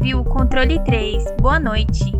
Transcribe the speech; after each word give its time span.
Ouviu 0.00 0.20
o 0.20 0.24
Controle 0.24 0.82
3. 0.82 1.36
Boa 1.40 1.60
noite. 1.60 2.10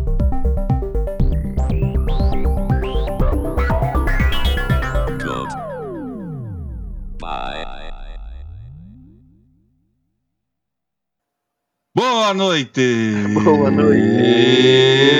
Boa 11.93 12.33
noite! 12.33 13.13
Boa 13.43 13.69
noite! 13.71 14.01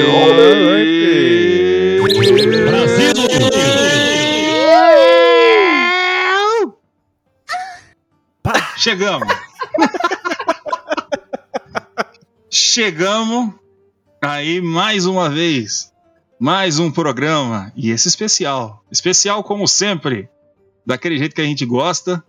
Boa 0.06 0.34
noite! 0.56 1.12
Chegamos! 8.78 9.41
Chegamos 12.76 13.54
aí 14.22 14.62
mais 14.62 15.06
uma 15.06 15.30
vez. 15.30 15.92
Mais 16.40 16.80
um 16.80 16.90
programa. 16.90 17.70
E 17.76 17.92
esse 17.92 18.08
especial. 18.08 18.82
Especial 18.90 19.44
como 19.44 19.68
sempre. 19.68 20.30
Daquele 20.86 21.18
jeito 21.18 21.36
que 21.36 21.42
a 21.42 21.44
gente 21.44 21.66
gosta. 21.66 22.24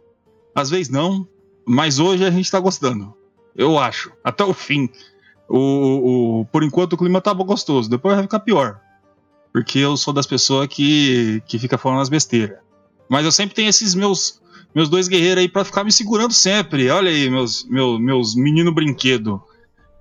Às 0.53 0.69
vezes 0.69 0.89
não. 0.89 1.25
Mas 1.65 2.01
hoje 2.01 2.25
a 2.25 2.31
gente 2.33 2.51
tá 2.51 2.59
gostando. 2.59 3.15
Eu 3.55 3.79
acho. 3.79 4.11
Até 4.25 4.43
o 4.43 4.53
fim. 4.53 4.89
O, 5.49 6.41
o- 6.41 6.45
por 6.47 6.65
enquanto 6.65 6.95
o 6.95 6.99
clima 6.99 7.21
tá 7.21 7.33
gostoso. 7.33 7.89
Depois 7.89 8.17
vai 8.17 8.25
ficar 8.25 8.41
pior. 8.41 8.81
Porque 9.53 9.79
eu 9.79 9.97
sou 9.97 10.13
das 10.13 10.27
pessoas 10.27 10.67
que, 10.67 11.41
que 11.47 11.57
fica 11.57 11.79
falando 11.79 12.01
as 12.01 12.09
besteiras. 12.09 12.59
Mas 13.09 13.25
eu 13.25 13.31
sempre 13.31 13.55
tenho 13.55 13.69
esses 13.69 13.95
meus 13.95 14.43
meus 14.75 14.89
dois 14.89 15.07
guerreiros 15.07 15.39
aí 15.43 15.49
pra 15.49 15.65
ficar 15.65 15.85
me 15.85 15.93
segurando 15.93 16.33
sempre. 16.33 16.91
Olha 16.91 17.13
aí, 17.13 17.31
meus, 17.31 17.65
meus, 17.69 18.01
meus 18.01 18.35
menino 18.35 18.75
brinquedo. 18.75 19.41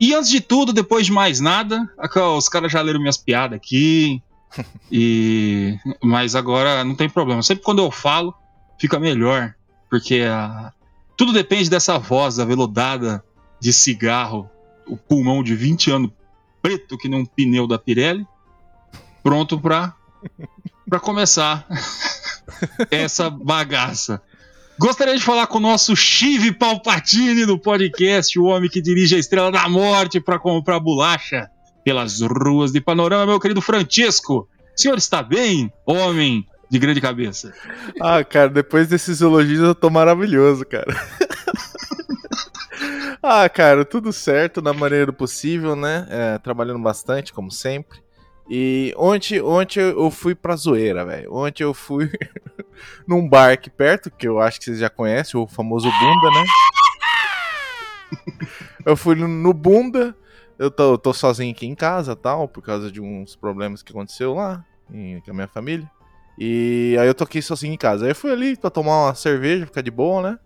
E 0.01 0.15
antes 0.15 0.31
de 0.31 0.41
tudo, 0.41 0.73
depois 0.73 1.05
de 1.05 1.11
mais 1.11 1.39
nada, 1.39 1.87
os 2.35 2.49
caras 2.49 2.71
já 2.71 2.81
leram 2.81 2.99
minhas 2.99 3.17
piadas 3.17 3.55
aqui. 3.55 4.21
e 4.91 5.77
Mas 6.03 6.35
agora 6.35 6.83
não 6.83 6.95
tem 6.95 7.07
problema. 7.07 7.43
Sempre 7.43 7.63
quando 7.63 7.83
eu 7.83 7.91
falo, 7.91 8.33
fica 8.79 8.99
melhor. 8.99 9.53
Porque 9.89 10.21
a- 10.27 10.73
tudo 11.15 11.31
depende 11.31 11.69
dessa 11.69 11.99
voz 11.99 12.39
aveludada 12.39 13.23
de 13.59 13.71
cigarro, 13.71 14.49
o 14.87 14.97
pulmão 14.97 15.43
de 15.43 15.55
20 15.55 15.91
anos 15.91 16.11
preto 16.63 16.97
que 16.97 17.07
nem 17.07 17.19
um 17.21 17.25
pneu 17.25 17.67
da 17.67 17.77
Pirelli. 17.77 18.25
Pronto 19.21 19.59
pra, 19.59 19.93
pra 20.89 20.99
começar 20.99 21.67
essa 22.89 23.29
bagaça. 23.29 24.19
Gostaria 24.81 25.15
de 25.15 25.21
falar 25.21 25.45
com 25.45 25.59
o 25.59 25.61
nosso 25.61 25.95
Chive 25.95 26.51
Palpatine 26.51 27.45
do 27.45 27.55
podcast, 27.55 28.39
o 28.39 28.45
homem 28.45 28.67
que 28.67 28.81
dirige 28.81 29.15
a 29.15 29.19
Estrela 29.19 29.51
da 29.51 29.69
Morte 29.69 30.19
para 30.19 30.39
comprar 30.39 30.79
bolacha 30.79 31.51
pelas 31.85 32.19
ruas 32.19 32.71
de 32.71 32.81
Panorama, 32.81 33.27
meu 33.27 33.39
querido 33.39 33.61
Francisco. 33.61 34.49
O 34.75 34.81
senhor 34.81 34.97
está 34.97 35.21
bem, 35.21 35.71
homem 35.85 36.47
de 36.67 36.79
grande 36.79 36.99
cabeça? 36.99 37.53
Ah, 38.01 38.23
cara, 38.23 38.49
depois 38.49 38.87
desses 38.87 39.21
elogios 39.21 39.59
eu 39.59 39.75
tô 39.75 39.91
maravilhoso, 39.91 40.65
cara. 40.65 40.91
ah, 43.21 43.47
cara, 43.49 43.85
tudo 43.85 44.11
certo 44.11 44.63
na 44.63 44.73
maneira 44.73 45.05
do 45.05 45.13
possível, 45.13 45.75
né? 45.75 46.07
É, 46.09 46.37
trabalhando 46.39 46.81
bastante, 46.81 47.31
como 47.31 47.51
sempre. 47.51 47.99
E 48.49 48.93
ontem, 48.97 49.41
ontem 49.41 49.79
eu 49.79 50.11
fui 50.11 50.35
pra 50.35 50.55
zoeira, 50.55 51.05
velho. 51.05 51.33
Ontem 51.33 51.63
eu 51.63 51.73
fui 51.73 52.09
num 53.07 53.27
bar 53.27 53.51
aqui 53.53 53.69
perto, 53.69 54.11
que 54.11 54.27
eu 54.27 54.39
acho 54.39 54.59
que 54.59 54.65
vocês 54.65 54.79
já 54.79 54.89
conhecem, 54.89 55.39
o 55.39 55.47
famoso 55.47 55.87
Bunda, 55.89 56.29
né? 56.31 56.45
Eu 58.85 58.97
fui 58.97 59.15
no- 59.15 59.53
Bunda, 59.53 60.15
eu 60.57 60.69
tô, 60.71 60.97
tô 60.97 61.13
sozinho 61.13 61.51
aqui 61.51 61.65
em 61.67 61.75
casa 61.75 62.15
tal, 62.15 62.47
por 62.47 62.61
causa 62.63 62.91
de 62.91 62.99
uns 62.99 63.35
problemas 63.35 63.81
que 63.83 63.91
aconteceu 63.91 64.33
lá 64.33 64.65
em- 64.91 65.21
com 65.21 65.31
a 65.31 65.33
minha 65.33 65.47
família. 65.47 65.89
E 66.37 66.97
aí 66.99 67.07
eu 67.07 67.13
tô 67.13 67.23
aqui 67.23 67.41
sozinho 67.41 67.73
em 67.73 67.77
casa. 67.77 68.05
Aí 68.05 68.11
eu 68.11 68.15
fui 68.15 68.31
ali 68.31 68.57
pra 68.57 68.69
tomar 68.69 69.05
uma 69.05 69.15
cerveja, 69.15 69.65
ficar 69.67 69.81
de 69.81 69.91
boa, 69.91 70.21
né? 70.31 70.39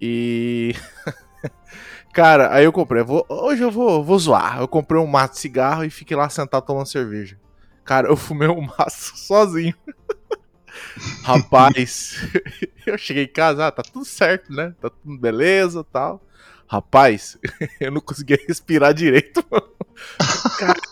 E. 0.00 0.74
Cara, 2.12 2.52
aí 2.52 2.64
eu 2.64 2.72
comprei. 2.72 3.02
vou- 3.02 3.24
hoje 3.28 3.62
eu 3.62 3.70
vou, 3.70 4.02
vou 4.04 4.18
zoar. 4.18 4.60
Eu 4.60 4.68
comprei 4.68 5.00
um 5.00 5.06
maço 5.06 5.34
de 5.34 5.40
cigarro 5.40 5.84
e 5.84 5.90
fiquei 5.90 6.16
lá 6.16 6.28
sentado 6.28 6.64
tomando 6.64 6.86
cerveja. 6.86 7.38
Cara, 7.84 8.08
eu 8.08 8.16
fumei 8.16 8.48
um 8.48 8.60
maço 8.78 9.16
sozinho. 9.16 9.74
Rapaz, 11.22 12.16
eu 12.86 12.96
cheguei 12.98 13.24
em 13.24 13.28
casa, 13.32 13.66
ah, 13.66 13.72
tá 13.72 13.82
tudo 13.82 14.04
certo, 14.04 14.52
né? 14.52 14.74
Tá 14.80 14.90
tudo 14.90 15.18
beleza 15.18 15.84
tal. 15.84 16.20
Rapaz, 16.66 17.36
eu 17.80 17.90
não 17.90 18.00
conseguia 18.00 18.38
respirar 18.46 18.94
direito, 18.94 19.44
mano. 19.50 19.66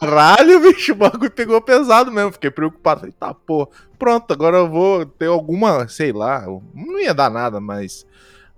Caralho, 0.00 0.60
bicho, 0.60 0.92
o 0.92 0.96
bagulho 0.96 1.30
pegou 1.30 1.60
pesado 1.60 2.10
mesmo. 2.10 2.32
Fiquei 2.32 2.50
preocupado. 2.50 3.00
Falei, 3.00 3.14
tá, 3.18 3.32
pô, 3.34 3.70
pronto, 3.98 4.32
agora 4.32 4.56
eu 4.58 4.68
vou 4.68 5.06
ter 5.06 5.26
alguma, 5.26 5.86
sei 5.88 6.12
lá, 6.12 6.44
não 6.74 6.98
ia 7.00 7.14
dar 7.14 7.30
nada, 7.30 7.60
mas. 7.60 8.06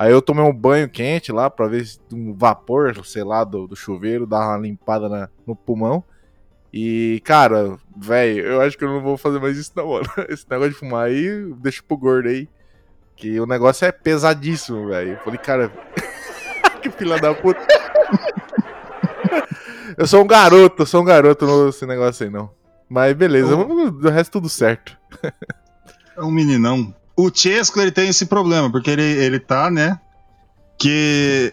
Aí 0.01 0.11
eu 0.11 0.23
tomei 0.23 0.43
um 0.43 0.53
banho 0.53 0.89
quente 0.89 1.31
lá 1.31 1.51
pra 1.51 1.69
ver 1.69 1.85
se 1.85 2.01
um 2.11 2.33
vapor, 2.33 3.05
sei 3.05 3.23
lá, 3.23 3.45
do, 3.45 3.67
do 3.67 3.77
chuveiro, 3.77 4.27
dar 4.27 4.49
uma 4.49 4.57
limpada 4.57 5.11
na- 5.11 5.29
no 5.47 5.55
pulmão. 5.55 6.03
E, 6.73 7.21
cara, 7.23 7.77
velho, 7.95 8.47
eu 8.47 8.61
acho 8.63 8.79
que 8.79 8.85
eu 8.85 8.89
não 8.89 9.03
vou 9.03 9.19
fazer 9.19 9.39
mais 9.39 9.59
isso 9.59 9.73
não, 9.77 9.89
mano. 9.91 10.07
Esse 10.31 10.47
negócio 10.49 10.73
de 10.73 10.79
fumar 10.79 11.09
aí, 11.09 11.53
deixa 11.59 11.83
pro 11.87 11.99
gordo 11.99 12.31
aí. 12.31 12.49
Que 13.15 13.39
o 13.39 13.45
negócio 13.45 13.85
é 13.85 13.93
pesadíssimo, 13.93 14.89
velho. 14.89 15.11
Eu 15.11 15.19
falei, 15.19 15.39
cara, 15.39 15.69
que 16.81 16.91
filha 16.91 17.21
da 17.21 17.35
puta. 17.35 17.61
eu 19.99 20.07
sou 20.07 20.25
um 20.25 20.27
garoto, 20.27 20.81
eu 20.81 20.87
sou 20.87 21.03
um 21.03 21.05
garoto 21.05 21.67
nesse 21.67 21.85
negócio 21.85 22.25
aí, 22.25 22.33
não. 22.33 22.51
Mas 22.89 23.15
beleza, 23.15 23.55
do 23.55 24.09
resto 24.09 24.33
tudo 24.33 24.49
certo. 24.49 24.97
É 26.17 26.23
um 26.23 26.31
meninão. 26.31 26.95
O 27.21 27.31
Chesco, 27.33 27.79
ele 27.79 27.91
tem 27.93 28.09
esse 28.09 28.25
problema, 28.25 28.71
porque 28.71 28.91
ele, 28.91 29.03
ele 29.03 29.39
tá, 29.39 29.71
né? 29.71 30.01
Que. 30.79 31.53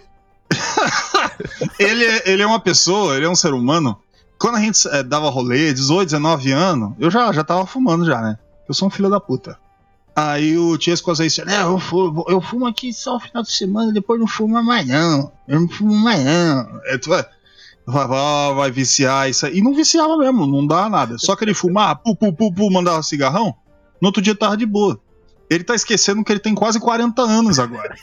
ele, 1.77 2.05
é- 2.05 2.31
ele 2.31 2.41
é 2.41 2.47
uma 2.47 2.59
pessoa, 2.59 3.17
ele 3.17 3.25
é 3.25 3.29
um 3.29 3.35
ser 3.35 3.53
humano. 3.53 3.99
Quando 4.39 4.55
a 4.55 4.61
gente 4.61 4.87
eh, 4.87 5.03
dava 5.03 5.29
rolê, 5.29 5.73
18, 5.73 6.05
19 6.07 6.51
anos, 6.53 6.93
eu 6.97 7.11
já, 7.11 7.33
já 7.33 7.43
tava 7.43 7.65
fumando 7.65 8.05
já, 8.05 8.21
né? 8.21 8.37
Eu 8.65 8.73
sou 8.73 8.87
um 8.87 8.91
filho 8.91 9.09
da 9.09 9.19
puta. 9.19 9.59
Aí 10.15 10.57
o 10.57 10.79
Chesco 10.79 11.11
às 11.11 11.17
vezes 11.17 11.37
né, 11.45 11.61
eu 11.61 11.77
fumo, 11.79 12.25
eu 12.29 12.39
fumo 12.39 12.65
aqui 12.65 12.93
só 12.93 13.17
o 13.17 13.19
final 13.19 13.43
de 13.43 13.51
semana, 13.51 13.91
depois 13.91 14.19
não 14.19 14.27
fumo 14.27 14.63
mais 14.63 14.87
não. 14.87 15.31
Eu 15.47 15.59
não 15.59 15.67
fumo 15.67 15.93
mais 15.93 16.23
não. 16.23 16.81
É, 16.85 16.97
tu 16.97 17.09
vai, 17.09 17.25
vai, 17.85 18.07
vai, 18.55 18.71
viciar 18.71 19.29
isso 19.29 19.45
aí. 19.45 19.57
E 19.57 19.61
não 19.61 19.73
viciava 19.73 20.17
mesmo, 20.17 20.47
não 20.47 20.65
dá 20.65 20.87
nada. 20.87 21.17
Só 21.17 21.35
que 21.35 21.43
ele 21.43 21.53
fumar, 21.53 21.97
pu, 21.97 22.15
pu, 22.15 22.31
pu, 22.31 22.53
pu, 22.53 22.71
mandava 22.71 23.03
cigarrão, 23.03 23.53
no 24.01 24.07
outro 24.07 24.21
dia 24.21 24.33
tava 24.33 24.55
de 24.55 24.65
boa. 24.65 24.99
Ele 25.49 25.63
tá 25.63 25.75
esquecendo 25.75 26.23
que 26.23 26.31
ele 26.31 26.39
tem 26.39 26.55
quase 26.55 26.79
40 26.79 27.21
anos 27.21 27.59
agora. 27.59 27.95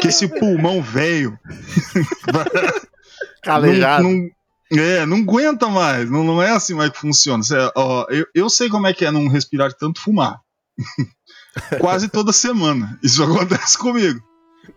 que 0.00 0.08
esse 0.08 0.26
pulmão 0.28 0.82
velho. 0.82 1.38
Calejado. 3.42 4.04
Não, 4.04 4.12
não- 4.12 4.30
é, 4.72 5.06
não 5.06 5.18
aguenta 5.18 5.68
mais. 5.68 6.10
Não, 6.10 6.24
não 6.24 6.42
é 6.42 6.50
assim 6.50 6.74
mais 6.74 6.90
que 6.90 6.98
funciona. 6.98 7.42
Cê, 7.44 7.54
ó, 7.76 8.06
eu, 8.08 8.26
eu 8.34 8.50
sei 8.50 8.68
como 8.68 8.86
é 8.86 8.94
que 8.94 9.04
é 9.04 9.10
não 9.10 9.28
respirar 9.28 9.68
de 9.68 9.78
tanto 9.78 10.00
fumar. 10.00 10.40
Quase 11.78 12.08
toda 12.08 12.32
semana. 12.32 12.98
Isso 13.02 13.22
acontece 13.22 13.78
comigo. 13.78 14.20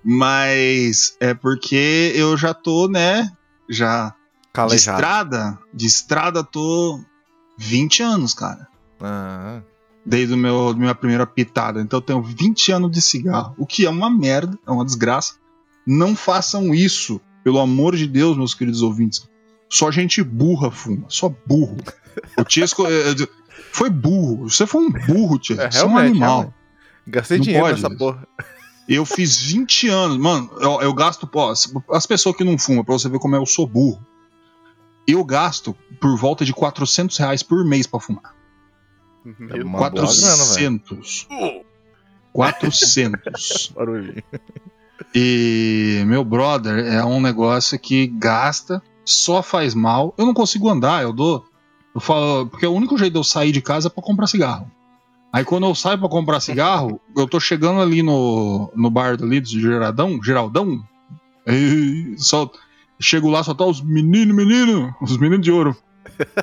Mas 0.04 1.16
é 1.20 1.34
porque 1.34 2.12
eu 2.16 2.38
já 2.38 2.54
tô, 2.54 2.88
né? 2.88 3.32
Já 3.70 4.10
de 4.10 4.14
Calejado. 4.54 4.98
estrada. 4.98 5.60
De 5.74 5.86
estrada 5.88 6.44
tô 6.44 7.00
20 7.58 8.04
anos, 8.04 8.34
cara. 8.36 8.68
Ah, 9.02 9.62
Desde 10.08 10.34
o 10.34 10.38
meu, 10.38 10.74
minha 10.74 10.96
primeira 10.96 11.28
pitada. 11.28 11.82
Então 11.82 11.98
eu 11.98 12.02
tenho 12.02 12.22
20 12.24 12.72
anos 12.72 12.92
de 12.92 13.02
cigarro. 13.02 13.54
O 13.58 13.66
que 13.66 13.86
é 13.86 13.90
uma 13.90 14.10
merda, 14.10 14.58
é 14.66 14.72
uma 14.72 14.86
desgraça. 14.86 15.36
Não 15.86 16.16
façam 16.16 16.74
isso, 16.74 17.20
pelo 17.44 17.60
amor 17.60 17.94
de 17.94 18.08
Deus, 18.08 18.38
meus 18.38 18.54
queridos 18.54 18.82
ouvintes. 18.82 19.28
Só 19.70 19.92
gente 19.92 20.24
burra 20.24 20.72
fuma, 20.72 21.06
só 21.10 21.34
burro. 21.46 21.76
O 22.38 22.44
Tiesco 22.46 22.88
é, 22.88 23.12
é, 23.12 23.16
foi 23.74 23.90
burro. 23.90 24.50
Você 24.50 24.66
foi 24.66 24.86
um 24.86 24.90
burro, 24.90 25.38
Tiesco. 25.38 25.66
É, 25.66 25.72
Você 25.72 25.80
é 25.80 25.86
um 25.86 25.98
animal. 25.98 26.30
realmente. 26.30 26.58
Gastei 27.06 27.38
Não 27.38 27.44
dinheiro 27.44 27.66
pode 27.66 27.82
nessa 27.82 27.94
porra. 27.94 28.26
Eu 28.88 29.04
fiz 29.06 29.42
20 29.42 29.90
anos, 29.90 30.18
mano. 30.18 30.50
Eu, 30.62 30.82
eu 30.82 30.94
gasto. 30.94 31.30
Ó, 31.34 31.54
as 31.92 32.06
pessoas 32.06 32.36
que 32.38 32.46
não 32.46 32.58
fumam, 32.58 32.86
pra 32.86 32.94
você 32.94 33.10
ver 33.10 33.20
como 33.20 33.36
eu 33.36 33.46
sou 33.46 33.68
burro. 33.68 34.02
Eu 35.06 35.24
gasto 35.26 35.76
por 36.00 36.18
volta 36.18 36.46
de 36.46 36.54
400 36.54 37.18
reais 37.18 37.44
por 37.44 37.66
mês 37.66 37.86
pra 37.86 38.00
fumar. 38.00 38.37
É 39.50 39.64
uma 39.64 39.78
boa 39.78 39.90
grana, 39.90 40.08
velho. 40.08 40.82
400. 40.82 41.28
400. 42.34 43.74
Barulhinho. 43.76 44.24
E 45.14 46.04
meu 46.06 46.24
brother 46.24 46.86
é 46.86 47.04
um 47.04 47.22
negócio 47.22 47.80
que 47.80 48.08
gasta, 48.08 48.82
só 49.06 49.42
faz 49.42 49.74
mal. 49.74 50.14
Eu 50.18 50.26
não 50.26 50.34
consigo 50.34 50.70
andar, 50.70 51.04
eu 51.04 51.14
dou. 51.14 51.46
Eu 51.94 52.02
falo, 52.02 52.48
porque 52.48 52.66
o 52.66 52.74
único 52.74 52.98
jeito 52.98 53.14
de 53.14 53.20
eu 53.20 53.24
sair 53.24 53.52
de 53.52 53.62
casa 53.62 53.88
é 53.88 53.90
pra 53.90 54.04
comprar 54.04 54.28
cigarro. 54.28 54.70
Aí 55.32 55.44
quando 55.44 55.66
eu 55.66 55.76
saio 55.76 56.00
pra 56.00 56.10
comprar 56.10 56.40
cigarro, 56.40 57.02
eu 57.16 57.28
tô 57.28 57.40
chegando 57.40 57.82
ali 57.82 58.02
no, 58.02 58.72
no 58.76 58.90
bar 58.90 59.18
ali 59.22 59.40
do 59.40 59.48
Geraldão, 59.48 60.22
Geraldão. 60.24 60.84
E 61.46 62.16
só 62.18 62.50
chego 63.00 63.30
lá, 63.30 63.44
só 63.44 63.54
tá 63.54 63.66
os 63.66 63.82
meninos, 63.82 64.36
meninos, 64.36 64.94
os 65.02 65.18
meninos 65.18 65.44
de 65.44 65.52
ouro. 65.52 65.76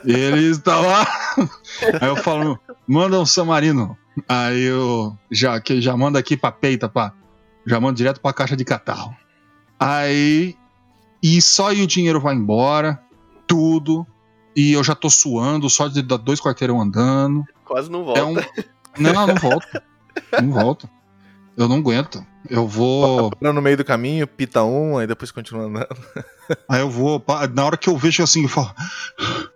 E 0.04 0.12
eles 0.12 0.58
tá 0.58 0.78
lá. 0.78 1.06
Aí 2.00 2.08
eu 2.08 2.16
falo, 2.16 2.58
manda 2.86 3.20
um 3.20 3.26
samarino. 3.26 3.96
Aí 4.28 4.62
eu 4.62 5.16
já 5.30 5.60
que 5.60 5.80
já 5.80 5.96
manda 5.96 6.18
aqui 6.18 6.36
pra 6.36 6.52
peita, 6.52 6.88
pá. 6.88 7.12
Já 7.66 7.80
mando 7.80 7.96
direto 7.96 8.20
pra 8.20 8.32
caixa 8.32 8.56
de 8.56 8.64
catarro. 8.64 9.14
Aí. 9.78 10.56
E 11.22 11.40
só 11.40 11.70
aí 11.70 11.82
o 11.82 11.86
dinheiro 11.86 12.20
vai 12.20 12.34
embora, 12.34 13.00
tudo. 13.46 14.06
E 14.54 14.72
eu 14.72 14.84
já 14.84 14.94
tô 14.94 15.08
suando, 15.10 15.68
só 15.68 15.88
de 15.88 16.02
dar 16.02 16.18
dois 16.18 16.40
quarteirão 16.40 16.80
andando. 16.80 17.44
Quase 17.64 17.90
não 17.90 18.04
volta. 18.04 18.20
É 18.20 18.24
um. 18.24 18.34
Não, 18.98 19.26
não 19.26 19.34
volto. 19.34 19.66
Não 20.40 20.52
volto. 20.52 20.88
Eu 21.56 21.68
não 21.68 21.76
aguento. 21.76 22.24
Eu 22.48 22.68
vou. 22.68 23.30
Para 23.30 23.52
no 23.52 23.62
meio 23.62 23.76
do 23.76 23.84
caminho, 23.84 24.26
pita 24.26 24.62
um, 24.62 24.98
aí 24.98 25.06
depois 25.06 25.30
continua 25.30 25.64
andando. 25.64 25.96
Aí 26.68 26.80
eu 26.80 26.90
vou. 26.90 27.24
Na 27.54 27.64
hora 27.64 27.76
que 27.76 27.88
eu 27.88 27.96
vejo 27.96 28.22
assim, 28.22 28.42
eu 28.42 28.48
falo. 28.48 28.72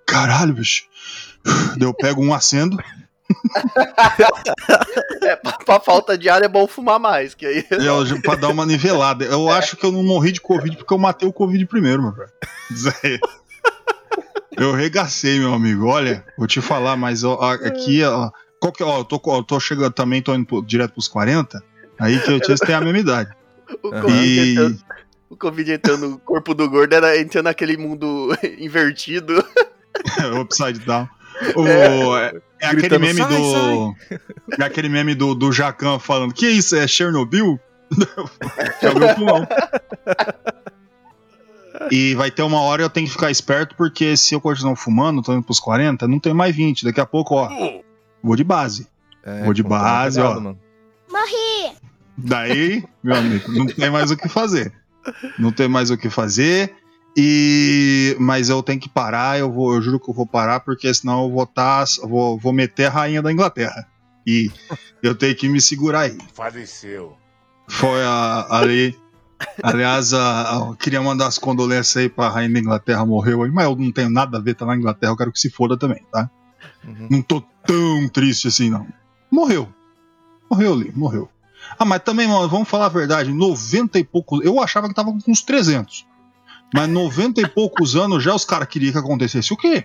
Caralho, 0.07 0.55
bicho. 0.55 0.85
Daí 1.77 1.87
eu 1.87 1.95
pego 1.95 2.25
um 2.25 2.33
acendo. 2.33 2.83
É, 5.23 5.37
pra, 5.37 5.53
pra 5.53 5.81
falta 5.81 6.17
de 6.17 6.29
ar 6.29 6.43
é 6.43 6.49
bom 6.49 6.67
fumar 6.67 6.99
mais, 6.99 7.35
que 7.35 7.47
aí. 7.47 7.65
Eu, 7.71 8.05
pra 8.23 8.35
dar 8.35 8.49
uma 8.49 8.65
nivelada. 8.67 9.25
Eu 9.25 9.49
acho 9.49 9.77
que 9.77 9.85
eu 9.85 9.93
não 9.93 10.03
morri 10.03 10.33
de 10.33 10.41
Covid 10.41 10.77
porque 10.77 10.93
eu 10.95 10.99
matei 10.99 11.29
o 11.29 11.33
Covid 11.33 11.65
primeiro, 11.67 12.03
meu 12.03 12.13
velho. 12.13 12.31
Aí. 13.05 13.19
Eu 14.57 14.73
regacei, 14.73 15.39
meu 15.39 15.55
amigo. 15.55 15.87
Olha, 15.87 16.25
vou 16.37 16.47
te 16.47 16.61
falar, 16.61 16.97
mas 16.97 17.23
ó, 17.25 17.39
aqui, 17.41 18.03
ó. 18.03 18.31
Qual 18.61 18.73
que, 18.73 18.83
ó, 18.83 18.99
eu 18.99 19.05
tô, 19.05 19.21
eu 19.37 19.43
tô 19.45 19.61
chegando 19.61 19.93
também, 19.93 20.21
tô 20.21 20.35
indo 20.35 20.45
pro- 20.47 20.63
direto 20.65 20.93
pros 20.95 21.07
40. 21.07 21.63
Aí 22.01 22.19
que 22.21 22.31
eu 22.31 22.41
tinha 22.41 22.57
tem 22.57 22.75
a 22.75 22.81
mesma 22.81 22.99
idade. 22.99 23.31
O 23.83 23.89
Aham. 23.89 24.01
Covid, 24.03 24.41
E- 24.41 24.53
entrando, 24.53 24.79
o 25.31 25.37
Covid 25.37 25.73
entrando 25.73 26.09
no 26.09 26.19
corpo 26.19 26.55
do 26.55 26.69
gordo 26.69 26.93
era 26.93 27.19
entrando 27.21 27.45
naquele 27.45 27.77
mundo 27.77 28.37
invertido. 28.59 29.45
Upside 30.41 30.81
Down. 30.81 31.09
O, 31.55 32.17
é, 32.17 32.33
é 32.61 32.67
aquele 32.67 32.99
meme 32.99 33.21
"Sai, 33.21 33.29
do. 33.37 33.95
É 34.59 34.65
aquele 34.65 34.89
meme 34.89 35.15
do, 35.15 35.35
do 35.35 35.53
Jacan 35.53 35.99
falando: 35.99 36.33
Que 36.35 36.49
isso? 36.49 36.77
É 36.77 36.87
Chernobyl? 36.87 37.59
Viu 37.91 39.07
o 39.11 39.15
pulmão. 39.15 39.47
E 41.93 42.15
vai 42.17 42.31
ter 42.31 42.43
uma 42.43 42.61
hora 42.61 42.83
eu 42.83 42.91
tenho 42.91 43.07
que 43.07 43.13
ficar 43.13 43.31
esperto, 43.31 43.75
porque 43.77 44.17
se 44.17 44.35
eu 44.35 44.41
continuar 44.41 44.75
fumando, 44.77 45.23
tô 45.23 45.33
indo 45.33 45.43
pros 45.45 45.61
40, 45.61 46.09
não 46.09 46.19
tem 46.19 46.35
mais 46.35 46.55
20. 46.55 46.85
Daqui 46.85 47.01
a 47.01 47.07
pouco, 47.07 47.37
ó, 47.37 47.49
vou 48.23 48.35
de 48.35 48.43
base. 48.45 48.89
É, 49.25 49.45
Vou 49.45 49.53
de 49.53 49.63
tá 49.63 49.69
base, 49.69 50.21
ó. 50.21 50.35
mano. 50.35 50.59
Daí, 52.17 52.85
meu 53.03 53.15
amigo, 53.17 53.53
não 53.53 53.67
tem 53.67 53.91
mais 53.91 54.11
o 54.11 54.17
que 54.17 54.29
fazer. 54.29 54.73
Não 55.39 55.53
tem 55.53 55.69
mais 55.69 55.91
o 55.91 55.97
que 55.97 56.11
fazer. 56.11 56.75
E 57.21 58.17
mas 58.21 58.49
eu 58.49 58.63
tenho 58.63 58.79
que 58.79 58.89
parar, 58.89 59.41
eu 59.41 59.51
vou, 59.51 59.75
eu 59.75 59.83
juro 59.83 59.99
que 59.99 60.09
eu 60.09 60.15
vou 60.15 60.25
parar 60.25 60.61
porque 60.61 60.93
senão 60.95 61.25
eu 61.25 61.31
vou 61.33 61.45
tá, 61.45 61.85
vou, 62.05 62.39
vou 62.39 62.53
meter 62.53 62.85
a 62.87 62.91
rainha 62.91 63.21
da 63.21 63.33
Inglaterra. 63.33 63.89
E 64.25 64.53
eu 65.03 65.17
tenho 65.17 65.35
que 65.35 65.49
me 65.49 65.61
segurar 65.61 66.03
aí. 66.03 66.17
Faleceu. 66.33 67.17
Foi 67.67 68.03
a, 68.05 68.47
ali 68.51 68.97
Aliás, 69.63 70.13
a- 70.15 70.53
a- 70.53 70.67
eu 70.69 70.75
queria 70.77 71.01
mandar 71.03 71.27
as 71.27 71.39
condolências 71.39 71.97
aí 71.97 72.09
pra 72.09 72.29
rainha 72.29 72.53
da 72.53 72.59
Inglaterra 72.61 73.05
morreu 73.05 73.43
aí, 73.43 73.51
mas 73.51 73.65
eu 73.65 73.75
não 73.77 73.91
tenho 73.93 74.11
nada 74.11 74.39
a 74.39 74.41
ver, 74.41 74.55
tá 74.55 74.65
na 74.65 74.77
Inglaterra, 74.77 75.13
eu 75.13 75.17
quero 75.17 75.33
que 75.33 75.41
se 75.41 75.51
foda 75.51 75.77
também, 75.77 76.03
tá? 76.13 76.31
Uhum. 76.85 77.09
Não 77.11 77.23
tô 77.23 77.41
tão 77.67 78.09
triste 78.09 78.47
assim, 78.49 78.71
não. 78.71 78.87
Morreu. 79.31 79.69
Morreu 80.51 80.73
ali, 80.73 80.93
morreu. 80.95 81.29
Ah, 81.79 81.85
mas 81.85 82.03
também, 82.03 82.27
mano, 82.27 82.49
vamos 82.49 82.69
falar 82.69 82.87
a 82.87 82.89
verdade, 82.91 83.33
90 83.33 83.99
e 83.99 84.05
poucos. 84.05 84.45
Eu 84.45 84.61
achava 84.61 84.89
que 84.89 84.95
tava 84.95 85.13
com 85.13 85.19
uns 85.31 85.43
300. 85.43 86.07
Mas 86.75 86.89
90 86.89 87.41
e 87.41 87.49
poucos 87.49 87.97
anos 87.97 88.23
já 88.23 88.35
os 88.35 88.45
caras 88.45 88.69
queriam 88.69 88.93
que 88.93 88.99
acontecesse 88.99 89.53
o 89.53 89.57
quê? 89.57 89.85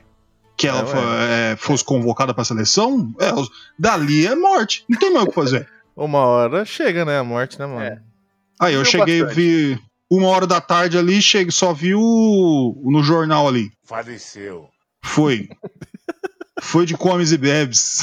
Que 0.58 0.68
ela 0.68 0.82
É, 0.82 1.52
é, 1.52 1.56
fosse 1.56 1.84
convocada 1.84 2.34
pra 2.34 2.44
seleção? 2.44 3.14
É, 3.20 3.32
dali 3.78 4.28
é 4.28 4.36
morte. 4.36 4.86
Não 4.90 5.00
tem 5.00 5.12
mais 5.12 5.26
o 5.26 5.30
que 5.30 5.36
fazer. 5.36 5.68
Uma 5.96 6.20
hora 6.20 6.66
chega, 6.66 7.06
né? 7.06 7.20
A 7.20 7.24
morte, 7.24 7.58
né, 7.58 7.66
mano? 7.66 7.82
É. 7.82 8.02
Aí 8.60 8.74
eu 8.74 8.86
cheguei, 8.86 9.22
bastante. 9.22 9.36
vi 9.36 9.80
uma 10.10 10.28
hora 10.28 10.46
da 10.46 10.62
tarde 10.62 10.98
ali, 10.98 11.22
cheguei, 11.22 11.52
só 11.52 11.74
vi 11.74 11.96
o 11.96 12.82
no 12.86 13.02
jornal 13.04 13.48
ali. 13.48 13.72
Faleceu. 13.84 14.68
Foi. 15.04 15.50
Foi 16.62 16.86
de 16.86 16.96
comes 16.96 17.32
e 17.32 17.38
bebes. 17.38 18.02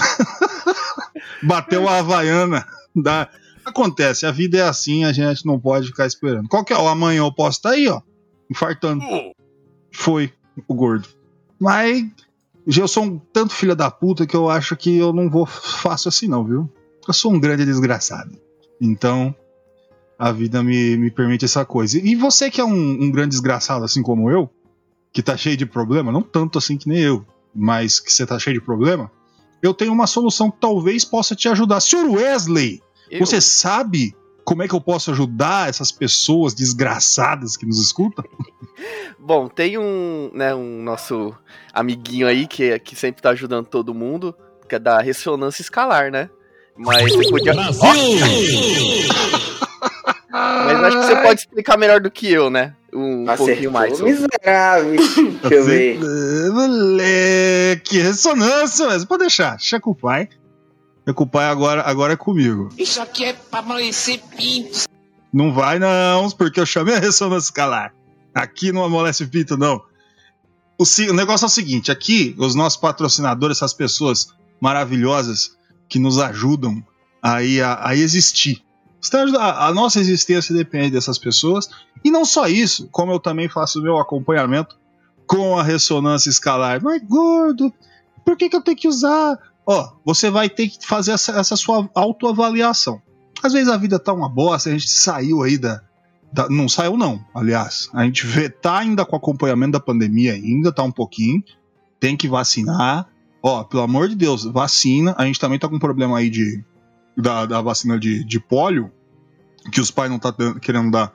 Bateu 1.43 1.88
a 1.88 1.99
Havaiana. 1.99 2.67
Da... 2.94 3.29
Acontece, 3.65 4.27
a 4.27 4.31
vida 4.31 4.59
é 4.59 4.62
assim, 4.62 5.05
a 5.05 5.12
gente 5.12 5.47
não 5.47 5.59
pode 5.59 5.88
ficar 5.88 6.06
esperando. 6.06 6.49
Qualquer 6.49 6.77
hora, 6.77 6.91
amanhã 6.91 7.21
eu 7.21 7.32
posso 7.32 7.59
estar 7.59 7.71
aí, 7.71 7.88
ó, 7.88 8.00
infartando. 8.50 9.02
Foi 9.93 10.32
o 10.67 10.75
gordo. 10.75 11.08
Mas 11.58 12.05
eu 12.67 12.88
sou 12.88 13.05
um 13.05 13.19
tanto 13.19 13.55
filho 13.55 13.75
da 13.76 13.91
puta 13.91 14.26
que 14.26 14.35
eu 14.37 14.49
acho 14.50 14.76
que 14.76 14.97
eu 14.97 15.12
não 15.12 15.29
vou 15.31 15.47
fácil 15.47 16.08
assim, 16.08 16.26
não, 16.29 16.44
viu? 16.44 16.70
Eu 17.06 17.14
sou 17.14 17.32
um 17.32 17.41
grande 17.41 17.64
desgraçado. 17.64 18.37
Então, 18.81 19.35
a 20.19 20.31
vida 20.32 20.62
me, 20.62 20.97
me 20.97 21.11
permite 21.11 21.44
essa 21.44 21.64
coisa. 21.64 21.99
E 21.99 22.14
você 22.14 22.50
que 22.50 22.61
é 22.61 22.64
um, 22.64 23.05
um 23.05 23.11
grande 23.11 23.31
desgraçado, 23.31 23.85
assim 23.85 24.02
como 24.02 24.31
eu, 24.31 24.50
que 25.12 25.23
tá 25.23 25.37
cheio 25.37 25.56
de 25.56 25.67
problema, 25.67 26.12
não 26.12 26.23
tanto 26.23 26.58
assim 26.58 26.76
que 26.76 26.88
nem 26.88 26.99
eu, 27.00 27.25
mas 27.55 27.99
que 27.99 28.12
você 28.12 28.25
tá 28.26 28.38
cheio 28.38 28.58
de 28.58 28.64
problema, 28.64 29.11
eu 29.62 29.75
tenho 29.75 29.93
uma 29.93 30.06
solução 30.06 30.50
que 30.50 30.58
talvez 30.61 31.05
possa 31.05 31.35
te 31.35 31.49
ajudar. 31.49 31.81
Senhor 31.81 32.08
Wesley, 32.08 32.81
Eu- 33.11 33.19
você 33.26 33.41
sabe 33.41 34.14
como 34.45 34.63
é 34.63 34.69
que 34.69 34.75
eu 34.75 34.81
posso 34.81 35.11
ajudar 35.11 35.69
essas 35.69 35.93
pessoas 35.93 36.55
desgraçadas 36.55 37.57
que 37.57 37.67
nos 37.67 37.81
escutam? 37.81 38.25
Bom, 39.19 39.49
tem 39.49 39.79
um, 39.79 40.31
né, 40.32 40.55
um 40.55 40.82
nosso 40.82 41.35
amiguinho 41.73 42.27
aí 42.27 42.47
que, 42.47 42.79
que 42.81 42.97
sempre 42.97 43.23
tá 43.23 43.31
ajudando 43.31 43.67
todo 43.67 43.94
mundo, 43.94 44.35
que 44.69 44.75
é 44.75 44.79
da 44.79 45.01
ressonância 45.01 45.63
escalar, 45.63 46.11
né? 46.11 46.31
Mas 46.77 47.13
você 47.13 47.29
podia. 47.29 47.53
Mas 50.32 50.85
acho 50.85 50.99
que 50.99 51.06
você 51.06 51.17
pode 51.17 51.41
explicar 51.41 51.77
melhor 51.77 52.01
do 52.01 52.11
que 52.11 52.32
eu, 52.32 52.49
né? 52.49 52.75
Um 52.93 53.27
pouquinho 53.37 53.70
mais. 53.70 54.01
miserável. 54.01 54.97
Deixa 55.43 55.55
eu 55.55 55.65
ver. 55.65 55.99
Moleque, 56.53 57.99
ressonância, 57.99 58.87
mas 58.87 59.05
pode 59.05 59.20
deixar, 59.20 59.56
deixa 59.56 59.79
com 59.79 59.91
o 59.91 59.94
pai. 59.94 60.29
Deixa 61.05 61.15
com 61.15 61.25
o 61.25 61.27
pai 61.27 61.47
agora, 61.47 61.83
agora 61.83 62.13
é 62.13 62.17
comigo. 62.17 62.69
Isso 62.77 63.01
aqui 63.01 63.25
é 63.25 63.33
pra 63.33 63.61
amanhecer 63.61 64.21
pinto. 64.37 64.85
Não 65.33 65.53
vai 65.53 65.79
não, 65.79 66.31
porque 66.31 66.61
eu 66.61 66.67
chamei 66.67 66.95
a 66.95 66.99
ressonância 66.99 67.49
escalar. 67.49 67.95
Aqui 68.35 68.73
não 68.73 68.85
amolece 68.85 69.27
pinto, 69.27 69.57
não. 69.57 69.81
O, 70.79 70.85
o 70.85 71.13
negócio 71.13 71.45
é 71.45 71.49
o 71.49 71.51
seguinte, 71.51 71.91
aqui, 71.91 72.35
os 72.39 72.55
nossos 72.55 72.81
patrocinadores, 72.81 73.59
essas 73.59 73.75
pessoas 73.75 74.29
maravilhosas 74.61 75.57
que 75.89 75.99
nos 75.99 76.19
ajudam 76.19 76.83
aí 77.23 77.61
a, 77.61 77.89
a 77.89 77.97
existir. 77.97 78.63
A, 79.39 79.69
a 79.69 79.75
nossa 79.75 79.99
existência 79.99 80.55
depende 80.55 80.91
dessas 80.91 81.19
pessoas. 81.19 81.69
E 82.05 82.11
não 82.11 82.25
só 82.25 82.47
isso, 82.47 82.89
como 82.91 83.13
eu 83.13 83.21
também 83.21 83.49
faço 83.49 83.79
o 83.79 83.83
meu 83.83 83.99
acompanhamento 83.99 84.79
com 85.27 85.59
a 85.59 85.63
ressonância 85.63 86.29
escalar. 86.29 86.83
Mas, 86.83 87.03
gordo, 87.03 87.73
por 88.25 88.37
que, 88.37 88.49
que 88.49 88.57
eu 88.57 88.63
tenho 88.63 88.77
que 88.77 88.89
usar? 88.89 89.39
Ó, 89.72 89.89
você 90.05 90.31
vai 90.31 90.50
ter 90.50 90.69
que 90.69 90.84
fazer 90.84 91.12
essa, 91.12 91.31
essa 91.39 91.55
sua 91.55 91.89
autoavaliação. 91.94 93.00
Às 93.41 93.53
vezes 93.53 93.69
a 93.69 93.77
vida 93.77 94.00
tá 94.00 94.12
uma 94.12 94.29
bosta, 94.29 94.69
a 94.69 94.72
gente 94.72 94.91
saiu 94.91 95.44
aí 95.44 95.56
da. 95.56 95.81
da- 96.32 96.48
não 96.48 96.69
saiu, 96.69 96.96
não, 96.96 97.24
aliás. 97.32 97.89
A 97.94 98.05
gente 98.05 98.27
vê, 98.27 98.50
tá 98.50 98.79
ainda 98.79 99.05
com 99.06 99.15
acompanhamento 99.15 99.70
da 99.70 99.79
pandemia, 99.81 100.32
ainda 100.32 100.72
tá 100.72 100.82
um 100.82 100.91
pouquinho. 100.91 101.41
Tem 102.00 102.17
que 102.17 102.27
vacinar. 102.27 103.06
Ó, 103.41 103.62
pelo 103.62 103.84
amor 103.84 104.08
de 104.08 104.17
Deus, 104.17 104.43
vacina. 104.43 105.15
A 105.17 105.24
gente 105.24 105.39
também 105.39 105.56
tá 105.56 105.69
com 105.69 105.77
um 105.77 105.79
problema 105.79 106.19
aí 106.19 106.29
de. 106.29 106.65
Da, 107.17 107.46
da 107.46 107.60
vacina 107.60 107.96
de, 107.96 108.24
de 108.24 108.41
pólio, 108.41 108.91
que 109.70 109.81
os 109.81 109.91
pais 109.93 110.10
não 110.10 110.19
tá 110.19 110.34
querendo 110.60 110.91
dar 110.91 111.12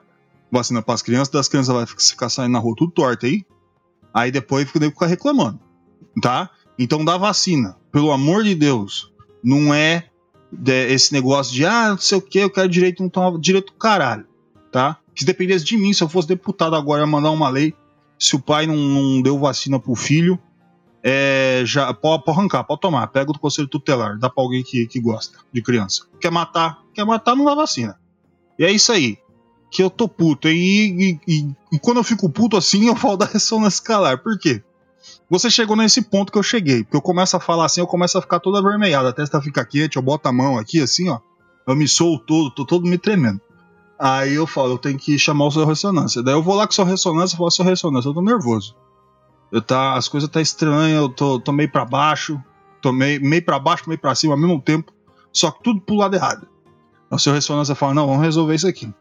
vacina 0.50 0.82
pras 0.82 1.02
crianças, 1.02 1.28
das 1.30 1.50
crianças 1.50 1.76
vai 1.76 1.86
ficar 1.86 2.30
saindo 2.30 2.54
na 2.54 2.60
rua 2.60 2.76
tudo 2.78 2.92
torta 2.94 3.26
aí. 3.26 3.44
Aí 4.14 4.32
depois 4.32 4.70
fica 4.70 5.06
reclamando. 5.06 5.60
Tá? 6.22 6.50
Então 6.78 7.04
dá 7.06 7.18
vacina. 7.18 7.78
Pelo 7.92 8.12
amor 8.12 8.44
de 8.44 8.56
Deus. 8.56 9.12
Não 9.44 9.74
é 9.74 10.06
de- 10.52 10.88
esse 10.92 11.14
negócio 11.14 11.54
de, 11.54 11.66
ah, 11.66 11.90
não 11.90 11.98
sei 11.98 12.18
o 12.18 12.22
que, 12.22 12.40
eu 12.40 12.50
quero 12.50 12.68
direito, 12.70 13.02
não 13.04 13.10
toma 13.10 13.40
direito 13.40 13.74
caralho, 13.74 14.26
tá? 14.72 14.98
Se 15.16 15.26
dependesse 15.26 15.64
de 15.66 15.78
mim, 15.78 15.94
se 15.94 16.04
eu 16.04 16.10
fosse 16.10 16.28
deputado 16.28 16.76
agora, 16.76 17.02
ia 17.02 17.08
mandar 17.08 17.32
uma 17.32 17.50
lei, 17.50 17.74
se 18.20 18.36
o 18.36 18.40
pai 18.40 18.66
não, 18.66 18.76
não 18.76 19.22
deu 19.22 19.38
vacina 19.40 19.80
pro 19.80 19.96
filho, 19.96 20.40
é, 21.04 21.62
já 21.66 21.94
pode, 21.94 22.24
arrancar, 22.28 22.64
pode 22.64 22.82
tomar, 22.82 23.06
pega 23.08 23.32
do 23.32 23.40
conselho 23.40 23.68
tutelar, 23.68 24.18
dá 24.18 24.30
pra 24.30 24.44
alguém 24.44 24.64
que, 24.64 24.88
que 24.88 25.00
gosta 25.00 25.38
de 25.54 25.62
criança. 25.62 26.06
Quer 26.20 26.32
matar, 26.32 26.80
quer 26.94 27.06
matar, 27.06 27.36
não 27.36 27.46
dá 27.46 27.54
vacina. 27.54 28.00
E 28.58 28.66
é 28.66 28.72
isso 28.72 28.92
aí. 28.92 29.18
Que 29.70 29.84
eu 29.84 29.90
tô 29.90 30.08
puto. 30.08 30.48
E, 30.48 30.56
e- 30.56 31.20
e- 31.28 31.56
e 31.74 31.80
quando 31.80 31.98
eu 31.98 32.04
fico 32.04 32.30
puto 32.30 32.56
assim, 32.58 32.88
eu 32.88 32.96
falo 32.96 33.18
da 33.18 33.26
ressonância 33.26 33.78
escalar. 33.78 34.24
Por 34.24 34.40
quê? 34.40 34.64
Você 35.30 35.50
chegou 35.50 35.76
nesse 35.76 36.04
ponto 36.04 36.32
que 36.32 36.38
eu 36.38 36.44
cheguei. 36.44 36.84
Porque 36.84 36.98
eu 36.98 37.02
começo 37.02 37.36
a 37.36 37.40
falar 37.40 37.66
assim, 37.66 37.82
eu 37.82 37.88
começo 37.88 38.18
a 38.18 38.22
ficar 38.22 38.40
toda 38.40 38.60
avermelhada. 38.60 39.10
A 39.10 39.14
testa 39.14 39.42
fica 39.42 39.66
quente, 39.66 39.98
eu 39.98 40.02
boto 40.02 40.28
a 40.28 40.32
mão 40.32 40.58
aqui 40.58 40.82
assim, 40.82 41.10
ó. 41.10 41.20
Eu 41.68 41.76
me 41.76 41.88
sou 41.88 42.20
todo, 42.20 42.52
tô 42.52 42.66
todo 42.66 42.88
me 42.88 42.98
tremendo. 42.98 43.42
Aí 43.98 44.36
eu 44.36 44.46
falo, 44.46 44.74
eu 44.74 44.78
tenho 44.78 44.98
que 45.00 45.18
chamar 45.18 45.46
o 45.46 45.52
seu 45.52 45.66
ressonância. 45.66 46.22
Daí 46.22 46.34
eu 46.34 46.44
vou 46.44 46.56
lá 46.56 46.68
com 46.68 46.72
o 46.72 46.76
seu 46.76 46.86
ressonância 46.86 47.36
e 47.36 47.38
falo, 47.38 47.50
seu 47.50 47.66
ressonância, 47.66 48.10
eu 48.10 48.14
tô 48.14 48.22
nervoso. 48.22 48.76
Eu 49.52 49.62
tá, 49.62 49.94
as 49.94 50.08
coisas 50.08 50.30
tá 50.30 50.42
estranhas, 50.42 51.02
eu 51.02 51.10
tô, 51.10 51.40
tô 51.40 51.52
meio 51.52 51.72
pra 51.72 51.86
baixo. 51.86 52.40
Tô 52.82 52.92
meio, 52.92 53.20
meio 53.22 53.44
pra 53.44 53.58
baixo, 53.58 53.86
meio 53.88 54.00
pra 54.00 54.14
cima 54.14 54.34
ao 54.34 54.40
mesmo 54.40 54.62
tempo. 54.62 54.92
Só 55.34 55.50
que 55.50 55.64
tudo 55.64 55.82
pro 55.82 55.96
lado 55.96 56.16
errado. 56.16 56.48
Aí 57.10 57.16
o 57.16 57.20
seu 57.20 57.34
ressonância 57.34 57.74
fala, 57.74 57.94
não, 57.94 58.06
vamos 58.06 58.22
resolver 58.22 58.54
isso 58.54 58.68
aqui. 58.68 58.94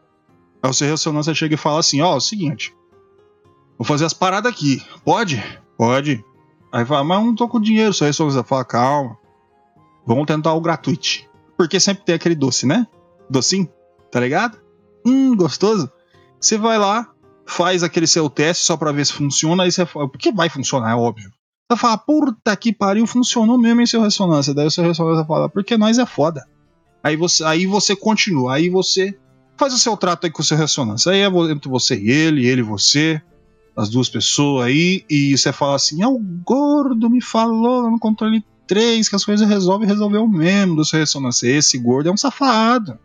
Aí 0.63 0.69
o 0.69 0.73
seu 0.73 0.87
ressonância 0.87 1.33
chega 1.35 1.53
e 1.53 1.57
fala 1.57 1.79
assim, 1.79 2.01
ó, 2.01 2.13
é 2.13 2.15
o 2.15 2.21
seguinte. 2.21 2.73
Vou 3.77 3.85
fazer 3.85 4.05
as 4.05 4.13
paradas 4.13 4.51
aqui. 4.51 4.81
Pode? 5.03 5.43
Pode. 5.77 6.23
Aí 6.71 6.85
fala, 6.85 7.03
mas 7.03 7.19
eu 7.19 7.25
não 7.25 7.35
tô 7.35 7.47
com 7.47 7.59
dinheiro. 7.59 7.93
Seu 7.93 8.07
ressonância 8.07 8.43
fala, 8.43 8.65
calma. 8.65 9.17
Vamos 10.05 10.25
tentar 10.25 10.53
o 10.53 10.61
gratuito. 10.61 11.25
Porque 11.57 11.79
sempre 11.79 12.03
tem 12.03 12.15
aquele 12.15 12.35
doce, 12.35 12.65
né? 12.65 12.85
Docinho, 13.29 13.69
tá 14.11 14.19
ligado? 14.19 14.57
Hum, 15.05 15.35
gostoso. 15.35 15.89
Você 16.39 16.57
vai 16.57 16.77
lá, 16.77 17.09
faz 17.45 17.81
aquele 17.81 18.07
seu 18.07 18.29
teste 18.29 18.65
só 18.65 18.75
pra 18.75 18.91
ver 18.91 19.05
se 19.05 19.13
funciona. 19.13 19.63
Aí 19.63 19.71
você 19.71 19.85
fala, 19.85 20.09
porque 20.09 20.31
vai 20.31 20.49
funcionar, 20.49 20.91
é 20.91 20.95
óbvio. 20.95 21.31
Você 21.71 21.79
fala, 21.79 21.97
puta 21.97 22.55
que 22.55 22.71
pariu, 22.71 23.07
funcionou 23.07 23.57
mesmo 23.57 23.81
em 23.81 23.85
seu 23.85 24.01
ressonância. 24.01 24.53
Daí 24.53 24.67
o 24.67 24.71
seu 24.71 24.83
ressonância 24.83 25.25
fala, 25.25 25.49
porque 25.49 25.77
nós 25.77 25.97
é 25.97 26.05
foda. 26.05 26.45
Aí 27.03 27.15
você, 27.15 27.43
aí 27.43 27.65
você 27.65 27.95
continua, 27.95 28.55
aí 28.55 28.69
você 28.69 29.17
faz 29.57 29.73
o 29.73 29.77
seu 29.77 29.95
trato 29.95 30.25
aí 30.25 30.31
com 30.31 30.41
o 30.41 30.45
seu 30.45 30.57
ressonância. 30.57 31.11
Aí 31.11 31.21
é 31.21 31.27
entre 31.27 31.69
você 31.69 31.95
e 31.95 32.11
ele, 32.11 32.45
ele 32.45 32.61
e 32.61 32.63
você, 32.63 33.21
as 33.75 33.89
duas 33.89 34.07
pessoas 34.07 34.67
aí, 34.67 35.03
e 35.09 35.37
você 35.37 35.51
fala 35.51 35.75
assim: 35.75 36.01
ah, 36.01 36.09
o 36.09 36.19
gordo 36.19 37.09
me 37.09 37.21
falou 37.21 37.89
no 37.91 37.99
controle 37.99 38.43
3 38.67 39.07
que 39.09 39.15
as 39.15 39.25
coisas 39.25 39.47
resolve, 39.47 39.85
resolveu 39.85 40.27
mesmo 40.27 40.75
do 40.75 40.85
seu 40.85 40.99
ressonância. 40.99 41.47
Esse 41.47 41.77
gordo 41.77 42.09
é 42.09 42.11
um 42.11 42.17
safado. 42.17 42.97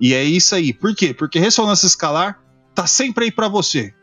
E 0.00 0.14
é 0.14 0.22
isso 0.24 0.54
aí. 0.54 0.72
Por 0.72 0.94
quê? 0.94 1.12
Porque 1.12 1.38
ressonância 1.38 1.86
escalar 1.86 2.40
tá 2.74 2.86
sempre 2.86 3.24
aí 3.24 3.32
pra 3.32 3.48
você, 3.48 3.94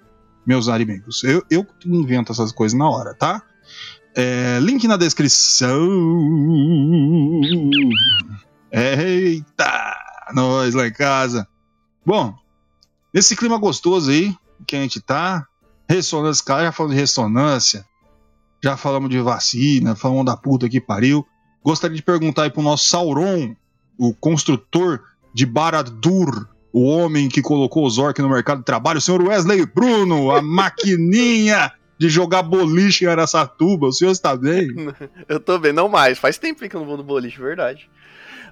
meus 0.46 0.68
amigos. 0.68 1.24
Eu, 1.24 1.44
eu 1.50 1.66
invento 1.86 2.32
essas 2.32 2.52
coisas 2.52 2.78
na 2.78 2.90
hora, 2.90 3.14
tá? 3.14 3.42
É, 4.16 4.60
link 4.62 4.88
na 4.88 4.98
descrição. 4.98 5.90
Eita! 8.72 9.98
Nós 10.34 10.74
lá 10.74 10.88
em 10.88 10.94
casa. 10.94 11.48
Bom, 12.06 12.34
nesse 13.14 13.36
clima 13.36 13.58
gostoso 13.58 14.12
aí 14.12 14.36
que 14.66 14.76
a 14.76 14.82
gente 14.82 15.02
tá, 15.02 15.48
ressonância, 15.92 16.46
cara, 16.46 16.64
já 16.64 16.72
falamos 16.72 16.96
de 16.96 17.02
ressonância, 17.02 17.86
já 18.64 18.78
falamos 18.78 19.10
de 19.10 19.20
vacina, 19.20 19.96
falamos 19.96 20.26
da 20.26 20.38
puta 20.38 20.70
que 20.70 20.80
pariu. 20.80 21.26
Gostaria 21.64 21.96
de 21.96 22.02
perguntar 22.02 22.44
aí 22.44 22.50
pro 22.50 22.62
nosso 22.62 22.88
Sauron, 22.88 23.56
o 23.98 24.14
construtor 24.14 25.02
de 25.34 25.46
Baradur, 25.46 26.48
o 26.74 26.84
homem 26.84 27.28
que 27.28 27.42
colocou 27.42 27.86
os 27.86 27.98
orcs 27.98 28.24
no 28.24 28.32
mercado 28.32 28.60
de 28.60 28.66
trabalho, 28.66 29.00
o 29.00 29.02
senhor 29.02 29.22
Wesley 29.22 29.66
Bruno, 29.66 30.32
a 30.32 30.42
maquininha 30.42 31.72
de 32.00 32.10
jogar 32.10 32.42
boliche 32.42 33.06
em 33.06 33.08
Araçatuba. 33.08 33.88
O 33.88 33.94
senhor 33.94 34.12
está 34.12 34.36
bem? 34.36 34.70
Eu 35.30 35.40
tô 35.40 35.60
bem, 35.60 35.72
não 35.72 35.88
mais. 35.88 36.18
Faz 36.18 36.38
tempo 36.38 36.68
que 36.68 36.76
eu 36.76 36.80
não 36.80 36.88
vou 36.88 36.98
no 36.98 37.04
boliche, 37.04 37.40
verdade. 37.40 37.88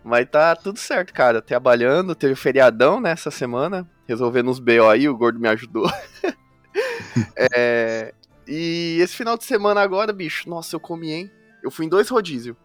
Mas 0.04 0.28
tá 0.30 0.56
tudo 0.56 0.78
certo, 0.78 1.14
cara. 1.14 1.42
Trabalhando, 1.42 2.14
teve 2.14 2.36
feriadão 2.36 3.02
nessa 3.02 3.32
semana, 3.32 3.90
resolvendo 4.08 4.52
uns 4.52 4.60
BO 4.60 4.88
aí, 4.90 5.10
o 5.10 5.18
gordo 5.18 5.40
me 5.40 5.48
ajudou. 5.48 5.92
É, 7.56 8.14
e 8.48 8.98
esse 9.02 9.16
final 9.16 9.38
de 9.38 9.44
semana 9.44 9.82
agora, 9.82 10.12
bicho, 10.12 10.50
nossa, 10.50 10.76
eu 10.76 10.80
comi, 10.80 11.12
hein? 11.12 11.32
Eu 11.64 11.70
fui 11.70 11.86
em 11.86 11.90
dois 11.90 12.10
rodízios. 12.10 12.56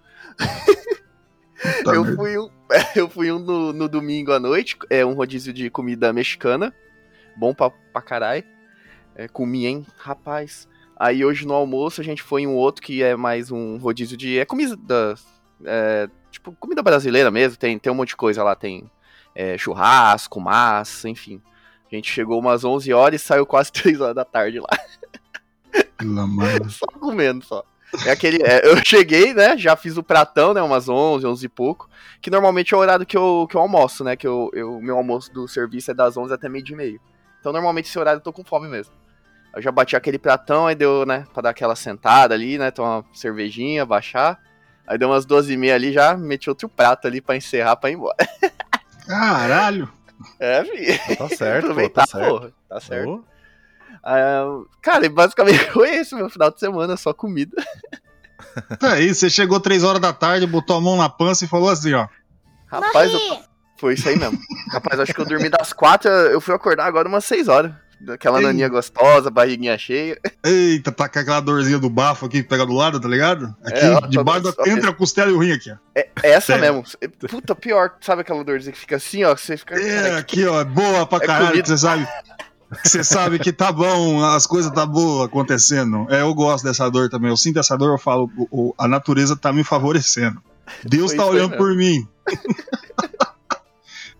Eu, 1.85 2.05
merda. 2.05 2.17
fui 2.17 2.39
um, 2.39 2.51
eu 2.97 3.09
fui 3.09 3.33
um 3.33 3.39
no, 3.39 3.73
no 3.73 3.89
domingo 3.89 4.33
à 4.33 4.41
noite, 4.41 4.77
é 4.91 5.05
um 5.05 5.15
rodízio 5.15 5.53
de 5.53 5.71
comida 5.71 6.13
mexicana. 6.13 6.75
Bom 7.37 7.55
pra, 7.55 7.71
pra 7.71 8.03
caralho. 8.03 8.45
É, 9.15 9.29
comi, 9.29 9.67
hein? 9.67 9.87
Rapaz. 9.97 10.69
Aí 10.97 11.25
hoje 11.25 11.47
no 11.47 11.55
almoço 11.55 12.01
a 12.01 12.05
gente 12.05 12.23
foi 12.23 12.43
em 12.43 12.47
um 12.47 12.55
outro 12.55 12.83
que 12.83 13.03
é 13.03 13.17
mais 13.17 13.51
um 13.51 13.77
rodízio 13.77 14.17
de. 14.17 14.39
É 14.39 14.45
comida. 14.45 15.15
é, 15.65 16.09
tipo, 16.31 16.53
comida 16.53 16.83
brasileira 16.83 17.31
mesmo. 17.31 17.57
Tem, 17.57 17.79
tem 17.79 17.93
um 17.93 17.97
monte 17.97 18.11
de 18.11 18.17
coisa 18.17 18.43
lá. 18.43 18.55
Tem 18.55 18.91
é, 19.35 19.59
churrasco, 19.59 20.41
massa, 20.41 21.09
enfim. 21.09 21.43
A 21.95 21.97
gente 21.97 22.11
chegou 22.11 22.41
umas 22.41 22.65
11 22.65 22.93
horas 22.93 23.23
e 23.23 23.25
saiu 23.25 23.47
quase 23.47 23.71
3 23.73 24.01
horas 24.01 24.15
da 24.15 24.25
tarde 24.25 24.59
lá. 24.59 24.69
Mãe. 26.03 26.59
Só 26.69 26.87
comendo, 26.87 27.45
só. 27.45 27.65
É 28.05 28.11
aquele. 28.11 28.43
é, 28.43 28.69
eu 28.69 28.77
cheguei, 28.85 29.33
né? 29.33 29.57
Já 29.57 29.77
fiz 29.77 29.97
o 29.97 30.03
pratão, 30.03 30.53
né? 30.53 30.61
Umas 30.61 30.89
11, 30.89 31.25
11 31.25 31.47
e 31.47 31.49
pouco. 31.49 31.89
Que 32.21 32.31
normalmente 32.31 32.75
é 32.75 32.77
o 32.77 32.81
horário 32.81 33.07
que 33.07 33.17
eu, 33.17 33.47
que 33.49 33.57
eu 33.57 33.61
almoço, 33.61 34.03
né? 34.03 34.17
Que 34.17 34.27
eu, 34.27 34.51
eu, 34.53 34.81
meu 34.81 34.97
almoço 34.97 35.33
do 35.33 35.47
serviço 35.47 35.93
é 35.93 35.95
das 35.95 36.17
11 36.17 36.35
até 36.35 36.49
meio 36.49 36.65
de 36.65 36.75
meio. 36.75 37.01
Então 37.39 37.53
normalmente 37.53 37.89
esse 37.89 37.99
horário 37.99 38.19
eu 38.19 38.23
tô 38.23 38.33
com 38.33 38.43
fome 38.43 38.69
mesmo. 38.69 38.93
Eu 39.55 39.63
já 39.63 39.71
bati 39.71 39.95
aquele 39.95 40.19
pratão, 40.19 40.67
aí 40.67 40.75
deu, 40.75 41.07
né? 41.07 41.25
Pra 41.33 41.43
dar 41.43 41.51
aquela 41.51 41.77
sentada 41.77 42.35
ali, 42.35 42.59
né? 42.59 42.73
Tomar 42.73 42.99
uma 42.99 43.05
cervejinha, 43.13 43.87
baixar. 43.87 44.41
Aí 44.85 44.99
deu 44.99 45.09
umas 45.09 45.25
12 45.25 45.53
e 45.53 45.57
meia 45.57 45.77
ali, 45.77 45.93
já 45.93 46.17
meti 46.17 46.51
outro 46.51 46.69
prato 46.69 47.07
ali 47.07 47.21
pra 47.21 47.37
encerrar, 47.37 47.77
pra 47.77 47.91
ir 47.91 47.95
embora. 47.95 48.17
Caralho! 49.07 49.89
É, 50.39 50.65
fi. 50.65 51.17
Tá 51.17 51.29
certo, 51.29 51.67
pô, 51.67 51.71
Aproveitar, 51.73 52.07
tá 52.07 52.19
certo. 52.19 52.29
porra. 52.29 52.53
Tá 52.69 52.81
certo. 52.81 53.25
Ah, 54.03 54.61
cara, 54.83 55.07
e 55.07 55.09
basicamente 55.09 55.65
foi 55.73 55.95
esse 55.95 56.15
meu 56.15 56.29
final 56.29 56.51
de 56.51 56.61
semana, 56.61 56.97
só 56.97 57.13
comida. 57.13 57.57
Tá 58.79 58.93
aí, 58.93 59.15
você 59.15 59.31
chegou 59.31 59.59
três 59.59 59.83
horas 59.83 60.01
da 60.01 60.13
tarde, 60.13 60.47
botou 60.47 60.77
a 60.77 60.81
mão 60.81 60.97
na 60.97 61.09
pança 61.09 61.45
e 61.45 61.49
falou 61.49 61.69
assim, 61.69 61.95
ó. 61.95 62.07
Rapaz, 62.67 63.13
eu 63.13 63.21
Foi 63.79 63.95
isso 63.95 64.09
aí 64.09 64.17
mesmo. 64.17 64.39
Rapaz, 64.71 65.01
acho 65.01 65.15
que 65.15 65.21
eu 65.21 65.25
dormi 65.25 65.49
das 65.49 65.73
quatro, 65.73 66.11
eu 66.11 66.41
fui 66.41 66.55
acordar 66.55 66.87
agora 66.87 67.09
umas 67.09 67.25
seis 67.25 67.49
horas. 67.49 67.73
Aquela 68.09 68.39
Ei. 68.41 68.47
naninha 68.47 68.69
gostosa, 68.69 69.31
barriguinha 69.31 69.77
cheia. 69.79 70.19
Eita, 70.45 70.91
tá 70.93 71.09
com 71.09 71.19
aquela 71.19 71.41
dorzinha 71.41 71.79
do 71.79 71.89
bafo 71.89 72.27
aqui 72.27 72.43
que 72.43 72.49
pega 72.49 72.67
do 72.67 72.73
lado, 72.73 73.01
tá 73.01 73.09
ligado? 73.09 73.55
Aqui, 73.65 73.79
É, 73.85 73.91
ó, 73.91 74.01
tô 74.01 74.07
debaixo 74.09 74.43
da, 74.43 74.71
entre 74.71 74.89
a 74.91 74.93
costela 74.93 75.31
e 75.31 75.35
o 75.35 75.39
rim 75.39 75.53
aqui, 75.53 75.71
ó. 75.71 75.77
É 75.95 76.09
essa 76.23 76.47
Sério. 76.59 76.63
mesmo. 76.63 76.85
Puta, 77.29 77.55
pior. 77.55 77.93
Sabe 78.01 78.23
aquela 78.23 78.45
dorzinha 78.45 78.73
que 78.73 78.79
fica 78.79 78.97
assim, 78.97 79.25
ó? 79.25 79.35
que 79.35 79.41
Você 79.43 79.57
fica. 79.57 79.75
É, 79.81 80.03
Cara, 80.03 80.19
aqui, 80.19 80.45
ó, 80.45 80.61
é 80.61 80.65
boa 80.65 81.07
pra 81.07 81.19
É 81.23 81.27
caralho, 81.27 81.49
comida. 81.51 81.67
você 81.69 81.79
sabe. 81.79 82.07
que 82.83 82.89
Você 82.89 83.05
sabe 83.05 83.39
que 83.39 83.53
tá 83.53 83.71
bom, 83.71 84.25
as 84.25 84.47
coisas 84.47 84.71
tá 84.73 84.85
boas 84.85 85.27
acontecendo. 85.27 86.07
É, 86.11 86.23
eu 86.23 86.35
gosto 86.35 86.65
dessa 86.65 86.91
dor 86.91 87.09
também. 87.09 87.31
Eu 87.31 87.37
sinto 87.37 87.59
essa 87.61 87.77
dor, 87.79 87.91
eu 87.93 87.99
falo, 87.99 88.29
o- 88.37 88.49
o- 88.71 88.75
a 88.77 88.89
natureza 88.89 89.37
tá 89.37 89.53
me 89.53 89.63
favorecendo. 89.63 90.43
Deus 90.83 91.11
Foi 91.13 91.19
tá 91.19 91.27
olhando 91.27 91.51
mesmo. 91.51 91.57
por 91.65 91.77
mim. 91.77 92.09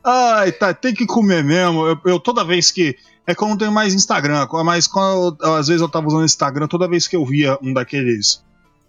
Ai, 0.05 0.53
tá, 0.53 0.75
tem 0.75 0.95
que 0.95 1.07
comer 1.07 1.43
mesmo. 1.43 1.87
Eu, 1.87 1.99
eu 2.05 2.21
toda 2.21 2.45
vez 2.45 2.71
que. 2.71 2.97
É 3.27 3.35
que 3.35 3.43
eu 3.43 3.49
não 3.49 3.57
tenho 3.57 3.73
mais 3.73 3.95
Instagram, 3.95 4.47
mas 4.65 4.87
quando 4.87 5.37
eu- 5.43 5.55
às 5.55 5.67
vezes 5.69 5.81
eu 5.81 5.89
tava 5.89 6.07
usando 6.07 6.25
Instagram, 6.25 6.67
toda 6.67 6.87
vez 6.89 7.07
que 7.07 7.17
eu 7.17 7.25
via 7.25 7.59
um 7.63 7.73
daqueles. 7.73 8.43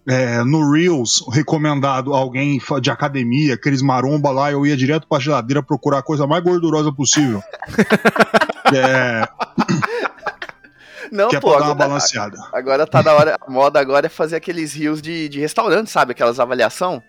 é, 0.07 0.43
no 0.43 0.71
Reels, 0.71 1.23
recomendado 1.31 2.13
alguém 2.13 2.61
de 2.79 2.91
academia, 2.91 3.55
aqueles 3.55 3.81
maromba 3.81 4.29
lá, 4.29 4.51
eu 4.51 4.63
ia 4.63 4.77
direto 4.77 5.07
pra 5.07 5.17
geladeira 5.19 5.63
procurar 5.63 5.97
a 5.97 6.03
coisa 6.03 6.27
mais 6.27 6.43
gordurosa 6.43 6.91
possível. 6.93 7.41
é, 8.71 9.27
Não, 11.11 11.29
que 11.29 11.35
é 11.35 11.39
pô, 11.39 11.49
pra 11.51 11.59
dar 11.59 11.65
uma 11.65 11.71
agora, 11.71 11.87
balanceada. 11.87 12.37
agora 12.53 12.85
tá 12.85 13.01
da 13.01 13.13
hora. 13.15 13.37
A 13.41 13.49
moda 13.51 13.79
agora 13.79 14.05
é 14.05 14.09
fazer 14.09 14.35
aqueles 14.35 14.73
rios 14.73 15.01
de, 15.01 15.27
de 15.29 15.39
restaurante, 15.39 15.89
sabe? 15.89 16.11
Aquelas 16.11 16.39
avaliação. 16.39 17.01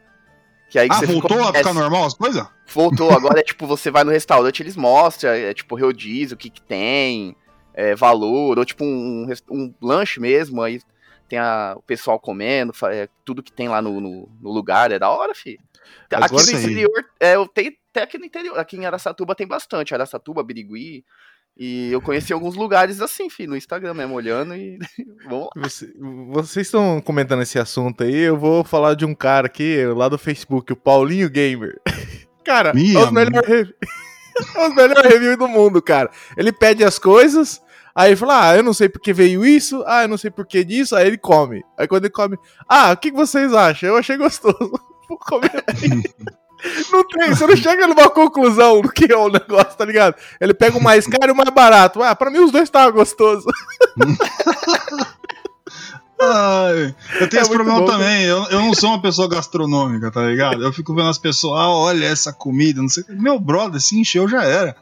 Que 0.68 0.78
aí 0.78 0.88
Ah, 0.90 0.94
você 0.94 1.06
voltou 1.06 1.38
a 1.38 1.40
conhece. 1.46 1.58
ficar 1.58 1.74
normal 1.74 2.04
as 2.06 2.14
coisas? 2.14 2.46
Voltou, 2.72 3.10
agora 3.14 3.40
é 3.40 3.42
tipo, 3.42 3.66
você 3.66 3.90
vai 3.90 4.04
no 4.04 4.10
restaurante, 4.10 4.62
eles 4.62 4.76
mostram, 4.76 5.30
é 5.30 5.54
tipo, 5.54 5.78
rodízio, 5.78 6.34
o 6.34 6.38
que 6.38 6.50
que 6.50 6.60
tem, 6.60 7.36
é, 7.74 7.94
valor, 7.94 8.58
ou 8.58 8.64
tipo 8.64 8.84
um, 8.84 9.26
um 9.50 9.74
lanche 9.80 10.18
mesmo, 10.20 10.62
aí 10.62 10.80
tem 11.28 11.38
a, 11.38 11.74
o 11.76 11.82
pessoal 11.82 12.18
comendo, 12.18 12.72
é, 12.84 13.08
tudo 13.24 13.42
que 13.42 13.52
tem 13.52 13.68
lá 13.68 13.80
no, 13.82 14.00
no, 14.00 14.28
no 14.40 14.50
lugar, 14.52 14.90
é 14.90 14.98
da 14.98 15.10
hora, 15.10 15.34
fi. 15.34 15.58
Aqui 16.10 16.32
no 16.34 16.40
interior, 16.58 17.04
é, 17.20 17.34
eu 17.36 17.46
tenho 17.46 17.72
até 17.90 18.02
aqui 18.02 18.18
no 18.18 18.24
interior, 18.24 18.58
aqui 18.58 18.76
em 18.76 18.86
Araçatuba 18.86 19.34
tem 19.34 19.46
bastante, 19.46 19.94
Araçatuba, 19.94 20.42
Birigui, 20.42 21.04
e 21.58 21.90
eu 21.90 22.00
conheci 22.02 22.32
alguns 22.32 22.54
lugares 22.54 23.00
assim, 23.00 23.30
fi, 23.30 23.46
no 23.46 23.56
Instagram 23.56 23.94
mesmo, 23.94 24.14
olhando 24.14 24.54
e 24.54 24.78
vamos 25.28 25.48
lá. 25.54 25.62
Você- 25.68 25.92
vocês 26.30 26.66
estão 26.66 27.00
comentando 27.00 27.42
esse 27.42 27.58
assunto 27.58 28.04
aí, 28.04 28.14
eu 28.14 28.36
vou 28.36 28.62
falar 28.64 28.94
de 28.94 29.04
um 29.04 29.14
cara 29.14 29.46
aqui, 29.46 29.84
lá 29.86 30.08
do 30.08 30.18
Facebook, 30.18 30.72
o 30.72 30.76
Paulinho 30.76 31.30
Gamer. 31.30 31.80
Cara, 32.44 32.72
Minha 32.72 33.00
os 33.00 33.10
melhores 33.10 33.48
rev... 33.48 33.68
os 34.68 34.74
melhores 34.76 35.10
reviews 35.10 35.36
do 35.36 35.48
mundo, 35.48 35.82
cara. 35.82 36.10
Ele 36.36 36.52
pede 36.52 36.84
as 36.84 36.96
coisas, 36.96 37.60
aí 37.92 38.10
ele 38.10 38.16
fala, 38.16 38.50
ah, 38.50 38.56
eu 38.56 38.62
não 38.62 38.72
sei 38.72 38.88
porque 38.88 39.12
veio 39.12 39.44
isso, 39.44 39.82
ah, 39.84 40.02
eu 40.02 40.08
não 40.08 40.16
sei 40.16 40.30
porque 40.30 40.62
disso, 40.62 40.94
aí 40.94 41.08
ele 41.08 41.18
come. 41.18 41.64
Aí 41.76 41.88
quando 41.88 42.04
ele 42.04 42.12
come, 42.12 42.38
ah, 42.68 42.92
o 42.92 42.96
que 42.96 43.10
que 43.10 43.16
vocês 43.16 43.52
acham? 43.52 43.88
Eu 43.88 43.96
achei 43.96 44.16
gostoso. 44.16 44.70
Vou 45.08 45.18
comer. 45.18 45.50
Não 46.90 47.06
tem, 47.08 47.28
você 47.28 47.46
não 47.46 47.56
chega 47.56 47.86
numa 47.86 48.08
conclusão 48.10 48.80
do 48.80 48.88
que 48.90 49.12
é 49.12 49.16
o 49.16 49.28
negócio, 49.28 49.76
tá 49.76 49.84
ligado? 49.84 50.14
Ele 50.40 50.54
pega 50.54 50.76
o 50.78 50.82
mais 50.82 51.06
caro 51.08 51.28
e 51.28 51.32
o 51.32 51.36
mais 51.36 51.50
barato. 51.50 52.02
Ah, 52.02 52.14
pra 52.14 52.30
mim 52.30 52.38
os 52.38 52.50
dois 52.50 52.64
estavam 52.64 52.92
gostosos. 52.92 53.44
Ai, 56.18 56.94
eu 57.20 57.28
tenho 57.28 57.40
É 57.40 57.42
esse 57.42 57.50
problema 57.50 57.80
bom, 57.80 57.86
também. 57.86 58.24
Eu, 58.24 58.44
eu 58.44 58.60
não 58.60 58.72
sou 58.74 58.88
uma 58.90 59.02
pessoa 59.02 59.28
gastronômica, 59.28 60.10
tá 60.10 60.22
ligado? 60.22 60.62
Eu 60.62 60.72
fico 60.72 60.94
vendo 60.94 61.08
as 61.10 61.18
pessoas, 61.18 61.60
ah, 61.60 61.68
olha 61.68 62.06
essa 62.06 62.32
comida, 62.32 62.80
não 62.80 62.88
sei 62.88 63.02
o 63.02 63.06
que. 63.06 63.12
Meu 63.12 63.38
brother, 63.38 63.80
se 63.80 64.00
encheu, 64.00 64.26
já 64.26 64.42
era. 64.42 64.74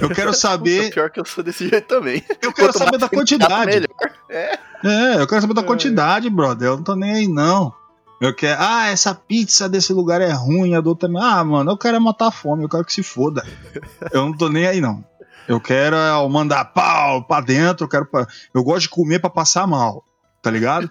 Eu 0.00 0.08
quero 0.08 0.28
Puta, 0.30 0.38
saber. 0.38 0.92
pior 0.92 1.10
que 1.10 1.18
eu 1.18 1.24
sou 1.24 1.42
desse 1.42 1.68
jeito 1.68 1.88
também. 1.88 2.22
Eu 2.40 2.52
quero 2.52 2.68
Quanto 2.72 2.78
saber 2.78 2.98
da 2.98 3.08
quantidade. 3.08 3.88
É. 4.30 4.58
É, 4.84 5.14
eu 5.20 5.26
quero 5.26 5.40
saber 5.40 5.54
da 5.54 5.62
quantidade, 5.64 6.30
brother. 6.30 6.68
Eu 6.68 6.76
não 6.76 6.84
tô 6.84 6.94
nem 6.94 7.12
aí, 7.12 7.26
não. 7.26 7.74
Eu 8.20 8.34
quero. 8.34 8.60
Ah, 8.60 8.88
essa 8.88 9.14
pizza 9.14 9.68
desse 9.68 9.92
lugar 9.92 10.20
é 10.20 10.32
ruim, 10.32 10.74
a 10.74 10.80
do 10.80 10.90
outro 10.90 11.06
também. 11.06 11.22
Ah, 11.22 11.44
mano, 11.44 11.70
eu 11.70 11.78
quero 11.78 11.96
é 11.96 12.00
matar 12.00 12.28
a 12.28 12.32
fome, 12.32 12.64
eu 12.64 12.68
quero 12.68 12.84
que 12.84 12.92
se 12.92 13.02
foda. 13.02 13.46
Eu 14.12 14.26
não 14.26 14.36
tô 14.36 14.48
nem 14.48 14.66
aí, 14.66 14.80
não. 14.80 15.04
Eu 15.46 15.60
quero 15.60 15.96
é 15.96 16.28
mandar 16.28 16.64
pau 16.66 17.24
pra 17.24 17.40
dentro, 17.40 17.84
eu 17.84 17.88
quero. 17.88 18.04
Pra... 18.04 18.26
Eu 18.52 18.62
gosto 18.62 18.82
de 18.82 18.88
comer 18.90 19.18
pra 19.18 19.30
passar 19.30 19.66
mal, 19.66 20.04
tá 20.42 20.50
ligado? 20.50 20.90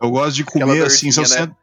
Eu 0.00 0.10
gosto 0.10 0.34
de 0.34 0.44
comer 0.46 0.82
assim, 0.82 1.12
se 1.12 1.20
eu 1.20 1.24
né? 1.24 1.28
sento. 1.28 1.56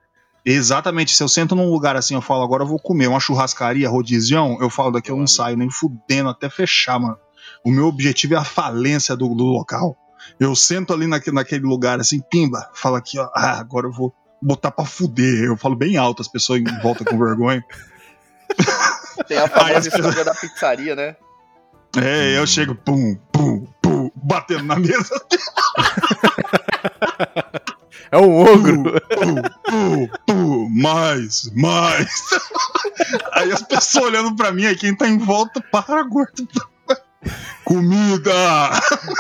Exatamente, 0.46 1.16
se 1.16 1.24
eu 1.24 1.28
sento 1.28 1.56
num 1.56 1.72
lugar 1.72 1.96
assim, 1.96 2.14
eu 2.14 2.22
falo, 2.22 2.44
agora 2.44 2.62
eu 2.62 2.68
vou 2.68 2.78
comer 2.78 3.08
uma 3.08 3.20
churrascaria, 3.20 3.90
rodizião, 3.90 4.60
eu 4.62 4.70
falo, 4.70 4.92
daqui 4.92 5.10
eu 5.10 5.16
não 5.16 5.22
Mano. 5.22 5.28
saio 5.28 5.58
nem 5.58 5.72
fudendo 5.72 6.30
até 6.30 6.48
fechar, 6.48 7.00
mano. 7.00 7.18
O 7.66 7.72
meu 7.72 7.88
objetivo 7.88 8.36
é 8.36 8.38
a 8.38 8.44
falência 8.44 9.16
do, 9.16 9.28
do 9.30 9.44
local. 9.44 9.98
Eu 10.40 10.56
sento 10.56 10.94
ali 10.94 11.08
naque, 11.08 11.32
naquele 11.32 11.66
lugar 11.66 12.00
assim, 12.00 12.22
pimba, 12.30 12.70
falo 12.76 12.96
aqui, 12.96 13.18
ó, 13.18 13.28
ah, 13.34 13.60
agora 13.60 13.88
eu 13.88 13.92
vou 13.92 14.14
botar 14.46 14.72
pra 14.72 14.86
fuder. 14.86 15.44
Eu 15.46 15.58
falo 15.58 15.76
bem 15.76 15.98
alto, 15.98 16.22
as 16.22 16.28
pessoas 16.28 16.62
em 16.62 16.82
volta 16.82 17.04
com 17.04 17.18
vergonha. 17.18 17.64
Tem 19.28 19.38
a 19.38 19.48
famosa 19.48 19.90
pessoas- 19.90 20.06
história 20.06 20.24
da 20.26 20.36
pizzaria, 20.36 20.96
né? 20.96 21.16
É, 21.98 22.38
eu 22.38 22.46
chego, 22.46 22.76
pum, 22.76 23.16
pum, 23.32 23.66
pum, 23.82 24.12
batendo 24.16 24.64
na 24.64 24.76
mesa. 24.78 25.10
É 28.12 28.18
um 28.18 28.38
ogro. 28.38 28.84
Pum, 29.18 29.36
pum, 29.66 30.08
pum, 30.28 30.70
mais, 30.70 31.50
mais. 31.54 32.22
Aí 33.34 33.52
as 33.52 33.62
pessoas 33.64 34.06
olhando 34.06 34.36
pra 34.36 34.52
mim, 34.52 34.66
aí 34.66 34.76
quem 34.76 34.96
tá 34.96 35.08
em 35.08 35.18
volta, 35.18 35.60
para, 35.60 36.04
gordo. 36.04 36.48
Comida! 37.64 38.32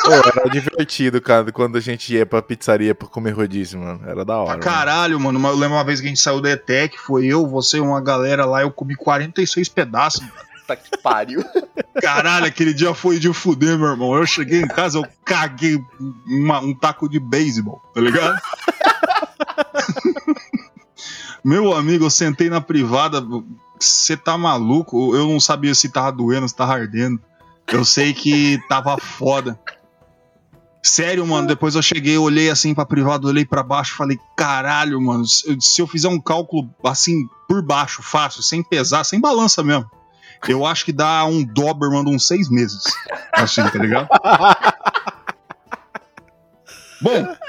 Pô, 0.04 0.12
era 0.14 0.50
divertido, 0.50 1.20
cara, 1.22 1.52
quando 1.52 1.78
a 1.78 1.82
gente 1.82 2.14
ia 2.14 2.26
pra 2.26 2.42
pizzaria 2.42 2.94
pra 2.94 3.08
comer 3.08 3.32
rodízio, 3.32 3.80
mano. 3.80 4.02
Era 4.06 4.24
da 4.24 4.38
hora. 4.38 4.60
Pra 4.60 4.72
caralho, 4.72 5.20
mano. 5.20 5.40
Mas 5.40 5.52
Eu 5.52 5.58
lembro 5.58 5.78
uma 5.78 5.84
vez 5.84 6.00
que 6.00 6.06
a 6.06 6.10
gente 6.10 6.22
saiu 6.22 6.42
da 6.42 6.52
ETEC, 6.52 6.98
foi 7.00 7.26
eu, 7.26 7.48
você 7.48 7.78
e 7.78 7.82
uma 7.82 8.02
galera 8.02 8.46
lá, 8.46 8.62
eu 8.62 8.72
comi 8.72 8.96
46 8.96 9.68
pedaços. 9.70 10.24
Tá 10.68 10.76
que 10.76 10.98
pariu. 10.98 11.44
Caralho, 12.02 12.48
aquele 12.48 12.74
dia 12.74 12.92
foi 12.94 13.20
de 13.20 13.32
fuder, 13.32 13.78
meu 13.78 13.90
irmão. 13.90 14.16
Eu 14.16 14.26
cheguei 14.26 14.62
em 14.62 14.68
casa, 14.68 14.98
eu 14.98 15.06
caguei 15.24 15.80
uma- 16.28 16.60
um 16.60 16.74
taco 16.74 17.08
de 17.08 17.20
beisebol, 17.20 17.80
tá 17.94 18.02
ligado? 18.02 18.36
meu 21.44 21.74
amigo, 21.76 22.06
eu 22.06 22.10
sentei 22.10 22.50
na 22.50 22.62
privada. 22.62 23.24
Você 23.80 24.16
tá 24.18 24.38
maluco? 24.38 25.16
Eu 25.16 25.28
não 25.28 25.40
sabia 25.40 25.76
se 25.76 25.90
tava 25.90 26.12
doendo, 26.12 26.48
se 26.48 26.56
tava 26.56 26.74
ardendo. 26.74 27.20
Eu 27.72 27.84
sei 27.86 28.14
que 28.14 28.60
tava 28.70 28.98
foda. 28.98 29.60
Sério, 30.84 31.26
mano, 31.26 31.48
depois 31.48 31.74
eu 31.74 31.82
cheguei, 31.82 32.16
olhei 32.18 32.50
assim 32.50 32.76
pra 32.76 32.86
privada, 32.86 33.26
olhei 33.28 33.44
pra 33.44 33.64
baixo, 33.64 33.96
falei, 33.96 34.20
caralho, 34.38 35.02
mano, 35.02 35.26
se 35.26 35.82
eu 35.82 35.88
fizer 35.88 36.08
um 36.10 36.22
cálculo 36.22 36.70
assim, 36.84 37.26
por 37.50 37.60
baixo, 37.64 38.04
fácil, 38.04 38.44
sem 38.44 38.62
pesar, 38.62 39.04
sem 39.04 39.20
balança 39.20 39.64
mesmo, 39.64 39.90
eu 40.48 40.64
acho 40.64 40.86
que 40.86 40.94
dá 40.94 41.26
um 41.26 41.44
Doberman 41.44 42.06
de 42.06 42.12
uns 42.12 42.28
seis 42.28 42.52
meses. 42.52 42.84
Assim, 43.34 43.64
tá 43.64 43.80
ligado? 43.80 44.08
Bom. 47.02 47.36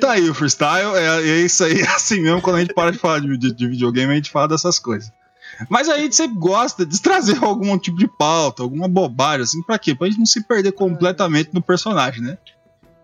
tá 0.00 0.12
aí 0.12 0.28
o 0.30 0.34
freestyle. 0.34 0.94
É, 0.96 1.20
é 1.22 1.36
isso 1.40 1.62
aí. 1.64 1.80
É 1.82 1.88
assim 1.88 2.20
mesmo, 2.22 2.40
quando 2.40 2.56
a 2.56 2.60
gente 2.60 2.72
para 2.74 2.92
de 2.92 2.98
falar 2.98 3.20
de, 3.20 3.36
de- 3.36 3.52
de 3.54 3.68
videogame, 3.68 4.12
a 4.12 4.16
gente 4.16 4.30
fala 4.30 4.48
dessas 4.48 4.78
coisas. 4.78 5.12
Mas 5.68 5.88
a 5.88 5.96
gente 5.98 6.14
sempre 6.14 6.38
gosta 6.38 6.84
de 6.84 7.00
trazer 7.00 7.38
algum 7.44 7.78
tipo 7.78 7.96
de 7.96 8.06
pauta, 8.06 8.62
alguma 8.62 8.88
bobagem, 8.88 9.42
assim, 9.42 9.62
pra 9.62 9.78
quê? 9.78 9.94
Pra 9.94 10.06
gente 10.08 10.18
não 10.18 10.26
se 10.26 10.42
perder 10.42 10.72
completamente 10.72 11.50
no 11.52 11.62
personagem, 11.62 12.22
né? 12.22 12.38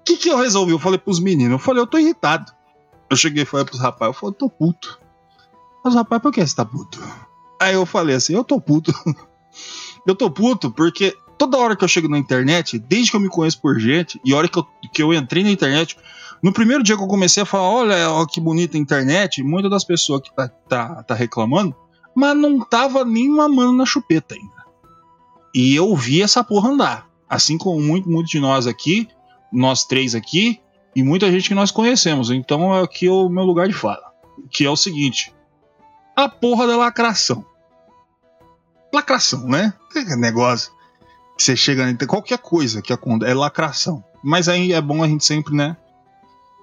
O 0.00 0.04
que, 0.04 0.16
que 0.16 0.28
eu 0.28 0.38
resolvi? 0.38 0.72
Eu 0.72 0.78
falei 0.78 0.98
pros 0.98 1.20
meninos, 1.20 1.52
eu 1.52 1.58
falei, 1.58 1.82
eu 1.82 1.86
tô 1.86 1.98
irritado. 1.98 2.52
Eu 3.08 3.16
cheguei 3.16 3.42
e 3.42 3.46
falei 3.46 3.64
pros 3.64 3.80
rapazes, 3.80 4.14
eu 4.14 4.20
falei, 4.20 4.34
eu 4.34 4.38
tô 4.38 4.48
puto. 4.48 5.00
Mas 5.84 5.94
rapaz, 5.94 6.20
por 6.20 6.32
que 6.32 6.44
você 6.44 6.54
tá 6.54 6.64
puto? 6.64 7.00
Aí 7.60 7.74
eu 7.74 7.86
falei 7.86 8.16
assim, 8.16 8.34
eu 8.34 8.44
tô 8.44 8.60
puto. 8.60 8.92
eu 10.06 10.14
tô 10.14 10.30
puto 10.30 10.70
porque 10.70 11.16
toda 11.38 11.58
hora 11.58 11.76
que 11.76 11.84
eu 11.84 11.88
chego 11.88 12.08
na 12.08 12.18
internet, 12.18 12.78
desde 12.78 13.10
que 13.10 13.16
eu 13.16 13.20
me 13.20 13.28
conheço 13.28 13.60
por 13.60 13.78
gente, 13.78 14.20
e 14.24 14.32
a 14.32 14.36
hora 14.36 14.48
que 14.48 14.58
eu, 14.58 14.66
que 14.92 15.02
eu 15.02 15.12
entrei 15.12 15.42
na 15.42 15.50
internet, 15.50 15.96
no 16.42 16.52
primeiro 16.52 16.82
dia 16.82 16.96
que 16.96 17.02
eu 17.02 17.08
comecei 17.08 17.42
a 17.42 17.46
falar, 17.46 17.68
olha 17.68 18.10
ó, 18.10 18.26
que 18.26 18.40
bonita 18.40 18.76
a 18.76 18.80
internet, 18.80 19.42
muitas 19.42 19.70
das 19.70 19.84
pessoas 19.84 20.22
que 20.22 20.34
tá, 20.34 20.48
tá, 20.48 21.02
tá 21.02 21.14
reclamando, 21.14 21.74
mas 22.14 22.36
não 22.36 22.60
tava 22.60 23.04
nem 23.04 23.28
mamando 23.28 23.72
na 23.72 23.86
chupeta 23.86 24.34
ainda. 24.34 24.62
E 25.54 25.74
eu 25.74 25.94
vi 25.94 26.22
essa 26.22 26.42
porra 26.42 26.70
andar. 26.70 27.08
Assim 27.28 27.56
como 27.56 27.80
muito, 27.80 28.08
muito 28.08 28.28
de 28.28 28.40
nós 28.40 28.66
aqui, 28.66 29.08
nós 29.52 29.84
três 29.84 30.14
aqui, 30.14 30.60
e 30.94 31.02
muita 31.02 31.30
gente 31.30 31.48
que 31.48 31.54
nós 31.54 31.70
conhecemos. 31.70 32.30
Então 32.30 32.72
aqui 32.74 33.06
é 33.06 33.10
o 33.10 33.28
meu 33.28 33.44
lugar 33.44 33.66
de 33.66 33.74
fala. 33.74 34.12
Que 34.50 34.64
é 34.64 34.70
o 34.70 34.76
seguinte: 34.76 35.34
a 36.14 36.28
porra 36.28 36.66
da 36.66 36.76
lacração. 36.76 37.44
Lacração, 38.92 39.48
né? 39.48 39.72
Que 39.90 40.04
negócio. 40.16 40.70
Você 41.38 41.56
chega 41.56 41.96
qualquer 42.06 42.38
coisa 42.38 42.82
que 42.82 42.92
acontece, 42.92 43.30
é 43.30 43.34
lacração. 43.34 44.04
Mas 44.22 44.48
aí 44.48 44.72
é 44.72 44.80
bom 44.80 45.02
a 45.02 45.08
gente 45.08 45.24
sempre, 45.24 45.54
né? 45.54 45.76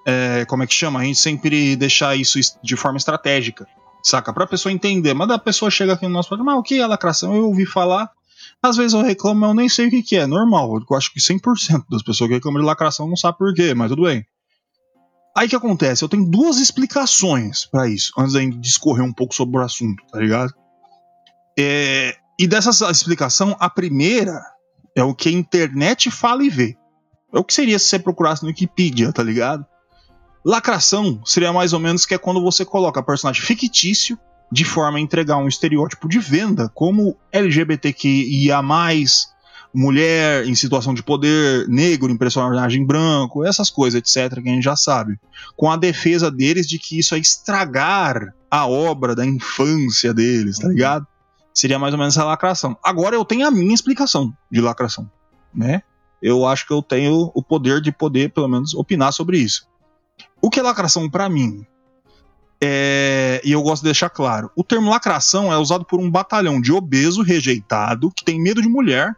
é, 0.09 0.45
como 0.45 0.63
é 0.63 0.67
que 0.67 0.73
chama? 0.73 0.99
A 0.99 1.03
gente 1.03 1.19
sempre 1.19 1.75
deixar 1.75 2.15
isso 2.15 2.39
de 2.63 2.75
forma 2.75 2.97
estratégica, 2.97 3.67
saca? 4.03 4.33
Pra 4.33 4.47
pessoa 4.47 4.71
entender. 4.71 5.13
Mas 5.13 5.29
a 5.29 5.39
pessoa 5.39 5.71
chega 5.71 5.93
aqui 5.93 6.05
no 6.05 6.13
nosso 6.13 6.29
programa, 6.29 6.53
ah, 6.53 6.57
o 6.57 6.63
que 6.63 6.79
é 6.79 6.85
lacração? 6.85 7.35
Eu 7.35 7.45
ouvi 7.45 7.65
falar. 7.65 8.09
Às 8.61 8.77
vezes 8.77 8.93
eu 8.93 9.01
reclamo, 9.01 9.45
eu 9.45 9.53
nem 9.53 9.69
sei 9.69 9.87
o 9.87 9.89
que, 9.89 10.03
que 10.03 10.15
é. 10.15 10.27
Normal. 10.27 10.81
Eu 10.89 10.97
acho 10.97 11.13
que 11.13 11.19
100% 11.19 11.85
das 11.89 12.03
pessoas 12.03 12.27
que 12.27 12.35
reclamam 12.35 12.61
de 12.61 12.67
lacração 12.67 13.07
não 13.07 13.15
sabem 13.15 13.37
por 13.37 13.53
quê, 13.53 13.73
mas 13.73 13.89
tudo 13.89 14.03
bem. 14.03 14.25
Aí 15.37 15.47
que 15.47 15.55
acontece? 15.55 16.03
Eu 16.03 16.09
tenho 16.09 16.25
duas 16.25 16.57
explicações 16.57 17.65
pra 17.65 17.87
isso, 17.87 18.11
antes 18.17 18.33
gente 18.33 18.57
discorrer 18.57 19.05
um 19.05 19.13
pouco 19.13 19.33
sobre 19.33 19.57
o 19.57 19.63
assunto, 19.63 20.03
tá 20.11 20.19
ligado? 20.19 20.53
É, 21.57 22.17
e 22.37 22.47
dessa 22.47 22.89
explicação, 22.91 23.55
a 23.59 23.69
primeira 23.69 24.41
é 24.95 25.03
o 25.03 25.13
que 25.13 25.29
a 25.29 25.31
internet 25.31 26.09
fala 26.09 26.43
e 26.43 26.49
vê. 26.49 26.77
É 27.33 27.39
o 27.39 27.43
que 27.43 27.53
seria 27.53 27.77
se 27.77 27.85
você 27.85 27.99
procurasse 27.99 28.41
no 28.41 28.49
Wikipedia, 28.49 29.13
tá 29.13 29.21
ligado? 29.21 29.65
Lacração 30.43 31.21
seria 31.25 31.51
mais 31.51 31.73
ou 31.73 31.79
menos 31.79 32.05
que 32.05 32.13
é 32.13 32.17
quando 32.17 32.41
você 32.41 32.63
coloca 32.63 33.03
personagem 33.03 33.41
fictício 33.41 34.17
de 34.51 34.65
forma 34.65 34.97
a 34.97 35.01
entregar 35.01 35.37
um 35.37 35.47
estereótipo 35.47 36.07
de 36.07 36.19
venda, 36.19 36.69
como 36.73 37.15
LGBTQIA, 37.31 38.61
mulher 39.73 40.47
em 40.47 40.55
situação 40.55 40.93
de 40.93 41.03
poder, 41.03 41.67
negro 41.67 42.11
em 42.11 42.17
personagem 42.17 42.85
branco, 42.85 43.45
essas 43.45 43.69
coisas, 43.69 43.99
etc., 43.99 44.41
que 44.41 44.49
a 44.49 44.53
gente 44.53 44.63
já 44.63 44.75
sabe. 44.75 45.19
Com 45.55 45.69
a 45.69 45.77
defesa 45.77 46.31
deles 46.31 46.67
de 46.67 46.79
que 46.79 46.97
isso 46.97 47.13
é 47.13 47.19
estragar 47.19 48.33
a 48.49 48.67
obra 48.67 49.15
da 49.15 49.25
infância 49.25 50.13
deles, 50.13 50.57
tá 50.57 50.67
ligado? 50.67 51.05
Seria 51.53 51.77
mais 51.77 51.93
ou 51.93 51.99
menos 51.99 52.15
essa 52.15 52.25
lacração. 52.25 52.75
Agora 52.83 53.15
eu 53.15 53.23
tenho 53.23 53.45
a 53.45 53.51
minha 53.51 53.73
explicação 53.73 54.33
de 54.51 54.61
lacração, 54.61 55.09
né? 55.53 55.83
Eu 56.21 56.45
acho 56.45 56.65
que 56.65 56.73
eu 56.73 56.81
tenho 56.81 57.31
o 57.33 57.43
poder 57.43 57.79
de 57.81 57.91
poder, 57.91 58.31
pelo 58.33 58.47
menos, 58.47 58.73
opinar 58.73 59.13
sobre 59.13 59.37
isso. 59.37 59.68
O 60.41 60.49
que 60.49 60.59
é 60.59 60.63
lacração 60.63 61.09
pra 61.09 61.29
mim? 61.29 61.65
É, 62.61 63.41
e 63.43 63.51
eu 63.53 63.61
gosto 63.61 63.81
de 63.81 63.87
deixar 63.87 64.09
claro: 64.09 64.51
o 64.55 64.63
termo 64.63 64.89
lacração 64.89 65.51
é 65.51 65.57
usado 65.57 65.85
por 65.85 65.99
um 65.99 66.09
batalhão 66.09 66.59
de 66.59 66.71
obeso 66.71 67.21
rejeitado 67.21 68.11
que 68.11 68.23
tem 68.23 68.41
medo 68.41 68.61
de 68.61 68.67
mulher, 68.67 69.15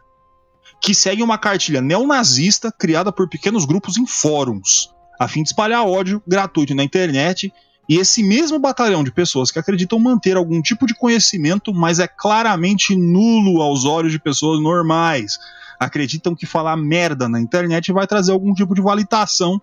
que 0.80 0.94
segue 0.94 1.22
uma 1.22 1.38
cartilha 1.38 1.80
neonazista 1.80 2.70
criada 2.70 3.12
por 3.12 3.28
pequenos 3.28 3.64
grupos 3.64 3.96
em 3.96 4.06
fóruns, 4.06 4.90
a 5.18 5.26
fim 5.26 5.42
de 5.42 5.48
espalhar 5.48 5.86
ódio 5.86 6.22
gratuito 6.26 6.74
na 6.74 6.84
internet. 6.84 7.52
E 7.88 7.98
esse 7.98 8.22
mesmo 8.22 8.60
batalhão 8.60 9.02
de 9.02 9.10
pessoas 9.10 9.50
que 9.50 9.58
acreditam 9.58 9.98
manter 9.98 10.36
algum 10.36 10.62
tipo 10.62 10.86
de 10.86 10.94
conhecimento, 10.94 11.74
mas 11.74 11.98
é 11.98 12.06
claramente 12.06 12.94
nulo 12.94 13.60
aos 13.60 13.84
olhos 13.84 14.12
de 14.12 14.20
pessoas 14.20 14.62
normais, 14.62 15.36
acreditam 15.80 16.34
que 16.34 16.46
falar 16.46 16.76
merda 16.76 17.28
na 17.28 17.40
internet 17.40 17.92
vai 17.92 18.06
trazer 18.06 18.30
algum 18.30 18.54
tipo 18.54 18.72
de 18.72 18.80
validação 18.80 19.60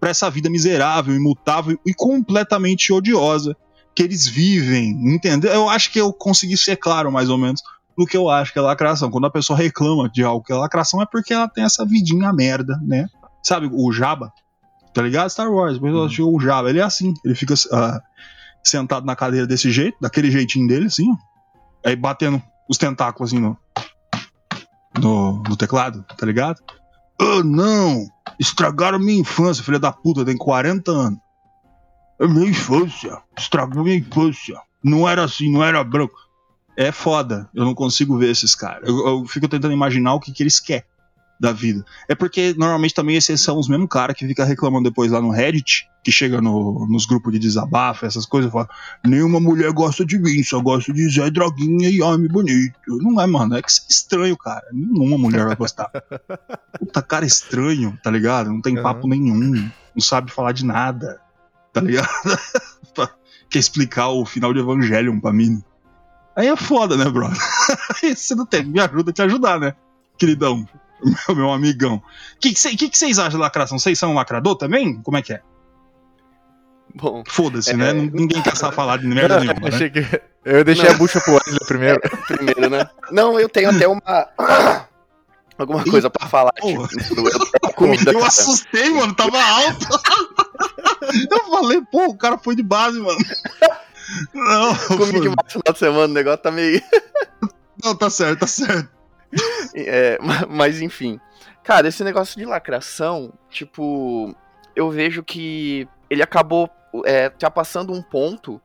para 0.00 0.10
essa 0.10 0.30
vida 0.30 0.48
miserável, 0.48 1.14
imutável 1.14 1.78
e 1.84 1.92
completamente 1.92 2.92
odiosa 2.92 3.54
que 3.94 4.02
eles 4.02 4.26
vivem, 4.26 4.92
entendeu? 5.14 5.52
Eu 5.52 5.68
acho 5.68 5.92
que 5.92 6.00
eu 6.00 6.12
consegui 6.12 6.56
ser 6.56 6.76
claro, 6.76 7.12
mais 7.12 7.28
ou 7.28 7.36
menos, 7.36 7.60
do 7.96 8.06
que 8.06 8.16
eu 8.16 8.30
acho 8.30 8.52
que 8.52 8.58
é 8.58 8.62
lacração. 8.62 9.10
Quando 9.10 9.26
a 9.26 9.30
pessoa 9.30 9.58
reclama 9.58 10.08
de 10.08 10.22
algo 10.24 10.42
que 10.42 10.52
é 10.52 10.56
lacração, 10.56 11.02
é 11.02 11.06
porque 11.06 11.34
ela 11.34 11.48
tem 11.48 11.64
essa 11.64 11.84
vidinha 11.84 12.32
merda, 12.32 12.78
né? 12.82 13.06
Sabe, 13.42 13.68
o 13.70 13.92
Jabba, 13.92 14.32
tá 14.94 15.02
ligado? 15.02 15.28
Star 15.28 15.50
Wars, 15.50 15.78
acho 16.06 16.16
que 16.16 16.22
o 16.22 16.40
Jabba, 16.40 16.70
ele 16.70 16.80
é 16.80 16.82
assim, 16.82 17.12
ele 17.24 17.34
fica 17.34 17.54
ah, 17.72 18.00
sentado 18.64 19.04
na 19.04 19.14
cadeira 19.14 19.46
desse 19.46 19.70
jeito, 19.70 19.98
daquele 20.00 20.30
jeitinho 20.30 20.66
dele, 20.66 20.86
assim, 20.86 21.10
ó. 21.10 21.16
Aí 21.84 21.96
batendo 21.96 22.42
os 22.68 22.78
tentáculos 22.78 23.32
assim 23.32 23.42
no, 23.42 23.56
no, 24.98 25.42
no 25.42 25.56
teclado, 25.56 26.04
tá 26.16 26.24
ligado? 26.24 26.62
Ah, 27.20 27.42
não! 27.44 28.06
Estragaram 28.38 28.98
minha 28.98 29.20
infância, 29.20 29.62
filha 29.62 29.78
da 29.78 29.92
puta, 29.92 30.24
tem 30.24 30.36
40 30.36 30.90
anos. 30.90 31.18
É 32.18 32.26
minha 32.26 32.48
infância. 32.48 33.18
Estragou 33.38 33.84
minha 33.84 33.96
infância. 33.96 34.58
Não 34.82 35.06
era 35.06 35.22
assim, 35.22 35.52
não 35.52 35.62
era 35.62 35.84
branco. 35.84 36.16
É 36.76 36.90
foda. 36.90 37.50
Eu 37.54 37.64
não 37.64 37.74
consigo 37.74 38.16
ver 38.16 38.30
esses 38.30 38.54
caras. 38.54 38.88
Eu, 38.88 39.06
eu 39.06 39.24
fico 39.26 39.46
tentando 39.46 39.74
imaginar 39.74 40.14
o 40.14 40.20
que, 40.20 40.32
que 40.32 40.42
eles 40.42 40.58
querem 40.58 40.84
da 41.40 41.52
vida. 41.52 41.82
É 42.06 42.14
porque 42.14 42.54
normalmente 42.58 42.94
também 42.94 43.16
esses 43.16 43.40
são 43.40 43.58
os 43.58 43.66
mesmos 43.66 43.88
caras 43.88 44.14
que 44.14 44.26
fica 44.26 44.44
reclamando 44.44 44.90
depois 44.90 45.10
lá 45.10 45.22
no 45.22 45.30
Reddit, 45.30 45.88
que 46.04 46.12
chega 46.12 46.38
no- 46.40 46.86
nos 46.86 47.06
grupos 47.06 47.32
de 47.32 47.38
desabafo, 47.38 48.04
essas 48.04 48.26
coisas, 48.26 48.50
e 48.50 48.52
fala: 48.52 48.68
nenhuma 49.04 49.40
mulher 49.40 49.72
gosta 49.72 50.04
de 50.04 50.18
mim, 50.18 50.42
só 50.42 50.60
gosta 50.60 50.92
de 50.92 51.08
Zé 51.08 51.30
Droguinha 51.30 51.88
e 51.88 52.02
homem 52.02 52.28
bonito. 52.28 52.78
Não 52.86 53.18
é, 53.18 53.26
mano, 53.26 53.56
é 53.56 53.62
que 53.62 53.68
é 53.68 53.72
estranho, 53.88 54.36
cara. 54.36 54.66
Nenhuma 54.70 55.16
mulher 55.16 55.46
vai 55.46 55.56
gostar. 55.56 55.90
Puta 56.78 57.00
cara 57.00 57.24
estranho, 57.24 57.98
tá 58.02 58.10
ligado? 58.10 58.50
Não 58.50 58.60
tem 58.60 58.74
Aham. 58.74 58.82
papo 58.82 59.08
nenhum, 59.08 59.38
não 59.94 60.00
sabe 60.02 60.30
falar 60.30 60.52
de 60.52 60.64
nada, 60.66 61.20
tá 61.72 61.80
ligado? 61.80 62.08
Quer 63.48 63.58
explicar 63.58 64.08
o 64.10 64.24
final 64.24 64.52
de 64.52 64.60
Evangelion 64.60 65.18
pra 65.18 65.32
mim. 65.32 65.60
Aí 66.36 66.46
é 66.46 66.54
foda, 66.56 66.96
né, 66.96 67.08
brother? 67.10 67.36
Aí 68.02 68.14
você 68.14 68.34
não 68.34 68.46
tem, 68.46 68.62
me 68.64 68.78
ajuda 68.78 69.10
a 69.10 69.14
te 69.14 69.22
ajudar, 69.22 69.58
né, 69.58 69.74
queridão? 70.16 70.66
Meu, 71.02 71.36
meu 71.36 71.50
amigão. 71.52 71.96
O 71.96 72.38
que 72.40 72.54
vocês 72.54 72.76
que 72.76 72.88
que 72.88 72.98
vocês 72.98 73.18
acham 73.18 73.30
de 73.32 73.36
lacração? 73.38 73.78
Vocês 73.78 73.98
são 73.98 74.14
lacrador 74.14 74.56
também? 74.56 75.00
Como 75.02 75.16
é 75.16 75.22
que 75.22 75.32
é? 75.34 75.40
Bom, 76.94 77.22
Foda-se, 77.26 77.70
É. 77.70 77.76
né? 77.76 77.92
Ninguém 77.92 78.42
quer 78.42 78.56
saber 78.56 78.74
falar 78.74 78.96
de 78.98 79.06
merda 79.08 79.38
nenhuma, 79.40 79.60
né? 79.68 79.68
Achei 79.76 79.90
que- 79.90 80.20
Eu 80.44 80.64
deixei 80.64 80.88
a 80.88 80.94
bucha 80.94 81.20
pro 81.20 81.34
Wesley 81.34 81.58
primeiro. 81.66 82.00
primeiro, 82.26 82.68
né? 82.70 82.88
Não, 83.12 83.38
eu 83.38 83.48
tenho 83.48 83.70
até 83.70 83.86
uma. 83.86 84.28
Alguma 85.58 85.84
coisa 85.84 86.08
pra 86.08 86.26
falar, 86.26 86.52
porra. 86.54 86.88
tipo, 86.88 87.22
da 87.62 87.72
comida, 87.74 88.10
eu 88.12 88.14
cara. 88.14 88.28
assustei, 88.28 88.88
mano, 88.94 89.14
tava 89.14 89.38
alto. 89.42 89.86
eu 91.30 91.50
falei, 91.50 91.82
pô, 91.92 92.06
o 92.06 92.16
cara 92.16 92.38
foi 92.38 92.56
de 92.56 92.62
base, 92.62 92.98
mano. 92.98 93.18
Não, 94.32 94.74
Comi 94.96 95.20
demais 95.20 95.36
no 95.44 95.50
final 95.50 95.72
de 95.74 95.78
semana, 95.78 96.04
o 96.06 96.08
negócio 96.14 96.38
tá 96.42 96.50
meio. 96.50 96.82
não, 97.84 97.94
tá 97.94 98.08
certo, 98.08 98.40
tá 98.40 98.46
certo. 98.46 98.88
É, 99.74 100.18
ma- 100.20 100.46
mas 100.48 100.80
enfim. 100.80 101.20
Cara, 101.62 101.88
esse 101.88 102.02
negócio 102.02 102.38
de 102.38 102.44
lacração, 102.44 103.32
tipo, 103.48 104.34
eu 104.74 104.90
vejo 104.90 105.22
que 105.22 105.86
ele 106.08 106.22
acabou 106.22 106.68
é, 107.04 107.26
ultrapassando 107.28 107.92
um 107.92 108.02
ponto 108.02 108.60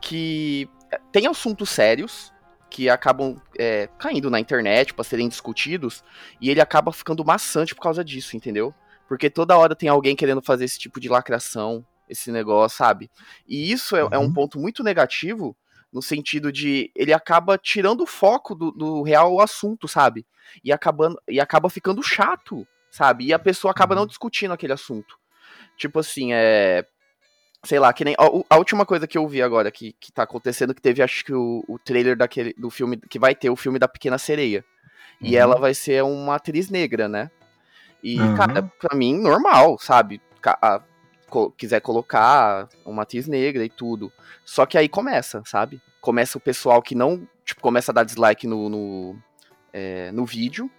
que 0.00 0.68
tem 1.12 1.26
assuntos 1.26 1.68
sérios 1.68 2.32
que 2.70 2.88
acabam 2.88 3.36
é, 3.58 3.88
caindo 3.98 4.30
na 4.30 4.38
internet 4.40 4.94
pra 4.94 5.04
serem 5.04 5.28
discutidos 5.28 6.02
e 6.40 6.48
ele 6.50 6.60
acaba 6.60 6.92
ficando 6.92 7.24
maçante 7.24 7.74
por 7.74 7.82
causa 7.82 8.04
disso, 8.04 8.36
entendeu? 8.36 8.74
Porque 9.06 9.28
toda 9.30 9.56
hora 9.56 9.74
tem 9.74 9.88
alguém 9.88 10.14
querendo 10.14 10.42
fazer 10.42 10.64
esse 10.64 10.78
tipo 10.78 11.00
de 11.00 11.08
lacração, 11.08 11.84
esse 12.08 12.30
negócio, 12.30 12.76
sabe? 12.78 13.10
E 13.46 13.70
isso 13.72 13.96
é, 13.96 14.00
é 14.12 14.18
um 14.18 14.24
Uhum. 14.24 14.32
ponto 14.32 14.58
muito 14.58 14.82
negativo 14.82 15.56
no 15.92 16.02
sentido 16.02 16.52
de 16.52 16.90
ele 16.94 17.12
acaba 17.12 17.56
tirando 17.58 18.02
o 18.02 18.06
foco 18.06 18.54
do, 18.54 18.70
do 18.70 19.02
real 19.02 19.40
assunto, 19.40 19.88
sabe? 19.88 20.26
E, 20.62 20.72
acabando, 20.72 21.20
e 21.28 21.40
acaba 21.40 21.68
ficando 21.70 22.02
chato, 22.02 22.66
sabe? 22.90 23.26
E 23.26 23.32
a 23.32 23.38
pessoa 23.38 23.70
acaba 23.70 23.94
não 23.94 24.06
discutindo 24.06 24.52
aquele 24.52 24.72
assunto. 24.72 25.16
Tipo 25.76 25.98
assim, 26.00 26.32
é. 26.32 26.84
Sei 27.64 27.78
lá, 27.78 27.92
que 27.92 28.04
nem. 28.04 28.14
A, 28.18 28.54
a 28.54 28.58
última 28.58 28.86
coisa 28.86 29.06
que 29.06 29.18
eu 29.18 29.26
vi 29.26 29.42
agora 29.42 29.70
que, 29.70 29.92
que 30.00 30.12
tá 30.12 30.22
acontecendo, 30.22 30.74
que 30.74 30.80
teve, 30.80 31.02
acho 31.02 31.24
que 31.24 31.32
o, 31.32 31.64
o 31.68 31.78
trailer 31.78 32.16
daquele, 32.16 32.54
do 32.54 32.70
filme. 32.70 32.96
Que 32.96 33.18
vai 33.18 33.34
ter 33.34 33.50
o 33.50 33.56
filme 33.56 33.78
da 33.78 33.88
Pequena 33.88 34.18
Sereia. 34.18 34.64
E 35.20 35.34
Uhum. 35.34 35.40
ela 35.42 35.58
vai 35.58 35.74
ser 35.74 36.02
uma 36.04 36.36
atriz 36.36 36.70
negra, 36.70 37.08
né? 37.08 37.30
E, 38.02 38.20
Uhum. 38.20 38.34
cara, 38.36 38.62
pra 38.78 38.96
mim, 38.96 39.18
normal, 39.18 39.76
sabe? 39.80 40.20
A- 40.44 40.82
co- 41.28 41.50
quiser 41.50 41.80
colocar 41.80 42.68
uma 42.84 43.02
atriz 43.02 43.26
negra 43.28 43.64
e 43.64 43.68
tudo. 43.70 44.12
Só 44.44 44.66
que 44.66 44.76
aí 44.78 44.88
começa, 44.88 45.42
sabe? 45.46 45.80
Começa 46.00 46.38
o 46.38 46.40
pessoal 46.40 46.80
que 46.82 46.94
não. 46.94 47.26
Tipo, 47.44 47.60
começa 47.60 47.92
a 47.92 47.94
dar 47.94 48.04
dislike 48.04 48.46
no, 48.46 48.68
no, 48.68 49.16
é, 49.72 50.10
no 50.12 50.24
vídeo. 50.24 50.70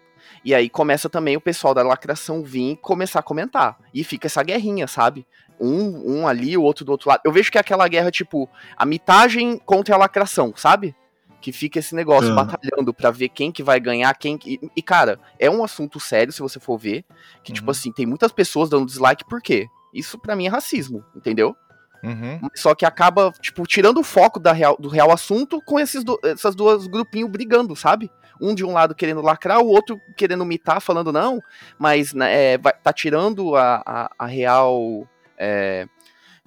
E 0.43 0.53
aí 0.53 0.69
começa 0.69 1.09
também 1.09 1.35
o 1.35 1.41
pessoal 1.41 1.73
da 1.73 1.81
lacração 1.83 2.43
vir 2.43 2.71
e 2.73 2.77
começar 2.77 3.19
a 3.19 3.23
comentar. 3.23 3.77
E 3.93 4.03
fica 4.03 4.27
essa 4.27 4.43
guerrinha, 4.43 4.87
sabe? 4.87 5.25
Um, 5.59 6.19
um 6.19 6.27
ali, 6.27 6.55
o 6.55 6.61
outro 6.61 6.85
do 6.85 6.91
outro 6.91 7.09
lado. 7.09 7.21
Eu 7.25 7.31
vejo 7.31 7.51
que 7.51 7.57
é 7.57 7.61
aquela 7.61 7.87
guerra, 7.87 8.11
tipo, 8.11 8.47
a 8.77 8.85
mitagem 8.85 9.57
contra 9.57 9.95
a 9.95 9.97
lacração, 9.97 10.53
sabe? 10.55 10.95
Que 11.41 11.51
fica 11.51 11.79
esse 11.79 11.95
negócio 11.95 12.31
É. 12.31 12.35
batalhando 12.35 12.93
pra 12.93 13.11
ver 13.11 13.29
quem 13.29 13.51
que 13.51 13.63
vai 13.63 13.79
ganhar, 13.79 14.13
quem 14.17 14.37
que... 14.37 14.59
E, 14.75 14.81
cara, 14.81 15.19
é 15.39 15.49
um 15.49 15.63
assunto 15.63 15.99
sério, 15.99 16.31
se 16.31 16.41
você 16.41 16.59
for 16.59 16.77
ver. 16.77 17.03
Que, 17.43 17.51
tipo 17.51 17.67
Uhum. 17.67 17.71
assim, 17.71 17.91
tem 17.91 18.05
muitas 18.05 18.31
pessoas 18.31 18.69
dando 18.69 18.85
dislike, 18.85 19.25
por 19.25 19.41
quê? 19.41 19.67
Isso 19.93 20.17
pra 20.19 20.35
mim 20.35 20.45
é 20.47 20.49
racismo, 20.49 21.03
entendeu? 21.15 21.55
Uhum. 22.03 22.39
Só 22.55 22.73
que 22.73 22.85
acaba, 22.85 23.31
tipo, 23.41 23.65
tirando 23.67 23.99
o 23.99 24.03
foco 24.03 24.39
da 24.39 24.53
real- 24.53 24.77
do 24.79 24.87
real 24.87 25.11
assunto 25.11 25.61
com 25.61 25.79
esses 25.79 26.03
do, 26.03 26.17
essas 26.23 26.55
duas 26.55 26.87
grupinhos 26.87 27.29
brigando, 27.29 27.75
sabe? 27.75 28.09
Um 28.39 28.55
de 28.55 28.63
um 28.63 28.71
lado 28.71 28.95
querendo 28.95 29.21
lacrar, 29.21 29.59
o 29.59 29.67
outro 29.67 29.99
querendo 30.15 30.45
mitar, 30.45 30.79
falando 30.79 31.11
não, 31.11 31.41
mas 31.77 32.13
né, 32.13 32.53
é, 32.53 32.57
vai- 32.57 32.73
tá 32.73 32.93
tirando 32.93 33.55
a, 33.55 33.83
a, 33.85 34.11
a 34.17 34.25
real. 34.25 35.05
é, 35.37 35.85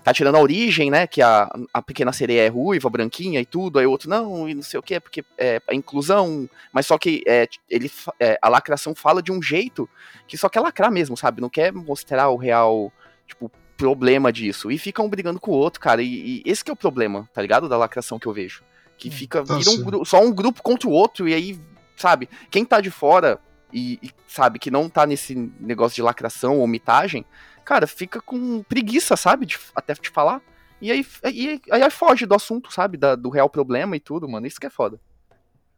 tá 0.02 0.12
tirando 0.12 0.34
a 0.36 0.40
origem, 0.40 0.90
né? 0.90 1.06
Que 1.06 1.20
a, 1.22 1.48
a 1.72 1.80
pequena 1.82 2.12
sereia 2.12 2.46
é 2.46 2.48
ruiva, 2.48 2.90
branquinha 2.90 3.38
e 3.38 3.46
tudo, 3.46 3.78
aí 3.78 3.86
o 3.86 3.90
outro 3.90 4.08
não, 4.10 4.48
e 4.48 4.54
não 4.54 4.62
sei 4.62 4.80
o 4.80 4.82
que, 4.82 4.98
porque 4.98 5.22
é 5.38 5.60
a 5.68 5.74
inclusão, 5.74 6.48
mas 6.72 6.86
só 6.86 6.98
que 6.98 7.22
é, 7.26 7.46
ele, 7.70 7.88
é, 8.18 8.36
a 8.42 8.48
lacração 8.48 8.94
fala 8.96 9.22
de 9.22 9.30
um 9.30 9.40
jeito 9.40 9.88
que 10.26 10.36
só 10.36 10.48
quer 10.48 10.60
lacrar 10.60 10.90
mesmo, 10.90 11.16
sabe? 11.16 11.40
Não 11.40 11.48
quer 11.50 11.72
mostrar 11.72 12.30
o 12.30 12.36
real, 12.36 12.90
tipo, 13.26 13.50
problema 13.76 14.32
disso. 14.32 14.70
E 14.70 14.78
fica 14.78 15.02
um 15.02 15.08
brigando 15.08 15.40
com 15.40 15.50
o 15.50 15.54
outro, 15.54 15.80
cara. 15.80 16.02
E, 16.02 16.06
e 16.06 16.42
esse 16.44 16.64
que 16.64 16.70
é 16.70 16.74
o 16.74 16.76
problema, 16.76 17.28
tá 17.34 17.42
ligado? 17.42 17.68
Da 17.68 17.76
lacração 17.76 18.18
que 18.18 18.26
eu 18.26 18.32
vejo. 18.32 18.62
Que 18.96 19.10
fica 19.10 19.42
tá 19.42 19.56
vira 19.56 19.70
um 19.98 20.04
só 20.04 20.20
um 20.22 20.32
grupo 20.32 20.62
contra 20.62 20.88
o 20.88 20.92
outro, 20.92 21.28
e 21.28 21.34
aí, 21.34 21.58
sabe, 21.96 22.28
quem 22.50 22.64
tá 22.64 22.80
de 22.80 22.90
fora 22.90 23.40
e, 23.72 23.98
e, 24.02 24.10
sabe, 24.28 24.58
que 24.58 24.70
não 24.70 24.88
tá 24.88 25.06
nesse 25.06 25.34
negócio 25.58 25.96
de 25.96 26.02
lacração 26.02 26.58
ou 26.58 26.66
mitagem, 26.66 27.24
cara, 27.64 27.86
fica 27.86 28.20
com 28.20 28.62
preguiça, 28.62 29.16
sabe? 29.16 29.46
De, 29.46 29.58
até 29.74 29.94
te 29.94 30.10
falar. 30.10 30.40
E 30.80 30.90
aí, 30.90 31.06
aí, 31.22 31.60
aí 31.70 31.90
foge 31.90 32.26
do 32.26 32.34
assunto, 32.34 32.72
sabe? 32.72 32.96
Da- 32.96 33.14
do 33.14 33.30
real 33.30 33.48
problema 33.48 33.96
e 33.96 34.00
tudo, 34.00 34.28
mano. 34.28 34.46
Isso 34.46 34.60
que 34.60 34.66
é 34.66 34.70
foda. 34.70 35.00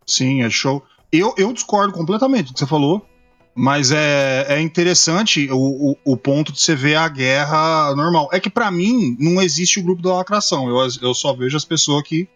Sim, 0.06 0.42
é 0.42 0.50
show. 0.50 0.84
Eu, 1.12 1.34
eu 1.38 1.52
discordo 1.52 1.92
completamente 1.92 2.48
do 2.48 2.54
que 2.54 2.58
você 2.58 2.66
falou, 2.66 3.06
mas 3.54 3.90
é, 3.92 4.46
é 4.48 4.60
interessante 4.60 5.48
o, 5.50 5.92
o, 5.92 6.12
o 6.12 6.16
ponto 6.16 6.52
de 6.52 6.60
você 6.60 6.74
ver 6.74 6.96
a 6.96 7.08
guerra 7.08 7.94
normal. 7.94 8.28
É 8.32 8.40
que 8.40 8.50
pra 8.50 8.70
mim 8.70 9.16
não 9.20 9.40
existe 9.40 9.78
o 9.78 9.82
grupo 9.82 10.02
da 10.02 10.14
lacração. 10.14 10.68
Eu, 10.68 10.76
eu 11.02 11.14
só 11.14 11.32
vejo 11.34 11.56
as 11.56 11.64
pessoas 11.64 12.02
que 12.02 12.28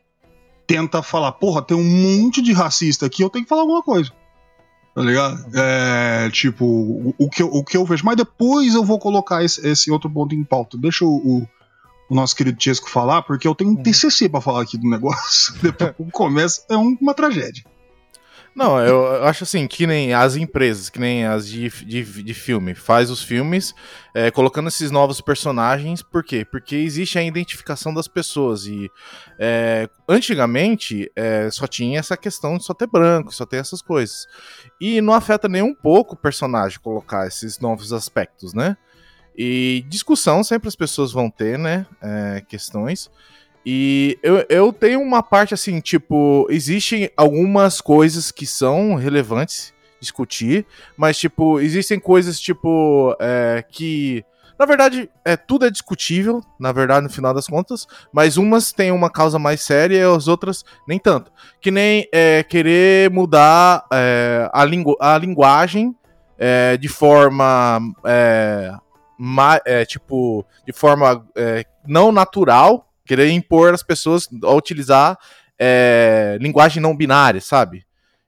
tenta 0.66 1.02
falar, 1.02 1.32
porra, 1.32 1.62
tem 1.62 1.76
um 1.76 1.82
monte 2.22 2.40
de 2.42 2.52
racista 2.52 3.06
aqui, 3.06 3.22
eu 3.22 3.30
tenho 3.30 3.44
que 3.44 3.48
falar 3.48 3.62
alguma 3.62 3.82
coisa. 3.82 4.12
Tá 4.94 5.02
ligado? 5.02 5.44
É, 5.54 6.28
tipo, 6.30 6.64
o, 6.64 7.14
o 7.18 7.30
que 7.30 7.42
eu, 7.42 7.46
o 7.48 7.64
que 7.64 7.76
eu 7.76 7.84
vejo. 7.84 8.04
Mas 8.04 8.16
depois 8.16 8.74
eu 8.74 8.84
vou 8.84 8.98
colocar 8.98 9.44
esse, 9.44 9.66
esse 9.66 9.90
outro 9.90 10.10
ponto 10.10 10.34
em 10.34 10.42
pauta. 10.44 10.76
Deixa 10.76 11.04
o, 11.04 11.16
o, 11.16 11.48
o 12.10 12.14
nosso 12.14 12.34
querido 12.34 12.60
Chesco 12.62 12.90
falar, 12.90 13.22
porque 13.22 13.46
eu 13.46 13.54
tenho 13.54 13.70
um 13.70 13.76
TCC 13.76 14.28
pra 14.28 14.40
falar 14.40 14.62
aqui 14.62 14.76
do 14.76 14.88
negócio. 14.88 15.54
Depois 15.62 15.94
começa, 16.12 16.64
é 16.68 16.76
um- 16.76 16.96
uma 17.00 17.14
tragédia. 17.14 17.64
Não, 18.58 18.80
eu 18.80 19.22
acho 19.22 19.44
assim, 19.44 19.68
que 19.68 19.86
nem 19.86 20.12
as 20.12 20.34
empresas, 20.34 20.90
que 20.90 20.98
nem 20.98 21.24
as 21.24 21.46
de, 21.46 21.68
de, 21.68 22.24
de 22.24 22.34
filme, 22.34 22.74
faz 22.74 23.08
os 23.08 23.22
filmes 23.22 23.72
é, 24.12 24.32
colocando 24.32 24.66
esses 24.66 24.90
novos 24.90 25.20
personagens, 25.20 26.02
por 26.02 26.24
quê? 26.24 26.44
Porque 26.44 26.74
existe 26.74 27.16
a 27.20 27.22
identificação 27.22 27.94
das 27.94 28.08
pessoas 28.08 28.66
e 28.66 28.90
é, 29.38 29.88
antigamente 30.08 31.08
é, 31.14 31.48
só 31.52 31.68
tinha 31.68 32.00
essa 32.00 32.16
questão 32.16 32.58
de 32.58 32.64
só 32.64 32.74
ter 32.74 32.88
branco, 32.88 33.32
só 33.32 33.46
ter 33.46 33.58
essas 33.58 33.80
coisas. 33.80 34.26
E 34.80 35.00
não 35.00 35.14
afeta 35.14 35.48
nem 35.48 35.62
um 35.62 35.72
pouco 35.72 36.16
o 36.16 36.18
personagem 36.18 36.80
colocar 36.80 37.28
esses 37.28 37.60
novos 37.60 37.92
aspectos, 37.92 38.54
né? 38.54 38.76
E 39.36 39.84
discussão 39.86 40.42
sempre 40.42 40.66
as 40.66 40.74
pessoas 40.74 41.12
vão 41.12 41.30
ter, 41.30 41.56
né? 41.56 41.86
é, 42.02 42.40
questões. 42.40 43.08
E 43.64 44.18
eu, 44.22 44.44
eu 44.48 44.72
tenho 44.72 45.00
uma 45.00 45.22
parte 45.22 45.52
assim, 45.54 45.80
tipo, 45.80 46.46
existem 46.50 47.10
algumas 47.16 47.80
coisas 47.80 48.30
que 48.30 48.46
são 48.46 48.94
relevantes 48.94 49.74
discutir, 50.00 50.64
mas, 50.96 51.18
tipo, 51.18 51.60
existem 51.60 51.98
coisas, 51.98 52.38
tipo, 52.40 53.16
é, 53.20 53.64
que 53.68 54.24
Na 54.58 54.66
verdade, 54.66 55.08
é, 55.24 55.36
tudo 55.36 55.66
é 55.66 55.70
discutível, 55.70 56.40
na 56.58 56.72
verdade, 56.72 57.04
no 57.04 57.12
final 57.12 57.32
das 57.32 57.46
contas, 57.46 57.86
mas 58.12 58.36
umas 58.36 58.72
têm 58.72 58.90
uma 58.90 59.08
causa 59.08 59.38
mais 59.38 59.60
séria 59.60 59.96
e 59.96 60.02
as 60.02 60.26
outras 60.26 60.64
nem 60.86 60.98
tanto. 60.98 61.30
Que 61.60 61.70
nem 61.70 62.08
é, 62.12 62.42
querer 62.42 63.08
mudar 63.08 63.86
é, 63.92 64.50
a, 64.52 64.64
lingu 64.64 64.96
a 65.00 65.16
linguagem 65.16 65.94
é, 66.36 66.76
de 66.76 66.88
forma. 66.88 67.80
É, 68.04 68.72
é, 69.64 69.84
tipo, 69.84 70.44
de 70.66 70.72
forma 70.72 71.24
é, 71.36 71.64
não 71.86 72.10
natural, 72.10 72.87
querer 73.08 73.30
impor 73.30 73.72
as 73.72 73.82
pessoas 73.82 74.28
a 74.44 74.52
utilizar 74.52 75.18
é, 75.58 76.36
linguagem 76.40 76.80
não 76.80 76.96
binária, 76.96 77.40
sabe? 77.40 77.84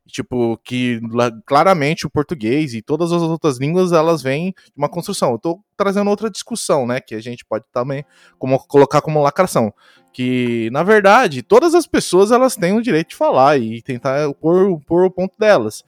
Tipo, 0.07 0.59
que 0.65 1.01
claramente 1.47 2.05
o 2.05 2.11
português 2.11 2.75
e 2.75 2.83
todas 2.83 3.13
as 3.13 3.23
outras 3.23 3.59
línguas 3.59 3.93
elas 3.93 4.21
vêm 4.21 4.53
de 4.53 4.73
uma 4.77 4.89
construção. 4.89 5.33
Eu 5.33 5.39
tô 5.39 5.61
trazendo 5.77 6.11
outra 6.11 6.29
discussão, 6.29 6.85
né? 6.85 7.01
Que 7.01 7.15
a 7.15 7.21
gente 7.21 7.45
pode 7.45 7.65
também 7.73 8.05
como, 8.37 8.59
colocar 8.67 9.01
como 9.01 9.23
lacração. 9.23 9.73
Que, 10.13 10.69
na 10.73 10.83
verdade, 10.83 11.43
todas 11.43 11.77
as 11.77 11.87
pessoas 11.87 12.33
elas 12.33 12.57
têm 12.57 12.73
o 12.73 12.83
direito 12.83 13.11
de 13.11 13.17
falar 13.17 13.59
e 13.59 13.81
tentar 13.83 14.35
pôr, 14.35 14.81
pôr 14.81 15.05
o 15.05 15.11
ponto 15.11 15.39
delas. 15.39 15.85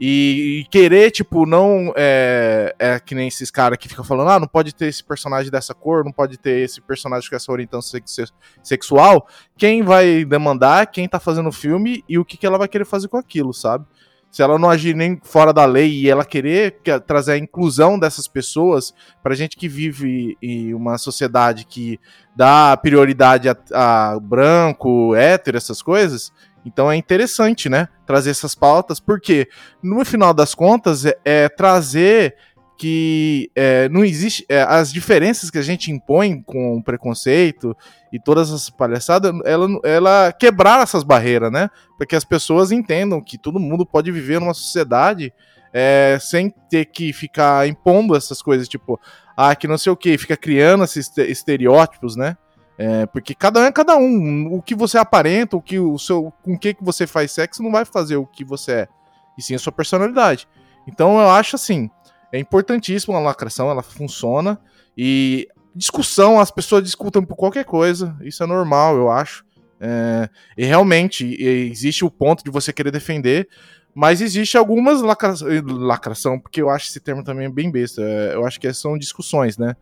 E, 0.00 0.60
e 0.60 0.64
querer, 0.70 1.10
tipo, 1.10 1.44
não. 1.44 1.92
É, 1.94 2.74
é 2.78 2.98
que 2.98 3.14
nem 3.14 3.28
esses 3.28 3.50
caras 3.50 3.76
que 3.78 3.86
ficam 3.88 4.02
falando, 4.04 4.30
ah, 4.30 4.40
não 4.40 4.48
pode 4.48 4.74
ter 4.74 4.86
esse 4.86 5.04
personagem 5.04 5.50
dessa 5.50 5.74
cor, 5.74 6.04
não 6.04 6.12
pode 6.12 6.38
ter 6.38 6.60
esse 6.60 6.80
personagem 6.80 7.28
com 7.28 7.36
essa 7.36 7.52
orientação 7.52 8.00
sex- 8.00 8.32
sexual. 8.62 9.28
Quem 9.58 9.82
vai 9.82 10.24
demandar, 10.24 10.86
quem 10.86 11.06
tá 11.06 11.20
fazendo 11.20 11.50
o 11.50 11.52
filme 11.52 12.02
e 12.08 12.18
o 12.18 12.24
que, 12.24 12.38
que 12.38 12.46
ela 12.46 12.56
vai 12.56 12.66
querer 12.66 12.86
fazer 12.86 13.08
com 13.08 13.18
aquilo, 13.18 13.52
sabe? 13.52 13.84
Se 14.30 14.42
ela 14.42 14.58
não 14.60 14.70
agir 14.70 14.94
nem 14.94 15.20
fora 15.24 15.52
da 15.52 15.64
lei 15.66 15.90
e 15.90 16.08
ela 16.08 16.24
querer 16.24 16.78
que- 16.82 17.00
trazer 17.00 17.32
a 17.32 17.38
inclusão 17.38 17.98
dessas 17.98 18.26
pessoas, 18.28 18.94
pra 19.22 19.34
gente 19.34 19.56
que 19.56 19.68
vive 19.68 20.38
em 20.40 20.72
uma 20.72 20.96
sociedade 20.96 21.66
que 21.66 21.98
dá 22.34 22.74
prioridade 22.76 23.48
a, 23.48 23.56
a 23.74 24.20
branco, 24.20 25.14
hétero, 25.16 25.56
essas 25.58 25.82
coisas, 25.82 26.32
então 26.64 26.90
é 26.90 26.96
interessante, 26.96 27.68
né? 27.68 27.88
Trazer 28.10 28.30
essas 28.30 28.56
pautas, 28.56 28.98
porque 28.98 29.48
no 29.80 30.04
final 30.04 30.34
das 30.34 30.52
contas 30.52 31.04
é, 31.04 31.16
é 31.24 31.48
trazer 31.48 32.34
que 32.76 33.48
é, 33.54 33.88
não 33.88 34.04
existe 34.04 34.44
é, 34.48 34.62
as 34.62 34.92
diferenças 34.92 35.48
que 35.48 35.58
a 35.58 35.62
gente 35.62 35.92
impõe 35.92 36.42
com 36.42 36.76
o 36.76 36.82
preconceito 36.82 37.72
e 38.12 38.18
todas 38.18 38.48
essas 38.48 38.68
palhaçadas, 38.68 39.32
ela, 39.44 39.68
ela 39.84 40.32
quebrar 40.32 40.82
essas 40.82 41.04
barreiras, 41.04 41.52
né? 41.52 41.70
Para 41.96 42.04
que 42.04 42.16
as 42.16 42.24
pessoas 42.24 42.72
entendam 42.72 43.22
que 43.22 43.38
todo 43.38 43.60
mundo 43.60 43.86
pode 43.86 44.10
viver 44.10 44.40
numa 44.40 44.54
sociedade 44.54 45.32
é, 45.72 46.18
sem 46.20 46.52
ter 46.68 46.86
que 46.86 47.12
ficar 47.12 47.68
impondo 47.68 48.16
essas 48.16 48.42
coisas, 48.42 48.68
tipo, 48.68 48.98
ah, 49.36 49.54
que 49.54 49.68
não 49.68 49.78
sei 49.78 49.92
o 49.92 49.96
que, 49.96 50.18
fica 50.18 50.36
criando 50.36 50.82
esses 50.82 51.06
este- 51.06 51.30
estereótipos, 51.30 52.16
né? 52.16 52.36
É, 52.82 53.04
porque 53.04 53.34
cada 53.34 53.60
um 53.60 53.64
é 53.64 53.70
cada 53.70 53.94
um. 53.98 54.54
O 54.54 54.62
que 54.62 54.74
você 54.74 54.96
aparenta, 54.96 55.54
o 55.54 55.60
que 55.60 55.78
o 55.78 55.98
seu, 55.98 56.32
com 56.42 56.54
o 56.54 56.58
que 56.58 56.72
que 56.72 56.82
você 56.82 57.06
faz 57.06 57.30
sexo 57.30 57.62
não 57.62 57.70
vai 57.70 57.84
fazer 57.84 58.16
o 58.16 58.24
que 58.24 58.42
você 58.42 58.72
é, 58.72 58.88
e 59.36 59.42
sim 59.42 59.54
a 59.54 59.58
sua 59.58 59.70
personalidade. 59.70 60.48
Então 60.88 61.20
eu 61.20 61.28
acho 61.28 61.56
assim, 61.56 61.90
é 62.32 62.38
importantíssimo 62.38 63.14
a 63.14 63.20
lacração, 63.20 63.70
ela 63.70 63.82
funciona 63.82 64.58
e 64.96 65.46
discussão, 65.74 66.40
as 66.40 66.50
pessoas 66.50 66.82
discutem 66.82 67.22
por 67.22 67.36
qualquer 67.36 67.66
coisa, 67.66 68.16
isso 68.22 68.42
é 68.42 68.46
normal, 68.46 68.96
eu 68.96 69.10
acho. 69.10 69.44
É, 69.78 70.30
e 70.56 70.64
realmente 70.64 71.36
existe 71.38 72.02
o 72.02 72.10
ponto 72.10 72.42
de 72.42 72.50
você 72.50 72.72
querer 72.72 72.90
defender, 72.90 73.46
mas 73.94 74.22
existe 74.22 74.56
algumas 74.56 75.02
lacra 75.02 75.34
lacração, 75.66 76.40
porque 76.40 76.62
eu 76.62 76.70
acho 76.70 76.88
esse 76.88 77.00
termo 77.00 77.22
também 77.22 77.52
bem 77.52 77.70
besta. 77.70 78.00
é, 78.00 78.34
eu 78.34 78.46
acho 78.46 78.58
que 78.58 78.72
são 78.72 78.96
discussões, 78.96 79.58
né? 79.58 79.76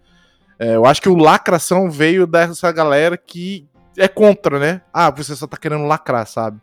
É, 0.58 0.74
eu 0.76 0.84
acho 0.86 1.00
que 1.00 1.08
o 1.08 1.16
lacração 1.16 1.90
veio 1.90 2.26
dessa 2.26 2.70
galera 2.72 3.16
que 3.16 3.66
é 3.96 4.08
contra, 4.08 4.58
né? 4.58 4.80
Ah, 4.92 5.10
você 5.10 5.34
só 5.36 5.46
tá 5.46 5.56
querendo 5.56 5.84
lacrar, 5.84 6.26
sabe? 6.26 6.60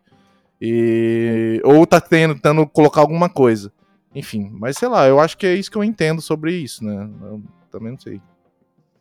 E... 0.62 1.62
Ou 1.63 1.86
tá 1.86 1.99
tentando 2.01 2.65
colocar 2.67 3.01
alguma 3.01 3.29
coisa. 3.29 3.71
Enfim, 4.13 4.49
mas 4.60 4.77
sei 4.77 4.88
lá, 4.88 5.05
eu 5.08 5.19
acho 5.19 5.38
que 5.38 5.45
é 5.45 5.53
isso 5.55 5.69
que 5.69 5.77
eu 5.77 5.84
entendo 5.84 6.21
sobre 6.21 6.55
isso, 6.55 6.84
né? 6.84 7.10
Eu 7.23 7.41
também 7.71 7.91
não 7.91 7.99
sei. 7.99 8.21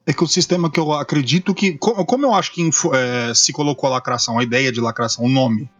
É 0.06 0.12
que 0.12 0.22
o 0.24 0.26
sistema 0.26 0.70
que 0.70 0.78
eu 0.78 0.92
acredito 0.92 1.54
que. 1.54 1.78
co- 1.78 2.04
Como 2.04 2.26
eu 2.26 2.34
acho 2.34 2.52
que 2.52 2.68
é, 2.92 3.32
se 3.34 3.52
colocou 3.52 3.88
a 3.88 3.92
lacração, 3.94 4.38
a 4.38 4.42
ideia 4.42 4.70
de 4.72 4.80
lacração, 4.80 5.24
o 5.24 5.28
nome. 5.28 5.70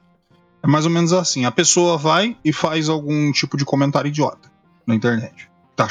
É 0.62 0.66
mais 0.66 0.86
ou 0.86 0.90
menos 0.90 1.12
assim: 1.12 1.44
a 1.44 1.50
pessoa 1.50 1.98
vai 1.98 2.36
e 2.44 2.52
faz 2.52 2.88
algum 2.88 3.30
tipo 3.32 3.56
de 3.56 3.64
comentário 3.64 4.08
idiota 4.08 4.50
na 4.86 4.94
internet. 4.94 5.50
Tá, 5.76 5.88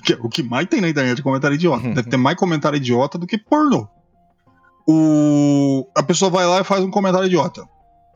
que- 0.00 0.18
o 0.20 0.28
que 0.28 0.42
mais 0.42 0.66
tem 0.68 0.80
na 0.80 0.88
internet 0.88 1.18
é 1.18 1.22
comentário 1.22 1.54
idiota. 1.54 1.82
Deve 1.94 2.08
ter 2.10 2.16
mais 2.16 2.36
comentário 2.36 2.76
idiota 2.76 3.18
do 3.18 3.26
que 3.26 3.38
pornô. 3.38 3.88
O, 4.86 5.86
a 5.96 6.02
pessoa 6.02 6.30
vai 6.30 6.46
lá 6.46 6.60
e 6.60 6.64
faz 6.64 6.82
um 6.82 6.90
comentário 6.90 7.26
idiota. 7.26 7.64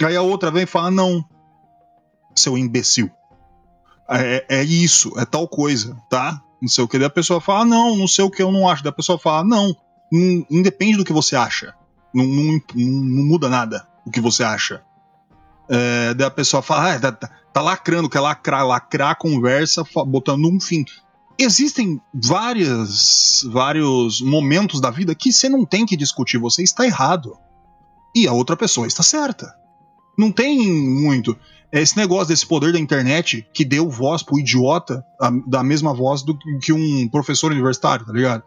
Aí 0.02 0.16
a 0.16 0.22
outra 0.22 0.50
vem 0.50 0.62
e 0.64 0.66
fala: 0.66 0.90
não, 0.90 1.24
seu 2.34 2.58
imbecil. 2.58 3.10
É, 4.10 4.44
é 4.48 4.62
isso, 4.62 5.12
é 5.18 5.24
tal 5.24 5.46
coisa, 5.48 5.96
tá? 6.10 6.40
Não 6.60 6.68
sei 6.68 6.84
o 6.84 6.88
que. 6.88 6.98
Daí 6.98 7.06
a 7.06 7.10
pessoa 7.10 7.40
fala, 7.40 7.60
"Ah, 7.60 7.64
não, 7.64 7.96
não 7.96 8.08
sei 8.08 8.24
o 8.24 8.30
que, 8.30 8.42
eu 8.42 8.50
não 8.52 8.68
acho. 8.68 8.82
Daí 8.82 8.90
a 8.90 8.94
pessoa 8.94 9.18
fala, 9.18 9.44
não, 9.44 9.74
não 10.10 10.46
independe 10.50 10.96
do 10.98 11.04
que 11.04 11.12
você 11.12 11.36
acha. 11.36 11.74
Não, 12.12 12.24
não, 12.24 12.60
não- 12.74 13.24
muda 13.24 13.48
nada 13.48 13.86
o 14.06 14.10
que 14.10 14.20
você 14.20 14.42
acha. 14.42 14.82
É, 15.68 16.12
daí 16.14 16.26
a 16.26 16.30
pessoa 16.30 16.62
fala, 16.62 16.94
ah, 16.94 17.00
tá, 17.00 17.12
tá- 17.12 17.30
tá 17.52 17.60
lacrando, 17.62 18.08
quer 18.10 18.20
lacrar, 18.20 18.66
lacrar 18.66 19.10
a 19.10 19.14
conversa, 19.14 19.82
botando 20.06 20.44
um 20.46 20.60
fim. 20.60 20.84
Existem 21.38 22.00
várias, 22.12 23.42
vários 23.50 24.20
momentos 24.20 24.80
da 24.80 24.90
vida 24.90 25.14
que 25.14 25.32
você 25.32 25.48
não 25.48 25.64
tem 25.64 25.84
que 25.84 25.96
discutir, 25.96 26.38
você 26.38 26.62
está 26.62 26.84
errado. 26.86 27.36
E 28.14 28.28
a 28.28 28.32
outra 28.32 28.56
pessoa 28.56 28.86
está 28.86 29.02
certa. 29.02 29.52
Não 30.16 30.30
tem 30.30 30.72
muito. 30.72 31.36
É 31.72 31.80
esse 31.80 31.96
negócio 31.96 32.28
desse 32.28 32.46
poder 32.46 32.72
da 32.72 32.78
internet 32.78 33.44
que 33.52 33.64
deu 33.64 33.90
voz 33.90 34.22
pro 34.22 34.38
idiota 34.38 35.04
a- 35.20 35.32
da 35.46 35.64
mesma 35.64 35.92
voz 35.92 36.22
do 36.22 36.38
que 36.60 36.72
um 36.72 37.08
professor 37.08 37.50
universitário, 37.50 38.06
tá 38.06 38.12
ligado? 38.12 38.44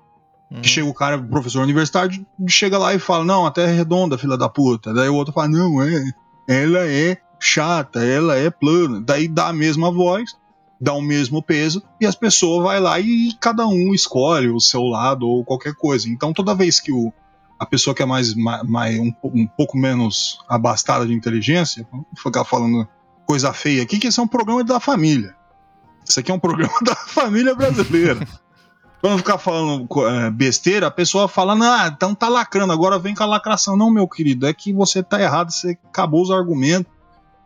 Que 0.62 0.68
chega 0.70 0.88
o 0.88 0.94
cara, 0.94 1.22
professor 1.22 1.62
universitário, 1.62 2.26
chega 2.48 2.78
lá 2.78 2.96
e 2.96 3.00
fala: 3.00 3.26
Não, 3.26 3.46
a 3.46 3.52
terra 3.52 3.70
é 3.72 3.76
redonda, 3.76 4.18
filha 4.18 4.38
da 4.38 4.48
puta. 4.48 4.94
Daí 4.94 5.10
o 5.10 5.16
outro 5.16 5.34
fala: 5.34 5.50
Não, 5.50 5.82
é. 5.82 6.02
Ela 6.48 6.88
é 6.88 7.18
chata, 7.38 8.00
ela 8.06 8.38
é 8.38 8.50
plana. 8.50 9.02
Daí 9.02 9.28
dá 9.28 9.50
a 9.50 9.54
mesma 9.54 9.92
voz, 9.92 10.32
dá 10.80 10.94
o 10.94 11.02
mesmo 11.02 11.42
peso, 11.42 11.82
e 12.00 12.06
as 12.06 12.16
pessoas 12.16 12.64
vai 12.64 12.80
lá 12.80 13.00
e 13.00 13.34
cada 13.40 13.66
um 13.68 13.94
escolhe 13.94 14.50
o 14.50 14.60
seu 14.60 14.84
lado 14.84 15.28
ou 15.28 15.44
qualquer 15.44 15.74
coisa. 15.74 16.08
Então 16.10 16.34
toda 16.34 16.54
vez 16.56 16.80
que 16.80 16.92
o, 16.92 17.12
a 17.60 17.66
pessoa 17.66 17.96
que 17.96 18.04
é 18.04 18.06
mais, 18.06 18.34
ma- 18.36 18.64
mais 18.64 19.00
um, 19.00 19.12
um 19.24 19.48
pouco 19.48 19.78
menos 19.78 20.40
abastada 20.48 21.06
de 21.06 21.14
inteligência, 21.14 21.88
vamos 21.92 22.06
ficar 22.16 22.44
falando 22.44 22.88
coisa 23.26 23.52
feia 23.54 23.84
aqui, 23.84 24.00
que 24.00 24.08
esse 24.08 24.20
é 24.20 24.24
um 24.24 24.28
programa 24.28 24.64
da 24.64 24.80
família. 24.80 25.36
Isso 26.08 26.20
aqui 26.20 26.32
é 26.32 26.34
um 26.34 26.40
programa 26.40 26.74
da 26.82 26.96
família 26.96 27.54
brasileira. 27.56 28.26
Quando 29.02 29.20
ficar 29.20 29.38
falando 29.38 29.88
é, 30.08 30.32
besteira, 30.32 30.88
a 30.88 30.92
pessoa 30.92 31.28
fala, 31.28 31.54
ah, 31.54 31.88
então 31.88 32.16
tá 32.16 32.28
lacrando, 32.28 32.74
agora 32.74 32.98
vem 32.98 33.14
com 33.14 33.22
a 33.22 33.28
lacração. 33.28 33.78
Não, 33.78 33.92
meu 33.92 34.08
querido, 34.08 34.48
é 34.48 34.54
que 34.54 34.74
você 34.74 35.04
tá 35.04 35.22
errado, 35.22 35.52
você 35.52 35.78
acabou 35.88 36.24
os 36.24 36.32
argumentos, 36.32 36.92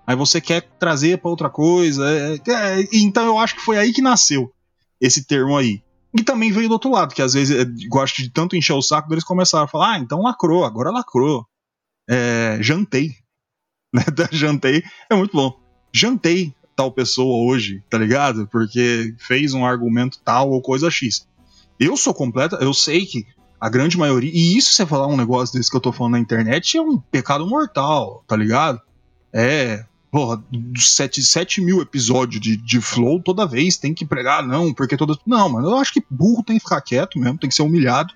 aí 0.05 0.15
você 0.15 0.41
quer 0.41 0.61
trazer 0.79 1.17
pra 1.19 1.29
outra 1.29 1.49
coisa. 1.49 2.03
é- 2.09 2.35
é- 2.51 2.87
então 2.93 3.25
eu 3.25 3.37
acho 3.37 3.55
que 3.55 3.61
foi 3.61 3.77
aí 3.77 3.93
que 3.93 4.01
nasceu 4.01 4.51
esse 4.99 5.25
termo 5.25 5.57
aí. 5.57 5.81
E 6.13 6.23
também 6.23 6.51
veio 6.51 6.67
do 6.67 6.73
outro 6.73 6.91
lado, 6.91 7.15
que 7.15 7.21
às 7.21 7.33
vezes 7.33 7.57
é, 7.57 7.65
gosta 7.87 8.21
de 8.21 8.29
tanto 8.29 8.55
encher 8.55 8.73
o 8.73 8.81
saco, 8.81 9.13
eles 9.13 9.23
começaram 9.23 9.63
a 9.65 9.67
falar, 9.67 9.93
ah, 9.93 9.99
então 9.99 10.21
lacrou, 10.21 10.65
agora 10.65 10.91
lacrou. 10.91 11.45
É, 12.09 12.57
jantei. 12.61 13.11
Né? 13.93 14.03
Jantei 14.31 14.81
é 15.09 15.15
muito 15.15 15.35
bom. 15.35 15.53
Jantei 15.93 16.55
tal 16.77 16.93
pessoa 16.93 17.45
hoje, 17.45 17.83
tá 17.89 17.97
ligado? 17.97 18.47
Porque 18.47 19.13
fez 19.19 19.53
um 19.53 19.65
argumento 19.65 20.17
tal 20.23 20.49
ou 20.49 20.61
coisa 20.61 20.89
X. 20.89 21.27
Eu 21.77 21.97
sou 21.97 22.13
completa, 22.13 22.55
eu 22.61 22.73
sei 22.73 23.05
que 23.05 23.25
a 23.59 23.69
grande 23.69 23.97
maioria, 23.97 24.31
e 24.33 24.55
isso 24.55 24.73
você 24.73 24.85
falar 24.85 25.07
um 25.07 25.17
negócio 25.17 25.57
desse 25.57 25.69
que 25.69 25.75
eu 25.75 25.81
tô 25.81 25.91
falando 25.91 26.13
na 26.13 26.19
internet 26.19 26.77
é 26.77 26.81
um 26.81 26.97
pecado 26.97 27.45
mortal, 27.45 28.23
tá 28.25 28.35
ligado? 28.37 28.79
É, 29.33 29.85
porra, 30.11 30.43
dos 30.51 30.91
7, 30.93 31.23
7 31.23 31.61
mil 31.61 31.81
episódios 31.81 32.41
de, 32.41 32.57
de 32.57 32.81
Flow, 32.81 33.21
toda 33.23 33.47
vez 33.47 33.77
tem 33.77 33.93
que 33.93 34.05
pregar, 34.05 34.45
não, 34.45 34.73
porque 34.73 34.97
toda. 34.97 35.17
Não, 35.25 35.47
mano, 35.49 35.69
eu 35.69 35.77
acho 35.77 35.93
que 35.93 36.03
burro 36.09 36.43
tem 36.43 36.57
que 36.57 36.63
ficar 36.63 36.81
quieto 36.81 37.17
mesmo, 37.17 37.37
tem 37.37 37.49
que 37.49 37.55
ser 37.55 37.61
humilhado. 37.63 38.13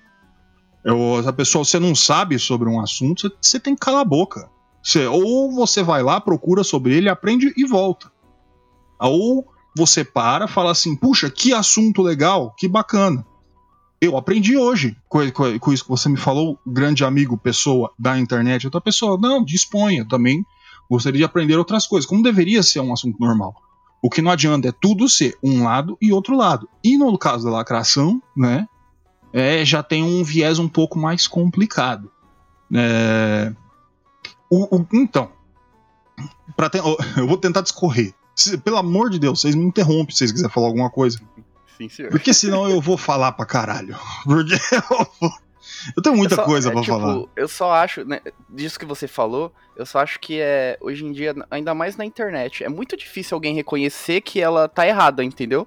Eu, 0.84 1.26
a 1.26 1.32
pessoa, 1.32 1.64
você 1.64 1.80
não 1.80 1.94
sabe 1.94 2.38
sobre 2.38 2.68
um 2.68 2.80
assunto, 2.80 3.22
você, 3.22 3.34
você 3.40 3.60
tem 3.60 3.74
que 3.74 3.80
calar 3.80 4.02
a 4.02 4.04
boca. 4.04 4.48
Você, 4.82 5.06
ou 5.06 5.50
você 5.52 5.82
vai 5.82 6.02
lá, 6.02 6.20
procura 6.20 6.62
sobre 6.62 6.94
ele, 6.94 7.08
aprende 7.08 7.52
e 7.56 7.64
volta. 7.64 8.12
Ou 9.00 9.46
você 9.76 10.04
para, 10.04 10.46
fala 10.46 10.70
assim, 10.70 10.94
puxa, 10.94 11.28
que 11.30 11.52
assunto 11.52 12.02
legal, 12.02 12.54
que 12.56 12.68
bacana. 12.68 13.26
Eu 14.00 14.16
aprendi 14.16 14.56
hoje 14.56 14.96
com, 15.08 15.28
com- 15.32 15.58
com 15.58 15.72
isso 15.72 15.82
que 15.82 15.90
você 15.90 16.08
me 16.08 16.16
falou, 16.18 16.58
grande 16.66 17.04
amigo, 17.04 17.36
pessoa 17.36 17.90
da 17.98 18.18
internet, 18.18 18.66
outra 18.66 18.80
pessoa, 18.80 19.18
não, 19.20 19.42
disponha, 19.44 20.06
também 20.06 20.44
gostaria 20.90 21.18
de 21.18 21.24
aprender 21.24 21.56
outras 21.56 21.86
coisas, 21.86 22.08
como 22.08 22.22
deveria 22.22 22.62
ser 22.62 22.80
um 22.80 22.92
assunto 22.92 23.18
normal. 23.20 23.54
O 24.02 24.10
que 24.10 24.22
não 24.22 24.30
adianta 24.30 24.68
é 24.68 24.72
tudo 24.72 25.08
ser 25.08 25.36
um 25.42 25.64
lado 25.64 25.96
e 26.00 26.12
outro 26.12 26.36
lado. 26.36 26.68
E 26.84 26.96
no 26.96 27.16
caso 27.18 27.44
da 27.44 27.50
lacração, 27.50 28.22
né, 28.36 28.68
é, 29.32 29.64
já 29.64 29.82
tem 29.82 30.02
um 30.02 30.22
viés 30.22 30.58
um 30.58 30.68
pouco 30.68 30.98
mais 30.98 31.26
complicado. 31.26 32.10
É, 32.74 33.52
o- 34.50 34.76
o- 34.76 34.86
então, 34.92 35.30
ten- 36.70 36.80
eu 37.16 37.26
vou 37.26 37.36
tentar 37.36 37.60
discorrer. 37.62 38.14
Se- 38.34 38.56
pelo 38.58 38.76
amor 38.76 39.10
de 39.10 39.18
Deus, 39.18 39.40
vocês 39.40 39.54
me 39.54 39.64
interrompem 39.64 40.10
se 40.12 40.18
vocês 40.18 40.32
quiserem 40.32 40.52
falar 40.52 40.66
alguma 40.68 40.90
coisa. 40.90 41.20
Sim, 41.76 41.88
senhor. 41.88 42.10
Porque 42.10 42.32
senão 42.32 42.68
eu 42.68 42.80
vou 42.80 42.96
falar 42.96 43.32
pra 43.32 43.44
caralho. 43.46 43.96
Porque 44.24 44.54
eu, 44.54 45.06
vou- 45.20 45.30
eu 45.96 46.02
tenho 46.02 46.16
muita 46.16 46.34
Eu 46.34 46.36
só- 46.36 46.44
coisa 46.44 46.68
é, 46.68 46.72
pra 46.72 46.80
tipo, 46.82 46.98
falar. 46.98 47.24
Eu 47.36 47.48
só 47.48 47.72
acho, 47.72 48.04
né, 48.04 48.20
disso 48.48 48.78
que 48.78 48.84
você 48.84 49.06
falou, 49.08 49.52
eu 49.76 49.84
só 49.86 50.00
acho 50.00 50.18
que 50.20 50.40
é, 50.40 50.76
hoje 50.80 51.04
em 51.04 51.12
dia, 51.12 51.34
ainda 51.50 51.74
mais 51.74 51.96
na 51.96 52.04
internet, 52.04 52.64
é 52.64 52.68
muito 52.68 52.96
difícil 52.96 53.34
alguém 53.34 53.54
reconhecer 53.54 54.20
que 54.20 54.40
ela 54.40 54.68
tá 54.68 54.86
errada, 54.86 55.22
entendeu? 55.24 55.66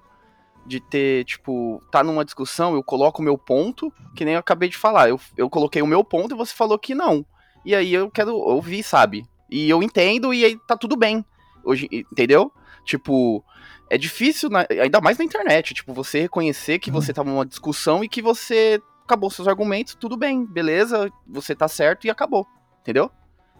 De 0.65 0.80
ter, 0.80 1.26
tipo, 1.26 1.82
tá 1.91 2.04
numa 2.04 2.24
discussão, 2.26 2.74
eu 2.76 2.84
coloco 2.84 3.22
o 3.22 3.26
meu 3.26 3.38
ponto, 3.38 3.91
que 4.15 4.24
nem 4.26 4.36
eu 4.36 4.39
acabei 4.39 4.69
de 4.69 4.78
falar. 4.78 5.10
Eu, 5.10 5.19
eu 5.38 5.50
coloquei 5.50 5.82
o 5.82 5.88
meu 5.88 6.04
ponto 6.04 6.36
e 6.36 6.38
você 6.38 6.54
falou 6.54 6.78
que 6.78 6.93
não. 6.93 7.26
E 7.65 7.74
aí 7.76 7.93
eu 7.93 8.10
quero 8.12 8.36
ouvir, 8.36 8.84
sabe? 8.84 9.26
E 9.50 9.67
eu 9.69 9.82
entendo 9.82 10.34
e 10.34 10.45
aí 10.45 10.58
tá 10.67 10.78
tudo 10.78 10.95
bem. 10.95 11.26
Hoje, 11.63 11.88
entendeu? 11.91 12.52
Tipo, 12.86 13.43
é 13.89 13.98
difícil, 13.98 14.50
na- 14.50 14.65
ainda 14.69 15.02
mais 15.02 15.17
na 15.17 15.26
internet, 15.26 15.74
tipo, 15.74 15.91
você 15.93 16.22
reconhecer 16.22 16.78
que 16.80 16.91
você 16.91 17.12
tá 17.12 17.24
numa 17.24 17.45
discussão 17.45 18.04
e 18.04 18.08
que 18.10 18.22
você 18.22 18.80
acabou 19.10 19.30
seus 19.32 19.48
argumentos, 19.48 19.95
tudo 19.95 20.15
bem, 20.15 20.45
beleza, 20.45 21.12
você 21.28 21.56
tá 21.56 21.67
certo 21.67 22.06
e 22.06 22.10
acabou, 22.12 22.45
entendeu? 22.82 23.10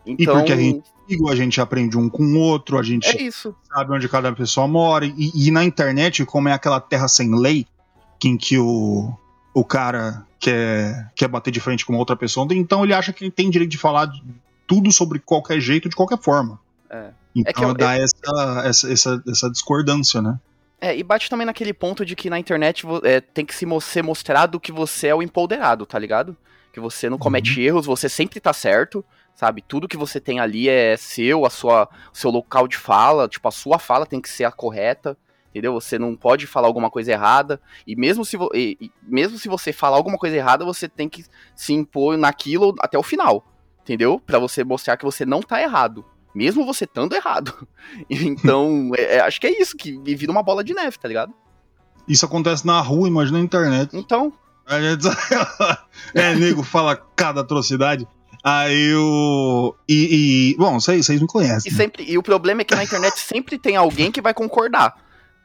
Então, 0.06 0.36
porque 0.38 0.54
a 0.54 0.56
gente- 0.56 0.84
Igual 1.10 1.34
a 1.34 1.36
gente 1.36 1.60
aprende 1.60 1.98
um 1.98 2.08
com 2.08 2.24
o 2.24 2.38
outro, 2.40 2.78
a 2.78 2.84
gente 2.84 3.08
é 3.08 3.24
isso. 3.24 3.56
sabe 3.74 3.92
onde 3.92 4.08
cada 4.08 4.32
pessoa 4.32 4.68
mora. 4.68 5.08
E, 5.08 5.32
e 5.48 5.50
na 5.50 5.64
internet, 5.64 6.24
como 6.24 6.48
é 6.50 6.54
aquela 6.54 6.80
terra 6.80 7.08
sem 7.08 7.34
lei, 7.36 7.66
em 8.24 8.38
que 8.38 8.60
o, 8.60 9.12
o 9.52 9.64
cara 9.66 10.24
quer, 10.40 11.12
quer 11.16 11.28
bater 11.28 11.50
de 11.50 11.60
frente 11.60 11.84
com 11.84 11.96
outra 11.96 12.16
pessoa, 12.16 12.46
então 12.52 12.84
ele 12.84 12.94
acha 12.94 13.12
que 13.12 13.24
ele 13.24 13.32
tem 13.32 13.50
direito 13.50 13.72
de 13.72 13.78
falar 13.80 14.06
de 14.06 14.24
tudo 14.68 14.92
sobre 14.92 15.18
qualquer 15.18 15.60
jeito, 15.60 15.90
de 15.90 15.96
qualquer 15.96 16.20
forma. 16.20 16.60
É. 16.92 17.10
Então 17.36 17.50
É 17.50 17.54
que 17.54 17.64
eu- 17.64 17.74
dá 17.74 17.96
essa, 17.96 18.62
essa, 18.66 18.92
essa, 18.94 19.24
essa 19.28 19.50
discordância, 19.50 20.22
né? 20.22 20.40
É, 20.82 20.96
e 20.96 21.04
bate 21.04 21.30
também 21.30 21.46
naquele 21.46 21.74
ponto 21.74 22.06
de 22.06 22.16
que 22.16 22.30
na 22.30 22.40
internet 22.40 22.86
é, 23.04 23.20
tem 23.20 23.46
que 23.46 23.54
se 23.54 23.66
ser 23.82 24.04
mostrado 24.04 24.60
que 24.60 24.72
você 24.72 25.08
é 25.08 25.16
o 25.16 25.22
empoderado, 25.22 25.86
tá 25.86 26.00
ligado? 26.00 26.38
Que 26.72 26.80
você 26.80 27.10
não 27.10 27.18
comete 27.18 27.62
erros, 27.62 27.86
você 27.86 28.08
sempre 28.08 28.40
tá 28.40 28.54
certo, 28.54 29.04
sabe? 29.36 29.62
Tudo 29.62 29.88
que 29.88 29.98
você 29.98 30.22
tem 30.22 30.40
ali 30.40 30.70
é 30.70 30.96
seu, 30.96 31.46
a 31.46 31.50
sua, 31.50 31.90
o 32.14 32.18
seu 32.18 32.32
local 32.32 32.68
de 32.68 32.78
fala, 32.78 33.28
tipo, 33.28 33.46
a 33.48 33.52
sua 33.52 33.78
fala 33.78 34.06
tem 34.06 34.22
que 34.22 34.30
ser 34.30 34.46
a 34.46 34.52
correta, 34.52 35.18
entendeu? 35.50 35.74
Você 35.74 36.00
não 36.00 36.16
pode 36.16 36.48
falar 36.48 36.68
alguma 36.68 36.90
coisa 36.90 37.12
errada, 37.12 37.60
e 37.86 37.96
mesmo 37.96 38.24
se, 38.24 38.38
e- 38.54 38.78
e 38.80 38.92
mesmo 39.02 39.38
se 39.38 39.50
você 39.50 39.74
falar 39.74 39.98
alguma 39.98 40.18
coisa 40.18 40.38
errada, 40.38 40.64
você 40.64 40.88
tem 40.88 41.10
que 41.10 41.26
se 41.56 41.74
impor 41.74 42.18
naquilo 42.18 42.74
até 42.80 42.98
o 42.98 43.04
final, 43.04 43.46
entendeu? 43.82 44.18
Pra 44.18 44.40
você 44.40 44.64
mostrar 44.64 44.96
que 44.96 45.04
você 45.06 45.26
não 45.26 45.42
tá 45.42 45.62
errado. 45.62 46.06
Mesmo 46.34 46.66
você 46.66 46.84
estando 46.86 47.14
errado. 47.16 47.68
Então, 48.10 48.92
é- 48.96 49.16
é- 49.18 49.20
acho 49.22 49.40
que 49.42 49.48
é 49.48 49.62
isso, 49.62 49.76
que 49.76 49.98
vira 50.16 50.32
uma 50.32 50.44
bola 50.44 50.64
de 50.64 50.74
neve, 50.74 50.98
tá 51.00 51.08
ligado? 51.08 51.34
Isso 52.08 52.26
acontece 52.26 52.66
na 52.66 52.80
rua, 52.82 53.08
imagina 53.08 53.38
na 53.40 53.44
internet. 53.44 53.96
Então, 53.96 54.32
gente... 54.70 55.08
é, 56.14 56.36
nego 56.36 56.64
fala 56.64 56.96
cada 57.16 57.42
atrocidade. 57.42 58.08
Aí 58.44 58.94
o. 58.96 59.76
E. 59.88 60.54
e- 60.54 60.58
bom, 60.58 60.80
vocês, 60.80 61.06
vocês 61.06 61.20
me 61.20 61.26
e, 61.26 61.28
conhecem. 61.28 61.72
sempre, 61.72 62.06
e 62.08 62.18
o 62.18 62.24
problema 62.24 62.62
é 62.62 62.64
que 62.64 62.74
na 62.76 62.84
internet 62.84 63.18
sempre 63.20 63.58
tem 63.58 63.76
alguém 63.76 64.12
que 64.12 64.22
vai 64.22 64.34
concordar. 64.34 64.96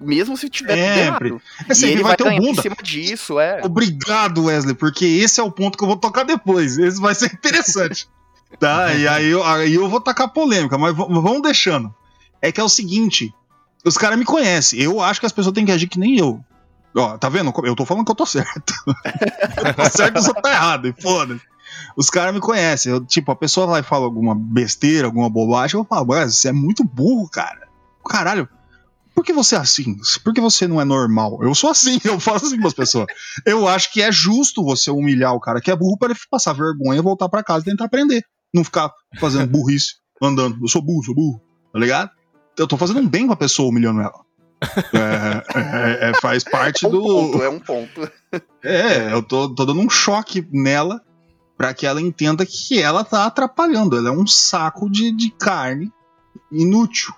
Mesmo 0.01 0.37
se 0.37 0.49
tiver 0.49 0.75
Sempre. 0.77 1.29
errado. 1.31 1.43
É, 1.69 1.73
E 1.73 1.75
sempre 1.75 1.93
ele 1.95 2.03
vai 2.03 2.11
vai 2.11 2.17
ter 2.17 2.23
um 2.25 2.27
ganhar 2.27 2.39
em 2.43 2.47
bunda. 2.47 2.63
cima 2.63 2.77
disso, 2.83 3.39
é. 3.41 3.61
Obrigado, 3.65 4.45
Wesley, 4.45 4.75
porque 4.75 5.05
esse 5.07 5.41
é 5.41 5.43
o 5.43 5.51
ponto 5.51 5.79
que 5.79 5.85
eu 5.85 5.89
vou 5.89 5.97
tocar 5.97 6.25
depois. 6.25 6.77
Esse 6.79 7.01
vai 7.01 7.15
ser 7.15 7.33
interessante. 7.33 8.09
Tá? 8.59 8.95
E 8.95 9.07
aí 9.09 9.27
eu, 9.27 9.43
aí 9.45 9.75
eu 9.75 9.89
vou 9.89 10.01
tacar 10.01 10.29
polêmica, 10.33 10.77
mas 10.79 10.97
v- 10.97 11.07
vamos 11.09 11.43
deixando. 11.43 11.95
É 12.41 12.51
que 12.53 12.61
é 12.61 12.65
o 12.65 12.69
seguinte: 12.69 13.33
os 13.85 13.97
caras 13.97 14.19
me 14.19 14.25
conhecem. 14.25 14.81
Eu 14.81 15.01
acho 15.01 15.21
que 15.21 15.27
as 15.27 15.33
pessoas 15.33 15.55
têm 15.55 15.65
que 15.65 15.73
agir 15.73 15.89
que 15.89 15.99
nem 15.99 16.19
eu. 16.19 16.41
Ó, 16.97 17.19
tá 17.19 17.29
vendo? 17.29 17.53
Eu 17.65 17.75
tô 17.75 17.85
falando 17.85 18.05
que 18.05 18.11
eu 18.13 18.17
tô 18.17 18.25
certo. 18.27 18.73
eu 18.87 19.75
tô 19.75 19.85
certo, 19.91 20.21
você 20.23 20.33
tá 20.35 20.51
errado, 20.53 20.87
e 20.87 20.93
foda 21.03 21.41
Os 21.97 22.09
caras 22.09 22.33
me 22.33 22.41
conhecem. 22.41 22.93
Eu, 22.93 23.05
tipo, 23.05 23.33
a 23.33 23.37
pessoa 23.37 23.67
vai 23.67 23.83
falar 23.83 24.05
alguma 24.05 24.35
besteira, 24.35 25.07
alguma 25.07 25.29
bobagem, 25.29 25.79
eu 25.79 25.85
falo, 25.85 26.13
Wesley, 26.13 26.33
você 26.33 26.49
é 26.49 26.53
muito 26.53 26.85
burro, 26.85 27.29
cara. 27.29 27.67
Caralho. 28.09 28.49
Por 29.15 29.25
que 29.25 29.33
você 29.33 29.55
é 29.55 29.59
assim? 29.59 29.97
Por 30.25 30.35
que 30.35 30.41
você 30.41 30.67
não 30.67 30.81
é 30.81 30.85
normal? 30.85 31.39
Eu 31.43 31.55
sou 31.55 31.71
assim, 31.71 31.99
eu 32.05 32.19
faço 32.21 32.47
assim 32.47 32.61
com 32.61 32.67
as 32.69 32.75
pessoas. 32.75 33.07
Eu 33.47 33.67
acho 33.69 33.93
que 33.93 34.03
é 34.03 34.11
justo 34.13 34.65
você 34.65 34.91
humilhar 34.91 35.33
o 35.35 35.41
cara 35.41 35.61
que 35.61 35.71
é 35.71 35.77
burro 35.77 35.97
para 35.99 36.11
ele 36.11 36.19
passar 36.31 36.53
vergonha, 36.53 37.01
voltar 37.03 37.29
para 37.29 37.43
casa 37.43 37.63
e 37.63 37.71
tentar 37.71 37.85
aprender. 37.87 38.25
Não 38.55 38.63
ficar 38.65 38.91
fazendo 39.19 39.49
burrice, 39.49 39.95
andando. 40.23 40.57
Eu 40.63 40.69
sou 40.69 40.81
burro, 40.81 41.03
sou 41.05 41.15
burro. 41.15 41.41
Tá 41.73 41.79
ligado? 41.79 42.11
Eu 42.57 42.67
tô 42.69 42.77
fazendo 42.77 43.01
um 43.01 43.09
bem 43.09 43.27
pra 43.27 43.35
pessoa 43.37 43.69
humilhando 43.69 44.01
ela. 44.01 44.25
É, 44.95 45.59
é- 45.59 46.11
é- 46.11 46.21
faz 46.21 46.45
parte 46.45 46.85
É 46.85 46.89
um 46.89 46.91
do. 46.93 47.03
ponto, 47.03 47.43
é 47.43 47.49
um 47.49 47.59
ponto. 47.61 48.11
É, 48.63 49.13
eu 49.13 49.23
tô, 49.23 49.53
tô 49.55 49.65
dando 49.65 49.81
um 49.81 49.91
choque 49.91 50.47
nela 50.53 51.03
pra 51.57 51.75
que 51.75 51.87
ela 51.87 52.01
entenda 52.01 52.47
que 52.47 52.81
ela 52.81 53.05
tá 53.05 53.27
atrapalhando. 53.27 53.97
Ela 53.97 54.09
é 54.09 54.13
um 54.13 54.27
saco 54.27 54.89
de, 54.89 55.11
de 55.13 55.31
carne 55.31 55.93
inútil 56.51 57.13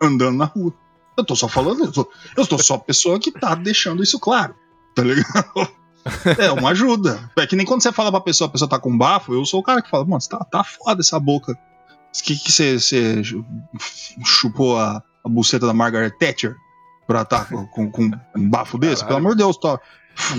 andando 0.00 0.36
na 0.38 0.44
rua. 0.44 0.72
Eu 1.16 1.24
tô 1.24 1.34
só 1.36 1.48
falando, 1.48 1.84
eu, 1.84 1.92
tô, 1.92 2.10
eu 2.36 2.46
tô 2.46 2.58
só 2.58 2.74
a 2.74 2.78
pessoa 2.80 3.18
que 3.18 3.30
tá 3.32 3.54
deixando 3.54 4.02
isso 4.02 4.18
claro. 4.20 4.54
Tá 4.94 5.02
ligado? 5.02 5.68
É 6.38 6.50
uma 6.50 6.70
ajuda. 6.70 7.30
É 7.36 7.46
que 7.46 7.56
nem 7.56 7.66
quando 7.66 7.82
você 7.82 7.92
fala 7.92 8.10
pra 8.10 8.20
pessoa, 8.20 8.48
a 8.48 8.50
pessoa 8.50 8.68
tá 8.68 8.78
com 8.78 8.96
bafo, 8.96 9.32
eu 9.32 9.44
sou 9.44 9.60
o 9.60 9.62
cara 9.62 9.82
que 9.82 9.90
fala, 9.90 10.04
mano, 10.04 10.22
tá, 10.28 10.38
tá 10.38 10.64
foda 10.64 11.00
essa 11.00 11.18
boca. 11.18 11.56
Que 12.24 12.36
que 12.36 12.52
você, 12.52 12.78
você 12.78 13.22
chupou 14.24 14.78
a, 14.78 15.02
a 15.24 15.28
buceta 15.28 15.66
da 15.66 15.72
Margaret 15.72 16.10
Thatcher 16.10 16.54
pra 17.06 17.24
tá 17.24 17.44
com, 17.44 17.90
com, 17.90 18.10
um 18.36 18.50
bafo 18.50 18.76
desse? 18.78 19.04
Pelo 19.04 19.18
amor 19.18 19.32
de 19.32 19.38
Deus, 19.38 19.56
tá. 19.56 19.78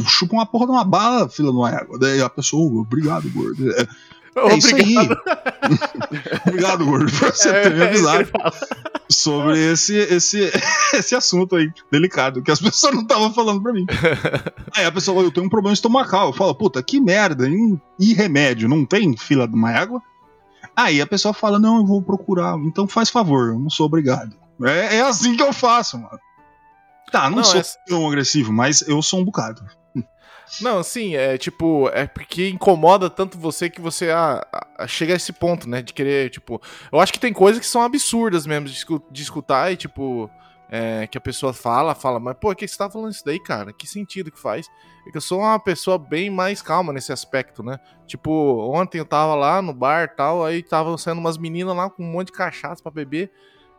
Chupa 0.05 0.33
uma 0.35 0.45
porra 0.45 0.67
de 0.67 0.71
uma 0.71 0.83
bala, 0.83 1.27
filha 1.27 1.49
de 1.49 1.57
uma 1.57 1.71
égua. 1.71 1.97
Daí 1.97 2.21
a 2.21 2.29
pessoa, 2.29 2.61
"Oh, 2.63 2.81
obrigado, 2.81 3.27
gordo. 3.31 3.71
É, 3.71 3.87
é 4.35 4.57
isso 4.57 4.75
aí. 4.75 4.95
obrigado, 6.45 6.85
gordo, 6.85 7.11
por 7.11 7.31
você 7.31 7.51
ter 7.51 7.73
me 7.73 7.83
É, 7.83 8.21
é 8.21 8.82
sobre 9.13 9.59
esse, 9.71 9.95
esse, 9.95 10.51
esse 10.93 11.15
assunto 11.15 11.55
aí, 11.55 11.71
delicado, 11.91 12.41
que 12.41 12.51
as 12.51 12.59
pessoas 12.61 12.93
não 12.93 13.01
estavam 13.03 13.33
falando 13.33 13.61
pra 13.61 13.73
mim. 13.73 13.85
Aí 14.75 14.85
a 14.85 14.91
pessoa, 14.91 15.21
eu 15.21 15.31
tenho 15.31 15.45
um 15.45 15.49
problema 15.49 15.73
estomacal. 15.73 16.27
Eu 16.27 16.33
falo, 16.33 16.55
puta, 16.55 16.81
que 16.81 16.99
merda, 16.99 17.47
e, 17.47 17.77
e 17.99 18.13
remédio? 18.13 18.67
Não 18.67 18.85
tem 18.85 19.15
fila 19.15 19.47
de 19.47 19.53
uma 19.53 19.71
égua? 19.71 20.01
Aí 20.75 20.99
a 20.99 21.05
pessoa 21.07 21.33
fala, 21.33 21.59
não, 21.59 21.77
eu 21.77 21.85
vou 21.85 22.01
procurar. 22.01 22.57
Então 22.57 22.87
faz 22.87 23.09
favor, 23.09 23.49
eu 23.49 23.59
não 23.59 23.69
sou 23.69 23.85
obrigado. 23.85 24.35
É, 24.63 24.97
é 24.97 25.01
assim 25.01 25.35
que 25.35 25.43
eu 25.43 25.53
faço, 25.53 25.97
mano. 25.97 26.19
Tá, 27.11 27.29
não, 27.29 27.37
Não, 27.37 27.43
sou 27.43 27.59
é- 27.59 27.63
tão 27.87 28.07
agressivo, 28.07 28.51
mas 28.51 28.81
eu 28.87 29.01
sou 29.01 29.19
um 29.19 29.25
bocado. 29.25 29.61
Não, 30.61 30.77
assim, 30.79 31.15
é 31.15 31.37
tipo, 31.37 31.89
é 31.93 32.05
porque 32.05 32.49
incomoda 32.49 33.09
tanto 33.09 33.37
você 33.37 33.69
que 33.69 33.81
você 33.81 34.11
ah, 34.11 34.45
ah, 34.77 34.87
chega 34.87 35.13
a 35.13 35.15
esse 35.15 35.33
ponto, 35.33 35.67
né? 35.67 35.81
De 35.81 35.93
querer, 35.93 36.29
tipo. 36.29 36.61
Eu 36.91 36.99
acho 36.99 37.11
que 37.11 37.19
tem 37.19 37.33
coisas 37.33 37.59
que 37.59 37.65
são 37.65 37.81
absurdas 37.81 38.45
mesmo 38.45 38.67
de, 38.67 38.73
escu- 38.73 39.03
de 39.11 39.21
escutar 39.21 39.71
e, 39.71 39.77
tipo, 39.77 40.29
é, 40.69 41.07
que 41.07 41.17
a 41.17 41.21
pessoa 41.21 41.53
fala, 41.53 41.95
fala, 41.95 42.19
mas, 42.19 42.35
pô, 42.39 42.53
que 42.55 42.67
você 42.67 42.77
tá 42.77 42.89
falando 42.89 43.11
isso 43.11 43.25
daí, 43.25 43.39
cara? 43.39 43.73
Que 43.73 43.87
sentido 43.87 44.31
que 44.31 44.39
faz? 44.39 44.67
É 45.07 45.11
que 45.11 45.17
eu 45.17 45.21
sou 45.21 45.39
uma 45.39 45.59
pessoa 45.59 45.97
bem 45.97 46.29
mais 46.29 46.61
calma 46.61 46.93
nesse 46.93 47.11
aspecto, 47.11 47.61
né? 47.63 47.77
Tipo, 48.07 48.31
ontem 48.73 48.99
eu 48.99 49.05
tava 49.05 49.35
lá 49.35 49.61
no 49.61 49.73
bar 49.73 50.15
tal, 50.15 50.45
aí 50.45 50.61
tava 50.63 50.97
saindo 50.97 51.19
umas 51.19 51.37
meninas 51.37 51.75
lá 51.75 51.89
com 51.89 52.03
um 52.03 52.11
monte 52.11 52.27
de 52.27 52.33
cachaça 52.33 52.81
pra 52.81 52.91
beber. 52.91 53.31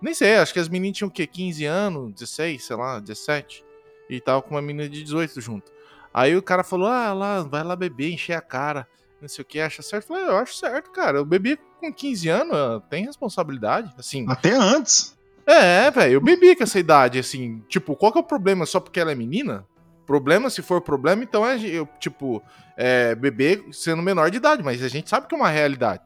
Nem 0.02 0.12
sei, 0.12 0.36
acho 0.36 0.52
que 0.52 0.58
as 0.58 0.68
meninas 0.68 0.98
tinham 0.98 1.08
o 1.08 1.12
quê? 1.12 1.26
15 1.26 1.64
anos, 1.64 2.12
16, 2.12 2.64
sei 2.64 2.76
lá, 2.76 2.98
17. 3.00 3.64
E 4.10 4.20
tava 4.20 4.42
com 4.42 4.50
uma 4.54 4.60
menina 4.60 4.88
de 4.88 5.02
18 5.02 5.40
junto. 5.40 5.72
Aí 6.14 6.36
o 6.36 6.42
cara 6.42 6.62
falou: 6.62 6.86
ah, 6.86 7.12
lá, 7.12 7.42
vai 7.42 7.64
lá 7.64 7.74
beber, 7.74 8.12
encher 8.12 8.34
a 8.34 8.40
cara, 8.40 8.86
não 9.20 9.28
sei 9.28 9.42
o 9.42 9.44
que, 9.44 9.60
acha 9.60 9.82
certo. 9.82 10.04
Eu 10.04 10.16
falei: 10.16 10.24
eu 10.24 10.38
acho 10.38 10.54
certo, 10.54 10.92
cara. 10.92 11.18
Eu 11.18 11.24
bebi 11.24 11.58
com 11.80 11.92
15 11.92 12.28
anos, 12.28 12.82
tenho 12.88 13.06
responsabilidade, 13.06 13.92
assim. 13.98 14.24
Até 14.28 14.52
antes. 14.52 15.16
É, 15.44 15.90
velho, 15.90 16.14
eu 16.14 16.20
bebi 16.20 16.54
com 16.54 16.62
essa 16.62 16.78
idade, 16.78 17.18
assim. 17.18 17.62
Tipo, 17.68 17.96
qual 17.96 18.12
que 18.12 18.18
é 18.18 18.20
o 18.20 18.24
problema? 18.24 18.64
Só 18.64 18.78
porque 18.78 19.00
ela 19.00 19.10
é 19.10 19.14
menina? 19.14 19.66
Problema, 20.06 20.48
se 20.48 20.62
for 20.62 20.80
problema, 20.80 21.22
então 21.22 21.46
é, 21.46 21.58
eu, 21.58 21.88
tipo, 21.98 22.42
é, 22.76 23.14
beber 23.14 23.64
sendo 23.72 24.02
menor 24.02 24.30
de 24.30 24.36
idade, 24.36 24.62
mas 24.62 24.82
a 24.82 24.88
gente 24.88 25.10
sabe 25.10 25.26
que 25.26 25.34
é 25.34 25.38
uma 25.38 25.48
realidade. 25.48 26.02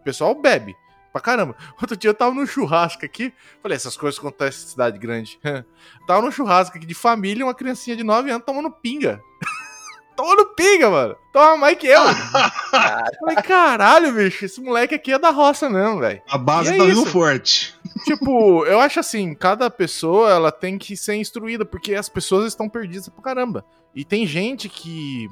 O 0.00 0.02
pessoal 0.02 0.34
bebe 0.34 0.74
pra 1.16 1.20
caramba. 1.20 1.56
Outro 1.80 1.96
dia 1.96 2.10
eu 2.10 2.14
tava 2.14 2.34
no 2.34 2.46
churrasco 2.46 3.04
aqui, 3.04 3.32
falei, 3.62 3.76
essas 3.76 3.96
coisas 3.96 4.18
acontecem 4.18 4.64
em 4.64 4.68
cidade 4.68 4.98
grande. 4.98 5.38
tava 6.06 6.22
no 6.22 6.32
churrasco 6.32 6.76
aqui 6.76 6.86
de 6.86 6.94
família, 6.94 7.44
uma 7.44 7.54
criancinha 7.54 7.96
de 7.96 8.04
9 8.04 8.30
anos 8.30 8.44
tomando 8.44 8.70
pinga. 8.70 9.20
tomando 10.14 10.46
pinga, 10.54 10.90
mano. 10.90 11.16
Toma 11.32 11.56
mais 11.56 11.78
que 11.78 11.86
eu. 11.86 12.02
falei, 13.20 13.36
caralho, 13.44 14.12
bicho, 14.12 14.44
esse 14.44 14.60
moleque 14.60 14.94
aqui 14.94 15.12
é 15.12 15.18
da 15.18 15.30
roça 15.30 15.68
mesmo, 15.68 16.00
velho. 16.00 16.22
A 16.28 16.38
base 16.38 16.72
E 16.72 16.74
é 16.74 16.78
tá 16.78 16.84
vindo 16.84 17.06
forte. 17.06 17.74
Tipo, 18.04 18.64
eu 18.66 18.80
acho 18.80 19.00
assim, 19.00 19.34
cada 19.34 19.70
pessoa 19.70 20.30
ela 20.30 20.52
tem 20.52 20.78
que 20.78 20.96
ser 20.96 21.16
instruída, 21.16 21.64
porque 21.64 21.94
as 21.94 22.08
pessoas 22.08 22.46
estão 22.46 22.68
perdidas 22.68 23.08
pra 23.08 23.22
caramba. 23.22 23.64
E 23.94 24.04
tem 24.04 24.26
gente 24.26 24.68
que 24.68 25.28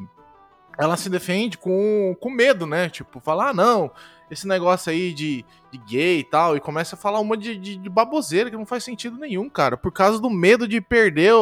ela 0.78 0.96
se 0.96 1.08
defende 1.08 1.56
com, 1.56 2.16
com 2.20 2.30
medo, 2.30 2.66
né? 2.66 2.88
Tipo, 2.88 3.20
falar, 3.20 3.50
ah, 3.50 3.54
não, 3.54 3.90
esse 4.34 4.46
negócio 4.46 4.92
aí 4.92 5.12
de, 5.12 5.44
de 5.72 5.78
gay 5.78 6.18
e 6.20 6.24
tal, 6.24 6.56
e 6.56 6.60
começa 6.60 6.94
a 6.94 6.98
falar 6.98 7.20
um 7.20 7.24
monte 7.24 7.42
de, 7.42 7.56
de, 7.56 7.76
de 7.76 7.88
baboseira 7.88 8.50
que 8.50 8.56
não 8.56 8.66
faz 8.66 8.84
sentido 8.84 9.18
nenhum, 9.18 9.48
cara, 9.48 9.76
por 9.76 9.92
causa 9.92 10.20
do 10.20 10.30
medo 10.30 10.68
de 10.68 10.80
perder 10.80 11.32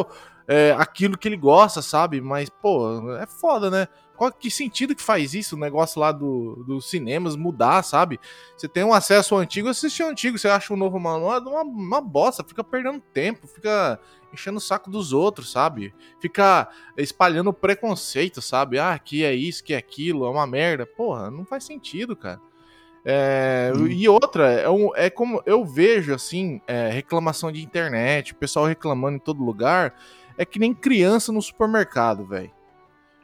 é, 0.47 0.75
aquilo 0.79 1.19
que 1.19 1.29
ele 1.29 1.37
gosta, 1.37 1.83
sabe? 1.83 2.21
Mas, 2.21 2.49
pô, 2.49 3.17
é 3.17 3.27
foda, 3.27 3.71
né? 3.71 3.89
Qual 4.17 4.31
que 4.31 4.51
sentido 4.51 4.95
que 4.95 5.03
faz 5.03 5.35
isso, 5.35 5.57
o 5.57 5.59
negócio 5.59 6.01
lá 6.01 6.13
do, 6.13 6.63
dos 6.65 6.89
cinemas 6.89 7.35
mudar, 7.35 7.83
sabe? 7.83 8.21
Você 8.57 8.69
tem 8.69 8.85
um 8.85 8.93
acesso 8.93 9.35
ao 9.35 9.41
antigo, 9.41 9.69
assiste 9.69 10.03
o 10.03 10.07
antigo, 10.07 10.39
você 10.39 10.49
acha 10.49 10.73
o 10.73 10.77
novo 10.77 11.01
manual 11.01 11.41
uma, 11.41 11.63
uma 11.63 12.01
bosta, 12.01 12.45
fica 12.45 12.63
perdendo 12.63 13.01
tempo, 13.13 13.49
fica 13.49 13.99
enchendo 14.33 14.59
o 14.59 14.61
saco 14.61 14.91
dos 14.91 15.13
outros, 15.13 15.51
sabe? 15.51 15.95
Fica 16.21 16.69
espalhando 16.97 17.53
preconceito, 17.53 18.41
sabe? 18.41 18.79
Ah, 18.79 18.99
que 18.99 19.25
é 19.25 19.35
isso, 19.35 19.65
que 19.65 19.75
é 19.75 19.77
aquilo, 19.77 20.25
é 20.25 20.31
uma 20.31 20.47
merda. 20.47 20.87
Porra, 20.87 21.31
não 21.31 21.45
faz 21.45 21.65
sentido, 21.65 22.15
cara. 22.15 22.41
É, 23.05 23.73
hum. 23.75 23.87
E 23.89 24.09
outra, 24.09 24.51
é, 24.51 24.71
um, 24.71 24.95
é, 24.95 25.11
como 25.11 25.43
eu 25.45 25.65
vejo 25.65 26.15
assim, 26.15 26.61
é, 26.67 26.89
reclamação 26.89 27.51
de 27.51 27.63
internet, 27.63 28.35
pessoal 28.35 28.67
reclamando 28.67 29.17
em 29.17 29.21
todo 29.21 29.45
lugar, 29.45 29.95
é 30.39 30.45
que 30.45 30.59
nem 30.59 30.73
criança 30.73 31.33
no 31.33 31.43
supermercado, 31.43 32.25
velho. 32.25 32.51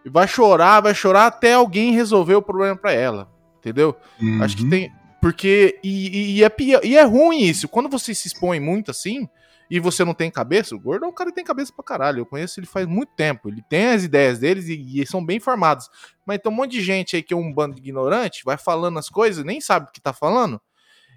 E 0.04 0.08
vai 0.08 0.26
chorar, 0.26 0.80
vai 0.80 0.94
chorar 0.94 1.26
até 1.26 1.54
alguém 1.54 1.92
resolver 1.92 2.34
o 2.34 2.42
problema 2.42 2.76
para 2.76 2.92
ela, 2.92 3.28
entendeu? 3.58 3.96
Uhum. 4.20 4.42
Acho 4.42 4.56
que 4.56 4.68
tem. 4.68 4.92
Porque. 5.20 5.78
E, 5.82 6.38
e, 6.38 6.44
é, 6.44 6.52
e 6.84 6.96
é 6.96 7.02
ruim 7.02 7.40
isso. 7.42 7.68
Quando 7.68 7.88
você 7.88 8.14
se 8.14 8.28
expõe 8.28 8.60
muito 8.60 8.90
assim, 8.90 9.28
e 9.70 9.78
você 9.78 10.04
não 10.04 10.14
tem 10.14 10.30
cabeça, 10.30 10.74
o 10.74 10.80
gordo 10.80 11.04
é 11.04 11.08
um 11.08 11.12
cara 11.12 11.30
que 11.30 11.36
tem 11.36 11.44
cabeça 11.44 11.72
pra 11.72 11.84
caralho. 11.84 12.20
Eu 12.20 12.26
conheço 12.26 12.58
ele 12.58 12.66
faz 12.66 12.86
muito 12.86 13.12
tempo. 13.14 13.48
Ele 13.48 13.62
tem 13.68 13.88
as 13.88 14.04
ideias 14.04 14.38
deles 14.38 14.68
e, 14.68 15.00
e 15.00 15.06
são 15.06 15.24
bem 15.24 15.38
formados. 15.38 15.90
Mas 16.24 16.38
tem 16.38 16.50
um 16.50 16.54
monte 16.54 16.72
de 16.72 16.80
gente 16.80 17.16
aí 17.16 17.22
que 17.22 17.34
é 17.34 17.36
um 17.36 17.52
bando 17.52 17.74
de 17.74 17.80
ignorante, 17.80 18.44
vai 18.44 18.56
falando 18.56 18.98
as 18.98 19.08
coisas, 19.08 19.44
nem 19.44 19.60
sabe 19.60 19.88
o 19.88 19.92
que 19.92 20.00
tá 20.00 20.12
falando. 20.12 20.60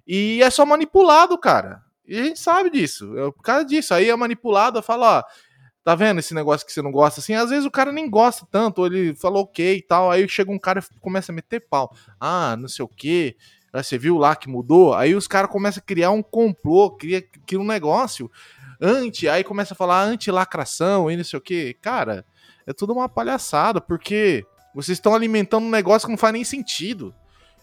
E 0.05 0.41
é 0.43 0.49
só 0.49 0.65
manipulado, 0.65 1.37
cara. 1.37 1.81
E 2.05 2.19
a 2.19 2.23
gente 2.23 2.39
sabe 2.39 2.69
disso. 2.69 3.17
É 3.17 3.31
por 3.31 3.41
causa 3.41 3.63
disso. 3.63 3.93
Aí 3.93 4.09
é 4.09 4.15
manipulado, 4.15 4.81
fala, 4.81 5.19
ó, 5.19 5.23
tá 5.83 5.95
vendo 5.95 6.19
esse 6.19 6.33
negócio 6.33 6.67
que 6.67 6.73
você 6.73 6.81
não 6.81 6.91
gosta 6.91 7.21
assim? 7.21 7.33
Às 7.33 7.49
vezes 7.51 7.65
o 7.65 7.71
cara 7.71 7.91
nem 7.93 8.09
gosta 8.09 8.45
tanto, 8.51 8.79
ou 8.79 8.87
ele 8.87 9.15
falou 9.15 9.43
ok 9.43 9.77
e 9.77 9.81
tal. 9.81 10.11
Aí 10.11 10.27
chega 10.27 10.51
um 10.51 10.59
cara 10.59 10.79
e 10.79 10.99
começa 10.99 11.31
a 11.31 11.35
meter 11.35 11.61
pau. 11.61 11.95
Ah, 12.19 12.57
não 12.57 12.67
sei 12.67 12.83
o 12.83 12.87
que 12.89 13.37
você 13.73 13.97
viu 13.97 14.17
lá 14.17 14.35
que 14.35 14.49
mudou? 14.49 14.93
Aí 14.93 15.15
os 15.15 15.27
caras 15.27 15.49
começam 15.49 15.81
a 15.81 15.85
criar 15.85 16.11
um 16.11 16.21
complô, 16.21 16.91
cria, 16.91 17.21
cria 17.21 17.59
um 17.59 17.65
negócio 17.65 18.29
anti, 18.79 19.29
aí 19.29 19.43
começa 19.43 19.73
a 19.73 19.77
falar 19.77 20.03
anti-lacração 20.03 21.09
e 21.09 21.15
não 21.15 21.23
sei 21.23 21.37
o 21.37 21.41
que. 21.41 21.75
Cara, 21.75 22.25
é 22.65 22.73
tudo 22.73 22.93
uma 22.93 23.07
palhaçada, 23.07 23.79
porque 23.79 24.45
vocês 24.73 24.97
estão 24.97 25.15
alimentando 25.15 25.65
um 25.65 25.69
negócio 25.69 26.07
que 26.07 26.11
não 26.11 26.17
faz 26.17 26.33
nem 26.33 26.43
sentido. 26.43 27.13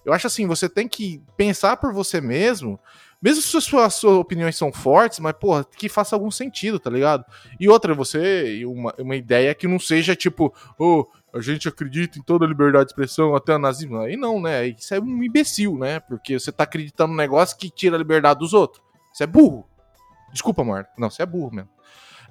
Eu 0.05 0.13
acho 0.13 0.27
assim, 0.27 0.47
você 0.47 0.69
tem 0.69 0.89
que 0.89 1.21
pensar 1.37 1.77
por 1.77 1.93
você 1.93 2.21
mesmo, 2.21 2.81
mesmo 3.21 3.43
se 3.43 3.57
as 3.57 3.65
suas, 3.65 3.95
suas 3.95 4.17
opiniões 4.17 4.57
são 4.57 4.73
fortes, 4.73 5.19
mas, 5.19 5.35
porra, 5.35 5.65
que 5.65 5.89
faça 5.89 6.15
algum 6.15 6.31
sentido, 6.31 6.79
tá 6.79 6.89
ligado? 6.89 7.25
E 7.59 7.69
outra, 7.69 7.93
você, 7.93 8.63
uma, 8.65 8.95
uma 8.97 9.17
ideia 9.17 9.55
que 9.55 9.67
não 9.67 9.79
seja 9.79 10.15
tipo, 10.15 10.55
oh, 10.79 11.05
a 11.35 11.41
gente 11.41 11.69
acredita 11.69 12.19
em 12.19 12.23
toda 12.23 12.45
a 12.45 12.49
liberdade 12.49 12.87
de 12.87 12.91
expressão, 12.93 13.35
até 13.35 13.55
o 13.55 13.59
nazismo. 13.59 13.99
Aí 13.99 14.17
não, 14.17 14.41
né? 14.41 14.67
Isso 14.69 14.95
é 14.95 15.01
um 15.01 15.23
imbecil, 15.23 15.77
né? 15.77 16.01
Porque 16.01 16.39
você 16.39 16.51
tá 16.51 16.65
acreditando 16.65 17.13
num 17.13 17.19
negócio 17.19 17.57
que 17.57 17.71
tira 17.71 17.97
a 17.97 17.99
liberdade 17.99 18.41
dos 18.41 18.55
outros. 18.55 18.83
Você 19.13 19.25
é 19.25 19.27
burro. 19.27 19.69
Desculpa, 20.33 20.65
Marta. 20.65 20.91
Não, 20.99 21.11
você 21.11 21.23
é 21.23 21.27
burro 21.27 21.55
mesmo. 21.55 21.71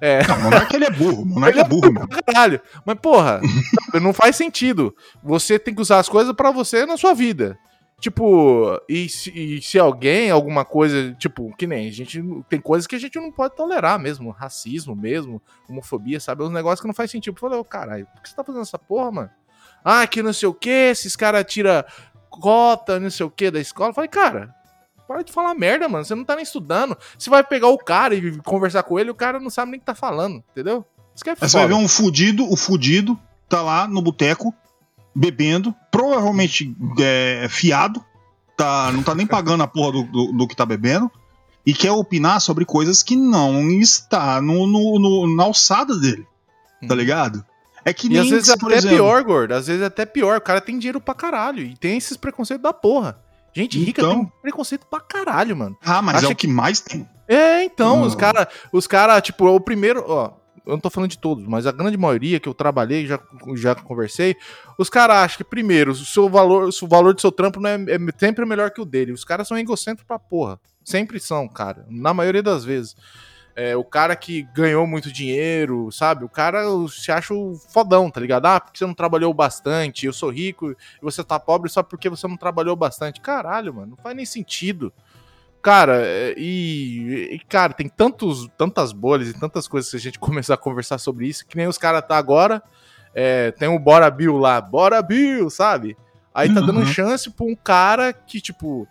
É... 0.00 0.20
Não, 0.26 0.52
é 0.52 0.66
que 0.66 0.76
ele 0.76 0.84
é 0.84 0.90
burro, 0.90 1.24
não 1.24 1.46
é 1.46 1.52
que 1.52 1.58
é, 1.58 1.62
é 1.62 1.64
burro, 1.64 1.92
mano. 1.92 2.08
Caralho. 2.24 2.60
Mas, 2.84 2.98
porra, 3.00 3.40
não 4.00 4.12
faz 4.12 4.36
sentido. 4.36 4.94
Você 5.22 5.58
tem 5.58 5.74
que 5.74 5.80
usar 5.80 5.98
as 5.98 6.08
coisas 6.08 6.32
para 6.34 6.50
você 6.50 6.86
na 6.86 6.96
sua 6.96 7.14
vida. 7.14 7.58
Tipo, 8.00 8.80
e 8.88 9.08
se, 9.08 9.30
e 9.30 9.60
se, 9.60 9.76
alguém, 9.76 10.30
alguma 10.30 10.64
coisa, 10.64 11.12
tipo, 11.14 11.52
que 11.56 11.66
nem 11.66 11.88
a 11.88 11.92
gente. 11.92 12.22
Tem 12.48 12.60
coisas 12.60 12.86
que 12.86 12.94
a 12.94 12.98
gente 12.98 13.18
não 13.18 13.32
pode 13.32 13.56
tolerar 13.56 13.98
mesmo. 13.98 14.30
Racismo 14.30 14.94
mesmo, 14.94 15.42
homofobia, 15.68 16.20
sabe? 16.20 16.44
É 16.44 16.46
um 16.46 16.50
negócios 16.50 16.80
que 16.80 16.86
não 16.86 16.94
faz 16.94 17.10
sentido. 17.10 17.34
Eu 17.34 17.40
falei, 17.40 17.58
oh, 17.58 17.64
caralho, 17.64 18.06
por 18.06 18.22
que 18.22 18.28
você 18.28 18.36
tá 18.36 18.44
fazendo 18.44 18.62
essa 18.62 18.78
porra, 18.78 19.10
mano? 19.10 19.30
Ah, 19.84 20.06
que 20.06 20.22
não 20.22 20.32
sei 20.32 20.48
o 20.48 20.54
que, 20.54 20.68
esses 20.68 21.16
caras 21.16 21.44
tiram 21.44 21.84
cota, 22.30 23.00
não 23.00 23.10
sei 23.10 23.26
o 23.26 23.30
que 23.30 23.50
da 23.50 23.60
escola. 23.60 23.90
Eu 23.90 23.94
falei, 23.94 24.08
cara, 24.08 24.54
para 25.08 25.22
de 25.22 25.32
falar 25.32 25.54
merda, 25.54 25.88
mano. 25.88 26.04
Você 26.04 26.14
não 26.14 26.24
tá 26.24 26.36
nem 26.36 26.44
estudando. 26.44 26.96
Você 27.18 27.28
vai 27.28 27.42
pegar 27.42 27.68
o 27.68 27.78
cara 27.78 28.14
e 28.14 28.38
conversar 28.42 28.84
com 28.84 28.98
ele, 28.98 29.10
o 29.10 29.14
cara 29.14 29.40
não 29.40 29.50
sabe 29.50 29.72
nem 29.72 29.78
o 29.78 29.80
que 29.80 29.86
tá 29.86 29.94
falando, 29.94 30.44
entendeu? 30.52 30.84
Isso 31.14 31.24
que 31.24 31.30
é 31.30 31.34
Você 31.34 31.56
vai 31.56 31.66
ver 31.66 31.74
um 31.74 31.88
fudido, 31.88 32.48
o 32.48 32.56
fudido 32.56 33.18
tá 33.48 33.60
lá 33.60 33.88
no 33.88 34.00
boteco 34.00 34.54
bebendo, 35.14 35.74
provavelmente 35.90 36.74
é, 37.00 37.46
fiado, 37.48 38.04
tá, 38.56 38.90
não 38.92 39.02
tá 39.02 39.14
nem 39.14 39.26
pagando 39.26 39.62
a 39.62 39.66
porra 39.66 39.92
do, 39.92 40.02
do, 40.04 40.32
do, 40.32 40.48
que 40.48 40.56
tá 40.56 40.66
bebendo, 40.66 41.10
e 41.64 41.72
quer 41.72 41.92
opinar 41.92 42.40
sobre 42.40 42.64
coisas 42.64 43.02
que 43.02 43.16
não 43.16 43.70
está 43.70 44.40
no, 44.40 44.66
no, 44.66 44.98
no 44.98 45.36
na 45.36 45.44
alçada 45.44 45.96
dele. 45.96 46.26
Tá 46.86 46.94
hum. 46.94 46.96
ligado? 46.96 47.44
É 47.84 47.92
que 47.92 48.08
nem, 48.08 48.18
e 48.18 48.20
às 48.20 48.28
vezes 48.28 48.48
é 48.48 48.52
até 48.52 48.74
exemplo, 48.74 48.96
pior, 48.96 49.24
gordo. 49.24 49.52
Às 49.52 49.66
vezes 49.66 49.82
é 49.82 49.86
até 49.86 50.04
pior. 50.04 50.36
O 50.36 50.40
cara 50.42 50.60
tem 50.60 50.78
dinheiro 50.78 51.00
pra 51.00 51.14
caralho. 51.14 51.62
E 51.64 51.74
tem 51.74 51.96
esses 51.96 52.16
preconceitos 52.16 52.62
da 52.62 52.72
porra. 52.72 53.18
Gente 53.54 53.78
rica 53.78 54.02
então, 54.02 54.14
tem 54.14 54.32
preconceito 54.42 54.86
pra 54.86 55.00
caralho, 55.00 55.56
mano. 55.56 55.76
Ah, 55.82 56.02
mas 56.02 56.16
Acha 56.16 56.26
é 56.26 56.28
o 56.28 56.36
que, 56.36 56.46
que 56.46 56.52
mais 56.52 56.80
tem. 56.80 57.08
É, 57.26 57.64
então, 57.64 58.02
hum. 58.02 58.02
os 58.02 58.14
caras, 58.14 58.46
os 58.72 58.86
cara, 58.86 59.20
tipo, 59.20 59.46
o 59.46 59.60
primeiro, 59.60 60.04
ó, 60.06 60.32
eu 60.68 60.72
não 60.72 60.80
tô 60.80 60.90
falando 60.90 61.10
de 61.10 61.18
todos, 61.18 61.46
mas 61.46 61.66
a 61.66 61.72
grande 61.72 61.96
maioria 61.96 62.38
que 62.38 62.48
eu 62.48 62.52
trabalhei, 62.52 63.06
já, 63.06 63.18
já 63.54 63.74
conversei, 63.74 64.36
os 64.76 64.90
caras 64.90 65.16
acham 65.16 65.38
que, 65.38 65.44
primeiro, 65.44 65.92
o 65.92 65.94
seu 65.94 66.28
valor, 66.28 66.68
o 66.68 66.86
valor 66.86 67.14
do 67.14 67.20
seu 67.22 67.32
trampo 67.32 67.58
não 67.58 67.70
é, 67.70 67.74
é 67.74 67.98
sempre 68.18 68.44
melhor 68.44 68.70
que 68.70 68.80
o 68.80 68.84
dele. 68.84 69.12
Os 69.12 69.24
caras 69.24 69.48
são 69.48 69.58
egocêntricos 69.58 70.06
pra 70.06 70.18
porra. 70.18 70.60
Sempre 70.84 71.18
são, 71.18 71.48
cara. 71.48 71.86
Na 71.88 72.12
maioria 72.12 72.42
das 72.42 72.64
vezes. 72.64 72.94
É, 73.56 73.76
o 73.76 73.82
cara 73.82 74.14
que 74.14 74.42
ganhou 74.54 74.86
muito 74.86 75.10
dinheiro, 75.10 75.90
sabe? 75.90 76.24
O 76.24 76.28
cara 76.28 76.62
se 76.88 77.10
acha 77.10 77.34
fodão, 77.68 78.08
tá 78.08 78.20
ligado? 78.20 78.46
Ah, 78.46 78.60
porque 78.60 78.78
você 78.78 78.86
não 78.86 78.94
trabalhou 78.94 79.34
bastante, 79.34 80.06
eu 80.06 80.12
sou 80.12 80.30
rico 80.30 80.70
e 80.70 80.76
você 81.02 81.24
tá 81.24 81.40
pobre 81.40 81.68
só 81.68 81.82
porque 81.82 82.08
você 82.08 82.28
não 82.28 82.36
trabalhou 82.36 82.76
bastante. 82.76 83.20
Caralho, 83.20 83.74
mano, 83.74 83.88
não 83.88 83.96
faz 83.96 84.14
nem 84.14 84.24
sentido. 84.24 84.92
Cara, 85.60 86.00
é, 86.04 86.34
e, 86.36 87.30
e, 87.32 87.38
cara, 87.48 87.72
tem 87.72 87.88
tantos, 87.88 88.48
tantas 88.56 88.92
bolhas 88.92 89.28
e 89.28 89.38
tantas 89.38 89.66
coisas 89.66 89.90
que 89.90 89.96
a 89.96 90.00
gente 90.00 90.18
começar 90.20 90.54
a 90.54 90.58
conversar 90.58 90.98
sobre 90.98 91.26
isso, 91.26 91.46
que 91.46 91.56
nem 91.56 91.66
os 91.66 91.78
caras 91.78 92.04
tá 92.06 92.16
agora. 92.16 92.62
É, 93.14 93.50
tem 93.52 93.68
o 93.68 93.78
Bora 93.78 94.10
Bill 94.10 94.36
lá, 94.36 94.60
Bora 94.60 95.02
Bill, 95.02 95.50
sabe? 95.50 95.96
Aí 96.32 96.52
tá 96.52 96.60
uhum. 96.60 96.66
dando 96.66 96.86
chance 96.86 97.28
pra 97.30 97.46
um 97.46 97.56
cara 97.56 98.12
que, 98.12 98.40
tipo, 98.40 98.86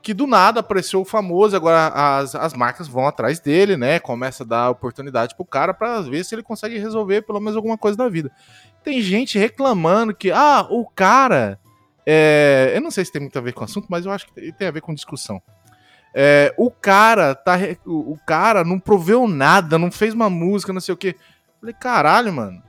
que 0.00 0.14
do 0.14 0.26
nada 0.26 0.60
apareceu 0.60 1.04
famoso, 1.04 1.54
agora 1.54 1.88
as, 1.88 2.34
as 2.34 2.54
marcas 2.54 2.88
vão 2.88 3.06
atrás 3.06 3.40
dele, 3.40 3.76
né? 3.76 3.98
Começa 3.98 4.42
a 4.42 4.46
dar 4.46 4.70
oportunidade 4.70 5.34
pro 5.34 5.44
cara 5.44 5.74
para 5.74 6.00
ver 6.00 6.24
se 6.24 6.34
ele 6.34 6.42
consegue 6.42 6.78
resolver 6.78 7.22
pelo 7.22 7.40
menos 7.40 7.56
alguma 7.56 7.76
coisa 7.76 7.98
da 7.98 8.08
vida. 8.08 8.30
Tem 8.82 9.02
gente 9.02 9.38
reclamando 9.38 10.14
que, 10.14 10.30
ah, 10.30 10.66
o 10.70 10.86
cara. 10.88 11.60
É... 12.06 12.72
Eu 12.74 12.80
não 12.80 12.90
sei 12.90 13.04
se 13.04 13.12
tem 13.12 13.20
muito 13.20 13.38
a 13.38 13.42
ver 13.42 13.52
com 13.52 13.60
o 13.60 13.64
assunto, 13.64 13.86
mas 13.90 14.06
eu 14.06 14.12
acho 14.12 14.26
que 14.28 14.52
tem 14.52 14.68
a 14.68 14.70
ver 14.70 14.80
com 14.80 14.94
discussão. 14.94 15.42
É, 16.20 16.52
o 16.56 16.68
cara 16.68 17.32
tá. 17.32 17.56
O 17.86 18.18
cara 18.26 18.64
não 18.64 18.80
proveu 18.80 19.28
nada, 19.28 19.78
não 19.78 19.88
fez 19.88 20.12
uma 20.12 20.28
música, 20.28 20.72
não 20.72 20.80
sei 20.80 20.92
o 20.92 20.96
quê. 20.96 21.14
Falei, 21.60 21.72
caralho, 21.78 22.32
mano. 22.32 22.60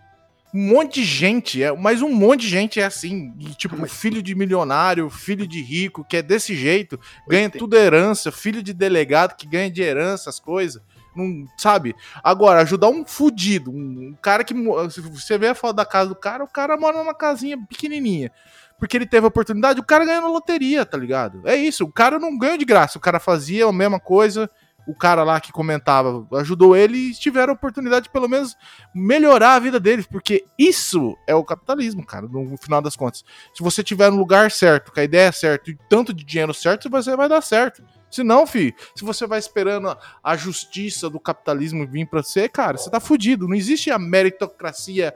Um 0.54 0.68
monte 0.68 1.02
de 1.02 1.04
gente, 1.04 1.64
é, 1.64 1.72
mas 1.76 2.04
um 2.04 2.14
monte 2.14 2.41
de 2.41 2.50
gente 2.50 2.80
é 2.80 2.86
assim. 2.86 3.34
E, 3.39 3.56
tipo, 3.56 3.84
filho 3.88 4.22
de 4.22 4.36
milionário, 4.36 5.10
filho 5.10 5.47
de 5.47 5.64
rico, 5.64 6.06
que 6.08 6.18
é 6.18 6.22
desse 6.22 6.56
jeito, 6.56 7.00
ganha 7.28 7.50
tudo 7.50 7.76
herança, 7.76 8.32
filho 8.32 8.62
de 8.62 8.72
delegado 8.72 9.36
que 9.36 9.47
ganha 9.47 9.72
de 9.72 9.82
herança 9.82 10.30
as 10.30 10.39
coisas. 10.39 10.80
Não, 11.16 11.47
sabe? 11.58 11.95
Agora, 12.24 12.62
ajudar 12.62 12.89
um 12.89 13.04
fudido, 13.04 13.72
um, 13.72 14.10
um 14.10 14.16
cara 14.22 14.43
que. 14.43 14.54
Você 14.54 15.39
vê 15.39 15.47
a 15.47 15.56
foto 15.56 15.78
da 15.78 15.86
casa 15.86 16.10
do 16.10 16.16
cara, 16.16 16.43
o 16.43 16.47
cara 16.47 16.78
mora 16.78 17.00
numa 17.00 17.16
casinha 17.16 17.58
pequenininha 17.68 18.32
porque 18.80 18.98
ele 18.98 19.06
teve 19.06 19.26
a 19.26 19.28
oportunidade, 19.28 19.80
o 19.80 19.86
cara 19.86 20.06
ganhou 20.06 20.22
na 20.22 20.30
loteria, 20.30 20.86
tá 20.86 20.98
ligado? 20.98 21.42
É 21.46 21.56
isso, 21.56 21.84
o 21.84 21.92
cara 21.92 22.18
não 22.18 22.38
ganhou 22.38 22.58
de 22.58 22.66
graça, 22.66 22.98
o 22.98 23.02
cara 23.02 23.20
fazia 23.20 23.66
a 23.66 23.74
mesma 23.74 24.00
coisa, 24.00 24.50
o 24.88 24.96
cara 24.96 25.24
lá 25.24 25.40
que 25.40 25.52
comentava 25.52 26.28
ajudou 26.34 26.76
ele 26.76 26.98
e 26.98 27.14
tiveram 27.14 27.54
a 27.54 27.56
oportunidade 27.56 28.04
de 28.04 28.10
pelo 28.10 28.28
menos 28.28 28.56
melhorar 28.94 29.56
a 29.56 29.60
vida 29.60 29.80
deles, 29.80 30.06
porque 30.06 30.46
isso 30.58 31.18
é 31.28 31.36
o 31.36 31.44
capitalismo, 31.44 32.06
cara, 32.06 32.28
no 32.28 32.58
final 32.58 32.82
das 32.82 32.96
contas. 32.96 33.24
Se 33.54 33.62
você 33.62 33.84
tiver 33.84 34.10
no 34.12 34.18
lugar 34.18 34.52
certo, 34.52 34.92
com 34.92 35.00
a 35.00 35.04
ideia 35.04 35.32
certa 35.32 35.70
e 35.72 35.78
tanto 35.90 36.14
de 36.14 36.24
dinheiro 36.24 36.54
certo, 36.54 36.90
você 36.90 37.16
vai 37.16 37.30
dar 37.30 37.42
certo. 37.42 37.84
Se 38.10 38.24
não, 38.24 38.48
fi, 38.48 38.74
se 38.96 39.06
você 39.06 39.28
vai 39.28 39.38
esperando 39.38 39.96
a 40.24 40.36
justiça 40.36 41.10
do 41.10 41.20
capitalismo 41.20 41.86
vir 41.86 42.08
pra 42.08 42.24
você, 42.24 42.50
cara, 42.50 42.78
você 42.78 42.90
tá 42.90 43.00
fudido. 43.00 43.48
Não 43.48 43.56
existe 43.56 43.92
a 43.92 44.00
meritocracia 44.00 45.14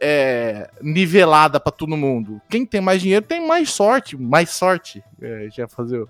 é, 0.00 0.70
nivelada 0.82 1.58
para 1.58 1.72
todo 1.72 1.96
mundo. 1.96 2.40
Quem 2.48 2.66
tem 2.66 2.80
mais 2.80 3.00
dinheiro 3.00 3.24
tem 3.24 3.46
mais 3.46 3.70
sorte, 3.70 4.16
mais 4.16 4.50
sorte. 4.50 5.02
É, 5.20 5.48
já 5.50 5.66
fazer 5.66 6.00
o, 6.00 6.08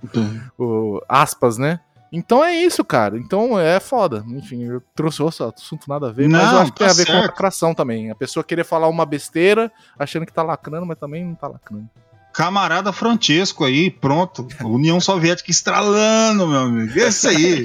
o, 0.58 1.02
aspas, 1.08 1.58
né? 1.58 1.80
Então 2.12 2.44
é 2.44 2.54
isso, 2.54 2.84
cara. 2.84 3.18
Então 3.18 3.58
é 3.58 3.80
foda. 3.80 4.24
Enfim, 4.28 4.62
eu 4.64 4.82
trouxe 4.94 5.22
outro 5.22 5.52
assunto 5.54 5.88
nada 5.88 6.08
a 6.08 6.12
ver, 6.12 6.28
mas 6.28 6.42
Não, 6.42 6.52
eu 6.52 6.58
acho 6.60 6.72
que 6.72 6.78
tem 6.78 6.86
tá 6.86 6.92
a 6.92 6.96
ver 6.96 7.06
com 7.06 7.12
certo. 7.12 7.26
lacração 7.26 7.74
também. 7.74 8.10
A 8.10 8.14
pessoa 8.14 8.44
querer 8.44 8.64
falar 8.64 8.88
uma 8.88 9.04
besteira 9.04 9.70
achando 9.98 10.24
que 10.24 10.32
tá 10.32 10.42
lacrando, 10.42 10.86
mas 10.86 10.98
também 10.98 11.24
não 11.24 11.34
tá 11.34 11.48
lacrando. 11.48 11.88
Camarada 12.32 12.92
Francesco 12.92 13.64
aí, 13.64 13.90
pronto. 13.90 14.46
União 14.62 15.00
Soviética 15.00 15.50
estralando, 15.50 16.46
meu 16.46 16.60
amigo. 16.60 16.98
Esse 16.98 17.28
aí. 17.28 17.62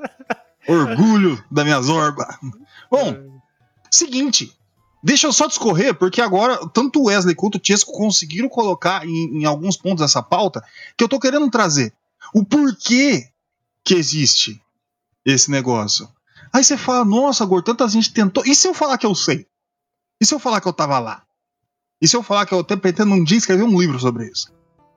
Orgulho 0.66 1.42
da 1.50 1.64
minha 1.64 1.80
zorba. 1.80 2.26
Bom, 2.90 3.14
seguinte. 3.90 4.52
Deixa 5.02 5.26
eu 5.26 5.32
só 5.32 5.46
discorrer, 5.46 5.94
porque 5.94 6.20
agora 6.20 6.58
tanto 6.74 7.00
o 7.00 7.04
Wesley 7.06 7.34
quanto 7.34 7.54
o 7.54 7.58
Tiesco 7.58 7.92
conseguiram 7.92 8.48
colocar 8.50 9.06
em, 9.06 9.40
em 9.40 9.44
alguns 9.46 9.76
pontos 9.76 10.04
dessa 10.04 10.22
pauta 10.22 10.62
que 10.96 11.02
eu 11.02 11.08
tô 11.08 11.18
querendo 11.18 11.50
trazer. 11.50 11.92
O 12.34 12.44
porquê 12.44 13.28
que 13.90 13.94
existe 13.96 14.62
esse 15.26 15.50
negócio. 15.50 16.08
Aí 16.52 16.62
você 16.62 16.76
fala, 16.76 17.04
nossa, 17.04 17.44
Gor, 17.44 17.60
tanta 17.60 17.88
gente 17.88 18.12
tentou. 18.12 18.44
E 18.46 18.54
se 18.54 18.68
eu 18.68 18.72
falar 18.72 18.96
que 18.96 19.04
eu 19.06 19.16
sei? 19.16 19.48
E 20.20 20.24
se 20.24 20.32
eu 20.32 20.38
falar 20.38 20.60
que 20.60 20.68
eu 20.68 20.72
tava 20.72 21.00
lá? 21.00 21.24
E 22.00 22.06
se 22.06 22.16
eu 22.16 22.22
falar 22.22 22.46
que 22.46 22.54
eu 22.54 22.60
até 22.60 22.76
pretendo 22.76 23.12
um 23.12 23.24
dia 23.24 23.36
escrever 23.36 23.64
um 23.64 23.80
livro 23.80 23.98
sobre 23.98 24.28
isso? 24.28 24.52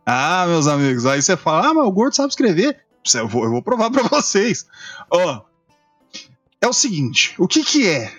Ah, 0.05 0.45
meus 0.47 0.67
amigos, 0.67 1.07
aí 1.07 1.23
você 1.23 1.35
fala, 1.35 1.69
ah, 1.69 1.73
mas 1.73 1.87
o 1.87 1.91
Gordo 1.91 2.15
sabe 2.15 2.29
escrever. 2.29 2.85
Eu 3.15 3.27
vou, 3.27 3.45
eu 3.45 3.49
vou 3.49 3.63
provar 3.63 3.89
pra 3.91 4.03
vocês. 4.03 4.67
Ó, 5.09 5.41
é 6.61 6.67
o 6.67 6.73
seguinte, 6.73 7.33
o 7.39 7.47
que 7.47 7.63
que 7.63 7.87
é 7.87 8.13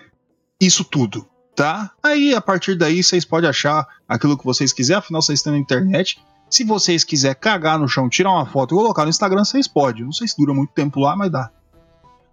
isso 0.60 0.82
tudo, 0.82 1.24
tá? 1.54 1.92
Aí, 2.02 2.34
a 2.34 2.40
partir 2.40 2.74
daí, 2.74 3.00
vocês 3.00 3.24
podem 3.24 3.48
achar 3.48 3.86
aquilo 4.08 4.36
que 4.36 4.44
vocês 4.44 4.72
quiserem, 4.72 4.98
afinal, 4.98 5.22
vocês 5.22 5.38
estão 5.38 5.52
na 5.52 5.58
internet. 5.58 6.20
Se 6.50 6.64
vocês 6.64 7.02
quiserem 7.04 7.38
cagar 7.40 7.78
no 7.78 7.88
chão, 7.88 8.08
tirar 8.08 8.30
uma 8.30 8.46
foto 8.46 8.74
e 8.74 8.78
colocar 8.78 9.04
no 9.04 9.10
Instagram, 9.10 9.44
vocês 9.44 9.66
podem. 9.66 10.04
Não 10.04 10.12
sei 10.12 10.28
se 10.28 10.36
dura 10.36 10.54
muito 10.54 10.72
tempo 10.72 11.00
lá, 11.00 11.16
mas 11.16 11.30
dá. 11.30 11.50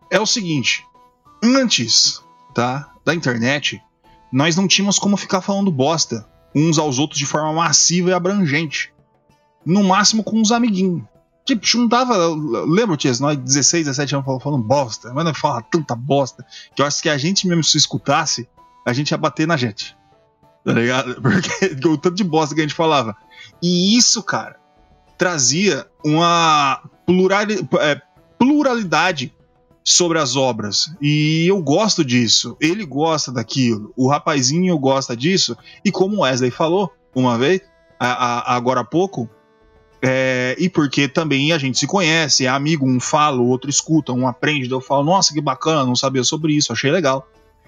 É 0.10 0.20
o 0.20 0.26
seguinte, 0.26 0.86
antes, 1.44 2.22
tá, 2.54 2.92
da 3.04 3.16
internet, 3.16 3.82
nós 4.32 4.56
não 4.56 4.68
tínhamos 4.68 5.00
como 5.00 5.18
ficar 5.18 5.42
falando 5.42 5.72
bosta 5.72 6.28
uns 6.54 6.78
aos 6.78 7.00
outros 7.00 7.18
de 7.18 7.26
forma 7.26 7.54
massiva 7.54 8.10
e 8.10 8.14
abrangente. 8.14 8.94
No 9.66 9.84
máximo 9.84 10.24
com 10.24 10.38
uns 10.38 10.52
amiguinhos. 10.52 11.04
Tipo, 11.46 11.66
juntava. 11.66 12.16
Lembra, 12.68 12.98
Tia, 12.98 13.12
nós 13.20 13.38
16, 13.38 13.86
17 13.86 14.16
anos 14.16 14.44
falando 14.44 14.64
bosta, 14.64 15.12
mas 15.14 15.26
não 15.26 15.34
fala 15.34 15.62
tanta 15.62 15.96
bosta 15.96 16.46
que 16.76 16.82
eu 16.82 16.86
acho 16.86 17.02
que 17.02 17.10
a 17.10 17.18
gente 17.18 17.48
mesmo 17.48 17.64
se 17.64 17.78
escutasse, 17.78 18.48
a 18.86 18.94
gente 18.94 19.12
ia 19.12 19.18
bater 19.18 19.48
na 19.48 19.58
gente. 19.58 19.96
Tá 20.64 20.74
ligado? 20.74 21.20
Porque 21.22 21.88
o 21.88 21.98
tanto 21.98 22.16
de 22.16 22.24
bosta 22.24 22.54
que 22.54 22.62
a 22.62 22.64
gente 22.64 22.76
falava. 22.76 23.16
E 23.62 23.98
isso, 23.98 24.22
cara, 24.24 24.58
trazia 25.18 25.88
uma 26.04 26.82
é, 27.80 28.02
pluralidade 28.38 29.34
sobre 29.84 30.20
as 30.20 30.36
obras. 30.36 30.94
E 31.02 31.46
eu 31.48 31.62
gosto 31.62 32.04
disso. 32.06 32.56
Ele 32.60 32.86
gosta 32.86 33.32
daquilo. 33.32 33.94
O 33.96 34.08
rapazinho 34.08 34.78
gosta 34.78 35.16
disso. 35.16 35.56
E 35.84 35.92
como 35.92 36.18
o 36.18 36.20
Wesley 36.22 36.52
falou 36.52 36.92
uma 37.16 37.38
vez, 37.38 37.62
a- 38.00 38.52
a- 38.52 38.56
agora 38.56 38.82
há 38.82 38.86
pouco, 38.86 39.30
é, 40.02 40.56
e 40.58 40.70
porque 40.70 41.08
também 41.08 41.52
a 41.52 41.58
gente 41.58 41.78
se 41.78 41.86
conhece, 41.86 42.46
é 42.46 42.50
amigo, 42.50 42.88
um 42.88 43.00
fala, 43.00 43.38
o 43.38 43.48
outro 43.48 43.70
escuta, 43.70 44.12
um 44.12 44.28
aprende, 44.28 44.70
eu 44.72 44.82
falo, 44.82 45.04
nossa, 45.04 45.34
que 45.34 45.42
bacana, 45.42 45.86
não 45.86 45.96
sabia 45.96 46.24
sobre 46.24 46.54
isso, 46.54 46.72
achei 46.74 46.90
legal. 46.92 47.28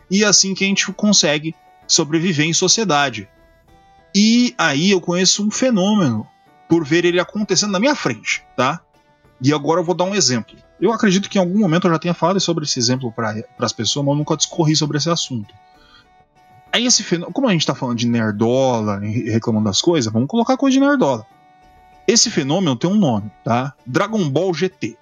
E 0.09 0.24
é 0.24 0.28
assim 0.28 0.53
que 0.55 0.63
a 0.63 0.67
gente 0.67 0.91
consegue 0.93 1.53
sobreviver 1.88 2.45
em 2.47 2.53
sociedade. 2.53 3.28
E 4.16 4.53
aí 4.57 4.91
eu 4.91 5.01
conheço 5.01 5.45
um 5.45 5.49
fenômeno 5.49 6.28
por 6.70 6.86
ver 6.86 7.05
ele 7.05 7.20
acontecendo 7.20 7.72
na 7.72 7.80
minha 7.80 7.95
frente, 7.95 8.43
tá? 8.55 8.82
E 9.41 9.53
agora 9.53 9.80
eu 9.80 9.84
vou 9.84 9.95
dar 9.95 10.05
um 10.05 10.16
exemplo. 10.16 10.55
Eu 10.80 10.91
acredito 10.91 11.30
que 11.30 11.38
em 11.38 11.41
algum 11.41 11.59
momento 11.59 11.88
eu 11.88 11.91
já 11.91 11.99
tenha 11.99 12.14
falado 12.14 12.39
sobre 12.39 12.66
esse 12.66 12.80
exemplo 12.80 13.11
para 13.11 13.43
as 13.59 13.74
pessoas, 13.74 14.05
mas 14.05 14.14
eu 14.14 14.18
nunca 14.18 14.38
discorri 14.38 14.76
sobre 14.76 14.97
esse 14.97 15.09
assunto. 15.09 15.53
Aí 16.72 16.86
esse 16.86 17.03
fenômeno, 17.03 17.34
como 17.34 17.47
a 17.47 17.51
gente 17.51 17.66
tá 17.66 17.76
falando 17.76 17.97
de 17.97 18.07
nerdola 18.07 18.99
reclamando 18.99 19.66
das 19.66 19.82
coisas, 19.82 20.11
vamos 20.11 20.28
colocar 20.28 20.57
coisa 20.57 20.74
de 20.74 20.80
nerdola. 20.80 21.26
Esse 22.07 22.30
fenômeno 22.30 22.76
tem 22.76 22.89
um 22.89 22.95
nome, 22.95 23.32
tá? 23.43 23.74
Dragon 23.86 24.30
Ball 24.30 24.53
GT. 24.53 24.97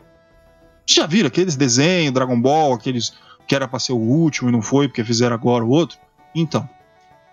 Já 0.85 1.05
viram 1.05 1.27
aqueles 1.27 1.55
desenhos, 1.55 2.13
Dragon 2.13 2.39
Ball, 2.39 2.73
aqueles 2.73 3.13
que 3.47 3.55
era 3.55 3.67
pra 3.67 3.79
ser 3.79 3.93
o 3.93 3.97
último 3.97 4.49
e 4.49 4.51
não 4.51 4.61
foi 4.61 4.87
porque 4.87 5.03
fizeram 5.03 5.35
agora 5.35 5.63
o 5.63 5.69
outro? 5.69 5.97
Então, 6.35 6.69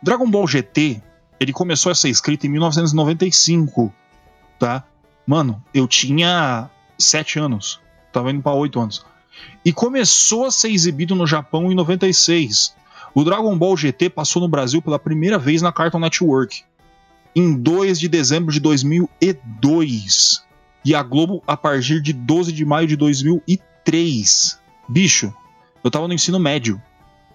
Dragon 0.02 0.30
Ball 0.30 0.46
GT, 0.46 1.02
ele 1.40 1.52
começou 1.52 1.92
a 1.92 1.94
ser 1.94 2.08
escrito 2.08 2.46
em 2.46 2.50
1995, 2.50 3.92
tá? 4.58 4.84
Mano, 5.26 5.62
eu 5.72 5.86
tinha 5.86 6.68
7 6.98 7.38
anos, 7.38 7.80
tava 8.12 8.30
indo 8.30 8.42
pra 8.42 8.52
8 8.52 8.80
anos. 8.80 9.06
E 9.64 9.72
começou 9.72 10.46
a 10.46 10.50
ser 10.50 10.70
exibido 10.70 11.14
no 11.14 11.26
Japão 11.26 11.70
em 11.70 11.74
96. 11.74 12.74
O 13.14 13.24
Dragon 13.24 13.56
Ball 13.56 13.76
GT 13.76 14.10
passou 14.10 14.42
no 14.42 14.48
Brasil 14.48 14.82
pela 14.82 14.98
primeira 14.98 15.38
vez 15.38 15.62
na 15.62 15.72
Cartoon 15.72 16.00
Network 16.00 16.62
em 17.34 17.54
2 17.54 18.00
de 18.00 18.08
dezembro 18.08 18.52
de 18.52 18.60
2002. 18.60 20.42
E 20.84 20.94
a 20.94 21.02
Globo 21.02 21.42
a 21.46 21.56
partir 21.56 22.00
de 22.00 22.12
12 22.12 22.52
de 22.52 22.64
maio 22.64 22.86
de 22.86 22.96
2003. 22.96 24.58
Bicho, 24.88 25.32
eu 25.84 25.90
tava 25.90 26.08
no 26.08 26.14
ensino 26.14 26.38
médio. 26.38 26.80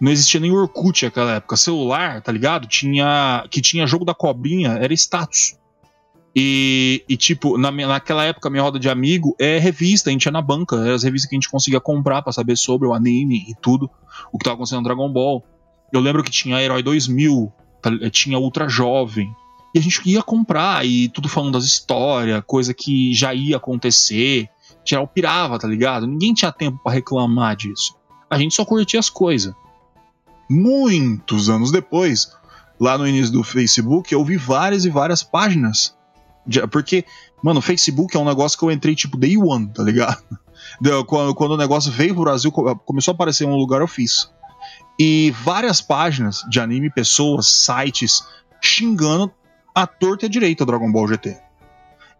Não 0.04 0.12
existia 0.12 0.38
nem 0.38 0.52
Orkut 0.52 1.06
naquela 1.06 1.36
época. 1.36 1.56
Celular, 1.56 2.22
tá 2.22 2.30
ligado? 2.30 2.68
Tinha 2.68 3.48
que 3.50 3.62
tinha 3.62 3.88
jogo 3.88 4.04
da 4.04 4.14
cobrinha, 4.14 4.72
era 4.72 4.94
status. 4.94 5.56
E, 6.36 7.06
e, 7.08 7.16
tipo, 7.16 7.58
na, 7.58 7.72
naquela 7.72 8.26
época, 8.26 8.50
minha 8.50 8.62
roda 8.62 8.78
de 8.78 8.90
amigo 8.90 9.34
é 9.40 9.58
revista, 9.60 10.10
a 10.10 10.12
gente 10.12 10.26
ia 10.26 10.32
na 10.32 10.42
banca, 10.42 10.76
eram 10.76 10.94
as 10.94 11.04
revistas 11.04 11.30
que 11.30 11.36
a 11.38 11.40
gente 11.40 11.50
conseguia 11.50 11.80
comprar 11.80 12.22
pra 12.22 12.34
saber 12.34 12.58
sobre 12.58 12.86
o 12.86 12.94
anime 12.94 13.46
e 13.48 13.56
tudo, 13.62 13.90
o 14.30 14.38
que 14.38 14.44
tava 14.44 14.56
acontecendo 14.56 14.80
no 14.80 14.84
Dragon 14.84 15.08
Ball. 15.10 15.42
Eu 15.94 16.02
lembro 16.02 16.22
que 16.22 16.32
tinha 16.32 16.62
Herói 16.62 16.84
2000, 16.84 17.54
tá- 17.82 18.10
tinha 18.12 18.38
Ultra 18.38 18.68
Jovem, 18.68 19.34
e 19.74 19.80
a 19.80 19.82
gente 19.82 20.02
ia 20.06 20.22
comprar, 20.22 20.86
e 20.86 21.08
tudo 21.08 21.30
falando 21.30 21.54
das 21.54 21.64
histórias, 21.64 22.44
coisa 22.46 22.74
que 22.74 23.14
já 23.14 23.34
ia 23.34 23.56
acontecer. 23.56 24.50
Geral 24.84 25.08
pirava, 25.08 25.58
tá 25.58 25.68
ligado? 25.68 26.06
Ninguém 26.06 26.34
tinha 26.34 26.52
tempo 26.52 26.78
pra 26.84 26.92
reclamar 26.92 27.56
disso. 27.56 27.96
A 28.30 28.38
gente 28.38 28.54
só 28.54 28.66
curtia 28.66 29.00
as 29.00 29.10
coisas. 29.10 29.54
Muitos 30.54 31.50
anos 31.50 31.72
depois, 31.72 32.32
lá 32.80 32.98
no 32.98 33.08
início 33.08 33.34
do 33.34 33.44
Facebook, 33.44 34.14
eu 34.14 34.24
vi 34.24 34.38
várias 34.38 34.86
e 34.86 34.90
várias 34.90 35.24
páginas. 35.24 35.96
de- 36.46 36.66
porque, 36.68 37.06
mano, 37.42 37.60
o 37.60 37.62
Facebook 37.62 38.16
é 38.16 38.20
um 38.20 38.26
negócio 38.26 38.58
que 38.60 38.64
eu 38.66 38.72
entrei 38.72 38.94
tipo 38.96 39.18
day 39.18 39.38
one, 39.38 39.68
tá 39.74 39.82
ligado? 39.84 40.22
Quando, 41.08 41.36
quando 41.36 41.52
o 41.52 41.58
negócio 41.58 41.92
veio 41.92 42.14
pro 42.14 42.24
Brasil, 42.24 42.52
co- 42.52 42.76
começou 42.78 43.12
a 43.12 43.16
aparecer 43.16 43.46
em 43.46 43.48
um 43.48 43.56
lugar, 43.56 43.82
eu 43.82 43.88
fiz. 43.88 44.30
E 45.00 45.32
várias 45.44 45.82
páginas 45.82 46.44
de 46.50 46.60
anime, 46.60 46.90
pessoas, 46.90 47.48
sites, 47.48 48.24
xingando 48.62 49.32
a 49.76 49.86
torta 49.88 50.26
e 50.26 50.28
a 50.28 50.30
direita 50.30 50.66
Dragon 50.66 50.92
Ball 50.92 51.08
GT. 51.08 51.38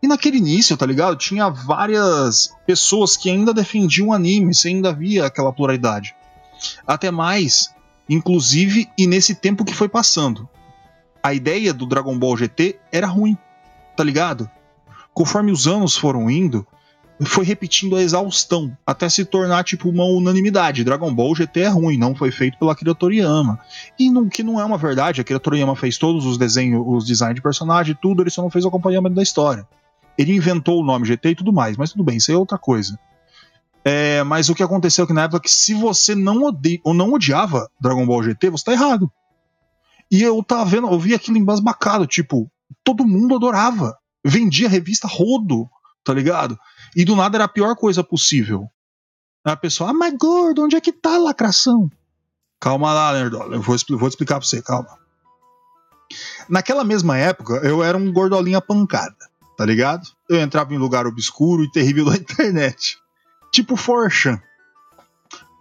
E 0.02 0.08
naquele 0.08 0.38
início, 0.38 0.76
tá 0.76 0.86
ligado? 0.86 1.16
Tinha 1.18 1.50
várias 1.50 2.54
pessoas 2.68 3.16
que 3.16 3.30
ainda 3.30 3.54
defendiam 3.54 4.08
o 4.10 4.14
anime, 4.14 4.54
você 4.54 4.68
ainda 4.70 4.92
via 4.94 5.26
aquela 5.26 5.52
pluralidade. 5.54 6.14
Até 6.86 7.10
mais, 7.12 7.74
inclusive, 8.10 8.90
e 8.98 9.08
nesse 9.08 9.36
tempo 9.36 9.66
que 9.66 9.74
foi 9.74 9.90
passando. 9.90 10.48
A 11.22 11.34
ideia 11.34 11.74
do 11.74 11.86
Dragon 11.86 12.18
Ball 12.18 12.36
GT 12.38 12.80
era 12.92 13.08
ruim, 13.08 13.38
tá 13.96 14.04
ligado? 14.04 14.50
Conforme 15.14 15.52
os 15.52 15.68
anos 15.68 15.96
foram 15.96 16.30
indo, 16.30 16.68
foi 17.26 17.46
repetindo 17.46 17.96
a 17.96 18.02
exaustão, 18.02 18.76
até 18.86 19.08
se 19.08 19.24
tornar 19.24 19.64
tipo 19.64 19.90
uma 19.90 20.04
unanimidade. 20.04 20.84
Dragon 20.84 21.14
Ball 21.14 21.36
GT 21.36 21.62
é 21.62 21.68
ruim, 21.68 21.98
não 21.98 22.16
foi 22.16 22.32
feito 22.32 22.58
pela 22.58 22.74
Akira 22.74 22.94
Toriyama. 22.94 23.60
E 23.98 24.10
não, 24.10 24.28
que 24.28 24.44
não 24.44 24.60
é 24.60 24.66
uma 24.66 24.78
verdade, 24.78 25.22
a 25.22 25.24
Akira 25.24 25.40
Toriyama 25.40 25.76
fez 25.76 25.98
todos 25.98 26.26
os 26.26 26.38
desenhos, 26.38 26.84
os 26.86 27.06
designs 27.06 27.36
de 27.36 27.42
personagem, 27.42 27.98
tudo, 28.02 28.22
ele 28.22 28.30
só 28.30 28.42
não 28.42 28.50
fez 28.50 28.66
o 28.66 28.68
acompanhamento 28.68 29.16
da 29.16 29.24
história. 29.24 29.68
Ele 30.18 30.36
inventou 30.36 30.82
o 30.82 30.86
nome 30.86 31.06
GT 31.06 31.30
e 31.30 31.36
tudo 31.36 31.54
mais, 31.54 31.78
mas 31.78 31.92
tudo 31.92 32.04
bem, 32.04 32.18
isso 32.18 32.32
é 32.32 32.38
outra 32.38 32.58
coisa. 32.58 33.00
É, 33.86 34.24
mas 34.24 34.50
o 34.50 34.56
que 34.56 34.64
aconteceu 34.64 35.04
aqui 35.04 35.14
na 35.14 35.24
época 35.24 35.38
é 35.38 35.42
que 35.42 35.52
se 35.52 35.74
você 35.74 36.16
não, 36.16 36.44
ode 36.44 36.80
ou 36.84 36.94
não 36.94 37.12
odiava 37.12 37.70
Dragon 37.82 38.06
Ball 38.06 38.24
GT, 38.24 38.50
você 38.50 38.66
tá 38.66 38.72
errado. 38.72 39.12
E 40.10 40.22
eu 40.22 40.42
tava 40.44 40.66
vendo, 40.66 40.88
eu 40.88 41.00
vi 41.00 41.14
aquilo 41.14 41.38
embasbacado, 41.38 42.08
tipo, 42.08 42.50
todo 42.84 43.06
mundo 43.06 43.36
adorava. 43.36 43.98
Vendia 44.24 44.70
revista 44.70 45.08
rodo, 45.08 45.70
tá 46.04 46.14
ligado? 46.14 46.58
E 46.96 47.04
do 47.04 47.16
nada 47.16 47.38
era 47.38 47.46
a 47.46 47.50
pior 47.50 47.76
coisa 47.76 48.04
possível. 48.04 48.70
A 49.44 49.58
pessoa, 49.58 49.90
ah, 49.90 49.94
mas 49.94 50.14
gordo, 50.18 50.64
onde 50.64 50.76
é 50.76 50.82
que 50.82 50.94
tá 50.94 51.16
a 51.16 51.20
lacração? 51.20 51.92
Calma 52.62 52.94
lá, 52.94 53.12
Nerdola, 53.12 53.56
eu 53.56 53.62
vou, 53.62 53.76
vou 53.98 54.08
explicar 54.08 54.40
pra 54.40 54.48
você, 54.48 54.62
calma. 54.62 54.98
Naquela 56.48 56.86
mesma 56.86 57.18
época, 57.18 57.56
eu 57.56 57.84
era 57.84 57.98
um 57.98 58.14
gordolinha 58.14 58.62
pancada, 58.62 59.18
tá 59.58 59.66
ligado? 59.66 60.08
Eu 60.30 60.40
entrava 60.40 60.74
em 60.74 60.78
lugar 60.78 61.06
obscuro 61.06 61.64
e 61.64 61.72
terrível 61.72 62.06
da 62.06 62.16
internet. 62.16 63.03
Tipo 63.54 63.76
Forchan. 63.76 64.42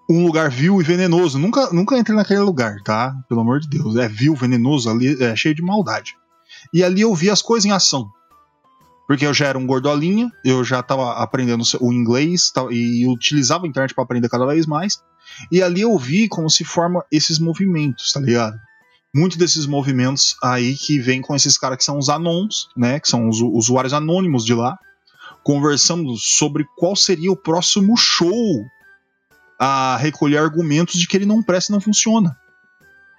Um 0.09 0.25
lugar 0.25 0.51
vil 0.51 0.81
e 0.81 0.85
venenoso. 0.85 1.39
Nunca, 1.39 1.71
nunca 1.73 1.99
entrei 1.99 2.17
naquele 2.17 2.41
lugar, 2.41 2.77
tá? 2.83 3.15
Pelo 3.29 3.43
amor 3.43 3.61
de 3.61 3.69
Deus. 3.69 3.97
É 3.97 4.09
vil, 4.09 4.35
venenoso, 4.35 4.89
ali 4.89 5.23
é 5.23 5.37
cheio 5.37 5.55
de 5.55 5.63
maldade. 5.63 6.17
E 6.73 6.83
ali 6.83 7.03
eu 7.03 7.15
vi 7.15 7.29
as 7.29 7.43
coisas 7.43 7.67
em 7.67 7.71
ação. 7.71 8.11
Porque 9.07 9.27
eu 9.27 9.35
já 9.35 9.47
era 9.47 9.59
um 9.59 9.67
gordolinha, 9.67 10.33
eu 10.43 10.65
já 10.65 10.81
estava 10.81 11.13
aprendendo 11.23 11.63
o 11.83 11.93
inglês 11.93 12.51
e 12.71 13.07
utilizava 13.07 13.67
a 13.67 13.69
internet 13.69 13.95
para 13.95 14.05
aprender 14.05 14.31
cada 14.31 14.47
vez 14.47 14.65
mais. 14.65 15.03
E 15.51 15.63
ali 15.63 15.83
eu 15.83 15.97
vi 15.99 16.29
como 16.29 16.49
se 16.49 16.65
forma 16.65 17.05
esses 17.13 17.39
movimentos, 17.39 18.11
tá 18.11 18.21
ligado? 18.21 18.59
Muitos 19.15 19.37
desses 19.37 19.67
movimentos 19.67 20.35
aí 20.43 20.75
que 20.75 20.99
vem 20.99 21.21
com 21.21 21.37
esses 21.37 21.59
caras 21.59 21.77
que 21.77 21.85
são 21.85 21.99
os 21.99 22.09
anons, 22.09 22.69
né? 22.75 22.99
Que 22.99 23.09
são 23.09 23.29
os 23.29 23.43
usuários 23.43 23.93
anônimos 23.93 24.47
de 24.47 24.55
lá, 24.55 24.79
conversando 25.43 26.17
sobre 26.17 26.67
qual 26.77 26.95
seria 26.95 27.31
o 27.31 27.37
próximo 27.37 27.97
show 27.97 28.65
a 29.59 29.97
recolher 29.97 30.39
argumentos 30.39 30.99
de 30.99 31.07
que 31.07 31.17
ele 31.17 31.27
não 31.27 31.43
presta 31.43 31.73
e 31.73 31.75
não 31.75 31.81
funciona. 31.81 32.37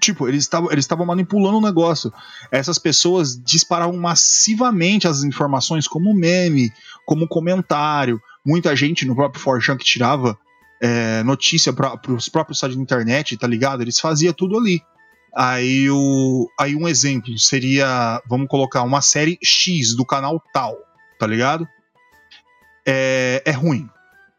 Tipo, 0.01 0.27
eles 0.27 0.43
estavam 0.43 0.69
eles 0.71 0.87
manipulando 1.07 1.59
o 1.59 1.61
negócio. 1.61 2.11
Essas 2.51 2.77
pessoas 2.77 3.41
disparavam 3.41 3.95
massivamente 3.95 5.07
as 5.07 5.23
informações 5.23 5.87
como 5.87 6.13
meme, 6.13 6.69
como 7.05 7.27
comentário. 7.27 8.19
Muita 8.45 8.75
gente 8.75 9.05
no 9.05 9.15
próprio 9.15 9.41
Forchan 9.41 9.77
que 9.77 9.85
tirava 9.85 10.37
é, 10.81 11.23
notícia 11.23 11.71
para 11.71 11.97
os 12.09 12.27
próprios 12.27 12.59
sites 12.59 12.75
da 12.75 12.81
internet, 12.81 13.37
tá 13.37 13.47
ligado? 13.47 13.81
Eles 13.81 13.97
faziam 13.97 14.33
tudo 14.33 14.57
ali. 14.57 14.81
Aí, 15.33 15.89
o, 15.89 16.49
aí 16.59 16.75
um 16.75 16.87
exemplo 16.87 17.39
seria, 17.39 18.21
vamos 18.27 18.49
colocar 18.49 18.83
uma 18.83 19.01
série 19.01 19.39
X 19.41 19.95
do 19.95 20.05
canal 20.05 20.43
tal, 20.53 20.75
tá 21.17 21.25
ligado? 21.25 21.65
É, 22.85 23.41
é 23.45 23.51
ruim. 23.51 23.89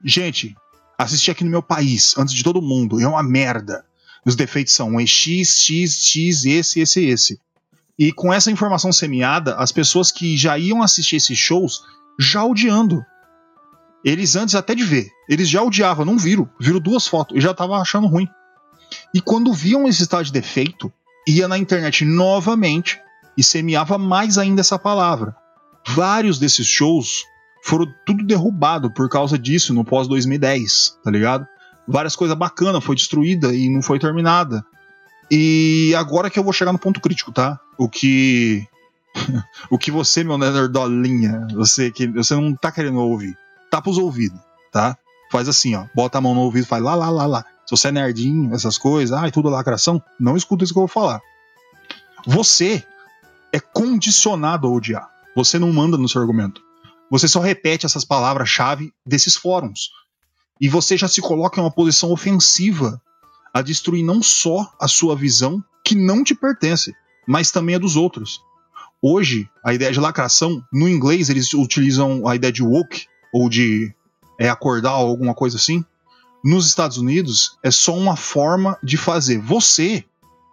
Gente, 0.05 0.55
assisti 0.99 1.31
aqui 1.31 1.45
no 1.45 1.51
meu 1.51 1.63
país, 1.63 2.15
antes 2.17 2.35
de 2.35 2.43
todo 2.43 2.63
mundo, 2.63 3.01
é 3.01 3.07
uma 3.07 3.23
merda. 3.23 3.85
Os 4.25 4.37
defeitos 4.37 4.75
são 4.75 4.99
X, 5.01 5.59
X, 5.59 6.05
X, 6.05 6.45
esse, 6.45 6.81
esse, 6.81 7.05
esse. 7.05 7.41
E 7.99 8.13
com 8.13 8.33
essa 8.33 8.51
informação 8.51 8.93
semeada, 8.93 9.57
as 9.57 9.71
pessoas 9.71 10.11
que 10.11 10.37
já 10.37 10.59
iam 10.59 10.83
assistir 10.83 11.17
esses 11.17 11.39
shows 11.39 11.83
já 12.19 12.45
odiando. 12.45 13.05
Eles 14.05 14.37
antes 14.37 14.55
até 14.55 14.75
de 14.75 14.85
ver, 14.85 15.09
eles 15.29 15.49
já 15.49 15.63
odiavam, 15.63 16.05
não 16.05 16.19
viram, 16.19 16.49
viram 16.61 16.81
duas 16.81 17.07
fotos 17.07 17.37
e 17.37 17.41
já 17.41 17.53
estavam 17.53 17.77
achando 17.77 18.07
ruim. 18.07 18.29
E 19.15 19.21
quando 19.21 19.53
viam 19.53 19.89
esse 19.89 20.03
estado 20.03 20.25
de 20.25 20.33
defeito, 20.33 20.93
ia 21.27 21.49
na 21.49 21.57
internet 21.57 22.05
novamente 22.05 23.01
e 23.37 23.43
semeava 23.43 23.97
mais 23.97 24.37
ainda 24.37 24.61
essa 24.61 24.79
palavra. 24.79 25.35
Vários 25.89 26.39
desses 26.39 26.67
shows 26.67 27.25
foram 27.65 27.87
tudo 28.05 28.25
derrubado 28.25 28.91
por 28.91 29.09
causa 29.09 29.39
disso 29.39 29.73
no 29.73 29.85
pós 29.85 30.07
2010, 30.07 30.99
tá 31.03 31.11
ligado? 31.11 31.47
várias 31.87 32.17
coisas 32.17 32.37
bacanas 32.37 32.83
foi 32.83 32.97
destruída 32.97 33.55
e 33.55 33.69
não 33.69 33.83
foi 33.83 33.99
terminada. 33.99 34.65
E 35.31 35.95
agora 35.97 36.31
que 36.31 36.39
eu 36.39 36.45
vou 36.45 36.53
chegar 36.53 36.73
no 36.73 36.79
ponto 36.79 37.01
crítico, 37.01 37.33
tá? 37.33 37.59
O 37.79 37.89
que 37.89 38.67
o 39.71 39.79
que 39.79 39.91
você, 39.91 40.25
meu 40.25 40.37
nerdolinha, 40.37 41.47
você 41.55 41.91
que 41.91 42.07
você 42.07 42.35
não 42.35 42.55
tá 42.55 42.71
querendo 42.71 42.99
ouvir, 42.99 43.37
tapa 43.71 43.91
os 43.91 43.99
ouvidos, 43.99 44.41
tá? 44.73 44.97
Faz 45.31 45.49
assim, 45.49 45.75
ó, 45.75 45.87
bota 45.95 46.19
a 46.19 46.21
mão 46.21 46.35
no 46.35 46.43
ouvido, 46.43 46.67
faz 46.67 46.83
lá, 46.83 46.95
lá, 46.95 47.11
lá, 47.11 47.27
lá. 47.27 47.45
Se 47.67 47.77
você 47.77 47.89
é 47.89 47.93
nerdinho, 47.93 48.55
essas 48.55 48.77
coisas, 48.77 49.17
ai, 49.17 49.31
tudo 49.31 49.49
lacração, 49.49 50.03
não 50.21 50.37
escuta 50.37 50.65
isso 50.65 50.73
que 50.73 50.79
eu 50.79 50.87
vou 50.87 50.89
falar. 50.89 51.21
Você 52.27 52.85
é 53.53 53.59
condicionado 53.59 54.67
a 54.67 54.71
odiar. 54.71 55.09
Você 55.35 55.59
não 55.59 55.73
manda 55.73 55.97
no 55.97 56.09
seu 56.09 56.21
argumento. 56.21 56.63
Você 57.11 57.29
só 57.29 57.41
repete 57.41 57.87
essas 57.87 58.05
palavras-chave 58.05 58.93
desses 59.07 59.37
fóruns 59.37 59.91
e 60.61 60.69
você 60.69 60.97
já 60.97 61.09
se 61.09 61.21
coloca 61.21 61.61
em 61.61 61.65
uma 61.65 61.71
posição 61.71 62.11
ofensiva 62.11 63.01
a 63.53 63.63
destruir 63.63 64.05
não 64.05 64.23
só 64.23 64.73
a 64.81 64.89
sua 64.89 65.15
visão, 65.15 65.63
que 65.85 65.95
não 65.95 66.25
te 66.25 66.35
pertence, 66.35 66.93
mas 67.27 67.51
também 67.51 67.77
a 67.77 67.79
dos 67.79 67.97
outros. 67.97 68.41
Hoje, 69.01 69.49
a 69.63 69.75
ideia 69.75 69.93
de 69.93 70.01
lacração, 70.01 70.65
no 70.73 70.89
inglês 70.89 71.29
eles 71.29 71.53
utilizam 71.55 72.27
a 72.27 72.35
ideia 72.35 72.53
de 72.53 72.63
woke, 72.63 73.07
ou 73.33 73.49
de 73.49 73.95
é, 74.41 74.49
acordar, 74.49 74.97
ou 74.97 75.09
alguma 75.09 75.35
coisa 75.35 75.57
assim. 75.57 75.85
Nos 76.43 76.67
Estados 76.67 76.99
Unidos, 76.99 77.59
é 77.63 77.71
só 77.71 77.97
uma 77.97 78.17
forma 78.17 78.79
de 78.83 78.97
fazer 78.97 79.39
você, 79.39 80.05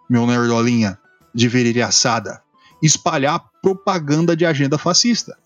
meu 0.08 0.26
nerdolinha 0.26 0.98
de 1.34 1.48
virilha 1.48 1.86
assada, 1.86 2.42
espalhar 2.82 3.42
propaganda 3.62 4.36
de 4.36 4.44
agenda 4.44 4.76
fascista. 4.76 5.38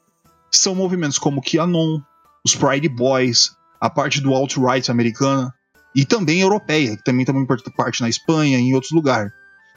São 0.50 0.74
movimentos 0.74 1.18
como 1.18 1.40
o 1.40 1.42
QAnon, 1.42 2.00
os 2.44 2.54
Pride 2.54 2.88
Boys, 2.88 3.56
a 3.80 3.90
parte 3.90 4.20
do 4.20 4.34
alt-right 4.34 4.90
americana 4.90 5.52
e 5.94 6.04
também 6.04 6.40
europeia, 6.40 6.96
que 6.96 7.02
também 7.02 7.24
tem 7.24 7.46
parte 7.76 8.00
na 8.00 8.08
Espanha 8.08 8.58
e 8.58 8.62
em 8.62 8.74
outros 8.74 8.92
lugares, 8.92 9.32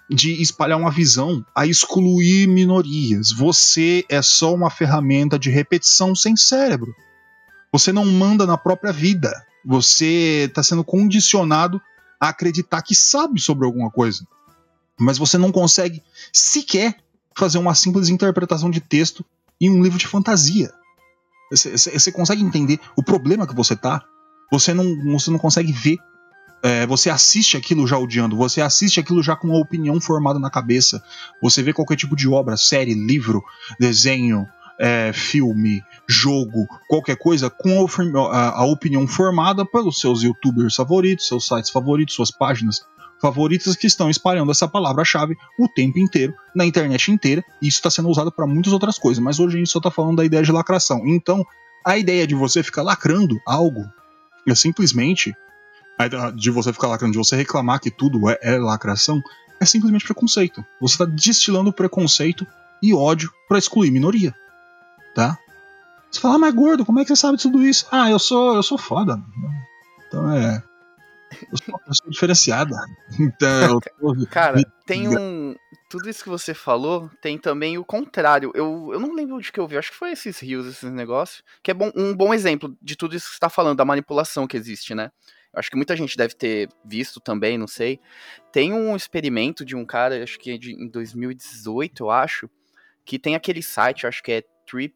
de 0.10 0.42
espalhar 0.42 0.78
uma 0.78 0.92
visão 0.92 1.46
a 1.56 1.66
excluir 1.66 2.48
minorias. 2.48 3.32
Você 3.32 4.04
é 4.10 4.22
só 4.22 4.54
uma 4.54 4.70
ferramenta 4.70 5.38
de 5.38 5.50
repetição 5.50 6.16
sem 6.16 6.36
cérebro. 6.36 6.94
Você 7.72 7.92
não 7.92 8.06
manda 8.06 8.46
na 8.46 8.58
própria 8.58 8.92
vida. 8.92 9.32
Você 9.64 10.46
está 10.48 10.64
sendo 10.64 10.84
condicionado 10.84 11.80
a 12.20 12.30
acreditar 12.30 12.82
que 12.82 12.96
sabe 12.96 13.40
sobre 13.40 13.66
alguma 13.66 13.90
coisa. 13.90 14.26
Mas 15.00 15.18
você 15.18 15.38
não 15.38 15.52
consegue 15.52 16.04
sequer 16.34 16.98
fazer 17.38 17.58
uma 17.58 17.76
simples 17.76 18.10
interpretação 18.10 18.70
de 18.70 18.82
texto 18.82 19.24
em 19.60 19.70
um 19.70 19.82
livro 19.82 19.98
de 19.98 20.08
fantasia. 20.08 20.72
Você 21.52 22.12
consegue 22.12 22.44
entender 22.44 22.80
o 22.96 23.04
problema 23.04 23.48
que 23.48 23.56
você 23.56 23.76
tá? 23.76 24.04
Você 24.52 24.74
não, 24.74 24.86
você 25.14 25.32
não 25.32 25.40
consegue 25.40 25.72
ver. 25.72 25.98
É, 26.62 26.86
você 26.86 27.10
assiste 27.10 27.56
aquilo 27.56 27.88
já 27.88 27.98
odiando, 27.98 28.36
você 28.36 28.60
assiste 28.60 29.00
aquilo 29.00 29.24
já 29.24 29.34
com 29.34 29.48
uma 29.48 29.60
opinião 29.60 30.00
formada 30.02 30.38
na 30.38 30.50
cabeça. 30.50 31.02
Você 31.42 31.64
vê 31.64 31.72
qualquer 31.72 31.96
tipo 31.96 32.16
de 32.18 32.28
obra, 32.28 32.58
série, 32.58 32.94
livro, 32.94 33.42
desenho, 33.80 34.46
é, 34.80 35.12
filme, 35.14 35.82
jogo, 36.08 36.68
qualquer 36.88 37.18
coisa, 37.18 37.50
com 37.50 37.86
a, 38.32 38.50
a, 38.50 38.66
opinião 38.66 39.08
formada 39.08 39.66
pelos 39.66 40.00
seus 40.00 40.22
youtubers 40.22 40.76
favoritos, 40.76 41.28
seus 41.28 41.46
sites 41.46 41.70
favoritos, 41.70 42.16
suas 42.16 42.32
páginas 42.32 42.86
favoritas 43.22 43.76
que 43.76 43.88
estão 43.88 44.10
espalhando 44.10 44.52
essa 44.52 44.68
palavra-chave 44.68 45.38
o 45.58 45.68
tempo 45.68 46.00
inteiro, 46.00 46.34
na 46.56 46.66
internet 46.66 47.12
inteira, 47.12 47.44
e 47.62 47.68
isso 47.68 47.78
está 47.78 47.90
sendo 47.90 48.10
usado 48.10 48.32
para 48.32 48.48
muitas 48.48 48.74
outras 48.74 48.98
coisas, 48.98 49.22
mas 49.24 49.40
hoje 49.40 49.56
a 49.56 49.60
gente 49.60 49.70
só 49.70 49.80
está 49.80 49.92
falando 49.92 50.18
da 50.18 50.26
ideia 50.26 50.44
de 50.44 50.52
lacração. 50.52 51.06
Então, 51.06 51.46
a 51.86 51.98
ideia 51.98 52.26
de 52.26 52.36
você 52.36 52.64
ficar 52.64 52.84
lacrando 52.84 53.40
algo 53.46 53.86
é 54.48 54.56
simplesmente. 54.56 55.34
De 56.36 56.50
você 56.50 56.72
ficar 56.72 56.88
lacrando, 56.88 57.12
de 57.12 57.18
você 57.18 57.36
reclamar 57.36 57.82
que 57.82 57.92
tudo 57.92 58.30
é, 58.30 58.40
é 58.42 58.58
lacração, 58.58 59.22
é 59.60 59.66
simplesmente 59.66 60.06
preconceito. 60.06 60.64
Você 60.80 60.94
está 60.94 61.04
destilando 61.04 61.74
preconceito 61.74 62.48
e 62.82 62.94
ódio 62.94 63.30
para 63.50 63.60
excluir 63.60 63.92
minoria. 63.92 64.34
Tá? 65.14 65.38
Você 66.10 66.22
fala, 66.22 66.36
ah, 66.36 66.40
mas 66.40 66.54
gordo, 66.54 66.86
como 66.86 67.00
é 67.00 67.04
que 67.04 67.10
você 67.10 67.18
sabe 67.18 67.36
de 67.36 67.44
tudo 67.44 67.66
isso? 67.66 67.86
Ah, 67.92 68.10
eu 68.10 68.18
sou, 68.18 68.56
eu 68.56 68.64
sou 68.64 68.78
foda. 68.78 69.22
Então 70.08 70.32
é. 70.32 70.64
Eu 71.52 71.58
sou 71.58 71.68
uma 71.70 71.80
pessoa 71.80 72.10
diferenciada. 72.10 72.76
Então, 73.20 73.80
tô... 73.80 74.28
Cara, 74.28 74.62
tem 74.86 75.08
um. 75.08 75.56
Tudo 75.90 76.10
isso 76.10 76.24
que 76.24 76.30
você 76.30 76.54
falou 76.54 77.10
tem 77.22 77.38
também 77.38 77.78
o 77.78 77.84
contrário. 77.84 78.52
Eu, 78.54 78.92
eu 78.94 79.00
não 79.00 79.14
lembro 79.14 79.42
de 79.42 79.52
que 79.52 79.60
eu 79.60 79.68
vi, 79.68 79.78
acho 79.78 79.92
que 79.92 79.98
foi 79.98 80.12
esses 80.12 80.40
rios, 80.40 80.68
esses 80.68 80.92
negócios. 80.92 81.44
Que 81.64 81.72
é 81.72 81.74
bom, 81.74 81.92
um 81.96 82.16
bom 82.16 82.34
exemplo 82.34 82.78
de 82.82 82.96
tudo 82.96 83.16
isso 83.16 83.28
que 83.28 83.34
você 83.34 83.40
tá 83.40 83.50
falando, 83.50 83.78
da 83.78 83.86
manipulação 83.86 84.48
que 84.48 84.56
existe, 84.56 84.94
né? 84.94 85.12
Eu 85.54 85.60
acho 85.60 85.70
que 85.70 85.76
muita 85.76 85.96
gente 85.96 86.16
deve 86.16 86.36
ter 86.36 86.70
visto 86.86 87.20
também, 87.20 87.58
não 87.58 87.68
sei. 87.68 88.00
Tem 88.52 88.72
um 88.72 88.96
experimento 88.96 89.66
de 89.66 89.76
um 89.76 89.86
cara, 89.86 90.24
acho 90.24 90.38
que 90.38 90.52
é 90.52 90.58
de, 90.58 90.74
em 90.74 90.88
2018, 90.88 92.04
eu 92.04 92.12
acho, 92.12 92.50
que 93.04 93.18
tem 93.18 93.36
aquele 93.36 93.64
site, 93.64 94.06
acho 94.06 94.22
que 94.22 94.32
é 94.32 94.44
Trip 94.68 94.96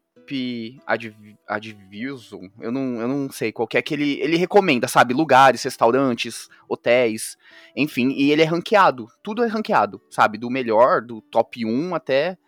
Adv 0.86 1.14
Advisor, 1.46 2.40
eu 2.60 2.72
não, 2.72 3.00
eu 3.00 3.08
não 3.08 3.30
sei 3.30 3.52
qual 3.52 3.68
que 3.68 3.76
é 3.76 3.82
que 3.82 3.94
ele, 3.94 4.20
ele 4.20 4.36
recomenda, 4.36 4.88
sabe? 4.88 5.12
Lugares, 5.12 5.62
restaurantes, 5.62 6.48
hotéis, 6.68 7.36
enfim, 7.76 8.10
e 8.10 8.30
ele 8.30 8.42
é 8.42 8.44
ranqueado, 8.44 9.08
tudo 9.22 9.42
é 9.44 9.46
ranqueado, 9.46 10.00
sabe? 10.10 10.38
Do 10.38 10.50
melhor, 10.50 11.02
do 11.02 11.20
top 11.20 11.64
1 11.64 11.94
até. 11.94 12.38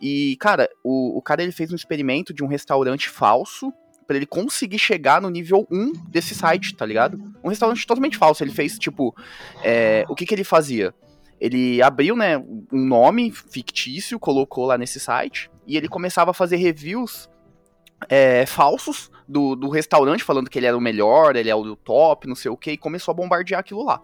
E, 0.00 0.36
cara, 0.40 0.68
o, 0.82 1.18
o 1.18 1.22
cara 1.22 1.42
ele 1.42 1.52
fez 1.52 1.72
um 1.72 1.76
experimento 1.76 2.34
de 2.34 2.42
um 2.42 2.48
restaurante 2.48 3.08
falso 3.08 3.72
para 4.06 4.16
ele 4.16 4.26
conseguir 4.26 4.78
chegar 4.78 5.22
no 5.22 5.30
nível 5.30 5.66
1 5.70 5.92
desse 6.08 6.34
site, 6.34 6.74
tá 6.74 6.84
ligado? 6.84 7.18
Um 7.42 7.48
restaurante 7.48 7.86
totalmente 7.86 8.18
falso. 8.18 8.42
Ele 8.42 8.52
fez, 8.52 8.78
tipo, 8.78 9.14
é, 9.62 10.04
o 10.08 10.14
que 10.14 10.26
que 10.26 10.34
ele 10.34 10.44
fazia? 10.44 10.92
Ele 11.40 11.82
abriu, 11.82 12.14
né, 12.14 12.38
um 12.38 12.84
nome 12.86 13.30
fictício, 13.30 14.18
colocou 14.18 14.66
lá 14.66 14.76
nesse 14.78 15.00
site, 15.00 15.50
e 15.66 15.76
ele 15.76 15.88
começava 15.88 16.30
a 16.30 16.34
fazer 16.34 16.56
reviews 16.56 17.28
é, 18.08 18.44
falsos 18.46 19.10
do, 19.28 19.54
do 19.54 19.68
restaurante, 19.68 20.24
falando 20.24 20.50
que 20.50 20.58
ele 20.58 20.66
era 20.66 20.76
o 20.76 20.80
melhor, 20.80 21.36
ele 21.36 21.50
é 21.50 21.54
o 21.54 21.76
top, 21.76 22.26
não 22.26 22.34
sei 22.34 22.50
o 22.50 22.56
que, 22.56 22.72
e 22.72 22.76
começou 22.76 23.12
a 23.12 23.14
bombardear 23.14 23.60
aquilo 23.60 23.84
lá. 23.84 24.02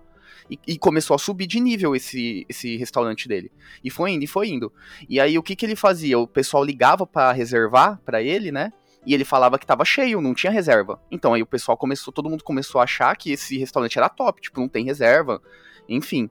E, 0.50 0.58
e, 0.66 0.78
começou 0.78 1.14
a 1.14 1.18
subir 1.18 1.46
de 1.46 1.60
nível 1.60 1.94
esse, 1.94 2.46
esse 2.48 2.76
restaurante 2.76 3.28
dele. 3.28 3.52
E 3.84 3.90
foi 3.90 4.12
indo, 4.12 4.24
e 4.24 4.26
foi 4.26 4.48
indo. 4.48 4.72
E 5.08 5.20
aí 5.20 5.36
o 5.36 5.42
que, 5.42 5.54
que 5.54 5.66
ele 5.66 5.76
fazia? 5.76 6.18
O 6.18 6.26
pessoal 6.26 6.64
ligava 6.64 7.06
para 7.06 7.32
reservar 7.32 8.00
para 8.04 8.22
ele, 8.22 8.50
né? 8.50 8.72
E 9.04 9.14
ele 9.14 9.24
falava 9.24 9.58
que 9.58 9.66
tava 9.66 9.84
cheio, 9.84 10.20
não 10.20 10.34
tinha 10.34 10.50
reserva. 10.50 11.00
Então 11.10 11.34
aí 11.34 11.42
o 11.42 11.46
pessoal 11.46 11.76
começou, 11.76 12.12
todo 12.12 12.30
mundo 12.30 12.44
começou 12.44 12.80
a 12.80 12.84
achar 12.84 13.14
que 13.16 13.32
esse 13.32 13.58
restaurante 13.58 13.98
era 13.98 14.08
top, 14.08 14.40
tipo, 14.40 14.60
não 14.60 14.68
tem 14.68 14.84
reserva, 14.84 15.40
enfim. 15.88 16.30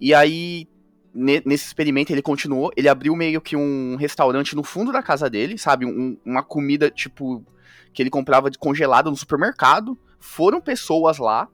E 0.00 0.12
aí 0.12 0.66
nesse 1.14 1.66
experimento 1.66 2.12
ele 2.12 2.22
continuou. 2.22 2.70
Ele 2.76 2.88
abriu 2.88 3.14
meio 3.14 3.40
que 3.40 3.56
um 3.56 3.96
restaurante 3.96 4.54
no 4.56 4.62
fundo 4.64 4.90
da 4.92 5.02
casa 5.02 5.28
dele, 5.28 5.58
sabe? 5.58 5.84
Um- 5.86 6.16
uma 6.24 6.42
comida, 6.42 6.90
tipo, 6.90 7.44
que 7.92 8.02
ele 8.02 8.10
comprava 8.10 8.50
de 8.50 8.58
congelada 8.58 9.10
no 9.10 9.16
supermercado. 9.16 9.98
Foram 10.18 10.60
pessoas 10.60 11.18
lá 11.18 11.48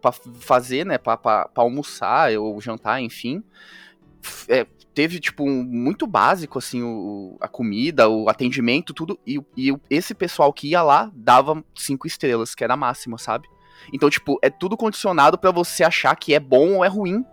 pra 0.00 0.12
f- 0.12 0.30
fazer, 0.40 0.86
né? 0.86 0.98
Pra 0.98 1.18
almoçar 1.56 2.32
ou 2.38 2.60
jantar, 2.60 3.00
enfim. 3.02 3.42
É, 4.48 4.66
teve, 4.94 5.18
tipo, 5.18 5.44
um, 5.44 5.62
muito 5.64 6.06
básico, 6.06 6.58
assim, 6.58 6.82
o, 6.82 7.36
a 7.40 7.48
comida, 7.48 8.08
o 8.08 8.28
atendimento, 8.28 8.92
tudo. 8.92 9.18
E, 9.26 9.40
e 9.56 9.74
esse 9.88 10.14
pessoal 10.14 10.52
que 10.52 10.68
ia 10.68 10.82
lá 10.82 11.10
dava 11.14 11.64
cinco 11.74 12.06
estrelas, 12.06 12.54
que 12.54 12.62
era 12.62 12.74
a 12.74 12.76
máxima, 12.76 13.16
sabe? 13.18 13.48
Então, 13.92 14.10
tipo, 14.10 14.38
é 14.42 14.50
tudo 14.50 14.76
condicionado 14.76 15.38
pra 15.38 15.50
você 15.50 15.82
achar 15.82 16.14
que 16.16 16.34
é 16.34 16.40
bom 16.40 16.76
ou 16.76 16.84
é 16.84 16.88
ruim. 16.88 17.24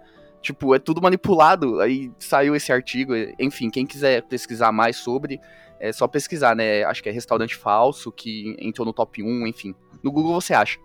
Tipo, 0.41 0.73
é 0.75 0.79
tudo 0.79 1.01
manipulado. 1.01 1.79
Aí 1.79 2.11
saiu 2.19 2.55
esse 2.55 2.71
artigo. 2.71 3.13
Enfim, 3.39 3.69
quem 3.69 3.85
quiser 3.85 4.21
pesquisar 4.23 4.71
mais 4.71 4.97
sobre, 4.97 5.39
é 5.79 5.91
só 5.91 6.07
pesquisar, 6.07 6.55
né? 6.55 6.83
Acho 6.83 7.03
que 7.03 7.09
é 7.09 7.11
restaurante 7.11 7.55
falso, 7.55 8.11
que 8.11 8.55
entrou 8.59 8.85
no 8.85 8.93
top 8.93 9.21
1, 9.21 9.47
enfim. 9.47 9.75
No 10.03 10.11
Google 10.11 10.33
você 10.39 10.53
acha. 10.53 10.79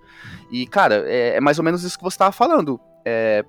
E, 0.50 0.66
cara, 0.66 1.04
é, 1.06 1.36
é 1.36 1.40
mais 1.40 1.58
ou 1.58 1.64
menos 1.64 1.82
isso 1.82 1.96
que 1.96 2.04
você 2.04 2.18
tava 2.18 2.32
falando. 2.32 2.80
É, 3.04 3.44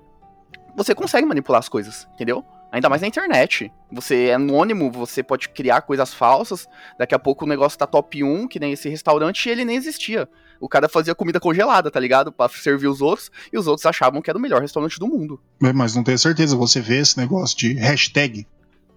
você 0.76 0.94
consegue 0.94 1.26
manipular 1.26 1.58
as 1.58 1.68
coisas, 1.68 2.08
entendeu? 2.14 2.44
Ainda 2.74 2.88
mais 2.88 3.00
na 3.00 3.06
internet. 3.06 3.70
Você 3.92 4.26
é 4.26 4.34
anônimo, 4.34 4.90
você 4.90 5.22
pode 5.22 5.48
criar 5.48 5.82
coisas 5.82 6.12
falsas. 6.12 6.66
Daqui 6.98 7.14
a 7.14 7.18
pouco 7.20 7.44
o 7.44 7.48
negócio 7.48 7.78
tá 7.78 7.86
top 7.86 8.24
1, 8.24 8.48
que 8.48 8.58
nem 8.58 8.72
esse 8.72 8.88
restaurante, 8.88 9.46
e 9.46 9.50
ele 9.52 9.64
nem 9.64 9.76
existia. 9.76 10.28
O 10.60 10.68
cara 10.68 10.88
fazia 10.88 11.14
comida 11.14 11.38
congelada, 11.38 11.88
tá 11.88 12.00
ligado? 12.00 12.32
Pra 12.32 12.48
servir 12.48 12.88
os 12.88 13.00
outros, 13.00 13.30
e 13.52 13.56
os 13.56 13.68
outros 13.68 13.86
achavam 13.86 14.20
que 14.20 14.28
era 14.28 14.36
o 14.36 14.42
melhor 14.42 14.60
restaurante 14.60 14.98
do 14.98 15.06
mundo. 15.06 15.40
É, 15.62 15.72
Mas 15.72 15.94
não 15.94 16.02
tenho 16.02 16.18
certeza, 16.18 16.56
você 16.56 16.80
vê 16.80 16.98
esse 16.98 17.16
negócio 17.16 17.56
de 17.56 17.74
hashtag 17.74 18.44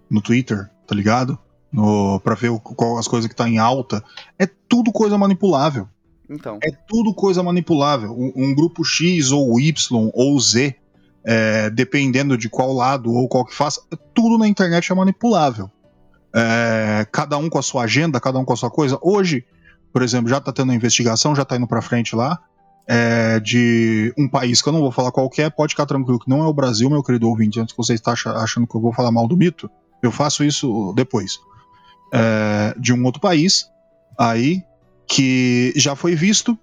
no 0.10 0.22
Twitter, 0.24 0.68
tá 0.88 0.96
ligado? 0.96 1.38
No, 1.72 2.20
pra 2.22 2.34
ver 2.34 2.50
o- 2.50 2.60
qual 2.60 2.98
as 2.98 3.08
coisas 3.08 3.30
que 3.30 3.36
tá 3.36 3.48
em 3.48 3.60
alta. 3.60 4.04
É 4.40 4.48
tudo 4.48 4.92
coisa 4.92 5.20
manipulável. 5.20 5.88
Então. 6.28 6.58
É 6.64 6.72
tudo 6.88 7.14
coisa 7.14 7.44
manipulável. 7.44 8.12
Um, 8.12 8.32
um 8.36 8.56
grupo 8.56 8.84
X 8.84 9.32
ou 9.32 9.60
Y 9.60 10.10
ou 10.16 10.40
Z, 10.40 10.76
é, 11.30 11.70
dependendo 11.70 12.38
de 12.38 12.48
qual 12.48 12.72
lado 12.72 13.12
ou 13.14 13.28
qual 13.28 13.44
que 13.44 13.54
faça, 13.54 13.82
tudo 14.14 14.38
na 14.38 14.48
internet 14.48 14.90
é 14.90 14.96
manipulável. 14.96 15.70
É, 16.34 17.06
cada 17.12 17.38
um 17.38 17.50
com 17.50 17.60
a 17.60 17.62
sua 17.62 17.84
agenda, 17.84 18.18
cada 18.18 18.40
um 18.40 18.46
com 18.46 18.54
a 18.54 18.56
sua 18.56 18.72
coisa. 18.72 18.98
Hoje, 19.02 19.44
por 19.92 20.02
exemplo, 20.02 20.30
já 20.30 20.40
tá 20.40 20.54
tendo 20.54 20.72
investigação, 20.72 21.36
já 21.36 21.44
tá 21.44 21.58
indo 21.58 21.68
pra 21.68 21.82
frente 21.82 22.16
lá, 22.16 22.40
é, 22.88 23.42
de 23.42 24.14
um 24.18 24.30
país 24.30 24.62
que 24.62 24.70
eu 24.70 24.74
não 24.74 24.80
vou 24.80 24.92
falar 24.92 25.12
qual 25.12 25.30
é, 25.38 25.50
pode 25.50 25.74
ficar 25.74 25.86
tranquilo 25.86 26.18
que 26.18 26.30
não 26.30 26.42
é 26.42 26.48
o 26.48 26.54
Brasil, 26.54 26.90
meu 26.90 27.04
querido 27.04 27.28
ouvinte, 27.28 27.60
antes 27.60 27.74
que 27.74 27.78
você 27.78 27.96
está 27.96 28.14
acha- 28.14 28.32
achando 28.32 28.66
que 28.66 28.76
eu 28.76 28.80
vou 28.80 28.94
falar 28.94 29.12
mal 29.12 29.28
do 29.28 29.36
mito, 29.36 29.70
eu 30.02 30.14
faço 30.14 30.46
isso 30.46 30.94
depois. 30.96 31.40
É, 32.14 32.74
de 32.80 32.94
um 32.94 33.04
outro 33.04 33.20
país, 33.20 33.66
aí, 34.18 34.64
que 35.06 35.74
já 35.76 35.94
foi 35.94 36.16
visto 36.16 36.58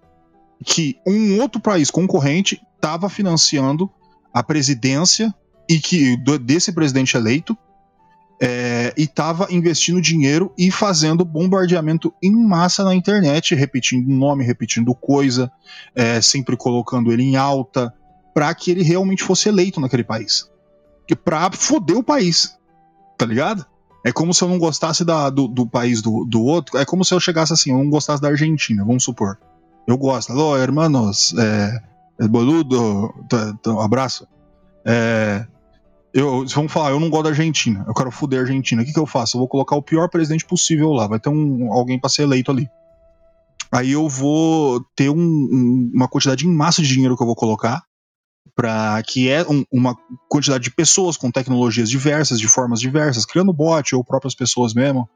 que 0.64 0.96
um 1.06 1.38
outro 1.38 1.60
país 1.60 1.90
concorrente 1.90 2.58
estava 2.76 3.10
financiando 3.10 3.90
a 4.34 4.42
presidência 4.42 5.32
e 5.70 5.78
que 5.78 6.16
do- 6.16 6.38
desse 6.38 6.72
presidente 6.72 7.16
eleito 7.16 7.56
é, 8.42 8.92
e 8.98 9.04
estava 9.04 9.46
investindo 9.50 10.00
dinheiro 10.02 10.52
e 10.58 10.70
fazendo 10.70 11.24
bombardeamento 11.24 12.12
em 12.22 12.32
massa 12.34 12.82
na 12.84 12.94
internet, 12.94 13.54
repetindo 13.54 14.08
nome, 14.10 14.44
repetindo 14.44 14.92
coisa, 14.94 15.50
é, 15.94 16.20
sempre 16.20 16.56
colocando 16.56 17.12
ele 17.12 17.22
em 17.22 17.36
alta, 17.36 17.94
para 18.34 18.52
que 18.52 18.72
ele 18.72 18.82
realmente 18.82 19.22
fosse 19.22 19.48
eleito 19.48 19.80
naquele 19.80 20.02
país. 20.02 20.50
Pra 21.24 21.48
foder 21.52 21.96
o 21.96 22.02
país, 22.02 22.58
tá 23.16 23.24
ligado? 23.24 23.64
É 24.04 24.10
como 24.12 24.34
se 24.34 24.42
eu 24.42 24.48
não 24.48 24.58
gostasse 24.58 25.04
da- 25.04 25.30
do, 25.30 25.46
do 25.46 25.64
país 25.66 26.02
do, 26.02 26.24
do 26.24 26.42
outro, 26.42 26.76
é 26.76 26.84
como 26.84 27.04
se 27.04 27.14
eu 27.14 27.20
chegasse 27.20 27.52
assim, 27.52 27.70
eu 27.70 27.78
não 27.78 27.88
gostasse 27.88 28.20
da 28.20 28.28
Argentina, 28.28 28.84
vamos 28.84 29.04
supor. 29.04 29.38
Eu 29.86 29.96
gosto, 29.96 30.32
alô, 30.32 30.56
hermanos, 30.58 31.32
é 31.38 31.80
boludo, 32.20 33.12
tá- 33.28 33.52
tá- 33.62 33.72
um 33.72 33.80
abraço. 33.80 34.26
É, 34.86 35.46
eu, 36.12 36.44
vamos 36.46 36.72
falar, 36.72 36.90
eu 36.90 37.00
não 37.00 37.10
gosto 37.10 37.24
da 37.24 37.30
Argentina, 37.30 37.84
eu 37.88 37.94
quero 37.94 38.10
foder 38.10 38.38
a 38.38 38.42
Argentina. 38.42 38.82
O 38.82 38.84
que, 38.84 38.92
que 38.92 38.98
eu 38.98 39.06
faço? 39.06 39.36
Eu 39.36 39.40
vou 39.40 39.48
colocar 39.48 39.76
o 39.76 39.82
pior 39.82 40.08
presidente 40.08 40.44
possível 40.44 40.92
lá, 40.92 41.06
vai 41.06 41.18
ter 41.18 41.28
um, 41.28 41.72
alguém 41.72 41.98
para 41.98 42.10
ser 42.10 42.22
eleito 42.22 42.50
ali. 42.50 42.68
Aí 43.72 43.90
eu 43.90 44.08
vou 44.08 44.80
ter 44.94 45.10
um- 45.10 45.16
um- 45.16 45.90
uma 45.92 46.06
quantidade 46.06 46.46
em 46.46 46.52
massa 46.52 46.80
de 46.80 46.88
dinheiro 46.88 47.16
que 47.16 47.22
eu 47.22 47.26
vou 47.26 47.34
colocar, 47.34 47.82
para 48.54 49.02
que 49.02 49.28
é 49.28 49.42
um- 49.42 49.64
uma 49.72 49.96
quantidade 50.28 50.62
de 50.62 50.70
pessoas 50.70 51.16
com 51.16 51.28
tecnologias 51.28 51.90
diversas, 51.90 52.38
de 52.38 52.46
formas 52.46 52.78
diversas, 52.78 53.26
criando 53.26 53.52
bot 53.52 53.96
ou 53.96 54.04
próprias 54.04 54.34
pessoas 54.36 54.72
mesmo, 54.72 55.08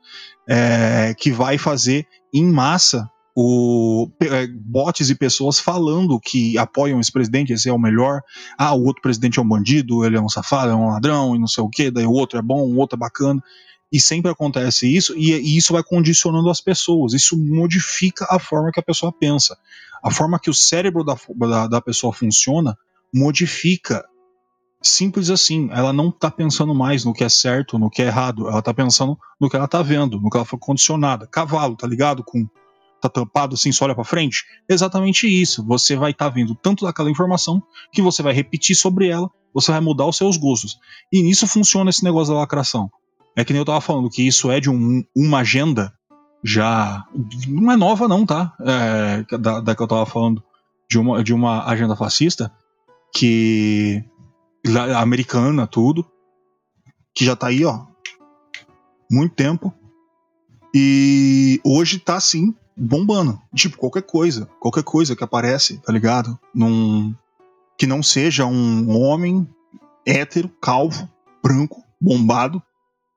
é, 0.49 1.15
que 1.17 1.31
vai 1.31 1.57
fazer 1.57 2.05
em 2.35 2.45
massa 2.45 3.09
o, 3.37 4.09
é, 4.21 4.47
bots 4.47 5.11
e 5.11 5.15
pessoas 5.15 5.61
falando 5.61 6.19
que 6.19 6.59
apoiam 6.59 7.01
esse 7.01 7.13
presidente, 7.13 7.53
esse 7.53 7.69
é 7.69 7.73
o 7.73 7.79
melhor. 7.79 8.21
Ah, 8.57 8.75
o 8.75 8.85
outro 8.85 9.03
presidente 9.03 9.39
é 9.39 9.43
um 9.43 9.49
bandido, 9.49 10.05
ele 10.05 10.17
é 10.17 10.21
um 10.21 10.29
safado, 10.29 10.73
é 10.73 10.75
um 10.75 10.89
ladrão 10.89 11.37
e 11.37 11.39
não 11.39 11.47
sei 11.47 11.63
o 11.63 11.69
que, 11.69 11.91
daí 11.91 12.07
o 12.07 12.13
outro 12.13 12.39
é 12.39 12.43
bom, 12.43 12.63
o 12.63 12.77
outro 12.79 12.97
é 12.97 12.99
bacana. 12.99 13.43
E 13.91 13.99
sempre 13.99 14.31
acontece 14.31 14.95
isso, 14.95 15.15
e, 15.17 15.33
e 15.33 15.57
isso 15.57 15.73
vai 15.73 15.83
condicionando 15.83 16.51
as 16.51 16.61
pessoas. 16.61 17.15
Isso 17.15 17.39
modifica 17.39 18.27
a 18.29 18.39
forma 18.39 18.71
que 18.71 18.81
a 18.81 18.83
pessoa 18.83 19.11
pensa. 19.11 19.57
A 20.03 20.11
forma 20.11 20.39
que 20.39 20.51
o 20.51 20.55
cérebro 20.55 21.03
da, 21.03 21.17
da, 21.37 21.67
da 21.67 21.81
pessoa 21.81 22.13
funciona 22.13 22.77
modifica. 23.15 24.05
Simples 24.83 25.31
assim. 25.31 25.71
Ela 25.73 25.93
não 25.93 26.11
tá 26.11 26.31
pensando 26.31 26.75
mais 26.75 27.05
no 27.05 27.15
que 27.15 27.25
é 27.25 27.29
certo, 27.29 27.79
no 27.79 27.91
que 27.91 28.03
é 28.03 28.07
errado. 28.07 28.47
Ela 28.47 28.61
tá 28.61 28.75
pensando 28.75 29.19
no 29.41 29.49
que 29.49 29.57
ela 29.57 29.67
tá 29.67 29.83
vendo, 29.83 30.21
no 30.21 30.29
que 30.29 30.37
ela 30.37 30.45
foi 30.45 30.59
condicionada. 30.59 31.27
Cavalo, 31.27 31.75
tá 31.75 31.87
ligado? 31.87 32.23
Com 32.23 32.47
tá 33.01 33.09
tampado 33.09 33.55
assim, 33.55 33.71
só 33.73 33.85
olha 33.85 33.95
pra 33.95 34.05
frente. 34.05 34.45
Exatamente 34.69 35.27
isso. 35.27 35.65
Você 35.67 35.97
vai 35.97 36.11
estar 36.11 36.29
vendo 36.29 36.55
tanto 36.55 36.85
daquela 36.85 37.11
informação 37.11 37.63
que 37.93 38.03
você 38.03 38.23
vai 38.23 38.33
repetir 38.33 38.75
sobre 38.77 39.09
ela, 39.09 39.31
você 39.55 39.71
vai 39.73 39.81
mudar 39.81 40.07
os 40.07 40.17
seus 40.17 40.37
gostos. 40.37 40.79
E 41.13 41.23
nisso 41.23 41.47
funciona 41.47 41.91
esse 41.91 42.05
negócio 42.05 42.33
da 42.35 42.41
lacração. 42.41 42.91
É 43.37 43.45
que 43.45 43.53
nem 43.53 43.61
eu 43.61 43.65
tava 43.67 43.81
falando 43.81 44.11
que 44.11 44.27
isso 44.27 44.51
é 44.51 44.59
de 44.61 44.69
um- 44.69 45.03
uma 45.17 45.39
agenda 45.39 45.93
já. 46.43 47.05
Não 47.47 47.71
é 47.73 47.77
nova, 47.77 48.09
não, 48.09 48.27
tá? 48.27 48.53
É, 48.61 49.37
da, 49.39 49.61
da 49.61 49.75
que 49.75 49.83
eu 49.83 49.89
tava 49.89 50.07
falando. 50.07 50.43
De 50.91 50.99
uma, 50.99 51.23
de 51.23 51.35
uma 51.35 51.65
agenda 51.67 51.95
fascista 51.95 52.51
que. 53.15 54.03
americana, 54.97 55.67
tudo. 55.67 56.05
Que 57.15 57.25
já 57.25 57.37
tá 57.37 57.49
aí, 57.49 57.65
ó. 57.65 57.85
Muito 59.11 59.35
tempo. 59.35 59.73
E 60.75 61.61
hoje 61.65 61.99
tá 61.99 62.17
assim, 62.17 62.55
bombando. 62.79 63.41
Tipo, 63.55 63.77
qualquer 63.77 64.03
coisa. 64.03 64.47
Qualquer 64.61 64.83
coisa 64.85 65.17
que 65.17 65.25
aparece, 65.25 65.79
tá 65.79 65.93
ligado? 65.93 66.39
Num, 66.55 67.15
que 67.77 67.87
não 67.87 68.03
seja 68.03 68.47
um 68.47 68.97
homem 69.01 69.47
hétero, 70.07 70.49
calvo, 70.61 71.09
branco, 71.43 71.83
bombado, 72.01 72.63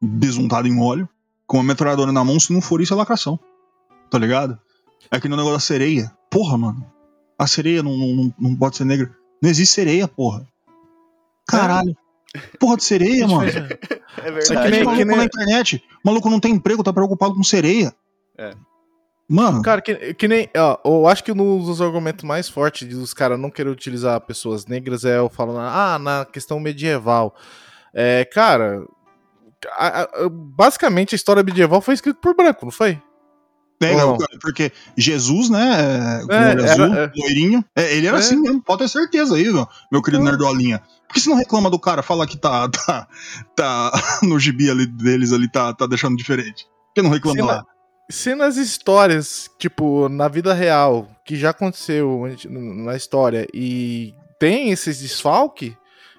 besuntado 0.02 0.68
em 0.68 0.80
óleo, 0.82 1.08
com 1.48 1.58
uma 1.58 1.64
metralhadora 1.64 2.12
na 2.12 2.24
mão, 2.24 2.40
se 2.40 2.52
não 2.54 2.62
for 2.62 2.82
isso, 2.82 2.94
é 2.94 2.98
lacração. 2.98 3.40
Tá 4.10 4.18
ligado? 4.18 4.58
É 5.10 5.20
que 5.20 5.28
no 5.30 5.36
negócio 5.38 5.56
da 5.58 5.60
sereia. 5.60 6.12
Porra, 6.30 6.58
mano. 6.58 6.86
A 7.38 7.48
sereia 7.48 7.82
não, 7.84 7.96
não, 7.98 8.34
não 8.40 8.56
pode 8.56 8.78
ser 8.78 8.86
negra. 8.86 9.16
Não 9.42 9.50
existe 9.50 9.74
sereia, 9.74 10.08
porra. 10.08 10.46
Caralho. 11.48 11.96
Porra 12.60 12.78
de 12.78 12.84
sereia, 12.86 13.28
mano. 13.28 13.50
É 13.50 14.32
Você 14.42 14.56
que 14.56 14.62
que 14.62 14.70
nem- 14.70 14.84
maluco 14.84 14.98
que 14.98 15.06
nem- 15.06 15.18
na 15.18 15.26
internet. 15.26 15.84
O 16.04 16.08
maluco 16.08 16.30
não 16.30 16.40
tem 16.40 16.54
emprego, 16.54 16.84
tá 16.84 16.94
preocupado 16.94 17.34
com 17.36 17.44
sereia. 17.44 17.94
É. 18.38 18.54
Mano, 19.34 19.62
Cara, 19.62 19.82
que, 19.82 20.14
que 20.14 20.28
nem. 20.28 20.50
Ó, 20.58 20.78
eu 20.84 21.08
acho 21.08 21.24
que 21.24 21.32
um 21.32 21.64
dos 21.64 21.82
argumentos 21.82 22.24
mais 22.26 22.50
fortes 22.50 22.88
dos 22.88 23.14
caras 23.14 23.40
não 23.40 23.50
querer 23.50 23.70
utilizar 23.70 24.20
pessoas 24.22 24.66
negras 24.66 25.06
é 25.06 25.18
eu 25.18 25.30
falando, 25.30 25.60
ah, 25.60 25.98
na 25.98 26.26
questão 26.26 26.60
medieval. 26.60 27.34
É, 27.94 28.26
cara. 28.26 28.84
a- 29.78 30.02
a- 30.02 30.30
basicamente 30.30 31.14
a 31.14 31.18
história 31.18 31.44
medieval 31.44 31.82
foi 31.82 31.94
escrita 31.94 32.20
por 32.22 32.36
branco, 32.36 32.66
não 32.66 32.72
foi? 32.72 33.00
pega, 33.80 34.06
Ou 34.06 34.12
não? 34.12 34.18
cara, 34.20 34.38
porque 34.40 34.72
Jesus, 34.96 35.50
né, 35.50 36.20
é, 36.22 36.26
com 36.28 36.32
É, 36.34 36.50
olho 36.52 36.64
azul, 36.72 36.86
é. 36.94 37.12
loirinho, 37.18 37.66
é, 37.76 37.96
ele 37.98 38.06
era 38.08 38.18
É. 38.18 38.20
assim 38.20 38.36
mesmo, 38.36 38.62
pode 38.62 38.84
ter 38.84 38.88
certeza 38.88 39.36
aí, 39.36 39.52
meu, 39.52 39.68
meu 39.92 40.02
querido 40.04 40.22
É. 40.22 40.26
Nerdolinha. 40.26 40.84
Por 41.08 41.16
que 41.16 41.20
você 41.20 41.30
não 41.30 41.36
reclama 41.38 41.68
do 41.70 41.80
cara, 41.80 42.04
fala 42.04 42.28
que 42.28 42.38
tá, 42.38 42.70
tá, 42.70 43.08
tá 43.56 43.92
no 44.22 44.38
gibi 44.40 44.70
ali 44.70 44.86
deles 44.86 45.32
ali, 45.34 45.50
tá, 45.52 45.74
tá 45.74 45.88
deixando 45.88 46.16
diferente? 46.16 46.66
Por 46.66 46.94
que 46.96 47.02
não 47.02 47.10
reclama 47.10 47.44
lá? 47.46 47.66
Se 48.12 48.36
nas 48.36 48.58
histórias, 48.58 49.50
tipo, 49.58 50.10
na 50.10 50.28
vida 50.28 50.54
real, 50.54 51.08
que 51.26 51.38
já 51.38 51.52
aconteceu 51.52 52.24
na 52.50 52.96
história 52.96 53.48
e 53.54 54.14
tem 54.38 54.70
esses 54.70 55.00
desfalque, 55.00 55.78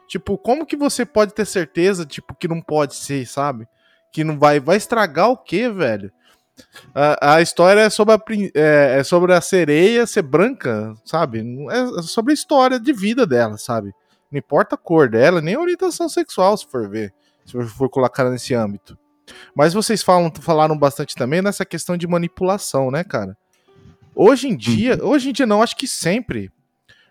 tipo, 0.09 0.39
como 0.39 0.65
que 0.65 0.77
você 0.77 1.05
pode 1.05 1.35
ter 1.35 1.45
certeza, 1.45 2.07
tipo, 2.07 2.35
que 2.35 2.49
não 2.49 2.63
pode 2.63 2.95
ser, 2.95 3.27
sabe? 3.27 3.69
Que 4.11 4.25
não 4.25 4.39
vai, 4.39 4.59
vai 4.59 4.77
estragar 4.77 5.31
o 5.31 5.37
quê, 5.37 5.69
velho? 5.69 6.11
A, 6.95 7.35
a 7.35 7.43
história 7.43 7.81
é 7.81 7.91
sobre 7.91 8.15
a, 8.15 8.19
é, 8.55 8.99
é 9.01 9.05
sobre 9.05 9.35
a 9.35 9.41
sereia 9.41 10.07
ser 10.07 10.23
branca, 10.23 10.95
sabe? 11.05 11.41
É 11.71 11.99
é 11.99 12.03
sobre 12.03 12.33
a 12.33 12.35
história 12.35 12.81
de 12.81 12.93
vida 12.93 13.27
dela, 13.27 13.59
sabe? 13.59 13.93
Não 14.31 14.39
importa 14.39 14.77
a 14.77 14.79
cor 14.79 15.11
dela, 15.11 15.43
nem 15.43 15.55
a 15.57 15.61
orientação 15.61 16.09
sexual, 16.09 16.57
se 16.57 16.67
for 16.67 16.89
ver. 16.89 17.13
Se 17.45 17.61
for 17.67 17.91
colocar 17.91 18.31
nesse 18.31 18.55
âmbito. 18.55 18.97
Mas 19.55 19.75
vocês 19.75 20.03
falam, 20.03 20.33
falaram 20.41 20.77
bastante 20.77 21.15
também 21.15 21.43
nessa 21.43 21.65
questão 21.65 21.97
de 21.97 22.07
manipulação, 22.07 22.91
né, 22.91 23.03
cara? 23.05 23.37
Hoje 24.15 24.49
em 24.49 24.57
dia, 24.57 24.99
hoje 25.03 25.31
em 25.31 25.33
dia 25.33 25.47
não, 25.47 25.63
acho 25.63 25.77
que 25.77 25.87
sempre. 25.89 26.51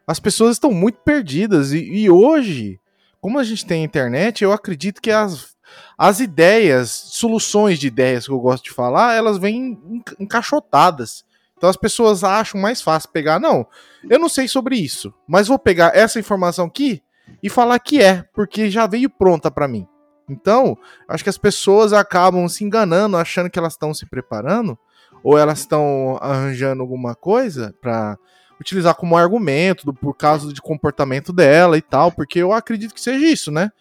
As 0.06 0.20
pessoas 0.20 0.56
estão 0.56 0.72
muito 0.72 1.00
perdidas. 1.00 1.72
E, 1.72 1.80
e 1.80 2.10
hoje, 2.10 2.80
como 3.20 3.40
a 3.40 3.44
gente 3.44 3.66
tem 3.66 3.84
internet, 3.84 4.44
eu 4.44 4.52
acredito 4.52 5.02
que 5.02 5.10
as, 5.12 5.56
as 5.98 6.20
ideias, 6.20 6.90
soluções 6.90 7.80
de 7.80 7.88
ideias 7.88 8.26
que 8.26 8.32
eu 8.32 8.40
gosto 8.40 8.64
de 8.66 8.72
falar, 8.72 9.16
elas 9.16 9.38
vêm 9.38 9.80
enca- 9.90 10.16
encaixotadas. 10.20 11.24
Então 11.58 11.70
as 11.70 11.78
pessoas 11.78 12.24
acham 12.24 12.60
mais 12.60 12.82
fácil 12.82 13.10
pegar, 13.10 13.40
não, 13.40 13.68
eu 14.10 14.18
não 14.18 14.28
sei 14.28 14.48
sobre 14.48 14.76
isso, 14.78 15.14
mas 15.28 15.48
vou 15.48 15.60
pegar 15.60 15.96
essa 15.96 16.20
informação 16.20 16.66
aqui 16.66 17.04
e 17.42 17.50
falar 17.52 17.78
que 17.78 18.02
é, 18.02 18.26
porque 18.34 18.68
já 18.72 18.88
veio 18.88 19.08
pronta 19.12 19.52
pra 19.52 19.68
mim. 19.68 19.88
Então, 20.32 20.78
acho 21.08 21.24
que 21.24 21.30
as 21.30 21.38
pessoas 21.38 21.94
acabam 21.94 22.48
se 22.48 22.64
enganando, 22.64 23.18
achando 23.18 23.50
que 23.50 23.60
elas 23.60 23.74
estão 23.74 23.94
se 23.94 24.06
preparando, 24.06 24.78
ou 25.24 25.38
elas 25.38 25.60
estão 25.60 26.18
arranjando 26.22 26.82
alguma 26.82 27.14
coisa 27.14 27.76
pra 27.82 28.18
utilizar 28.60 28.96
como 28.96 29.18
argumento 29.18 29.86
do, 29.86 29.94
por 29.94 30.14
causa 30.14 30.54
de 30.54 30.62
comportamento 30.62 31.34
dela 31.34 31.78
e 31.78 31.82
tal, 31.82 32.12
porque 32.12 32.40
eu 32.40 32.54
acredito 32.54 32.94
que 32.94 33.02
seja 33.02 33.26
isso, 33.26 33.52
né? 33.52 33.72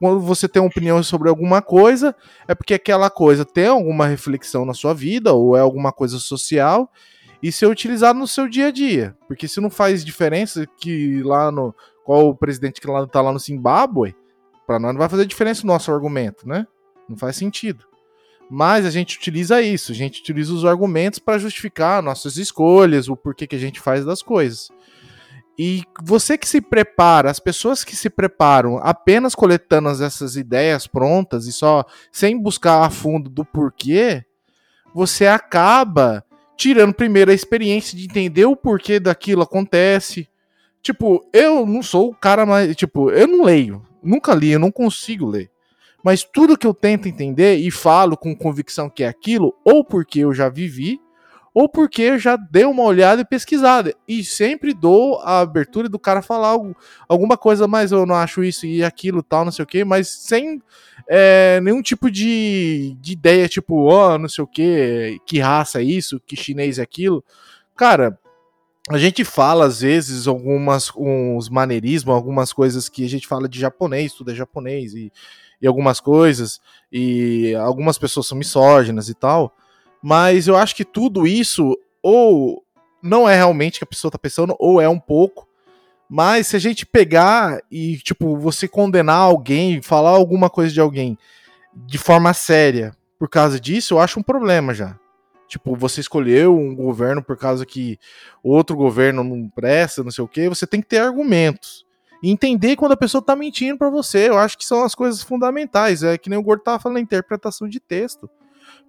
Quando 0.00 0.20
você 0.20 0.48
tem 0.48 0.60
uma 0.60 0.68
opinião 0.68 1.00
sobre 1.02 1.28
alguma 1.28 1.62
coisa, 1.62 2.16
é 2.48 2.54
porque 2.54 2.74
aquela 2.74 3.08
coisa 3.08 3.44
tem 3.44 3.66
alguma 3.66 4.06
reflexão 4.06 4.64
na 4.64 4.74
sua 4.74 4.92
vida, 4.92 5.32
ou 5.32 5.56
é 5.56 5.60
alguma 5.60 5.92
coisa 5.92 6.18
social, 6.18 6.90
e 7.42 7.52
ser 7.52 7.66
utilizado 7.66 8.18
no 8.18 8.26
seu 8.26 8.48
dia 8.48 8.68
a 8.68 8.70
dia. 8.72 9.16
Porque 9.28 9.46
se 9.46 9.60
não 9.60 9.70
faz 9.70 10.04
diferença 10.04 10.66
que 10.78 11.22
lá 11.22 11.52
no. 11.52 11.74
Qual 12.04 12.30
o 12.30 12.34
presidente 12.34 12.80
que 12.80 12.86
lá, 12.88 13.06
tá 13.06 13.20
lá 13.20 13.30
no 13.30 13.38
Zimbábue, 13.38 14.16
para 14.72 14.78
nós 14.78 14.92
não 14.92 14.98
vai 14.98 15.08
fazer 15.08 15.26
diferença 15.26 15.64
o 15.64 15.66
nosso 15.66 15.92
argumento, 15.92 16.48
né? 16.48 16.66
Não 17.06 17.16
faz 17.16 17.36
sentido. 17.36 17.84
Mas 18.50 18.86
a 18.86 18.90
gente 18.90 19.18
utiliza 19.18 19.60
isso, 19.60 19.92
a 19.92 19.94
gente 19.94 20.20
utiliza 20.20 20.52
os 20.52 20.64
argumentos 20.64 21.18
para 21.18 21.38
justificar 21.38 22.02
nossas 22.02 22.38
escolhas, 22.38 23.08
o 23.08 23.16
porquê 23.16 23.46
que 23.46 23.56
a 23.56 23.58
gente 23.58 23.80
faz 23.80 24.04
das 24.04 24.22
coisas. 24.22 24.70
E 25.58 25.82
você 26.02 26.38
que 26.38 26.48
se 26.48 26.62
prepara, 26.62 27.30
as 27.30 27.38
pessoas 27.38 27.84
que 27.84 27.94
se 27.94 28.08
preparam 28.08 28.78
apenas 28.78 29.34
coletando 29.34 29.90
essas 29.90 30.36
ideias 30.36 30.86
prontas 30.86 31.46
e 31.46 31.52
só 31.52 31.84
sem 32.10 32.40
buscar 32.40 32.82
a 32.82 32.90
fundo 32.90 33.28
do 33.28 33.44
porquê, 33.44 34.24
você 34.94 35.26
acaba 35.26 36.24
tirando 36.56 36.94
primeiro 36.94 37.30
a 37.30 37.34
experiência 37.34 37.96
de 37.96 38.04
entender 38.04 38.46
o 38.46 38.56
porquê 38.56 38.98
daquilo 38.98 39.42
acontece. 39.42 40.28
Tipo, 40.80 41.26
eu 41.30 41.66
não 41.66 41.82
sou 41.82 42.10
o 42.10 42.14
cara 42.14 42.46
mais. 42.46 42.74
Tipo, 42.74 43.10
eu 43.10 43.26
não 43.26 43.44
leio. 43.44 43.86
Nunca 44.02 44.34
li, 44.34 44.50
eu 44.50 44.58
não 44.58 44.70
consigo 44.70 45.26
ler. 45.26 45.50
Mas 46.02 46.24
tudo 46.24 46.58
que 46.58 46.66
eu 46.66 46.74
tento 46.74 47.06
entender 47.06 47.56
e 47.56 47.70
falo 47.70 48.16
com 48.16 48.34
convicção 48.34 48.90
que 48.90 49.04
é 49.04 49.08
aquilo, 49.08 49.54
ou 49.64 49.84
porque 49.84 50.20
eu 50.20 50.34
já 50.34 50.48
vivi, 50.48 51.00
ou 51.54 51.68
porque 51.68 52.02
eu 52.02 52.18
já 52.18 52.36
dei 52.36 52.64
uma 52.64 52.82
olhada 52.82 53.20
e 53.20 53.24
pesquisada. 53.24 53.94
E 54.08 54.24
sempre 54.24 54.72
dou 54.72 55.20
a 55.20 55.40
abertura 55.40 55.88
do 55.88 55.98
cara 55.98 56.22
falar 56.22 56.48
algo, 56.48 56.76
alguma 57.08 57.36
coisa, 57.36 57.68
mas 57.68 57.92
eu 57.92 58.06
não 58.06 58.14
acho 58.14 58.42
isso 58.42 58.66
e 58.66 58.82
aquilo, 58.82 59.22
tal, 59.22 59.44
não 59.44 59.52
sei 59.52 59.62
o 59.62 59.66
quê, 59.66 59.84
mas 59.84 60.08
sem 60.08 60.60
é, 61.08 61.60
nenhum 61.62 61.82
tipo 61.82 62.10
de, 62.10 62.96
de 63.00 63.12
ideia, 63.12 63.48
tipo, 63.48 63.84
ó, 63.84 64.18
não 64.18 64.28
sei 64.28 64.42
o 64.42 64.46
quê, 64.46 65.18
que 65.26 65.38
raça 65.38 65.80
é 65.80 65.84
isso, 65.84 66.20
que 66.26 66.36
chinês 66.36 66.78
é 66.78 66.82
aquilo. 66.82 67.22
Cara, 67.76 68.18
a 68.90 68.98
gente 68.98 69.24
fala 69.24 69.66
às 69.66 69.80
vezes 69.80 70.26
algumas 70.26 70.90
uns 70.96 71.48
maneirismos, 71.48 72.14
algumas 72.14 72.52
coisas 72.52 72.88
que 72.88 73.04
a 73.04 73.08
gente 73.08 73.26
fala 73.26 73.48
de 73.48 73.58
japonês, 73.60 74.12
tudo 74.12 74.32
é 74.32 74.34
japonês 74.34 74.94
e, 74.94 75.12
e 75.60 75.66
algumas 75.66 76.00
coisas 76.00 76.60
e 76.90 77.54
algumas 77.54 77.96
pessoas 77.96 78.26
são 78.26 78.36
misóginas 78.36 79.08
e 79.08 79.14
tal, 79.14 79.54
mas 80.02 80.48
eu 80.48 80.56
acho 80.56 80.74
que 80.74 80.84
tudo 80.84 81.26
isso 81.26 81.78
ou 82.02 82.64
não 83.00 83.28
é 83.28 83.36
realmente 83.36 83.78
que 83.78 83.84
a 83.84 83.86
pessoa 83.86 84.10
tá 84.10 84.18
pensando 84.18 84.56
ou 84.58 84.80
é 84.80 84.88
um 84.88 84.98
pouco, 84.98 85.48
mas 86.08 86.48
se 86.48 86.56
a 86.56 86.58
gente 86.58 86.84
pegar 86.84 87.60
e 87.70 87.98
tipo 87.98 88.36
você 88.36 88.66
condenar 88.66 89.18
alguém, 89.18 89.80
falar 89.80 90.10
alguma 90.10 90.50
coisa 90.50 90.72
de 90.72 90.80
alguém 90.80 91.16
de 91.74 91.98
forma 91.98 92.34
séria 92.34 92.96
por 93.16 93.28
causa 93.28 93.60
disso, 93.60 93.94
eu 93.94 94.00
acho 94.00 94.18
um 94.18 94.22
problema 94.22 94.74
já. 94.74 94.98
Tipo, 95.52 95.76
você 95.76 96.00
escolheu 96.00 96.56
um 96.58 96.74
governo 96.74 97.22
por 97.22 97.36
causa 97.36 97.66
que 97.66 97.98
outro 98.42 98.74
governo 98.74 99.22
não 99.22 99.50
presta, 99.50 100.02
não 100.02 100.10
sei 100.10 100.24
o 100.24 100.28
quê, 100.28 100.48
você 100.48 100.66
tem 100.66 100.80
que 100.80 100.86
ter 100.88 100.96
argumentos. 100.96 101.84
E 102.22 102.30
entender 102.30 102.74
quando 102.74 102.92
a 102.92 102.96
pessoa 102.96 103.20
tá 103.20 103.36
mentindo 103.36 103.76
para 103.76 103.90
você. 103.90 104.30
Eu 104.30 104.38
acho 104.38 104.56
que 104.56 104.64
são 104.64 104.82
as 104.82 104.94
coisas 104.94 105.22
fundamentais. 105.22 106.02
É 106.02 106.16
que 106.16 106.30
nem 106.30 106.38
o 106.38 106.42
Gordo 106.42 106.62
tava 106.62 106.78
falando, 106.78 107.00
interpretação 107.00 107.68
de 107.68 107.78
texto. 107.80 108.30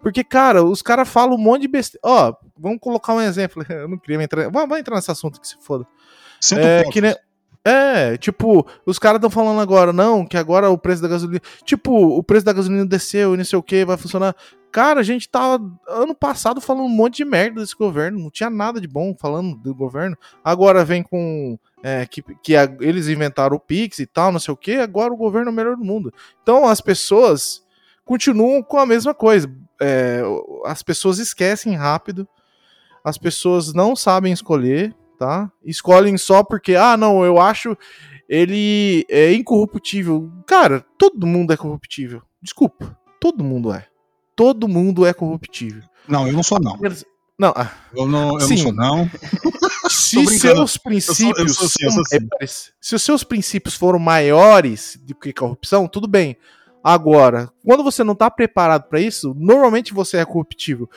Porque, 0.02 0.24
cara, 0.24 0.64
os 0.64 0.82
caras 0.82 1.10
falam 1.10 1.36
um 1.36 1.38
monte 1.38 1.64
de 1.64 1.68
besteira. 1.68 2.00
Ó, 2.06 2.34
vamos 2.58 2.78
colocar 2.80 3.14
um 3.14 3.20
exemplo. 3.20 3.62
Eu 3.70 3.90
não 3.90 3.98
queria 3.98 4.24
entrar. 4.24 4.50
Vamos 4.50 4.78
entrar 4.78 4.96
nesse 4.96 5.12
assunto 5.12 5.42
que 5.42 5.48
se 5.50 5.58
foda. 5.60 5.86
Sinto 6.40 6.62
É, 6.62 6.84
que 6.86 7.02
nem- 7.02 7.16
É, 7.66 8.16
tipo, 8.16 8.66
os 8.86 8.98
caras 8.98 9.18
estão 9.18 9.30
falando 9.30 9.60
agora, 9.60 9.92
não, 9.92 10.26
que 10.26 10.38
agora 10.38 10.70
o 10.70 10.78
preço 10.78 11.02
da 11.02 11.10
gasolina. 11.10 11.42
Tipo, 11.66 11.92
o 12.18 12.24
preço 12.24 12.46
da 12.46 12.54
gasolina 12.54 12.86
desceu 12.86 13.34
e 13.34 13.38
não 13.38 13.44
sei 13.44 13.60
o 13.60 13.64
que, 13.64 13.84
vai 13.84 13.98
funcionar. 13.98 14.34
Cara, 14.74 15.02
a 15.02 15.04
gente 15.04 15.30
tava 15.30 15.64
ano 15.88 16.16
passado 16.16 16.60
falando 16.60 16.86
um 16.86 16.90
monte 16.90 17.18
de 17.18 17.26
merda 17.26 17.62
desse 17.62 17.76
governo, 17.76 18.20
não 18.20 18.32
tinha 18.32 18.50
nada 18.50 18.82
de 18.82 18.88
bom 18.88 19.16
falando 19.16 19.56
do 19.56 19.74
governo. 19.76 20.18
Agora 20.44 20.84
vem 20.84 21.04
com. 21.04 21.60
é, 21.84 22.08
que 22.08 22.24
que 22.42 22.56
a- 22.56 22.76
eles 22.82 23.08
inventaram 23.08 23.56
o 23.56 23.60
Pix 23.60 24.00
e 24.00 24.08
tal, 24.08 24.32
não 24.32 24.40
sei 24.40 24.52
o 24.52 24.58
que, 24.58 24.74
agora 24.78 25.14
o 25.14 25.18
governo 25.18 25.50
é 25.50 25.54
o 25.54 25.56
melhor 25.56 25.76
do 25.76 25.86
mundo. 25.86 26.12
Então 26.42 26.68
as 26.68 26.82
pessoas 26.82 27.64
continuam 28.04 28.64
com 28.64 28.80
a 28.80 28.86
mesma 28.88 29.14
coisa. 29.14 29.48
É, 29.80 30.22
as 30.66 30.82
pessoas 30.82 31.20
esquecem 31.20 31.76
rápido, 31.76 32.28
as 33.04 33.16
pessoas 33.18 33.74
não 33.76 33.96
sabem 33.96 34.34
escolher, 34.34 34.96
tá? 35.20 35.52
Escolhem 35.64 36.18
só 36.18 36.44
porque, 36.44 36.74
ah, 36.76 36.98
não, 36.98 37.24
eu 37.24 37.40
acho 37.40 37.78
ele 38.28 39.06
é 39.08 39.32
incorruptível. 39.34 40.32
Cara, 40.48 40.84
todo 40.98 41.28
mundo 41.28 41.54
é 41.54 41.58
corruptível. 41.58 42.24
Desculpa, 42.42 42.98
todo 43.20 43.44
mundo 43.44 43.72
é. 43.72 43.86
Todo 44.36 44.68
mundo 44.68 45.06
é 45.06 45.14
corruptível. 45.14 45.84
Não, 46.08 46.28
eu 46.28 46.34
não 46.34 46.44
sou, 46.44 46.60
não. 46.60 46.80
Não, 47.38 47.54
ah, 47.56 47.72
Eu 47.96 48.08
não, 48.08 48.34
eu 48.40 48.42
Sim. 48.42 48.56
não 48.56 48.64
sou, 48.64 48.74
não. 48.74 49.12
se 49.90 50.26
seus 50.40 50.76
eu 50.76 50.82
princípios 50.82 51.56
sou 51.56 51.66
assim, 51.66 51.86
eu 51.86 51.92
sou 51.92 52.04
assim. 52.42 52.72
se 52.80 52.96
os 52.96 53.02
seus 53.02 53.24
princípios 53.24 53.76
foram 53.76 54.00
maiores 54.00 55.00
do 55.02 55.16
que 55.16 55.34
corrupção, 55.34 55.88
tudo 55.88 56.08
bem. 56.08 56.38
Agora, 56.84 57.50
quando 57.66 57.84
você 57.84 58.04
não 58.04 58.14
tá 58.14 58.30
preparado 58.30 58.90
para 58.90 59.00
isso, 59.00 59.34
normalmente 59.38 59.94
você 59.94 60.18
é 60.18 60.26
corruptível. 60.26 60.90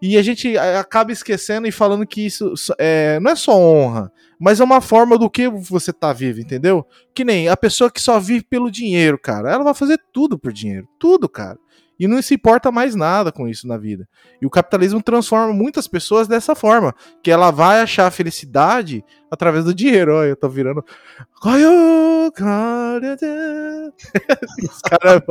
E 0.00 0.16
a 0.16 0.22
gente 0.22 0.56
acaba 0.58 1.12
esquecendo 1.12 1.66
e 1.66 1.72
falando 1.72 2.06
que 2.06 2.26
isso 2.26 2.52
é, 2.78 3.20
não 3.20 3.30
é 3.30 3.36
só 3.36 3.52
honra, 3.52 4.12
mas 4.38 4.60
é 4.60 4.64
uma 4.64 4.80
forma 4.80 5.16
do 5.16 5.30
que 5.30 5.48
você 5.48 5.92
tá 5.92 6.12
vivo, 6.12 6.40
entendeu? 6.40 6.84
Que 7.14 7.24
nem 7.24 7.48
a 7.48 7.56
pessoa 7.56 7.90
que 7.90 8.00
só 8.00 8.18
vive 8.18 8.44
pelo 8.44 8.70
dinheiro, 8.70 9.18
cara. 9.18 9.52
Ela 9.52 9.64
vai 9.64 9.74
fazer 9.74 9.98
tudo 10.12 10.38
por 10.38 10.52
dinheiro. 10.52 10.88
Tudo, 10.98 11.28
cara. 11.28 11.58
E 11.98 12.06
não 12.06 12.20
se 12.20 12.34
importa 12.34 12.70
mais 12.70 12.94
nada 12.94 13.32
com 13.32 13.48
isso 13.48 13.66
na 13.66 13.76
vida. 13.78 14.06
E 14.40 14.44
o 14.46 14.50
capitalismo 14.50 15.02
transforma 15.02 15.52
muitas 15.54 15.88
pessoas 15.88 16.28
dessa 16.28 16.54
forma. 16.54 16.94
Que 17.22 17.30
ela 17.30 17.50
vai 17.50 17.80
achar 17.80 18.06
a 18.06 18.10
felicidade 18.10 19.02
através 19.30 19.64
do 19.64 19.74
dinheiro. 19.74 20.14
Olha, 20.14 20.28
eu 20.28 20.36
tô 20.36 20.48
virando. 20.48 20.84
Os 24.62 24.80
caras. 24.82 25.22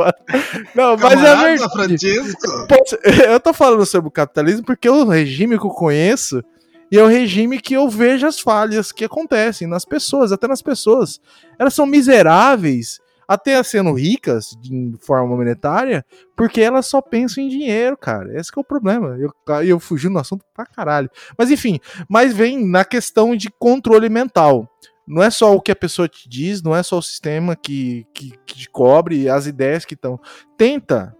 Não, 0.76 0.98
mas 0.98 1.14
é 1.14 1.36
verdade. 1.36 1.72
Francesco. 1.74 2.68
Posso- 2.68 2.98
Eu 3.30 3.40
tô 3.40 3.54
falando 3.54 3.86
sobre 3.86 4.08
o 4.08 4.12
capitalismo 4.12 4.66
porque 4.66 4.90
o 4.90 5.06
regime 5.06 5.58
que 5.60 5.66
eu 5.66 5.70
conheço 5.72 6.44
e 6.92 6.98
é 6.98 7.04
o 7.04 7.08
regime 7.08 7.60
que 7.60 7.74
eu 7.74 7.90
vejo 7.90 8.26
as 8.28 8.40
falhas 8.40 8.92
que 8.92 9.04
acontecem 9.06 9.68
nas 9.68 9.84
pessoas, 9.86 10.32
até 10.32 10.48
nas 10.48 10.62
pessoas. 10.62 11.20
Elas 11.60 11.74
são 11.74 11.86
miseráveis, 11.86 13.00
até 13.28 13.62
sendo 13.64 13.94
ricas 13.94 14.56
de 14.60 14.96
forma 15.00 15.36
monetária, 15.36 16.06
porque 16.36 16.62
elas 16.62 16.86
só 16.86 17.02
pensam 17.02 17.44
em 17.44 17.50
dinheiro, 17.50 17.98
cara. 17.98 18.38
Esse 18.40 18.52
é 18.56 18.60
o 18.60 18.64
problema. 18.64 19.18
Eu, 19.18 19.34
eu 19.64 19.80
fugi 19.80 20.10
no 20.10 20.20
assunto 20.20 20.46
pra 20.54 20.66
caralho. 20.66 21.10
Mas 21.38 21.52
enfim, 21.52 21.80
mas 22.10 22.34
vem 22.34 22.66
na 22.66 22.86
questão 22.86 23.36
de 23.36 23.50
controle 23.50 24.10
mental. 24.10 24.70
Não 25.08 25.22
é 25.22 25.30
só 25.30 25.56
o 25.56 25.62
que 25.62 25.72
a 25.72 25.76
pessoa 25.76 26.08
te 26.08 26.28
diz, 26.28 26.64
não 26.64 26.76
é 26.76 26.82
só 26.82 26.98
o 26.98 27.02
sistema 27.02 27.56
que, 27.56 28.08
que, 28.14 28.34
que 28.46 28.56
te 28.56 28.70
cobre, 28.70 29.30
as 29.30 29.46
ideias 29.46 29.86
que 29.86 29.94
estão. 29.94 30.20
Tenta 30.58 31.16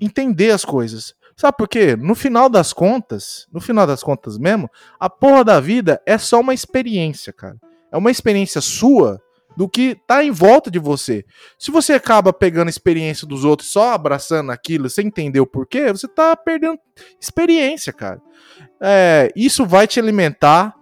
entender 0.00 0.50
as 0.50 0.64
coisas. 0.64 1.14
Sabe 1.36 1.56
por 1.56 1.68
quê? 1.68 1.96
No 1.96 2.14
final 2.14 2.48
das 2.48 2.72
contas, 2.72 3.46
no 3.52 3.60
final 3.60 3.86
das 3.86 4.02
contas 4.02 4.38
mesmo, 4.38 4.70
a 4.98 5.10
porra 5.10 5.44
da 5.44 5.60
vida 5.60 6.00
é 6.06 6.16
só 6.16 6.40
uma 6.40 6.54
experiência, 6.54 7.32
cara. 7.32 7.56
É 7.90 7.96
uma 7.96 8.10
experiência 8.10 8.60
sua 8.60 9.20
do 9.56 9.68
que 9.68 9.96
tá 10.06 10.24
em 10.24 10.30
volta 10.30 10.70
de 10.70 10.78
você. 10.78 11.24
Se 11.58 11.70
você 11.70 11.94
acaba 11.94 12.32
pegando 12.32 12.68
a 12.68 12.70
experiência 12.70 13.26
dos 13.26 13.44
outros 13.44 13.70
só 13.70 13.92
abraçando 13.92 14.50
aquilo 14.50 14.88
sem 14.88 15.06
entender 15.06 15.40
o 15.40 15.46
porquê, 15.46 15.92
você 15.92 16.08
tá 16.08 16.36
perdendo 16.36 16.78
experiência, 17.20 17.92
cara. 17.92 18.20
É, 18.80 19.30
isso 19.36 19.64
vai 19.66 19.86
te 19.86 20.00
alimentar 20.00 20.74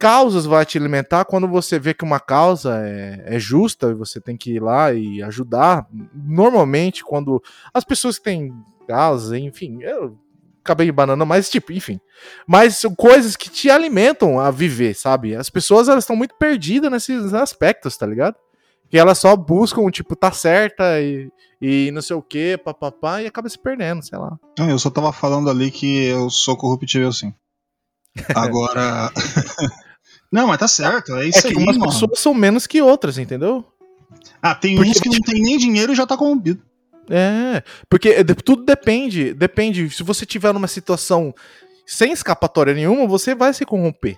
causas 0.00 0.46
vai 0.46 0.64
te 0.64 0.78
alimentar 0.78 1.26
quando 1.26 1.46
você 1.46 1.78
vê 1.78 1.92
que 1.92 2.02
uma 2.02 2.18
causa 2.18 2.80
é, 2.82 3.36
é 3.36 3.38
justa 3.38 3.90
e 3.90 3.94
você 3.94 4.18
tem 4.18 4.34
que 4.34 4.54
ir 4.54 4.62
lá 4.62 4.94
e 4.94 5.22
ajudar. 5.22 5.86
Normalmente, 6.14 7.04
quando 7.04 7.42
as 7.72 7.84
pessoas 7.84 8.16
que 8.16 8.24
têm 8.24 8.50
causas, 8.88 9.38
enfim, 9.38 9.82
eu 9.82 10.18
acabei 10.62 10.86
de 10.86 10.92
banana, 10.92 11.24
mas 11.24 11.48
tipo, 11.48 11.72
enfim. 11.72 12.00
Mas 12.46 12.76
são 12.76 12.94
coisas 12.94 13.36
que 13.36 13.50
te 13.50 13.70
alimentam 13.70 14.38
a 14.38 14.50
viver, 14.50 14.94
sabe? 14.94 15.34
As 15.34 15.50
pessoas 15.50 15.88
elas 15.88 16.04
estão 16.04 16.16
muito 16.16 16.34
perdidas 16.34 16.90
nesses 16.90 17.32
aspectos, 17.34 17.96
tá 17.96 18.06
ligado? 18.06 18.36
Que 18.88 18.98
elas 18.98 19.18
só 19.18 19.36
buscam, 19.36 19.88
tipo, 19.90 20.16
tá 20.16 20.32
certa 20.32 21.00
e, 21.00 21.30
e 21.60 21.90
não 21.92 22.02
sei 22.02 22.16
o 22.16 22.22
que, 22.22 22.56
papapá, 22.58 23.22
e 23.22 23.26
acaba 23.26 23.48
se 23.48 23.58
perdendo, 23.58 24.02
sei 24.02 24.18
lá. 24.18 24.38
Não, 24.58 24.68
eu 24.68 24.78
só 24.78 24.90
tava 24.90 25.12
falando 25.12 25.48
ali 25.48 25.70
que 25.70 26.04
eu 26.04 26.28
sou 26.28 26.56
corruptível 26.56 27.12
sim. 27.12 27.32
Agora. 28.34 29.10
não, 30.32 30.48
mas 30.48 30.58
tá 30.58 30.68
certo, 30.68 31.14
é 31.16 31.28
isso 31.28 31.46
é 31.46 31.52
que 31.52 31.58
aí, 31.58 31.62
umas 31.62 31.76
mano. 31.76 31.92
pessoas 31.92 32.18
são 32.18 32.34
menos 32.34 32.66
que 32.66 32.82
outras, 32.82 33.18
entendeu? 33.18 33.64
Ah, 34.42 34.54
tem 34.54 34.74
Porque, 34.76 34.90
uns 34.90 35.00
que 35.00 35.08
não 35.08 35.20
tem 35.20 35.40
nem 35.40 35.56
dinheiro 35.56 35.92
e 35.92 35.96
já 35.96 36.06
tá 36.06 36.16
corrompido. 36.16 36.62
É, 37.10 37.62
porque 37.88 38.22
de- 38.22 38.34
tudo 38.36 38.64
depende, 38.64 39.34
depende. 39.34 39.90
Se 39.90 40.02
você 40.02 40.24
tiver 40.24 40.54
numa 40.54 40.68
situação 40.68 41.34
sem 41.84 42.12
escapatória 42.12 42.72
nenhuma, 42.72 43.06
você 43.06 43.34
vai 43.34 43.52
se 43.52 43.64
corromper. 43.64 44.16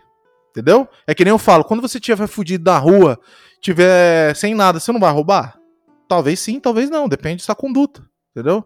Entendeu? 0.51 0.87
É 1.07 1.15
que 1.15 1.25
nem 1.25 1.31
eu 1.31 1.39
falo, 1.39 1.65
quando 1.65 1.81
você 1.81 1.99
tiver 1.99 2.27
fudido 2.27 2.65
da 2.65 2.77
rua, 2.77 3.19
tiver 3.61 4.37
sem 4.37 4.55
nada, 4.55 4.79
você 4.79 4.93
não 4.93 5.01
vai 5.01 5.11
roubar? 5.11 5.57
Talvez 6.07 6.39
sim, 6.41 6.61
talvez 6.61 6.91
não, 6.91 7.09
depende 7.09 7.39
da 7.39 7.45
sua 7.47 7.55
conduta, 7.55 8.05
entendeu? 8.31 8.63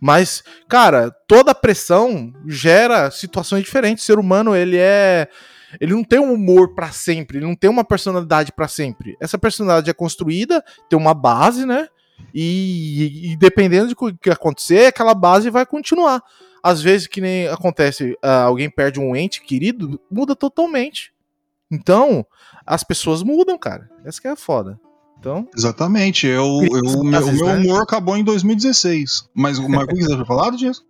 Mas, 0.00 0.42
cara, 0.66 1.10
toda 1.28 1.54
pressão 1.54 2.32
gera 2.46 3.10
situações 3.10 3.62
diferentes. 3.64 4.02
O 4.04 4.06
ser 4.06 4.18
humano, 4.18 4.56
ele 4.56 4.78
é 4.78 5.28
ele 5.80 5.92
não 5.92 6.04
tem 6.04 6.18
um 6.18 6.32
humor 6.32 6.74
pra 6.74 6.90
sempre, 6.90 7.38
ele 7.38 7.46
não 7.46 7.54
tem 7.54 7.68
uma 7.68 7.84
personalidade 7.84 8.52
pra 8.52 8.68
sempre. 8.68 9.14
Essa 9.20 9.36
personalidade 9.36 9.90
é 9.90 9.92
construída, 9.92 10.64
tem 10.88 10.98
uma 10.98 11.12
base, 11.12 11.66
né? 11.66 11.88
E, 12.34 13.32
e 13.32 13.36
dependendo 13.36 13.88
de 13.88 13.94
o 13.98 14.14
que 14.16 14.30
acontecer, 14.30 14.86
aquela 14.86 15.14
base 15.14 15.50
vai 15.50 15.64
continuar. 15.64 16.22
Às 16.62 16.82
vezes, 16.82 17.06
que 17.06 17.20
nem 17.20 17.46
acontece, 17.48 18.16
ah, 18.22 18.42
alguém 18.42 18.68
perde 18.68 18.98
um 18.98 19.14
ente 19.14 19.40
querido, 19.42 20.00
muda 20.10 20.34
totalmente. 20.34 21.12
Então, 21.70 22.26
as 22.66 22.82
pessoas 22.82 23.22
mudam, 23.22 23.56
cara. 23.58 23.88
Essa 24.04 24.20
que 24.20 24.28
é 24.28 24.30
a 24.32 24.36
foda. 24.36 24.78
Então, 25.18 25.48
Exatamente. 25.56 26.26
Eu, 26.26 26.44
eu- 26.62 27.00
o 27.00 27.04
meu, 27.04 27.26
né? 27.46 27.54
humor 27.56 27.82
acabou 27.82 28.16
em 28.16 28.24
2016. 28.24 29.28
Mas 29.34 29.58
o 29.58 29.68
Marco 29.68 29.94
quiser 29.94 30.24
falar 30.26 30.50
disso? 30.50 30.84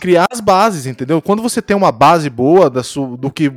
Criar 0.00 0.26
as 0.30 0.40
bases, 0.40 0.86
entendeu? 0.86 1.20
Quando 1.22 1.42
você 1.42 1.60
tem 1.62 1.76
uma 1.76 1.92
base 1.92 2.28
boa 2.28 2.68
da 2.68 2.82
sua, 2.82 3.16
do 3.16 3.30
que 3.30 3.50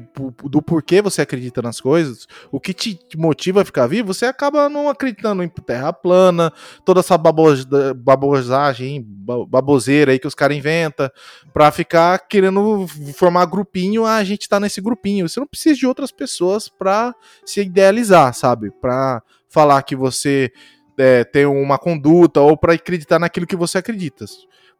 do 0.43 0.61
porquê 0.61 1.01
você 1.01 1.21
acredita 1.21 1.61
nas 1.61 1.79
coisas, 1.81 2.27
o 2.51 2.59
que 2.59 2.73
te 2.73 2.99
motiva 3.17 3.61
a 3.61 3.65
ficar 3.65 3.87
vivo, 3.87 4.13
você 4.13 4.25
acaba 4.25 4.69
não 4.69 4.89
acreditando 4.89 5.43
em 5.43 5.49
terra 5.49 5.91
plana, 5.91 6.51
toda 6.85 6.99
essa 6.99 7.17
babos- 7.17 7.65
babosagem, 7.95 9.03
ba- 9.05 9.45
baboseira 9.45 10.11
aí 10.11 10.19
que 10.19 10.27
os 10.27 10.35
caras 10.35 10.55
inventam, 10.57 11.09
pra 11.53 11.71
ficar 11.71 12.19
querendo 12.27 12.87
formar 13.15 13.45
grupinho, 13.45 14.05
ah, 14.05 14.15
a 14.17 14.23
gente 14.23 14.47
tá 14.47 14.59
nesse 14.59 14.81
grupinho. 14.81 15.27
Você 15.27 15.39
não 15.39 15.47
precisa 15.47 15.75
de 15.75 15.85
outras 15.87 16.11
pessoas 16.11 16.69
pra 16.69 17.13
se 17.45 17.61
idealizar, 17.61 18.33
sabe? 18.33 18.71
Pra 18.81 19.21
falar 19.49 19.81
que 19.83 19.95
você 19.95 20.51
é, 20.97 21.23
tem 21.23 21.45
uma 21.45 21.77
conduta 21.77 22.39
ou 22.39 22.55
pra 22.55 22.73
acreditar 22.73 23.19
naquilo 23.19 23.47
que 23.47 23.55
você 23.55 23.77
acredita. 23.79 24.25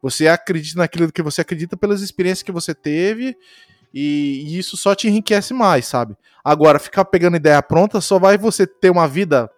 Você 0.04 0.28
acredita 0.28 0.80
naquilo 0.80 1.10
que 1.10 1.22
você 1.22 1.40
acredita 1.40 1.78
pelas 1.78 2.02
experiências 2.02 2.42
que 2.42 2.52
você 2.52 2.74
teve 2.74 3.34
e, 3.92 4.58
isso 4.58 4.76
só 4.76 4.94
te 4.94 5.08
enriquece 5.08 5.54
mais, 5.54 5.86
sabe? 5.86 6.14
Agora, 6.44 6.78
ficar 6.78 7.06
pegando 7.06 7.38
ideia 7.38 7.62
pronta 7.62 8.02
só 8.02 8.18
vai 8.18 8.36
você 8.36 8.66
ter 8.66 8.90
uma 8.90 9.08
vida 9.08 9.50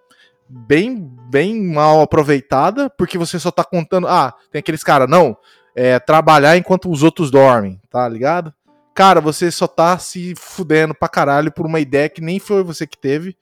bem, 0.49 1.11
bem 1.29 1.61
mal 1.61 2.01
aproveitada, 2.01 2.89
porque 2.89 3.19
você 3.19 3.41
só 3.41 3.51
tá 3.51 3.65
contando. 3.65 4.07
Ah, 4.07 4.33
tem 4.53 4.61
aqueles 4.61 4.85
caras, 4.85 5.11
não, 5.11 5.37
é 5.75 5.99
trabalhar 5.99 6.57
enquanto 6.57 6.89
os 6.93 7.03
outros 7.03 7.29
dormem, 7.29 7.81
tá 7.91 8.09
ligado? 8.09 8.55
Cara, 8.95 9.21
você 9.21 9.51
só 9.51 9.67
tá 9.67 9.99
se 9.99 10.33
fudendo 10.37 10.95
pra 10.95 11.09
caralho 11.09 11.51
por 11.51 11.67
uma 11.67 11.81
ideia 11.81 12.09
que 12.09 12.21
nem 12.21 12.39
foi 12.39 12.63
você 12.63 12.87
que 12.87 12.97
teve 12.97 13.37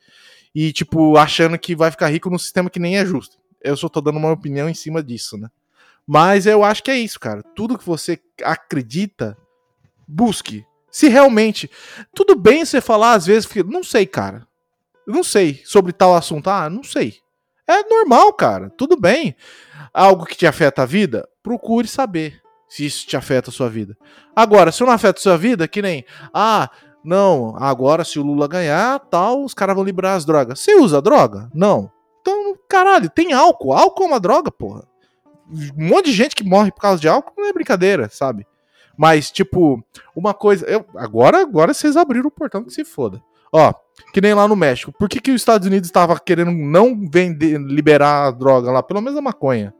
e, 0.55 0.72
tipo, 0.72 1.18
achando 1.18 1.59
que 1.59 1.76
vai 1.76 1.90
ficar 1.90 2.09
rico 2.09 2.30
num 2.30 2.38
sistema 2.38 2.70
que 2.70 2.80
nem 2.80 2.96
é 2.96 3.05
justo. 3.05 3.36
Eu 3.61 3.76
só 3.76 3.90
tô 3.90 4.00
dando 4.00 4.16
uma 4.16 4.32
opinião 4.32 4.70
em 4.70 4.74
cima 4.74 5.02
disso, 5.02 5.36
né? 5.36 5.50
Mas 6.07 6.46
eu 6.46 6.62
acho 6.62 6.82
que 6.82 6.90
é 6.90 6.98
isso, 6.98 7.18
cara. 7.18 7.42
Tudo 7.55 7.78
que 7.78 7.86
você 7.86 8.20
acredita, 8.42 9.36
busque. 10.07 10.64
Se 10.90 11.09
realmente. 11.09 11.70
Tudo 12.14 12.36
bem 12.36 12.64
você 12.64 12.80
falar 12.80 13.12
às 13.14 13.26
vezes, 13.26 13.48
não 13.66 13.82
sei, 13.82 14.07
cara. 14.07 14.46
Não 15.07 15.24
sei 15.24 15.62
sobre 15.64 15.92
tal 15.92 16.14
assunto. 16.14 16.48
Ah, 16.48 16.68
não 16.68 16.82
sei. 16.82 17.16
É 17.66 17.82
normal, 17.88 18.32
cara. 18.34 18.70
Tudo 18.70 18.96
bem. 18.96 19.34
Algo 19.92 20.26
que 20.26 20.36
te 20.36 20.46
afeta 20.46 20.82
a 20.82 20.86
vida, 20.86 21.26
procure 21.42 21.88
saber 21.88 22.40
se 22.68 22.84
isso 22.84 23.07
te 23.07 23.16
afeta 23.16 23.50
a 23.50 23.52
sua 23.52 23.70
vida. 23.70 23.96
Agora, 24.36 24.72
se 24.72 24.82
não 24.82 24.90
afeta 24.90 25.18
a 25.18 25.22
sua 25.22 25.38
vida, 25.38 25.66
que 25.66 25.80
nem. 25.80 26.05
Ah, 26.32 26.68
não, 27.02 27.55
agora 27.59 28.05
se 28.05 28.18
o 28.18 28.22
Lula 28.22 28.48
ganhar, 28.48 28.98
tal, 28.98 29.44
os 29.44 29.55
caras 29.55 29.74
vão 29.74 29.84
liberar 29.84 30.14
as 30.14 30.24
drogas. 30.24 30.61
Você 30.61 30.74
usa 30.74 31.00
droga? 31.00 31.50
Não. 31.55 31.90
Então, 32.20 32.57
caralho, 32.68 33.11
tem 33.11 33.32
álcool. 33.32 33.72
Álcool 33.72 34.05
é 34.05 34.07
uma 34.07 34.20
droga, 34.20 34.50
porra 34.50 34.93
um 35.51 35.88
monte 35.88 36.07
de 36.07 36.12
gente 36.12 36.34
que 36.34 36.45
morre 36.45 36.70
por 36.70 36.80
causa 36.80 37.01
de 37.01 37.09
álcool 37.09 37.34
não 37.36 37.49
é 37.49 37.53
brincadeira, 37.53 38.09
sabe? 38.11 38.47
Mas, 38.97 39.30
tipo, 39.30 39.84
uma 40.14 40.32
coisa. 40.32 40.64
Eu, 40.66 40.84
agora, 40.97 41.40
agora 41.40 41.74
vocês 41.74 41.97
abriram 41.97 42.28
o 42.28 42.30
portão 42.30 42.64
que 42.64 42.72
se 42.72 42.84
foda. 42.84 43.22
Ó, 43.53 43.72
que 44.12 44.20
nem 44.20 44.34
lá 44.34 44.49
no 44.49 44.57
México. 44.57 44.92
Por 44.92 45.09
que, 45.09 45.20
que 45.20 45.30
os 45.30 45.40
Estados 45.40 45.66
Unidos 45.66 45.88
estava 45.88 46.18
querendo 46.18 46.51
não 46.51 47.09
vender, 47.09 47.59
liberar 47.61 48.26
a 48.26 48.30
droga 48.30 48.70
lá? 48.70 48.82
Pelo 48.82 49.01
menos 49.01 49.18
a 49.18 49.22
maconha. 49.22 49.74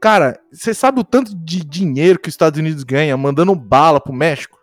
Cara, 0.00 0.40
você 0.52 0.72
sabe 0.72 1.00
o 1.00 1.04
tanto 1.04 1.34
de 1.36 1.64
dinheiro 1.64 2.18
que 2.18 2.28
os 2.28 2.34
Estados 2.34 2.58
Unidos 2.58 2.84
ganha 2.84 3.16
mandando 3.16 3.54
bala 3.54 4.00
pro 4.00 4.12
México? 4.12 4.58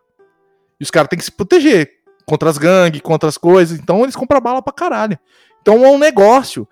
E 0.80 0.84
os 0.84 0.92
caras 0.92 1.10
têm 1.10 1.20
que 1.20 1.26
se 1.26 1.32
proteger 1.32 1.92
contra 2.26 2.50
as 2.50 2.58
gangues, 2.58 3.02
contra 3.02 3.30
as 3.30 3.38
coisas. 3.38 3.80
Então 3.80 4.04
eles 4.04 4.16
compram 4.16 4.42
bala 4.42 4.62
pra 4.62 4.74
caralho. 4.74 5.18
Então 5.62 5.86
é 5.86 5.90
um 5.90 5.98
negócio. 5.98 6.68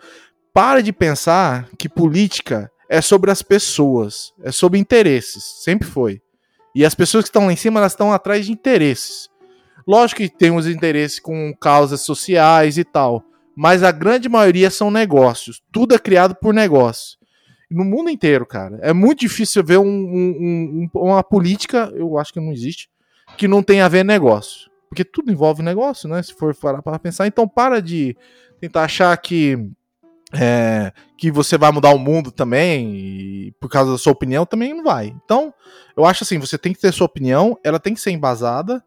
Para 0.54 0.82
de 0.82 0.94
pensar 0.94 1.68
que 1.78 1.90
política 1.90 2.72
é 2.90 3.02
sobre 3.02 3.32
as 3.32 3.42
pessoas, 3.42 4.34
é 4.44 4.52
sobre 4.52 4.80
interesses, 4.80 5.44
sempre 5.64 5.88
foi. 5.88 6.22
E 6.74 6.86
as 6.86 6.94
pessoas 6.94 7.24
que 7.24 7.30
estão 7.30 7.46
lá 7.46 7.54
em 7.54 7.56
cima, 7.56 7.80
elas 7.80 7.94
estão 7.94 8.12
atrás 8.12 8.46
de 8.46 8.52
interesses. 8.52 9.30
Lógico 9.88 10.22
que 10.22 10.30
tem 10.30 10.52
os 10.52 10.68
interesses 10.68 11.20
com 11.20 11.54
causas 11.60 12.02
sociais 12.02 12.78
e 12.78 12.84
tal, 12.84 13.24
mas 13.56 13.84
a 13.84 13.92
grande 13.92 14.28
maioria 14.28 14.70
são 14.70 14.92
negócios. 14.92 15.62
Tudo 15.72 15.96
é 15.96 16.00
criado 16.00 16.36
por 16.36 16.54
negócio. 16.54 17.18
No 17.70 17.84
mundo 17.84 18.10
inteiro, 18.10 18.46
cara. 18.46 18.78
É 18.82 18.94
muito 18.94 19.20
difícil 19.20 19.64
ver 19.64 19.78
um, 19.78 19.86
um, 19.86 20.88
um, 20.94 21.00
uma 21.02 21.24
política, 21.24 21.92
eu 21.96 22.18
acho 22.18 22.34
que 22.34 22.40
não 22.40 22.52
existe, 22.52 22.90
que 23.38 23.48
não 23.48 23.64
tem 23.64 23.82
a 23.82 23.88
ver 23.88 24.04
negócio. 24.04 24.70
Porque 24.90 25.04
tudo 25.04 25.32
envolve 25.32 25.64
negócio, 25.64 26.08
né? 26.08 26.22
Se 26.22 26.34
for 26.34 26.56
para 26.56 27.00
pensar. 27.00 27.26
Então 27.28 27.48
para 27.48 27.82
de 27.82 28.16
tentar 28.60 28.84
achar 28.84 29.16
que 29.18 29.58
é, 30.40 30.92
que 31.18 31.32
você 31.32 31.58
vai 31.58 31.72
mudar 31.72 31.94
o 31.94 32.00
mundo 32.00 32.32
também, 32.32 33.54
por 33.60 33.70
causa 33.70 33.92
da 33.92 33.98
sua 33.98 34.14
opinião, 34.14 34.46
também 34.46 34.74
não 34.74 34.84
vai. 34.84 35.14
Então, 35.24 35.54
eu 35.96 36.06
acho 36.06 36.24
assim, 36.24 36.40
você 36.40 36.58
tem 36.58 36.74
que 36.74 36.80
ter 36.80 36.92
sua 36.94 37.06
opinião, 37.06 37.58
ela 37.64 37.80
tem 37.80 37.94
que 37.94 38.02
ser 38.02 38.12
embasada, 38.12 38.84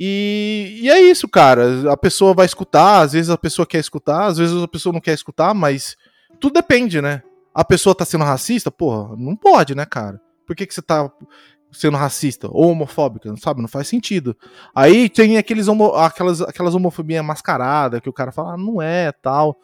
e, 0.00 0.78
e 0.82 0.90
é 0.90 1.00
isso, 1.00 1.28
cara. 1.28 1.90
A 1.92 1.96
pessoa 1.96 2.32
vai 2.32 2.46
escutar, 2.46 3.00
às 3.00 3.12
vezes 3.12 3.30
a 3.30 3.38
pessoa 3.38 3.66
quer 3.66 3.80
escutar, 3.80 4.26
às 4.26 4.38
vezes 4.38 4.62
a 4.62 4.68
pessoa 4.68 4.92
não 4.92 5.00
quer 5.00 5.14
escutar, 5.14 5.52
mas 5.54 5.96
tudo 6.38 6.54
depende, 6.54 7.02
né? 7.02 7.22
A 7.52 7.64
pessoa 7.64 7.94
tá 7.94 8.04
sendo 8.04 8.24
racista, 8.24 8.70
porra, 8.70 9.16
não 9.16 9.34
pode, 9.34 9.74
né, 9.74 9.84
cara? 9.84 10.20
Por 10.46 10.54
que, 10.54 10.66
que 10.66 10.72
você 10.72 10.82
tá 10.82 11.10
sendo 11.72 11.96
racista 11.96 12.48
ou 12.50 12.70
homofóbica, 12.70 13.34
sabe? 13.38 13.60
Não 13.60 13.68
faz 13.68 13.88
sentido. 13.88 14.36
Aí 14.74 15.08
tem 15.08 15.36
aqueles 15.36 15.68
homo, 15.68 15.94
aquelas, 15.94 16.40
aquelas 16.40 16.74
homofobia 16.74 17.22
mascarada 17.22 18.00
que 18.00 18.08
o 18.08 18.12
cara 18.12 18.32
fala, 18.32 18.54
ah, 18.54 18.56
não 18.56 18.80
é, 18.80 19.12
tal. 19.12 19.58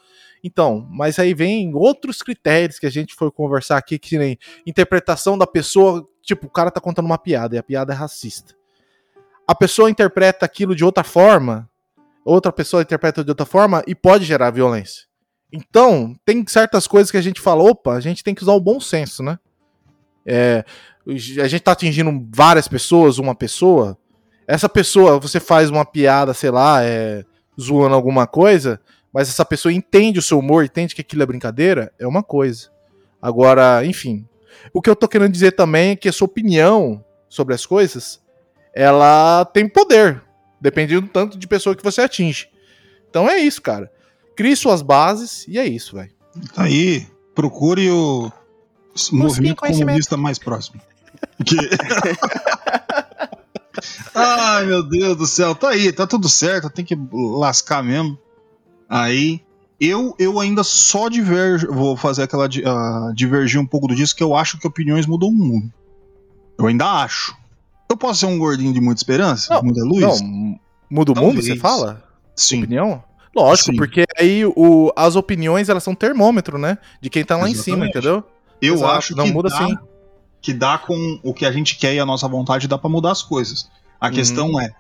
Então, 0.45 0.87
mas 0.91 1.19
aí 1.19 1.33
vem 1.33 1.75
outros 1.75 2.21
critérios 2.21 2.79
que 2.79 2.85
a 2.85 2.91
gente 2.91 3.15
foi 3.15 3.31
conversar 3.31 3.79
aqui, 3.79 3.99
que 3.99 4.19
nem 4.19 4.39
interpretação 4.67 5.39
da 5.39 5.47
pessoa, 5.47 6.07
tipo, 6.23 6.47
o 6.47 6.51
cara 6.51 6.71
tá 6.71 6.83
contando 6.83 7.07
uma 7.07 7.17
piada 7.17 7.57
e 7.57 7.59
a 7.59 7.63
piada 7.63 7.95
é 7.95 7.97
racista. 7.97 8.55
A 9.49 9.55
pessoa 9.55 9.89
interpreta 9.89 10.45
aquilo 10.45 10.77
de 10.77 10.85
outra 10.85 11.03
forma, 11.03 11.67
outra 12.27 12.53
pessoa 12.53 12.83
interpreta 12.83 13.25
de 13.25 13.31
outra 13.31 13.47
forma 13.47 13.83
e 13.87 13.95
pode 13.95 14.27
gerar 14.27 14.51
violência. 14.51 15.07
Então, 15.51 16.15
tem 16.27 16.47
certas 16.47 16.87
coisas 16.87 17.11
que 17.11 17.17
a 17.17 17.23
gente 17.23 17.41
fala, 17.41 17.63
opa, 17.63 17.95
a 17.95 18.01
gente 18.01 18.23
tem 18.23 18.35
que 18.35 18.43
usar 18.43 18.53
o 18.53 18.61
bom 18.61 18.79
senso, 18.79 19.23
né? 19.23 19.39
É, 20.27 20.63
a 21.43 21.49
gente 21.49 21.61
tá 21.61 21.73
atingindo 21.73 22.11
várias 22.35 22.69
pessoas, 22.69 23.17
uma 23.17 23.35
pessoa. 23.35 23.97
Essa 24.47 24.69
pessoa, 24.69 25.19
você 25.19 25.41
faz 25.41 25.71
uma 25.71 25.87
piada, 25.87 26.35
sei 26.35 26.51
lá, 26.51 26.85
é, 26.85 27.25
zoando 27.59 27.95
alguma 27.95 28.27
coisa, 28.27 28.79
mas 29.15 29.29
essa 29.29 29.45
pessoa 29.45 29.73
entende 29.73 30.19
o 30.19 30.23
seu 30.23 30.39
humor, 30.41 30.65
entende 30.65 30.95
que 30.95 31.01
aquilo 31.01 31.23
é 31.23 31.27
brincadeira, 31.27 31.93
é 31.99 32.07
uma 32.07 32.23
coisa. 32.23 32.69
Agora, 33.23 33.87
enfim. 33.87 34.27
O 34.73 34.83
que 34.83 34.91
eu 34.91 34.97
tô 34.97 35.07
querendo 35.07 35.31
dizer 35.33 35.53
também 35.53 35.91
é 35.91 35.97
que 35.97 36.09
a 36.09 36.13
sua 36.13 36.27
opinião 36.27 37.03
sobre 37.29 37.55
as 37.55 37.65
coisas, 37.65 38.21
ela 38.75 39.45
tem 39.47 39.69
poder. 39.69 40.21
Depende 40.61 40.99
do 41.01 41.07
tanto 41.07 41.39
de 41.39 41.47
pessoa 41.47 41.77
que 41.77 41.85
você 41.85 42.01
atinge. 42.01 42.49
Então 43.09 43.29
é 43.29 43.39
isso, 43.39 43.63
cara. 43.63 43.91
Crie 44.37 44.57
suas 44.57 44.83
bases 44.83 45.47
e 45.47 45.59
é 45.59 45.65
isso, 45.67 45.95
velho. 45.97 46.11
Tá 46.53 46.65
aí, 46.65 47.07
procure 47.35 47.89
o 47.91 48.33
movimento 49.13 49.57
comunista 49.87 50.17
mais 50.17 50.39
próximo. 50.39 50.81
Que- 51.47 51.57
Ai, 54.15 54.67
meu 54.67 54.83
Deus 54.83 55.17
do 55.17 55.27
céu, 55.27 55.55
tá 55.55 55.71
aí, 55.71 55.93
tá 55.93 56.07
tudo 56.07 56.29
certo, 56.29 56.71
tem 56.71 56.85
que 56.85 56.97
lascar 57.13 57.83
mesmo. 57.83 58.19
Aí, 58.97 59.41
eu, 59.81 60.15
eu 60.21 60.39
ainda 60.39 60.63
só 60.63 61.09
diverjo, 61.09 61.73
vou 61.73 61.97
fazer 61.97 62.23
aquela 62.23 62.47
ah, 62.65 63.13
divergir 63.13 63.61
um 63.61 63.67
pouco 63.67 63.89
do 63.89 63.95
disso, 63.95 64.15
que 64.15 64.23
eu 64.23 64.37
acho 64.37 64.57
que 64.59 64.67
opiniões 64.69 65.05
mudam 65.05 65.31
o 65.31 65.33
mundo. 65.33 65.73
Eu 66.57 66.69
ainda 66.69 66.87
acho. 67.03 67.37
Eu 67.91 67.97
posso 67.97 68.21
ser 68.21 68.27
um 68.27 68.39
gordinho 68.39 68.73
de 68.73 68.81
muita 68.81 69.01
esperança? 69.01 69.53
Não, 69.53 69.63
muita 69.65 69.83
luz? 69.83 70.21
Não, 70.21 70.61
muda 70.89 71.11
o 71.13 71.17
mundo, 71.17 71.43
você 71.43 71.57
fala? 71.57 72.05
Sim. 72.37 72.59
Opinião? 72.63 73.03
Lógico, 73.35 73.73
Sim. 73.73 73.77
porque 73.77 74.05
aí 74.17 74.45
o, 74.47 74.93
as 74.95 75.17
opiniões 75.17 75.69
elas 75.69 75.83
são 75.83 75.93
termômetro, 75.93 76.57
né? 76.57 76.79
De 77.01 77.11
quem 77.11 77.25
tá 77.25 77.37
lá 77.37 77.49
em 77.51 77.55
cima, 77.55 77.85
Exatamente. 77.87 77.99
entendeu? 77.99 78.25
Eu 78.63 78.75
Exato, 78.75 78.93
acho 78.93 79.17
não 79.17 79.25
que 79.25 79.33
muda 79.33 79.49
dá, 79.49 79.57
assim. 79.59 79.77
que 80.41 80.55
dá 80.55 80.79
com 80.79 81.19
o 81.25 81.35
que 81.35 81.45
a 81.45 81.51
gente 81.51 81.77
quer 81.77 81.95
e 81.95 81.99
a 81.99 82.07
nossa 82.07 82.29
vontade 82.29 82.69
dá 82.69 82.79
pra 82.79 82.89
mudar 82.89 83.11
as 83.11 83.25
coisas. 83.25 83.69
A 84.01 84.07
Uhum. 84.07 84.13
questão 84.13 84.61
é, 84.61 84.73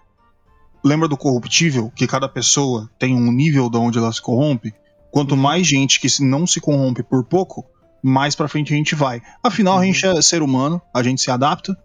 lembra 0.85 1.09
do 1.09 1.16
corruptível 1.16 1.91
que 1.95 2.07
cada 2.07 2.28
pessoa 2.28 2.91
tem 2.99 3.14
um 3.16 3.32
nível 3.32 3.70
de 3.70 3.78
onde 3.78 3.99
ela 3.99 4.12
se 4.12 4.20
corrompe? 4.20 4.68
Uhum. 4.68 4.74
Quanto 5.11 5.37
mais 5.37 5.66
gente 5.66 5.99
que 6.01 6.09
não 6.22 6.47
se 6.47 6.61
corrompe 6.61 7.03
por 7.03 7.24
pouco, 7.24 7.64
mais 8.03 8.35
pra 8.35 8.49
frente 8.49 8.72
a 8.72 8.76
gente 8.76 8.95
vai. 8.95 9.22
Afinal, 9.43 9.76
Uhum. 9.76 9.80
a 9.80 9.85
gente 9.87 10.05
é 10.07 10.20
ser 10.22 10.43
humano, 10.43 10.80
a 10.93 11.03
gente 11.03 11.20
se 11.22 11.30
adapta, 11.30 11.76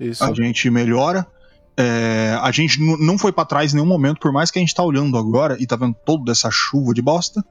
Isso. 0.00 0.24
a 0.24 0.32
gente 0.34 0.68
melhora. 0.70 1.26
é, 1.76 2.36
a 2.42 2.50
gente 2.50 2.78
não 2.80 3.16
foi 3.16 3.32
pra 3.32 3.46
trás 3.46 3.72
em 3.72 3.76
nenhum 3.76 3.88
momento, 3.88 4.20
por 4.20 4.30
mais 4.30 4.50
que 4.50 4.58
a 4.58 4.60
gente 4.60 4.74
tá 4.74 4.82
olhando 4.82 5.16
agora 5.16 5.56
e 5.58 5.66
tá 5.66 5.74
vendo 5.74 5.94
toda 6.04 6.30
essa 6.30 6.50
chuva 6.50 6.92
de 6.92 7.00
bosta. 7.00 7.42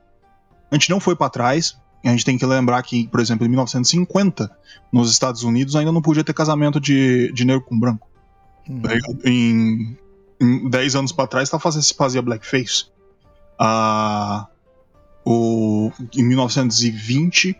A 0.69 0.75
gente 0.75 0.89
não 0.91 0.99
foi 0.99 1.15
pra 1.15 1.27
trás. 1.29 1.75
A 2.05 2.09
gente 2.09 2.23
tem 2.25 2.37
que 2.37 2.45
lembrar 2.45 2.81
que, 2.83 3.07
por 3.07 3.19
exemplo, 3.19 3.45
em 3.45 3.49
1950, 3.49 4.49
nos 4.91 5.11
Estados 5.11 5.41
Unidos, 5.43 5.75
ainda 5.75 5.91
não 5.91 6.01
podia 6.03 6.23
ter 6.23 6.33
casamento 6.33 6.79
de, 6.79 7.31
de 7.33 7.43
negro 7.45 7.63
com 7.65 7.79
branco. 7.79 8.07
Uhum. 8.69 8.81
Em, 9.25 9.29
em 9.31 9.97
10 10.69 10.95
anos 10.95 11.11
pra 11.11 11.27
trás, 11.27 11.49
tá 11.49 11.59
fazendo, 11.59 11.83
se 11.83 11.93
fazia 11.93 12.21
blackface. 12.21 12.85
Ah, 13.59 14.47
o, 15.25 15.91
em 16.15 16.23
1920, 16.23 17.55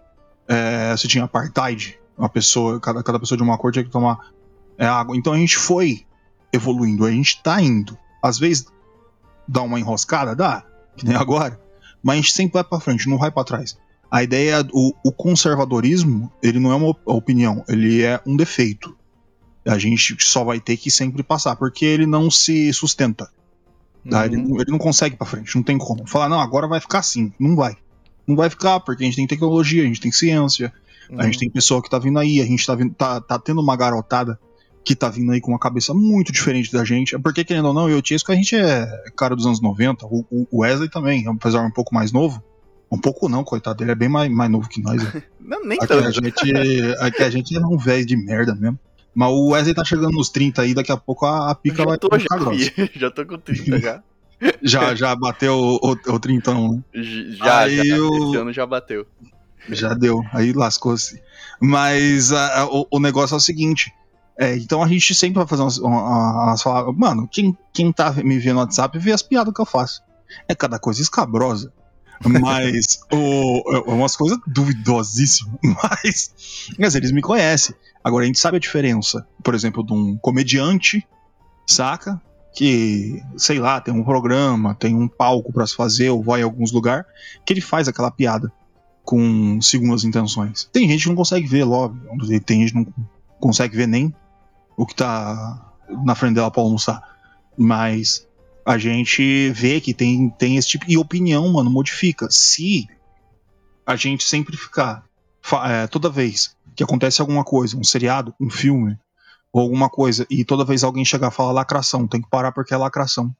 é, 0.47 0.91
você 0.95 1.07
tinha 1.07 1.23
apartheid. 1.23 1.99
Uma 2.17 2.29
pessoa, 2.29 2.79
cada, 2.79 3.01
cada 3.03 3.19
pessoa 3.19 3.37
de 3.37 3.43
uma 3.43 3.57
cor 3.57 3.71
tinha 3.71 3.83
que 3.83 3.89
tomar 3.91 4.31
é, 4.77 4.85
água. 4.85 5.15
Então 5.15 5.33
a 5.33 5.37
gente 5.37 5.57
foi 5.57 6.05
evoluindo, 6.53 7.05
a 7.05 7.11
gente 7.11 7.41
tá 7.41 7.61
indo. 7.61 7.97
Às 8.21 8.37
vezes 8.37 8.65
dá 9.47 9.61
uma 9.61 9.79
enroscada, 9.79 10.35
dá, 10.35 10.63
que 10.95 11.05
nem 11.05 11.15
agora, 11.15 11.59
mas 12.03 12.13
a 12.13 12.17
gente 12.17 12.31
sempre 12.33 12.53
vai 12.53 12.63
pra 12.63 12.79
frente, 12.79 13.09
não 13.09 13.17
vai 13.17 13.31
pra 13.31 13.43
trás. 13.43 13.77
A 14.09 14.21
ideia, 14.23 14.65
o, 14.73 14.93
o 15.03 15.11
conservadorismo, 15.11 16.31
ele 16.43 16.59
não 16.59 16.71
é 16.71 16.75
uma 16.75 16.87
op- 16.89 17.01
opinião, 17.05 17.63
ele 17.67 18.03
é 18.03 18.19
um 18.25 18.35
defeito. 18.35 18.95
A 19.65 19.77
gente 19.77 20.15
só 20.19 20.43
vai 20.43 20.59
ter 20.59 20.75
que 20.77 20.89
sempre 20.89 21.21
passar, 21.23 21.55
porque 21.55 21.85
ele 21.85 22.05
não 22.05 22.29
se 22.31 22.71
sustenta. 22.73 23.29
tá? 24.09 24.25
Ele, 24.25 24.37
Uhum. 24.37 24.47
não- 24.49 24.61
ele 24.61 24.71
não 24.71 24.79
consegue 24.79 25.15
pra 25.15 25.27
frente, 25.27 25.55
não 25.55 25.61
tem 25.61 25.77
como. 25.77 26.07
Falar, 26.07 26.27
não, 26.27 26.39
agora 26.39 26.67
vai 26.67 26.79
ficar 26.79 26.97
assim. 26.99 27.31
Não 27.39 27.55
vai. 27.55 27.75
Não 28.25 28.35
vai 28.35 28.49
ficar, 28.49 28.79
porque 28.79 29.03
a 29.03 29.05
gente 29.05 29.15
tem 29.15 29.27
tecnologia, 29.27 29.83
a 29.83 29.85
gente 29.85 30.01
tem 30.01 30.11
ciência, 30.11 30.73
a 31.15 31.23
gente 31.25 31.37
tem 31.37 31.49
pessoa 31.51 31.83
que 31.83 31.89
tá 31.89 31.99
vindo 31.99 32.17
aí, 32.17 32.41
a 32.41 32.45
gente 32.45 32.65
tá, 32.65 32.73
vindo, 32.73 32.93
tá, 32.95 33.21
tá 33.21 33.37
tendo 33.37 33.61
uma 33.61 33.75
garotada 33.75 34.39
que 34.83 34.95
tá 34.95 35.07
vindo 35.07 35.31
aí 35.31 35.39
com 35.39 35.51
uma 35.51 35.59
cabeça 35.59 35.93
muito 35.93 36.31
diferente 36.31 36.71
da 36.71 36.83
gente. 36.83 37.13
É 37.13 37.19
porque, 37.19 37.43
querendo 37.43 37.67
ou 37.67 37.73
não, 37.75 37.87
eu 37.87 37.97
e 37.97 37.99
o 37.99 38.01
Tiesco, 38.01 38.31
a 38.31 38.35
gente 38.35 38.55
é 38.55 38.87
cara 39.15 39.35
dos 39.35 39.45
anos 39.45 39.61
90, 39.61 40.07
o, 40.07 40.25
o 40.51 40.61
Wesley 40.61 40.89
também, 40.89 41.27
apesar 41.27 41.59
de 41.61 41.67
um 41.67 41.71
pouco 41.71 41.93
mais 41.93 42.11
novo. 42.11 42.41
Um 42.91 42.97
pouco 42.97 43.29
não, 43.29 43.43
coitado, 43.43 43.83
ele 43.83 43.91
é 43.91 43.95
bem 43.95 44.09
mais, 44.09 44.31
mais 44.31 44.49
novo 44.49 44.67
que 44.67 44.81
nós. 44.81 45.01
né? 45.01 45.21
Não, 45.39 45.63
nem 45.63 45.77
Aqui 45.79 45.93
a, 45.93 45.97
tanto. 46.01 46.11
gente, 46.25 46.95
aqui 46.99 47.23
a 47.23 47.29
gente 47.29 47.55
é 47.55 47.59
um 47.65 47.77
velho 47.77 48.05
de 48.05 48.17
merda 48.17 48.53
mesmo. 48.55 48.77
Mas 49.13 49.29
o 49.29 49.49
Wesley 49.49 49.73
tá 49.75 49.83
chegando 49.83 50.11
nos 50.11 50.29
30 50.29 50.61
aí, 50.61 50.73
daqui 50.73 50.91
a 50.91 50.97
pouco 50.97 51.25
a, 51.25 51.51
a 51.51 51.55
pica 51.55 51.83
vai 51.83 51.93
Já 51.93 51.97
tô, 51.99 52.09
ficar 52.17 52.37
já, 52.37 52.43
grossa. 52.43 52.71
já 52.95 53.11
tô 53.11 53.25
com 53.25 53.37
30 53.37 53.79
já. 53.79 54.03
Já, 54.63 54.95
já 54.95 55.15
bateu 55.15 55.53
o, 55.53 55.75
o, 55.91 56.13
o 56.15 56.19
30, 56.19 56.51
né? 56.55 56.81
Já, 56.95 57.59
Aí 57.59 57.87
já. 57.87 57.95
o- 58.01 58.29
Esse 58.29 58.37
ano 58.37 58.51
já 58.51 58.65
bateu. 58.65 59.05
Já 59.69 59.93
deu, 59.93 60.23
aí 60.33 60.51
lascou-se. 60.51 61.21
Mas 61.59 62.31
a- 62.33 62.61
a- 62.61 62.65
o, 62.65 62.87
o 62.89 62.99
negócio 62.99 63.35
é 63.35 63.37
o 63.37 63.39
seguinte. 63.39 63.93
é, 64.39 64.55
então 64.57 64.81
a 64.81 64.87
gente 64.87 65.13
sempre 65.13 65.35
vai 65.35 65.45
fazer 65.45 65.61
umas, 65.61 65.77
uma- 65.77 66.45
umas 66.55 66.63
Mano, 66.97 67.27
quem, 67.31 67.55
quem 67.71 67.91
tá 67.91 68.11
me 68.13 68.39
vendo 68.39 68.55
no 68.55 68.59
WhatsApp 68.61 68.97
vê 68.97 69.11
as 69.11 69.21
piadas 69.21 69.53
que 69.53 69.61
eu 69.61 69.65
faço. 69.65 70.01
É 70.47 70.55
cada 70.55 70.79
coisa 70.79 70.99
escabrosa. 71.03 71.71
Mas 72.25 72.99
o, 73.11 73.63
é 73.75 73.91
umas 73.91 74.15
coisas 74.15 74.37
duvidosíssimas. 74.45 75.59
Mas, 75.63 76.33
mas 76.77 76.95
eles 76.95 77.11
me 77.11 77.21
conhecem. 77.21 77.75
Agora 78.03 78.23
a 78.23 78.27
gente 78.27 78.39
sabe 78.39 78.57
a 78.57 78.59
diferença, 78.59 79.27
por 79.43 79.53
exemplo, 79.53 79.85
de 79.85 79.93
um 79.93 80.17
comediante, 80.17 81.05
saca? 81.67 82.21
Que, 82.53 83.21
sei 83.37 83.59
lá, 83.59 83.79
tem 83.79 83.93
um 83.93 84.03
programa, 84.03 84.75
tem 84.75 84.95
um 84.95 85.07
palco 85.07 85.53
pra 85.53 85.65
se 85.65 85.75
fazer, 85.75 86.09
ou 86.09 86.21
vai 86.21 86.41
em 86.41 86.43
alguns 86.43 86.71
lugares, 86.71 87.05
que 87.45 87.53
ele 87.53 87.61
faz 87.61 87.87
aquela 87.87 88.11
piada 88.11 88.51
com 89.03 89.61
segundas 89.61 90.03
intenções. 90.03 90.69
Tem 90.71 90.87
gente 90.87 91.03
que 91.03 91.09
não 91.09 91.15
consegue 91.15 91.47
ver 91.47 91.63
logo, 91.63 91.97
tem 92.45 92.61
gente 92.61 92.73
que 92.73 92.79
não 92.79 92.93
consegue 93.39 93.75
ver 93.75 93.87
nem 93.87 94.13
o 94.75 94.85
que 94.85 94.95
tá 94.95 95.73
na 96.03 96.15
frente 96.15 96.35
dela 96.35 96.51
pra 96.51 96.61
almoçar. 96.61 97.01
Mas 97.57 98.27
a 98.71 98.77
gente 98.77 99.49
vê 99.49 99.81
que 99.81 99.93
tem, 99.93 100.29
tem 100.29 100.55
esse 100.55 100.69
tipo. 100.69 100.85
E 100.87 100.97
opinião, 100.97 101.51
mano, 101.51 101.69
modifica. 101.69 102.29
Se 102.31 102.87
a 103.85 103.97
gente 103.97 104.23
sempre 104.23 104.55
ficar. 104.55 105.03
é, 105.65 105.87
toda 105.87 106.09
vez 106.09 106.55
que 106.73 106.81
acontece 106.81 107.19
alguma 107.19 107.43
coisa, 107.43 107.75
um 107.75 107.83
seriado, 107.83 108.33
um 108.39 108.49
filme, 108.49 108.97
ou 109.51 109.63
alguma 109.63 109.89
coisa, 109.89 110.25
e 110.29 110.45
toda 110.45 110.63
vez 110.63 110.85
alguém 110.85 111.03
chegar 111.03 111.27
e 111.27 111.35
falar 111.35 111.51
lacração, 111.51 112.07
tem 112.07 112.21
que 112.21 112.29
parar 112.29 112.53
porque 112.53 112.73
é 112.73 112.77
lacração. 112.77 113.35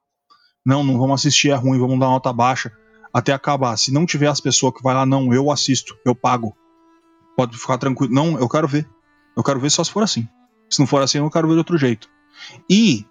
Não, 0.65 0.84
não 0.84 0.99
vamos 0.99 1.21
assistir, 1.21 1.49
é 1.49 1.55
ruim, 1.55 1.79
vamos 1.79 1.97
dar 1.97 2.07
nota 2.07 2.34
baixa 2.34 2.69
até 3.13 3.32
acabar. 3.32 3.77
Se 3.77 3.89
não 3.89 4.05
tiver 4.05 4.27
as 4.27 4.41
pessoas 4.41 4.73
que 4.73 4.84
vai 4.84 4.93
lá, 4.93 5.05
não, 5.05 5.34
eu 5.34 5.49
assisto, 5.49 5.97
eu 6.05 6.13
pago. 6.13 6.53
Pode 7.38 7.57
ficar 7.57 7.77
tranquilo. 7.77 8.13
Não, 8.13 8.38
eu 8.38 8.49
quero 8.49 8.67
ver. 8.67 8.86
Eu 9.38 9.43
quero 9.43 9.61
ver 9.61 9.69
só 9.69 9.82
se 9.82 9.91
for 9.91 10.03
assim. 10.03 10.27
Se 10.69 10.79
não 10.79 10.88
for 10.88 11.01
assim, 11.01 11.19
eu 11.19 11.29
quero 11.29 11.47
ver 11.47 11.53
de 11.53 11.59
outro 11.59 11.77
jeito. 11.77 12.09
E 12.69 13.05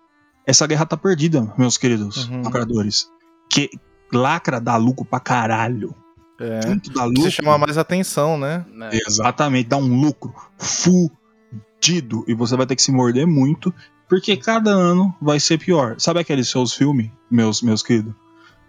essa 0.47 0.67
guerra 0.67 0.87
tá 0.87 0.97
perdida, 0.97 1.53
meus 1.57 1.77
queridos 1.79 2.29
Uhum. 2.29 2.43
lacradores. 2.43 3.09
Que 3.49 3.71
lacra 4.13 4.61
dá 4.61 4.77
lucro 4.77 5.05
pra 5.05 5.21
caralho. 5.21 5.95
É. 6.41 6.61
Tanto 6.61 6.91
dá 6.93 7.03
Você 7.03 7.09
lucro. 7.15 7.31
chama 7.31 7.59
mais 7.59 7.77
atenção, 7.79 8.39
né? 8.39 8.65
Né? 8.73 8.91
Exatamente, 9.07 9.69
dá 9.69 9.77
um 9.77 10.01
lucro 10.01 10.35
fudido. 10.59 12.25
E 12.27 12.35
você 12.35 12.57
vai 12.57 12.67
ter 12.67 12.77
que 12.77 12.83
se 12.83 12.93
morder 12.93 13.27
muito, 13.27 13.73
porque 14.09 14.37
cada 14.37 14.71
ano 14.71 15.15
vai 15.21 15.39
ser 15.41 15.59
pior. 15.59 15.97
Sabe 15.99 16.21
aqueles 16.21 16.49
seus 16.49 16.73
filmes, 16.73 17.11
meus, 17.31 17.63
meus 17.63 17.83
queridos? 17.83 18.15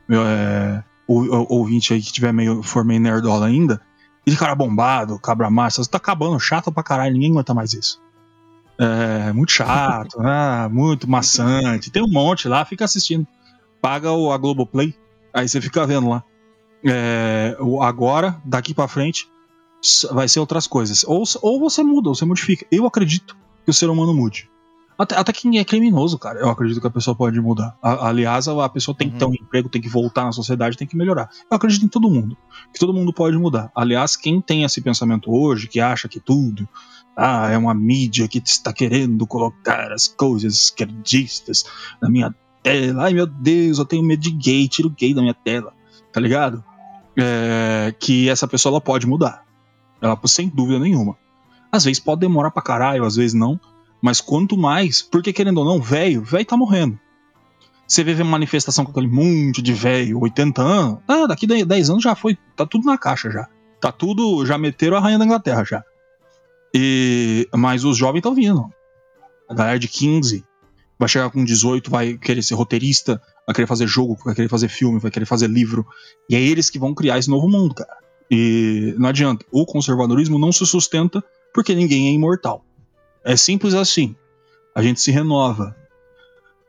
Meu, 0.07 0.21
é, 0.25 0.83
ouvinte 1.07 1.93
aí 1.93 2.01
que 2.01 2.11
tiver 2.11 2.31
meio, 2.33 2.61
for 2.61 2.83
meio 2.83 2.99
nerdola 2.99 3.45
ainda. 3.47 3.81
E 4.25 4.31
de 4.31 4.37
cara 4.37 4.53
bombado, 4.53 5.17
cabra 5.19 5.49
massa, 5.49 5.83
você 5.83 5.89
tá 5.89 5.97
acabando, 5.97 6.39
chato 6.39 6.71
pra 6.71 6.83
caralho, 6.83 7.13
ninguém 7.13 7.31
aguenta 7.31 7.53
mais 7.53 7.73
isso. 7.73 7.99
É, 8.79 9.31
muito 9.33 9.51
chato, 9.51 10.17
ah, 10.25 10.67
muito 10.71 11.09
maçante. 11.09 11.91
Tem 11.91 12.01
um 12.03 12.09
monte 12.11 12.47
lá, 12.47 12.65
fica 12.65 12.85
assistindo. 12.85 13.27
Paga 13.81 14.11
o, 14.11 14.31
a 14.31 14.37
Globoplay, 14.37 14.95
aí 15.33 15.47
você 15.47 15.59
fica 15.61 15.85
vendo 15.85 16.09
lá. 16.09 16.23
É, 16.83 17.55
agora, 17.81 18.41
daqui 18.45 18.73
pra 18.73 18.87
frente, 18.87 19.27
vai 20.11 20.27
ser 20.27 20.39
outras 20.39 20.67
coisas. 20.67 21.03
Ou, 21.03 21.23
ou 21.41 21.59
você 21.59 21.83
muda, 21.83 22.09
ou 22.09 22.15
você 22.15 22.25
modifica. 22.25 22.65
Eu 22.71 22.85
acredito 22.85 23.35
que 23.63 23.69
o 23.71 23.73
ser 23.73 23.89
humano 23.89 24.13
mude. 24.13 24.49
Até, 24.97 25.15
até 25.15 25.33
quem 25.33 25.57
é 25.57 25.63
criminoso, 25.65 26.19
cara, 26.19 26.39
eu 26.39 26.49
acredito 26.49 26.79
que 26.79 26.85
a 26.85 26.91
pessoa 26.91 27.15
pode 27.15 27.39
mudar. 27.41 27.75
A- 27.81 28.07
aliás, 28.09 28.47
a, 28.47 28.65
a 28.65 28.69
pessoa 28.69 28.95
tem 28.95 29.07
que 29.09 29.13
Uhum. 29.15 29.19
ter 29.19 29.25
um 29.25 29.43
emprego, 29.45 29.69
tem 29.69 29.81
que 29.81 29.89
voltar 29.89 30.25
na 30.25 30.31
sociedade, 30.31 30.77
tem 30.77 30.87
que 30.87 30.95
melhorar. 30.95 31.27
Eu 31.49 31.55
acredito 31.57 31.83
em 31.83 31.87
todo 31.87 32.07
mundo. 32.09 32.37
Que 32.71 32.79
todo 32.79 32.93
mundo 32.93 33.11
pode 33.11 33.35
mudar. 33.37 33.71
Aliás, 33.75 34.15
quem 34.15 34.39
tem 34.39 34.63
esse 34.63 34.79
pensamento 34.79 35.31
hoje, 35.31 35.67
que 35.67 35.79
acha 35.79 36.07
que 36.07 36.19
tudo 36.19 36.69
ah, 37.15 37.49
é 37.49 37.57
uma 37.57 37.73
mídia 37.73 38.27
que 38.27 38.41
está 38.43 38.71
querendo 38.71 39.27
colocar 39.27 39.91
as 39.91 40.07
coisas 40.07 40.53
esquerdistas 40.65 41.65
na 42.01 42.09
minha 42.09 42.33
tela. 42.63 43.03
Ai 43.03 43.13
meu 43.13 43.25
Deus, 43.27 43.79
eu 43.79 43.85
tenho 43.85 44.03
medo 44.03 44.21
de 44.21 44.31
gay, 44.31 44.67
tira 44.67 44.87
o 44.87 44.91
gay 44.91 45.13
da 45.13 45.21
minha 45.21 45.33
tela. 45.33 45.73
Tá 46.11 46.19
ligado? 46.19 46.63
É, 47.17 47.93
que 47.99 48.29
essa 48.29 48.47
pessoa 48.47 48.73
ela 48.73 48.81
pode 48.81 49.05
mudar. 49.05 49.43
Ela, 50.01 50.19
sem 50.25 50.47
dúvida 50.47 50.79
nenhuma. 50.79 51.17
Às 51.71 51.85
vezes 51.85 51.99
pode 51.99 52.21
demorar 52.21 52.51
pra 52.51 52.61
caralho, 52.61 53.05
às 53.05 53.15
vezes 53.15 53.33
não. 53.33 53.59
Mas 54.01 54.19
quanto 54.19 54.57
mais, 54.57 55.01
porque 55.01 55.31
querendo 55.31 55.59
ou 55.59 55.65
não, 55.65 55.79
velho, 55.79 56.23
velho 56.23 56.45
tá 56.45 56.57
morrendo. 56.57 56.99
Você 57.87 58.03
vê 58.03 58.23
manifestação 58.23 58.85
com 58.85 58.91
aquele 58.91 59.07
monte 59.07 59.61
de 59.61 59.73
velho, 59.73 60.19
80 60.21 60.61
anos, 60.61 60.99
ah, 61.07 61.27
daqui 61.27 61.45
10 61.45 61.89
anos 61.89 62.01
já 62.01 62.15
foi, 62.15 62.37
tá 62.55 62.65
tudo 62.65 62.85
na 62.85 62.97
caixa 62.97 63.29
já. 63.29 63.47
Tá 63.81 63.91
tudo, 63.91 64.45
já 64.45 64.57
meteram 64.57 64.95
a 64.95 64.99
rainha 65.01 65.19
da 65.19 65.25
Inglaterra 65.25 65.63
já. 65.65 65.83
E, 66.73 67.47
mas 67.53 67.83
os 67.83 67.97
jovens 67.97 68.19
estão 68.19 68.33
vindo. 68.33 68.65
A 69.49 69.53
galera 69.53 69.79
de 69.79 69.87
15, 69.87 70.43
vai 70.97 71.09
chegar 71.09 71.29
com 71.29 71.43
18, 71.43 71.89
vai 71.89 72.17
querer 72.17 72.43
ser 72.43 72.53
roteirista, 72.53 73.21
vai 73.45 73.55
querer 73.55 73.67
fazer 73.67 73.87
jogo, 73.87 74.17
vai 74.23 74.35
querer 74.35 74.47
fazer 74.47 74.69
filme, 74.69 74.99
vai 74.99 75.11
querer 75.11 75.25
fazer 75.25 75.49
livro. 75.49 75.85
E 76.29 76.35
é 76.35 76.41
eles 76.41 76.69
que 76.69 76.79
vão 76.79 76.93
criar 76.93 77.17
esse 77.17 77.29
novo 77.29 77.49
mundo, 77.49 77.75
cara. 77.75 77.97
E 78.29 78.95
não 78.97 79.09
adianta. 79.09 79.45
O 79.51 79.65
conservadorismo 79.65 80.39
não 80.39 80.51
se 80.51 80.65
sustenta 80.65 81.23
porque 81.53 81.75
ninguém 81.75 82.07
é 82.07 82.11
imortal. 82.11 82.63
É 83.25 83.35
simples 83.35 83.73
assim. 83.73 84.15
A 84.73 84.81
gente 84.81 85.01
se 85.01 85.11
renova. 85.11 85.75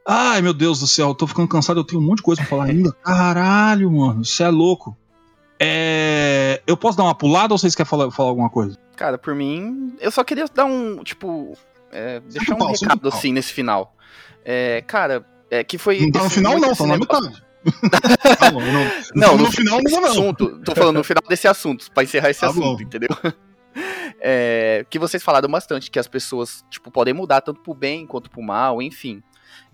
Ai, 0.06 0.42
meu 0.42 0.52
Deus 0.52 0.80
do 0.80 0.86
céu, 0.88 1.08
eu 1.08 1.14
tô 1.14 1.28
ficando 1.28 1.46
cansado, 1.46 1.78
eu 1.78 1.84
tenho 1.84 2.02
um 2.02 2.04
monte 2.04 2.16
de 2.16 2.24
coisa 2.24 2.40
pra 2.40 2.50
falar 2.50 2.64
ainda. 2.64 2.90
Caralho, 3.04 3.92
mano, 3.92 4.24
você 4.24 4.42
é 4.42 4.48
louco. 4.48 4.96
É... 5.64 6.62
Eu 6.66 6.76
posso 6.76 6.96
dar 6.98 7.04
uma 7.04 7.14
pulada 7.14 7.54
ou 7.54 7.58
vocês 7.58 7.74
querem 7.74 7.88
falar, 7.88 8.10
falar 8.10 8.28
alguma 8.30 8.50
coisa? 8.50 8.76
Cara, 8.96 9.16
por 9.18 9.34
mim, 9.34 9.94
eu 10.00 10.10
só 10.10 10.22
queria 10.24 10.46
dar 10.52 10.64
um, 10.64 11.02
tipo, 11.02 11.56
é, 11.90 12.20
deixar 12.20 12.54
um 12.54 12.58
pau, 12.58 12.72
recado 12.72 13.00
pau. 13.00 13.12
assim 13.12 13.32
nesse 13.32 13.52
final. 13.52 13.94
É, 14.44 14.82
cara, 14.86 15.24
é 15.50 15.62
que 15.64 15.78
foi. 15.78 16.00
Não 16.00 16.10
tá 16.10 16.18
no 16.20 16.26
esse- 16.26 16.34
final, 16.36 16.58
não, 16.58 16.74
tá 16.74 16.86
na 16.86 16.96
metade. 16.98 17.42
Tá 18.40 18.50
não, 18.50 18.60
Não, 19.14 19.36
no 19.36 19.44
no 19.44 19.52
final 19.52 19.80
não. 19.82 20.04
assunto. 20.04 20.60
Tô 20.64 20.74
falando 20.74 20.96
no 20.96 21.04
final 21.04 21.22
desse 21.28 21.46
assunto, 21.46 21.88
pra 21.92 22.02
encerrar 22.02 22.30
esse 22.30 22.40
Tá 22.40 22.48
assunto, 22.48 22.76
bom. 22.76 22.80
entendeu? 22.82 23.08
É, 24.24 24.84
que 24.90 24.98
vocês 24.98 25.22
falaram 25.22 25.48
bastante, 25.48 25.90
que 25.90 25.98
as 25.98 26.06
pessoas, 26.06 26.62
tipo, 26.70 26.90
podem 26.90 27.14
mudar 27.14 27.40
tanto 27.40 27.60
pro 27.60 27.74
bem 27.74 28.06
quanto 28.06 28.30
pro 28.30 28.42
mal, 28.42 28.80
enfim. 28.82 29.22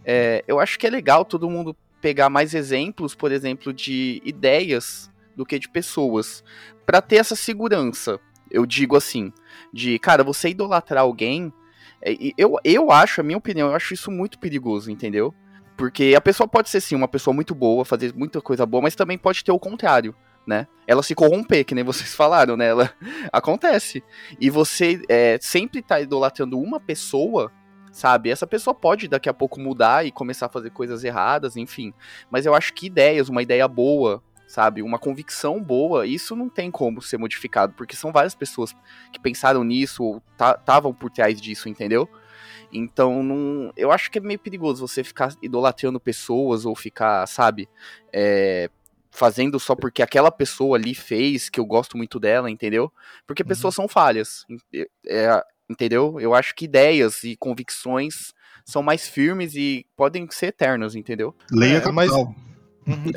É, 0.05 0.43
eu 0.47 0.59
acho 0.61 0.79
que 0.79 0.87
é 0.87 0.91
legal 0.91 1.25
todo 1.25 1.51
mundo 1.51 1.77
pegar 2.01 2.31
mais 2.31 2.55
exemplos, 2.55 3.15
por 3.15 3.31
exemplo, 3.33 3.73
de 3.73 4.23
ideias 4.25 5.11
do 5.39 5.47
que 5.47 5.59
de 5.59 5.69
pessoas, 5.69 6.43
Pra 6.85 7.01
ter 7.01 7.17
essa 7.17 7.37
segurança. 7.37 8.19
Eu 8.51 8.65
digo 8.65 8.97
assim, 8.97 9.31
de, 9.71 9.99
cara, 9.99 10.25
você 10.25 10.49
idolatrar 10.49 11.03
alguém, 11.03 11.53
é, 12.01 12.17
eu, 12.37 12.57
eu 12.65 12.91
acho, 12.91 13.21
a 13.21 13.25
minha 13.25 13.37
opinião, 13.37 13.69
eu 13.69 13.75
acho 13.75 13.93
isso 13.93 14.11
muito 14.11 14.39
perigoso, 14.39 14.91
entendeu? 14.91 15.35
Porque 15.77 16.15
a 16.17 16.21
pessoa 16.21 16.49
pode 16.49 16.71
ser, 16.71 16.81
sim, 16.81 16.95
uma 16.95 17.07
pessoa 17.07 17.35
muito 17.35 17.55
boa, 17.55 17.85
fazer 17.85 18.15
muita 18.17 18.41
coisa 18.41 18.65
boa, 18.65 18.83
mas 18.83 18.97
também 18.97 19.19
pode 19.19 19.45
ter 19.45 19.53
o 19.53 19.59
contrário, 19.59 20.15
né? 20.47 20.67
Ela 20.87 21.03
se 21.03 21.15
corromper, 21.15 21.63
que 21.63 21.75
nem 21.75 21.85
vocês 21.85 22.13
falaram, 22.17 22.57
né? 22.57 22.69
Ela 22.69 22.91
acontece. 23.31 24.03
E 24.41 24.49
você 24.49 25.03
é, 25.11 25.39
sempre 25.43 25.83
tá 25.83 26.01
idolatrando 26.01 26.59
uma 26.59 26.81
pessoa, 26.81 27.53
sabe? 27.93 28.31
Essa 28.31 28.47
pessoa 28.47 28.75
pode 28.75 29.09
daqui 29.09 29.29
a 29.29 29.35
pouco 29.35 29.61
mudar 29.61 30.07
e 30.07 30.11
começar 30.11 30.47
a 30.47 30.49
fazer 30.49 30.71
coisas 30.71 31.05
erradas, 31.05 31.55
enfim. 31.55 31.93
Mas 32.31 32.47
eu 32.47 32.55
acho 32.55 32.73
que 32.73 32.87
ideias, 32.87 33.29
uma 33.29 33.43
ideia 33.43 33.69
boa, 33.69 34.23
sabe? 34.49 34.83
Uma 34.83 34.99
convicção 34.99 35.63
boa, 35.63 36.07
isso 36.07 36.35
não 36.35 36.49
tem 36.49 36.71
como 36.71 37.01
ser 37.03 37.19
modificado, 37.19 37.75
porque 37.75 37.95
são 37.95 38.11
várias 38.11 38.35
pessoas 38.35 38.75
que 39.13 39.21
pensaram 39.21 39.63
nisso 39.63 40.03
ou 40.03 40.23
estavam 40.33 40.93
por 40.93 41.11
trás 41.11 41.41
disso, 41.41 41.69
entendeu? 41.69 42.09
Então, 42.73 43.23
não, 43.23 43.73
eu 43.77 43.93
acho 43.93 44.11
que 44.11 44.19
é 44.19 44.21
meio 44.21 44.39
perigoso 44.39 44.87
você 44.87 45.05
ficar 45.05 45.33
idolatrando 45.41 46.01
pessoas 46.01 46.65
ou 46.65 46.75
ficar, 46.75 47.27
sabe, 47.27 47.69
é, 48.13 48.69
fazendo 49.11 49.59
só 49.61 49.75
porque 49.75 50.03
aquela 50.03 50.31
pessoa 50.31 50.77
ali 50.77 50.95
fez, 50.95 51.49
que 51.49 51.61
eu 51.61 51.65
gosto 51.67 51.97
muito 51.97 52.19
dela, 52.19 52.51
entendeu? 52.51 52.93
Porque 53.27 53.43
pessoas 53.45 53.75
são 53.75 53.87
falhas, 53.89 54.45
é, 55.07 55.43
entendeu? 55.69 56.19
Eu 56.21 56.35
acho 56.35 56.55
que 56.55 56.65
ideias 56.67 57.23
e 57.25 57.37
convicções 57.37 58.33
são 58.65 58.83
mais 58.83 59.09
firmes 59.09 59.55
e 59.55 59.87
podem 59.97 60.29
ser 60.31 60.47
eternas, 60.49 60.95
entendeu? 60.95 61.35
Leia 61.51 61.79
É, 61.79 61.91
mas- 61.93 62.11
capital. 62.11 62.27
Uhum. 62.35 62.48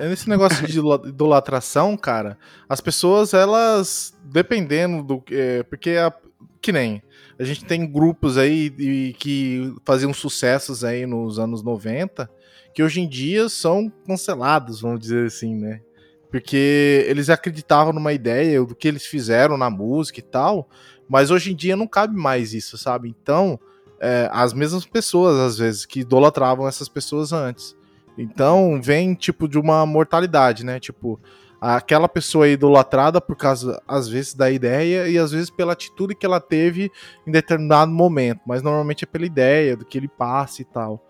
Nesse 0.09 0.27
negócio 0.29 0.67
de 0.67 0.79
idolatração, 1.09 1.95
cara, 1.95 2.37
as 2.67 2.81
pessoas, 2.81 3.33
elas, 3.33 4.13
dependendo 4.25 5.03
do. 5.03 5.23
É, 5.31 5.63
porque, 5.63 5.91
a- 5.91 6.13
que 6.61 6.71
nem. 6.71 7.01
A 7.39 7.43
gente 7.43 7.65
tem 7.65 7.89
grupos 7.91 8.37
aí 8.37 8.71
e- 8.77 9.15
que 9.17 9.73
faziam 9.85 10.13
sucessos 10.13 10.83
aí 10.83 11.05
nos 11.05 11.39
anos 11.39 11.63
90, 11.63 12.29
que 12.73 12.83
hoje 12.83 13.01
em 13.01 13.07
dia 13.09 13.49
são 13.49 13.91
cancelados, 14.05 14.81
vamos 14.81 14.99
dizer 14.99 15.25
assim, 15.27 15.55
né? 15.55 15.81
Porque 16.29 17.05
eles 17.07 17.29
acreditavam 17.29 17.91
numa 17.93 18.13
ideia 18.13 18.63
do 18.63 18.75
que 18.75 18.87
eles 18.87 19.05
fizeram 19.05 19.57
na 19.57 19.69
música 19.69 20.19
e 20.19 20.23
tal, 20.23 20.69
mas 21.09 21.31
hoje 21.31 21.51
em 21.51 21.55
dia 21.55 21.75
não 21.75 21.87
cabe 21.87 22.15
mais 22.15 22.53
isso, 22.53 22.77
sabe? 22.77 23.09
Então, 23.09 23.59
é, 23.99 24.29
as 24.31 24.53
mesmas 24.53 24.85
pessoas, 24.85 25.37
às 25.37 25.57
vezes, 25.57 25.85
que 25.85 26.01
idolatravam 26.01 26.67
essas 26.67 26.87
pessoas 26.87 27.33
antes. 27.33 27.75
Então 28.21 28.81
vem 28.81 29.13
tipo 29.13 29.47
de 29.47 29.57
uma 29.57 29.85
mortalidade, 29.85 30.65
né? 30.65 30.79
Tipo, 30.79 31.19
aquela 31.59 32.07
pessoa 32.07 32.47
é 32.47 32.51
idolatrada 32.51 33.19
por 33.21 33.35
causa, 33.35 33.81
às 33.87 34.07
vezes, 34.07 34.33
da 34.33 34.49
ideia 34.49 35.07
e 35.07 35.17
às 35.17 35.31
vezes 35.31 35.49
pela 35.49 35.73
atitude 35.73 36.15
que 36.15 36.25
ela 36.25 36.39
teve 36.39 36.91
em 37.25 37.31
determinado 37.31 37.91
momento, 37.91 38.41
mas 38.45 38.61
normalmente 38.61 39.03
é 39.03 39.07
pela 39.07 39.25
ideia, 39.25 39.75
do 39.75 39.85
que 39.85 39.97
ele 39.97 40.07
passa 40.07 40.61
e 40.61 40.65
tal. 40.65 41.05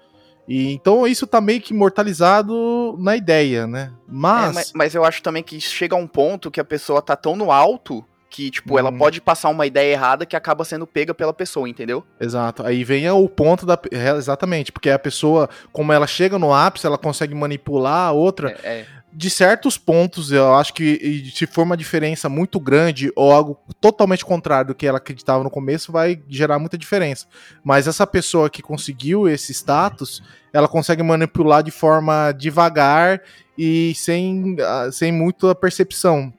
E 0.48 0.74
então 0.74 1.08
isso 1.08 1.28
tá 1.28 1.40
meio 1.40 1.62
que 1.62 1.74
imortalizado 1.74 2.98
na 3.00 3.16
ideia, 3.16 3.68
né? 3.68 3.92
É, 3.94 4.02
Mas. 4.08 4.56
mas, 4.56 4.74
mas 4.74 4.96
eu 4.96 5.06
acho 5.06 5.22
também 5.22 5.44
que 5.44 5.62
chega 5.62 5.96
a 5.96 6.00
um 6.00 6.08
ponto 6.08 6.52
que 6.52 6.60
a 6.60 6.66
pessoa 6.66 7.02
tá 7.02 7.16
tão 7.16 7.36
no 7.36 7.52
alto 7.52 8.06
que, 8.32 8.50
tipo, 8.50 8.80
ela 8.80 8.90
Hum. 8.90 8.98
pode 8.98 9.20
passar 9.20 9.50
uma 9.50 9.68
ideia 9.68 9.92
errada 9.92 10.26
que 10.26 10.36
acaba 10.36 10.64
sendo 10.64 10.88
pega 10.88 11.14
pela 11.14 11.34
pessoa, 11.34 11.68
entendeu? 11.70 12.04
Exato. 12.20 12.66
Aí 12.66 12.84
vem 12.84 13.08
o 13.12 13.28
ponto 13.30 13.66
da. 13.66 13.78
é, 13.92 14.10
Exatamente, 14.12 14.72
porque 14.72 14.90
a 14.90 14.98
pessoa, 14.98 15.50
como 15.72 15.92
ela 15.92 16.08
chega 16.08 16.40
no 16.40 16.54
ápice, 16.54 16.88
ela 16.88 16.98
consegue 16.98 17.36
manipular 17.36 18.08
a 18.08 18.12
outra. 18.12 18.56
É, 18.64 18.70
é. 18.80 18.86
de 19.14 19.30
certos 19.30 19.78
pontos, 19.78 20.32
eu 20.32 20.56
acho 20.56 20.74
que 20.74 21.30
se 21.36 21.46
for 21.46 21.64
uma 21.64 21.76
diferença 21.76 22.30
muito 22.30 22.58
grande 22.62 23.12
ou 23.14 23.30
algo 23.34 23.60
totalmente 23.82 24.24
contrário 24.24 24.70
do 24.70 24.76
que 24.76 24.88
ela 24.88 25.00
acreditava 25.00 25.44
no 25.44 25.50
começo, 25.50 25.92
vai 25.92 26.22
gerar 26.30 26.58
muita 26.58 26.78
diferença. 26.78 27.28
Mas 27.62 27.88
essa 27.88 28.08
pessoa 28.08 28.50
que 28.50 28.62
conseguiu 28.62 29.28
esse 29.28 29.52
status, 29.54 30.24
ela 30.54 30.68
consegue 30.70 31.04
manipular 31.04 31.62
de 31.62 31.72
forma 31.72 32.32
devagar 32.32 33.22
e 33.58 33.94
sem, 33.96 34.56
ah, 34.62 34.90
sem 34.92 35.12
muita 35.12 35.54
percepção. 35.54 36.32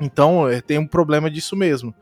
Então, 0.00 0.48
eh, 0.48 0.60
tem 0.60 0.78
um 0.78 0.86
problema 0.86 1.30
disso 1.30 1.56
mesmo. 1.56 1.94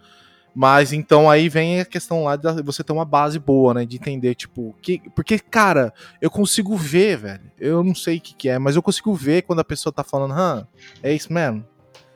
Mas 0.54 0.92
então 0.92 1.28
aí 1.28 1.48
vem 1.48 1.80
a 1.80 1.84
questão 1.84 2.24
lá 2.24 2.36
de 2.36 2.62
você 2.62 2.84
ter 2.84 2.92
uma 2.92 3.04
base 3.04 3.40
boa, 3.40 3.74
né? 3.74 3.84
De 3.84 3.96
entender, 3.96 4.36
tipo, 4.36 4.74
que. 4.80 5.02
Porque, 5.14 5.38
cara, 5.38 5.92
eu 6.20 6.30
consigo 6.30 6.76
ver, 6.76 7.16
velho. 7.16 7.52
Eu 7.58 7.82
não 7.82 7.94
sei 7.94 8.18
o 8.18 8.20
que, 8.20 8.34
que 8.34 8.48
é, 8.48 8.58
mas 8.58 8.76
eu 8.76 8.82
consigo 8.82 9.12
ver 9.14 9.42
quando 9.42 9.58
a 9.58 9.64
pessoa 9.64 9.92
tá 9.92 10.04
falando, 10.04 10.32
hã, 10.32 10.66
é 11.02 11.12
isso 11.12 11.32
mesmo. 11.32 11.66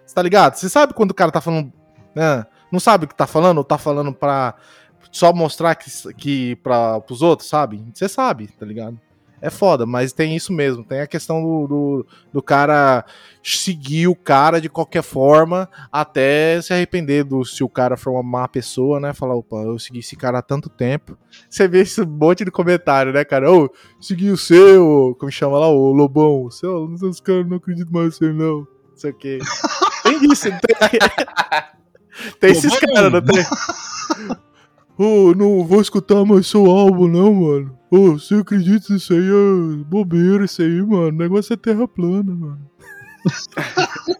Você 0.06 0.14
tá 0.14 0.22
ligado? 0.22 0.54
Você 0.54 0.68
sabe 0.68 0.94
quando 0.94 1.10
o 1.10 1.14
cara 1.14 1.32
tá 1.32 1.40
falando. 1.40 1.72
hã, 2.16 2.46
não 2.70 2.78
sabe 2.78 3.06
o 3.06 3.08
que 3.08 3.14
tá 3.14 3.26
falando, 3.26 3.58
ou 3.58 3.64
tá 3.64 3.76
falando 3.76 4.12
pra 4.12 4.54
só 5.10 5.32
mostrar 5.32 5.74
que, 5.74 5.90
que 6.14 6.56
pra, 6.56 7.00
pros 7.00 7.22
outros, 7.22 7.48
sabe? 7.48 7.84
Você 7.92 8.08
sabe, 8.08 8.46
tá 8.48 8.64
ligado? 8.64 9.00
É 9.40 9.50
foda, 9.50 9.86
mas 9.86 10.12
tem 10.12 10.34
isso 10.34 10.52
mesmo. 10.52 10.82
Tem 10.82 11.00
a 11.00 11.06
questão 11.06 11.40
do, 11.40 11.66
do, 11.66 12.06
do 12.32 12.42
cara 12.42 13.04
seguir 13.42 14.08
o 14.08 14.16
cara 14.16 14.60
de 14.60 14.68
qualquer 14.68 15.02
forma 15.02 15.68
até 15.92 16.60
se 16.60 16.72
arrepender 16.72 17.24
do 17.24 17.44
se 17.44 17.62
o 17.62 17.68
cara 17.68 17.96
for 17.96 18.10
uma 18.10 18.22
má 18.22 18.48
pessoa, 18.48 18.98
né? 18.98 19.14
Falar, 19.14 19.36
opa, 19.36 19.56
eu 19.58 19.78
segui 19.78 20.00
esse 20.00 20.16
cara 20.16 20.38
há 20.38 20.42
tanto 20.42 20.68
tempo. 20.68 21.16
Você 21.48 21.68
vê 21.68 21.80
esse 21.80 22.04
monte 22.04 22.44
de 22.44 22.50
comentário, 22.50 23.12
né, 23.12 23.24
cara? 23.24 23.50
Ô, 23.50 23.70
segui 24.00 24.30
o 24.30 24.36
seu, 24.36 25.16
como 25.18 25.30
chama 25.30 25.58
lá, 25.58 25.68
o 25.68 25.92
Lobão. 25.92 26.44
O 26.44 26.50
seu, 26.50 26.84
os 26.84 27.20
caras 27.20 27.48
não 27.48 27.58
acreditam 27.58 27.92
mais 27.92 28.08
em 28.08 28.10
você, 28.10 28.32
não. 28.32 28.58
Não 28.58 28.96
sei 28.96 29.10
o 29.10 29.14
quê. 29.14 29.38
Tem 30.02 30.32
isso, 30.32 30.48
não 30.50 30.58
tem. 30.58 30.98
tem 32.40 32.50
esses 32.50 32.78
caras, 32.78 33.12
não 33.12 33.22
tem? 33.22 33.44
Ô, 34.98 35.32
não 35.34 35.64
vou 35.64 35.80
escutar 35.80 36.24
mais 36.24 36.46
seu 36.48 36.66
álbum, 36.66 37.06
não, 37.06 37.32
mano. 37.32 37.78
Ô, 37.90 38.12
você 38.18 38.34
acredita 38.34 38.92
nisso 38.92 39.12
aí? 39.12 39.20
É 39.20 39.84
bobeira 39.84 40.44
isso 40.44 40.60
aí, 40.60 40.82
mano. 40.82 41.08
O 41.08 41.12
negócio 41.12 41.52
é 41.52 41.56
terra 41.56 41.86
plana, 41.86 42.34
mano. 42.34 42.60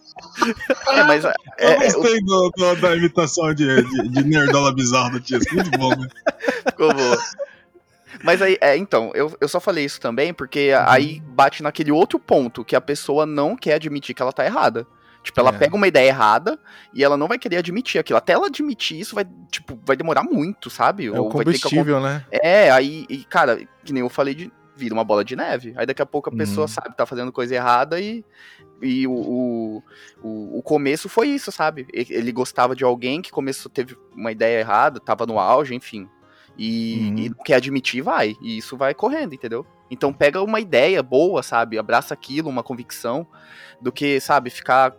É, 0.89 1.03
mas 1.05 1.25
é, 1.25 1.33
Eu 1.59 1.69
é, 1.69 1.77
o- 1.89 1.93
gostei 1.95 2.21
do- 2.23 2.51
do- 2.57 2.77
da 2.77 2.97
imitação 2.97 3.53
de, 3.53 3.83
de, 3.83 4.09
de 4.09 4.25
nerdola 4.25 4.73
bizarro 4.73 5.11
do 5.13 5.21
Tias. 5.21 5.45
Muito 5.53 5.71
bom, 5.79 5.91
né? 5.91 6.09
ficou 6.71 6.93
boa. 6.95 7.19
Mas 8.23 8.41
aí, 8.41 8.57
é, 8.61 8.77
então, 8.77 9.11
eu, 9.15 9.35
eu 9.41 9.49
só 9.49 9.61
falei 9.61 9.85
isso 9.85 10.01
também 10.01 10.33
porque 10.33 10.73
aí 10.87 11.21
bate 11.29 11.63
naquele 11.63 11.91
outro 11.93 12.19
ponto 12.19 12.65
que 12.65 12.75
a 12.77 12.81
pessoa 12.81 13.27
não 13.27 13.57
quer 13.57 13.75
admitir 13.75 14.15
que 14.15 14.23
ela 14.23 14.33
tá 14.33 14.45
errada. 14.45 14.87
Tipo, 15.23 15.40
ela 15.40 15.51
É. 15.51 15.59
pega 15.59 15.74
uma 15.77 15.86
ideia 15.89 16.09
errada 16.09 16.59
e 16.95 17.03
ela 17.05 17.16
não 17.16 17.28
vai 17.28 17.39
querer 17.39 17.57
admitir 17.59 17.99
aquilo. 18.01 18.16
Até 18.19 18.32
ela 18.32 18.47
admitir 18.47 18.99
isso 19.01 19.15
vai, 19.15 19.27
tipo, 19.51 19.78
vai 19.85 19.97
demorar 19.97 20.23
muito, 20.23 20.70
sabe? 20.70 21.07
É 21.07 21.11
o 21.11 21.24
Ou 21.24 21.31
vai 21.31 21.45
ter 21.45 21.53
que 21.55 21.61
combustível, 21.61 22.01
né? 22.01 22.24
É, 22.31 22.70
aí, 22.70 23.05
e, 23.09 23.24
cara, 23.24 23.59
que 23.85 23.93
nem 23.93 24.01
eu 24.03 24.09
falei 24.09 24.35
de 24.35 24.53
vira 24.77 24.95
uma 24.95 25.03
bola 25.03 25.24
de 25.24 25.35
neve. 25.35 25.74
Aí 25.77 25.85
daqui 25.85 26.01
a 26.01 26.07
pouco 26.07 26.28
a 26.28 26.32
pessoa 26.32 26.62
Uhum. 26.65 26.69
sabe, 26.69 26.97
tá 26.97 27.05
fazendo 27.05 27.32
coisa 27.32 27.53
errada 27.53 28.01
e, 28.01 28.24
e 28.81 29.09
o, 29.09 29.12
o, 29.12 29.82
o, 30.23 30.59
o 30.59 30.62
começo 30.62 31.09
foi 31.09 31.27
isso, 31.31 31.51
sabe? 31.51 31.85
Ele 31.93 32.31
gostava 32.31 32.77
de 32.77 32.85
alguém 32.85 33.20
que 33.20 33.32
começou, 33.32 33.69
teve 33.69 33.97
uma 34.15 34.31
ideia 34.31 34.61
errada, 34.61 35.01
tava 35.01 35.27
no 35.27 35.36
auge, 35.40 35.74
enfim. 35.74 36.09
E, 36.57 37.09
Uhum. 37.11 37.19
e 37.19 37.28
não 37.31 37.39
quer 37.45 37.55
admitir, 37.57 38.03
vai. 38.03 38.36
E 38.40 38.57
isso 38.59 38.77
vai 38.77 38.95
correndo, 38.95 39.35
entendeu? 39.35 39.66
Então 39.90 40.12
pega 40.12 40.40
uma 40.43 40.61
ideia 40.61 41.03
boa, 41.03 41.43
sabe? 41.43 41.77
Abraça 41.77 42.15
aquilo, 42.15 42.49
uma 42.49 42.62
convicção, 42.62 43.27
do 43.81 43.90
que, 43.90 44.20
sabe, 44.20 44.49
ficar 44.49 44.95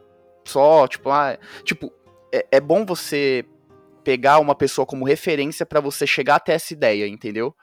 só, 0.49 0.87
tipo, 0.87 1.09
ah, 1.09 1.37
tipo, 1.63 1.91
é, 2.33 2.45
é 2.51 2.59
bom 2.59 2.85
você 2.85 3.45
pegar 4.03 4.39
uma 4.39 4.55
pessoa 4.55 4.85
como 4.85 5.05
referência 5.05 5.65
pra 5.65 5.79
você 5.79 6.07
chegar 6.07 6.35
até 6.35 6.53
essa 6.53 6.73
ideia, 6.73 7.07
entendeu? 7.07 7.55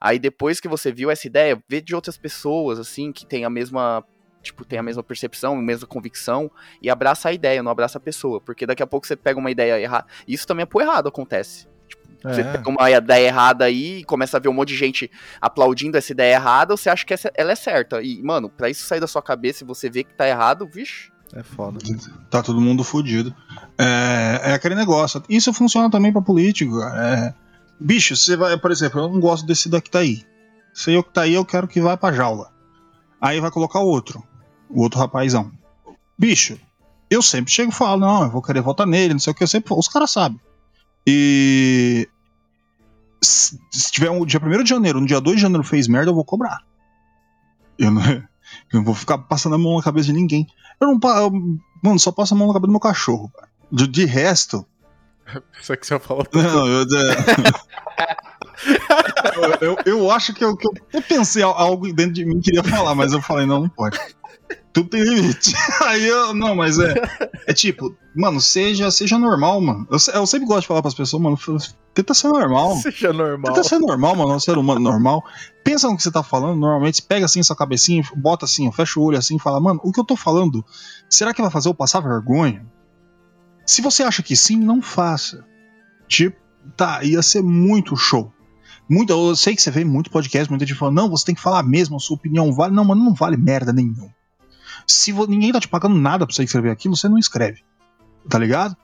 Aí 0.00 0.18
depois 0.18 0.60
que 0.60 0.68
você 0.68 0.92
viu 0.92 1.10
essa 1.10 1.26
ideia, 1.26 1.58
vê 1.68 1.80
de 1.80 1.94
outras 1.94 2.18
pessoas, 2.18 2.78
assim, 2.78 3.12
que 3.12 3.26
tem 3.26 3.44
a 3.44 3.50
mesma. 3.50 4.04
Tipo, 4.42 4.64
tem 4.64 4.78
a 4.78 4.82
mesma 4.82 5.02
percepção, 5.02 5.58
a 5.58 5.62
mesma 5.62 5.88
convicção, 5.88 6.48
e 6.80 6.88
abraça 6.88 7.30
a 7.30 7.32
ideia, 7.32 7.62
não 7.64 7.72
abraça 7.72 7.98
a 7.98 8.00
pessoa. 8.00 8.40
Porque 8.40 8.64
daqui 8.64 8.82
a 8.82 8.86
pouco 8.86 9.04
você 9.06 9.16
pega 9.16 9.40
uma 9.40 9.50
ideia 9.50 9.80
errada. 9.80 10.06
Isso 10.28 10.46
também 10.46 10.62
é 10.62 10.66
pro 10.66 10.80
errado, 10.80 11.08
acontece. 11.08 11.66
Você 12.22 12.42
É. 12.42 12.44
pega 12.44 12.68
uma 12.68 12.90
ideia 12.90 13.26
errada 13.26 13.64
aí 13.64 13.98
e 13.98 14.04
começa 14.04 14.36
a 14.36 14.40
ver 14.40 14.48
um 14.48 14.52
monte 14.52 14.68
de 14.68 14.76
gente 14.76 15.10
aplaudindo 15.40 15.96
essa 15.96 16.12
ideia 16.12 16.34
errada, 16.34 16.76
você 16.76 16.88
acha 16.88 17.04
que 17.04 17.14
essa, 17.14 17.32
ela 17.34 17.52
é 17.52 17.56
certa. 17.56 18.02
E, 18.02 18.22
mano, 18.22 18.48
pra 18.48 18.68
isso 18.68 18.86
sair 18.86 19.00
da 19.00 19.06
sua 19.06 19.22
cabeça 19.22 19.64
e 19.64 19.66
você 19.66 19.90
ver 19.90 20.04
que 20.04 20.14
tá 20.14 20.28
errado, 20.28 20.68
vixe. 20.68 21.10
É 21.32 21.42
foda. 21.42 21.78
Tá 22.30 22.42
todo 22.42 22.60
mundo 22.60 22.84
fudido. 22.84 23.34
É, 23.78 24.40
é 24.44 24.52
aquele 24.54 24.74
negócio. 24.74 25.22
Isso 25.28 25.52
funciona 25.52 25.90
também 25.90 26.12
pra 26.12 26.22
político. 26.22 26.80
É, 26.80 27.34
bicho, 27.80 28.16
você 28.16 28.36
vai, 28.36 28.56
por 28.56 28.70
exemplo, 28.70 29.00
eu 29.00 29.08
não 29.08 29.20
gosto 29.20 29.46
desse 29.46 29.68
daqui 29.68 29.90
tá 29.90 30.00
aí. 30.00 30.24
Esse 30.74 30.90
aí 30.90 31.02
que 31.02 31.12
tá 31.12 31.22
aí, 31.22 31.34
eu 31.34 31.44
quero 31.44 31.66
que 31.66 31.80
vá 31.80 31.96
pra 31.96 32.12
jaula. 32.12 32.52
Aí 33.20 33.40
vai 33.40 33.50
colocar 33.50 33.80
o 33.80 33.86
outro. 33.86 34.22
O 34.68 34.82
outro 34.82 34.98
rapazão. 34.98 35.50
Bicho, 36.18 36.58
eu 37.10 37.22
sempre 37.22 37.52
chego 37.52 37.70
e 37.70 37.74
falo, 37.74 38.00
não, 38.00 38.24
eu 38.24 38.30
vou 38.30 38.42
querer 38.42 38.60
votar 38.60 38.86
nele, 38.86 39.14
não 39.14 39.20
sei 39.20 39.32
o 39.32 39.34
que, 39.34 39.42
eu 39.42 39.48
sempre. 39.48 39.72
Os 39.74 39.88
caras 39.88 40.10
sabem. 40.10 40.40
E. 41.06 42.08
Se 43.22 43.58
se 43.70 43.90
tiver 43.90 44.10
um 44.10 44.24
dia 44.24 44.40
1 44.42 44.62
de 44.62 44.70
janeiro, 44.70 45.00
no 45.00 45.06
dia 45.06 45.20
2 45.20 45.36
de 45.36 45.42
janeiro 45.42 45.64
fez 45.64 45.88
merda, 45.88 46.10
eu 46.10 46.14
vou 46.14 46.24
cobrar. 46.24 46.62
Eu 47.78 47.90
não, 47.90 48.02
eu 48.10 48.22
não 48.74 48.84
vou 48.84 48.94
ficar 48.94 49.18
passando 49.18 49.54
a 49.54 49.58
mão 49.58 49.76
na 49.76 49.82
cabeça 49.82 50.06
de 50.06 50.12
ninguém. 50.12 50.46
Eu 50.80 50.88
não. 50.88 51.00
eu- 51.18 51.58
Mano, 51.82 51.98
só 51.98 52.10
passo 52.10 52.34
a 52.34 52.36
mão 52.36 52.46
na 52.48 52.54
cabeça 52.54 52.66
do 52.68 52.72
meu 52.72 52.80
cachorro, 52.80 53.30
cara. 53.34 53.48
De, 53.70 53.86
de 53.86 54.04
resto. 54.04 54.66
Isso 55.60 55.76
que 55.76 55.86
você 55.86 55.98
falou. 55.98 56.26
Não, 56.32 56.66
eu. 56.66 56.84
eu, 59.60 59.68
eu, 59.68 59.76
eu 59.86 60.10
acho 60.10 60.32
que 60.34 60.44
eu, 60.44 60.56
que 60.56 60.66
eu, 60.92 61.02
pensei 61.02 61.42
al- 61.42 61.56
algo 61.56 61.92
dentro 61.92 62.12
de 62.12 62.24
mim 62.24 62.40
que 62.40 62.50
queria 62.50 62.64
falar, 62.64 62.94
mas 62.94 63.12
eu 63.12 63.20
falei, 63.22 63.46
não, 63.46 63.60
não 63.60 63.68
pode. 63.68 63.98
Tudo 64.72 64.90
tem 64.90 65.02
limite. 65.02 65.54
Aí 65.84 66.06
eu. 66.06 66.34
Não, 66.34 66.54
mas 66.54 66.78
é. 66.78 66.94
É 67.46 67.52
tipo, 67.54 67.96
mano, 68.14 68.40
seja, 68.40 68.90
seja 68.90 69.18
normal, 69.18 69.60
mano. 69.60 69.86
Eu, 69.90 69.98
eu 70.14 70.26
sempre 70.26 70.46
gosto 70.46 70.60
de 70.62 70.66
falar 70.66 70.82
pras 70.82 70.94
pessoas, 70.94 71.22
mano, 71.22 71.38
tenta 71.94 72.12
ser 72.12 72.28
normal. 72.28 72.76
Seja 72.76 73.12
normal. 73.12 73.54
Tenta 73.54 73.66
ser 73.66 73.78
normal, 73.78 74.14
mano, 74.14 74.34
um 74.34 74.40
ser 74.40 74.58
humano 74.58 74.78
normal. 74.80 75.24
Pensa 75.64 75.88
no 75.88 75.96
que 75.96 76.02
você 76.02 76.10
tá 76.10 76.22
falando, 76.22 76.58
normalmente, 76.60 77.00
pega 77.02 77.24
assim 77.24 77.42
sua 77.42 77.56
cabecinha, 77.56 78.02
bota 78.14 78.44
assim, 78.44 78.70
fecha 78.70 79.00
o 79.00 79.02
olho 79.04 79.16
assim 79.18 79.36
e 79.36 79.40
fala, 79.40 79.58
mano, 79.60 79.80
o 79.82 79.90
que 79.90 79.98
eu 79.98 80.04
tô 80.04 80.14
falando, 80.14 80.64
será 81.08 81.32
que 81.32 81.40
vai 81.40 81.50
fazer 81.50 81.68
eu 81.70 81.74
passar 81.74 82.00
vergonha? 82.00 82.64
Se 83.64 83.80
você 83.80 84.02
acha 84.02 84.22
que 84.22 84.36
sim, 84.36 84.56
não 84.58 84.80
faça. 84.82 85.42
Tipo, 86.06 86.36
tá, 86.76 87.02
ia 87.02 87.22
ser 87.22 87.42
muito 87.42 87.96
show. 87.96 88.30
Muito, 88.88 89.10
eu 89.10 89.34
sei 89.34 89.54
que 89.56 89.62
você 89.62 89.70
vê 89.70 89.84
muito 89.84 90.10
podcast, 90.10 90.48
muita 90.48 90.64
gente 90.64 90.78
falando, 90.78 90.96
não, 90.96 91.10
você 91.10 91.24
tem 91.24 91.34
que 91.34 91.40
falar 91.40 91.62
mesmo, 91.62 91.96
a 91.96 91.98
sua 91.98 92.16
opinião 92.16 92.52
vale. 92.52 92.74
Não, 92.74 92.84
mano, 92.84 93.04
não 93.04 93.14
vale 93.14 93.36
merda 93.36 93.72
nenhum. 93.72 94.08
Se 94.86 95.12
ninguém 95.12 95.52
tá 95.52 95.60
te 95.60 95.66
pagando 95.66 95.96
nada 95.96 96.24
pra 96.24 96.34
você 96.34 96.44
escrever 96.44 96.70
aquilo, 96.70 96.96
você 96.96 97.08
não 97.08 97.18
escreve. 97.18 97.62
Tá 98.28 98.38
ligado? 98.38 98.76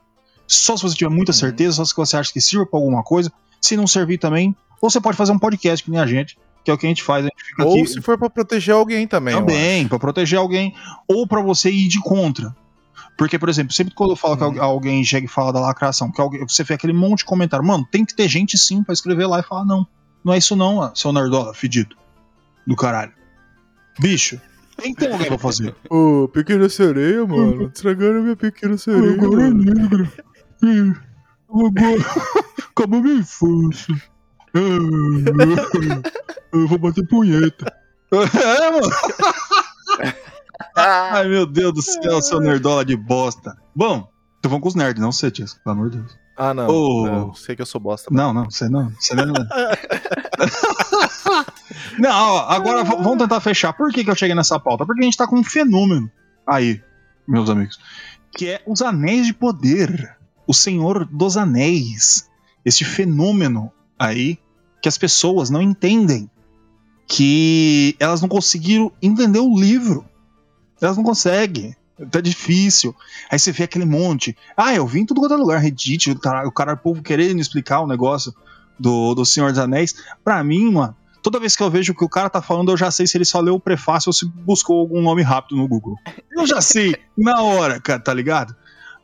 Só 0.45 0.75
se 0.75 0.83
você 0.83 0.95
tiver 0.95 1.09
muita 1.09 1.31
certeza, 1.31 1.77
só 1.77 1.85
se 1.85 1.95
você 1.95 2.17
acha 2.17 2.33
que 2.33 2.41
sirva 2.41 2.65
pra 2.65 2.77
alguma 2.79 3.01
coisa. 3.03 3.31
Se 3.61 3.77
não 3.77 3.87
servir 3.87 4.17
também, 4.17 4.53
ou 4.81 4.89
você 4.89 4.99
pode 4.99 5.15
fazer 5.15 5.31
um 5.31 5.39
podcast 5.39 5.83
que 5.83 5.89
nem 5.89 5.99
a 5.99 6.05
gente, 6.05 6.37
que 6.65 6.69
é 6.69 6.73
o 6.73 6.77
que 6.77 6.85
a 6.85 6.89
gente 6.89 7.01
faz. 7.01 7.25
A 7.25 7.29
gente 7.29 7.43
fica 7.43 7.63
Ou 7.63 7.73
aqui 7.73 7.87
se 7.87 8.01
for 8.01 8.17
pra 8.17 8.29
proteger 8.29 8.75
alguém 8.75 9.07
também. 9.07 9.33
também, 9.35 9.87
pra 9.87 9.97
proteger 9.97 10.37
alguém, 10.37 10.75
ou 11.07 11.25
pra 11.25 11.41
você 11.41 11.71
ir 11.71 11.87
de 11.87 12.01
contra. 12.01 12.53
Porque, 13.17 13.37
por 13.39 13.49
exemplo, 13.49 13.73
sempre 13.73 13.93
quando 13.93 14.11
eu 14.11 14.15
falo 14.15 14.37
que 14.37 14.43
Uhum. 14.43 14.61
al- 14.61 14.71
alguém 14.71 15.03
chega 15.03 15.25
e 15.25 15.29
fala 15.29 15.51
da 15.53 15.59
lacração, 15.59 16.11
que 16.11 16.19
alguém, 16.21 16.45
você 16.47 16.63
vê 16.63 16.73
aquele 16.73 16.93
monte 16.93 17.19
de 17.19 17.25
comentário, 17.25 17.65
mano, 17.65 17.87
tem 17.91 18.03
que 18.05 18.15
ter 18.15 18.27
gente 18.27 18.57
sim 18.57 18.83
pra 18.83 18.93
escrever 18.93 19.27
lá 19.27 19.39
e 19.39 19.43
falar, 19.43 19.65
não, 19.65 19.85
não 20.23 20.33
é 20.33 20.37
isso 20.37 20.55
não, 20.55 20.77
ó, 20.77 20.91
seu 20.95 21.11
nerdola, 21.13 21.53
fedido. 21.53 21.95
Do 22.65 22.75
caralho. 22.75 23.11
Bicho, 23.99 24.39
tem 24.77 24.93
que 24.93 25.01
ter 25.05 25.11
alguém 25.11 25.27
pra 25.27 25.37
fazer. 25.37 25.75
Ô, 25.89 26.27
pequena 26.27 26.67
sereia, 26.69 27.25
mano. 27.25 27.63
Estragaram 27.73 28.19
a 28.19 28.21
minha 28.23 28.35
pequena 28.35 28.77
sereia. 28.77 29.13
Agora 29.13 29.43
é 29.47 29.49
negro. 29.51 30.09
Agora 31.49 32.05
acabou 32.71 33.01
minha 33.01 33.19
infância. 33.19 33.95
Ah, 34.55 34.59
Eu 36.51 36.67
vou 36.67 36.77
bater 36.77 37.05
punheta. 37.07 37.71
É, 38.13 38.71
mano. 38.71 40.13
Ai, 40.77 41.27
meu 41.27 41.45
Deus 41.45 41.73
do 41.73 41.81
céu, 41.81 42.21
seu 42.21 42.39
nerdola 42.39 42.83
de 42.83 42.95
bosta. 42.95 43.55
Bom, 43.75 44.07
tô 44.41 44.49
falando 44.49 44.63
com 44.63 44.69
os 44.69 44.75
nerds, 44.75 45.01
não 45.01 45.11
você, 45.11 45.29
Tias, 45.29 45.53
pelo 45.53 45.75
amor 45.75 45.89
de 45.89 45.97
Deus. 45.97 46.17
Ah, 46.35 46.53
não. 46.53 46.67
Ô. 46.67 47.07
Eu 47.07 47.33
sei 47.35 47.55
que 47.55 47.61
eu 47.61 47.65
sou 47.65 47.79
bosta. 47.79 48.09
Não, 48.11 48.33
não, 48.33 48.49
você 48.49 48.67
não. 48.67 48.91
Você 48.99 49.13
não. 49.13 49.25
não, 51.99 52.09
ó, 52.09 52.49
agora 52.49 52.83
vamos 52.83 53.19
tentar 53.19 53.39
fechar. 53.39 53.71
Por 53.73 53.91
que, 53.91 54.03
que 54.03 54.09
eu 54.09 54.15
cheguei 54.15 54.35
nessa 54.35 54.59
pauta? 54.59 54.85
Porque 54.85 55.01
a 55.01 55.05
gente 55.05 55.17
tá 55.17 55.27
com 55.27 55.37
um 55.37 55.43
fenômeno 55.43 56.09
aí, 56.45 56.81
meus 57.27 57.49
amigos, 57.49 57.79
que 58.31 58.49
é 58.49 58.61
os 58.65 58.81
anéis 58.81 59.27
de 59.27 59.33
poder. 59.33 60.17
O 60.45 60.53
Senhor 60.53 61.05
dos 61.05 61.37
Anéis. 61.37 62.29
Esse 62.65 62.83
fenômeno 62.83 63.71
aí 63.97 64.37
que 64.81 64.89
as 64.89 64.97
pessoas 64.97 65.49
não 65.49 65.61
entendem. 65.61 66.29
Que 67.07 67.95
elas 67.99 68.21
não 68.21 68.27
conseguiram 68.27 68.91
entender 69.01 69.39
o 69.39 69.57
livro. 69.57 70.05
Elas 70.83 70.97
não 70.97 71.03
conseguem. 71.03 71.75
Tá 72.11 72.19
difícil. 72.19 72.95
Aí 73.29 73.37
você 73.39 73.51
vê 73.51 73.63
aquele 73.63 73.85
monte. 73.85 74.35
Ah, 74.57 74.73
eu 74.73 74.85
vi 74.85 74.99
em 75.01 75.05
tudo 75.05 75.21
quanto 75.21 75.33
é 75.35 75.37
lugar. 75.37 75.59
Reddit, 75.59 76.09
o 76.11 76.19
cara, 76.19 76.47
o 76.47 76.51
cara, 76.51 76.73
o 76.73 76.77
povo 76.77 77.01
querendo 77.03 77.39
explicar 77.39 77.81
o 77.81 77.87
negócio 77.87 78.33
do, 78.79 79.13
do 79.13 79.25
Senhor 79.25 79.51
dos 79.51 79.59
Anéis. 79.59 79.93
Pra 80.23 80.43
mim, 80.43 80.71
mano, 80.71 80.95
toda 81.21 81.39
vez 81.39 81.55
que 81.55 81.61
eu 81.63 81.69
vejo 81.69 81.93
o 81.93 81.95
que 81.95 82.03
o 82.03 82.09
cara 82.09 82.29
tá 82.29 82.41
falando, 82.41 82.71
eu 82.71 82.77
já 82.77 82.89
sei 82.89 83.05
se 83.05 83.15
ele 83.15 83.25
só 83.25 83.39
leu 83.39 83.55
o 83.55 83.59
prefácio 83.59 84.09
ou 84.09 84.13
se 84.13 84.25
buscou 84.25 84.79
algum 84.79 85.01
nome 85.01 85.21
rápido 85.21 85.55
no 85.55 85.67
Google. 85.67 85.95
Eu 86.31 86.47
já 86.47 86.59
sei, 86.61 86.95
na 87.17 87.41
hora, 87.41 87.79
cara, 87.79 87.99
tá 87.99 88.13
ligado? 88.13 88.55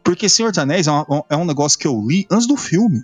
Porque 0.03 0.27
Senhor 0.27 0.49
dos 0.49 0.57
Anéis 0.57 0.87
é, 0.87 0.91
uma- 0.91 1.23
é 1.29 1.37
um 1.37 1.45
negócio 1.45 1.77
que 1.77 1.85
eu 1.87 2.03
li 2.07 2.25
antes 2.31 2.47
do 2.47 2.57
filme. 2.57 3.03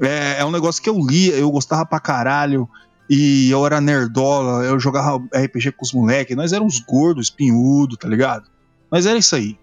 É, 0.00 0.36
é 0.40 0.44
um 0.44 0.50
negócio 0.50 0.82
que 0.82 0.88
eu 0.88 0.98
li, 0.98 1.28
eu 1.28 1.50
gostava 1.50 1.84
pra 1.84 2.00
caralho. 2.00 2.68
E 3.08 3.48
eu 3.50 3.64
era 3.64 3.80
nerdola, 3.80 4.64
eu 4.64 4.78
jogava 4.80 5.24
RPG 5.34 5.72
com 5.72 5.84
os 5.84 5.92
moleques. 5.92 6.36
Nós 6.36 6.52
éramos 6.52 6.80
gordos, 6.80 7.26
espinhudo, 7.26 7.96
tá 7.96 8.08
ligado? 8.08 8.50
Mas 8.90 9.06
era 9.06 9.18
isso 9.18 9.34
aí. 9.36 9.58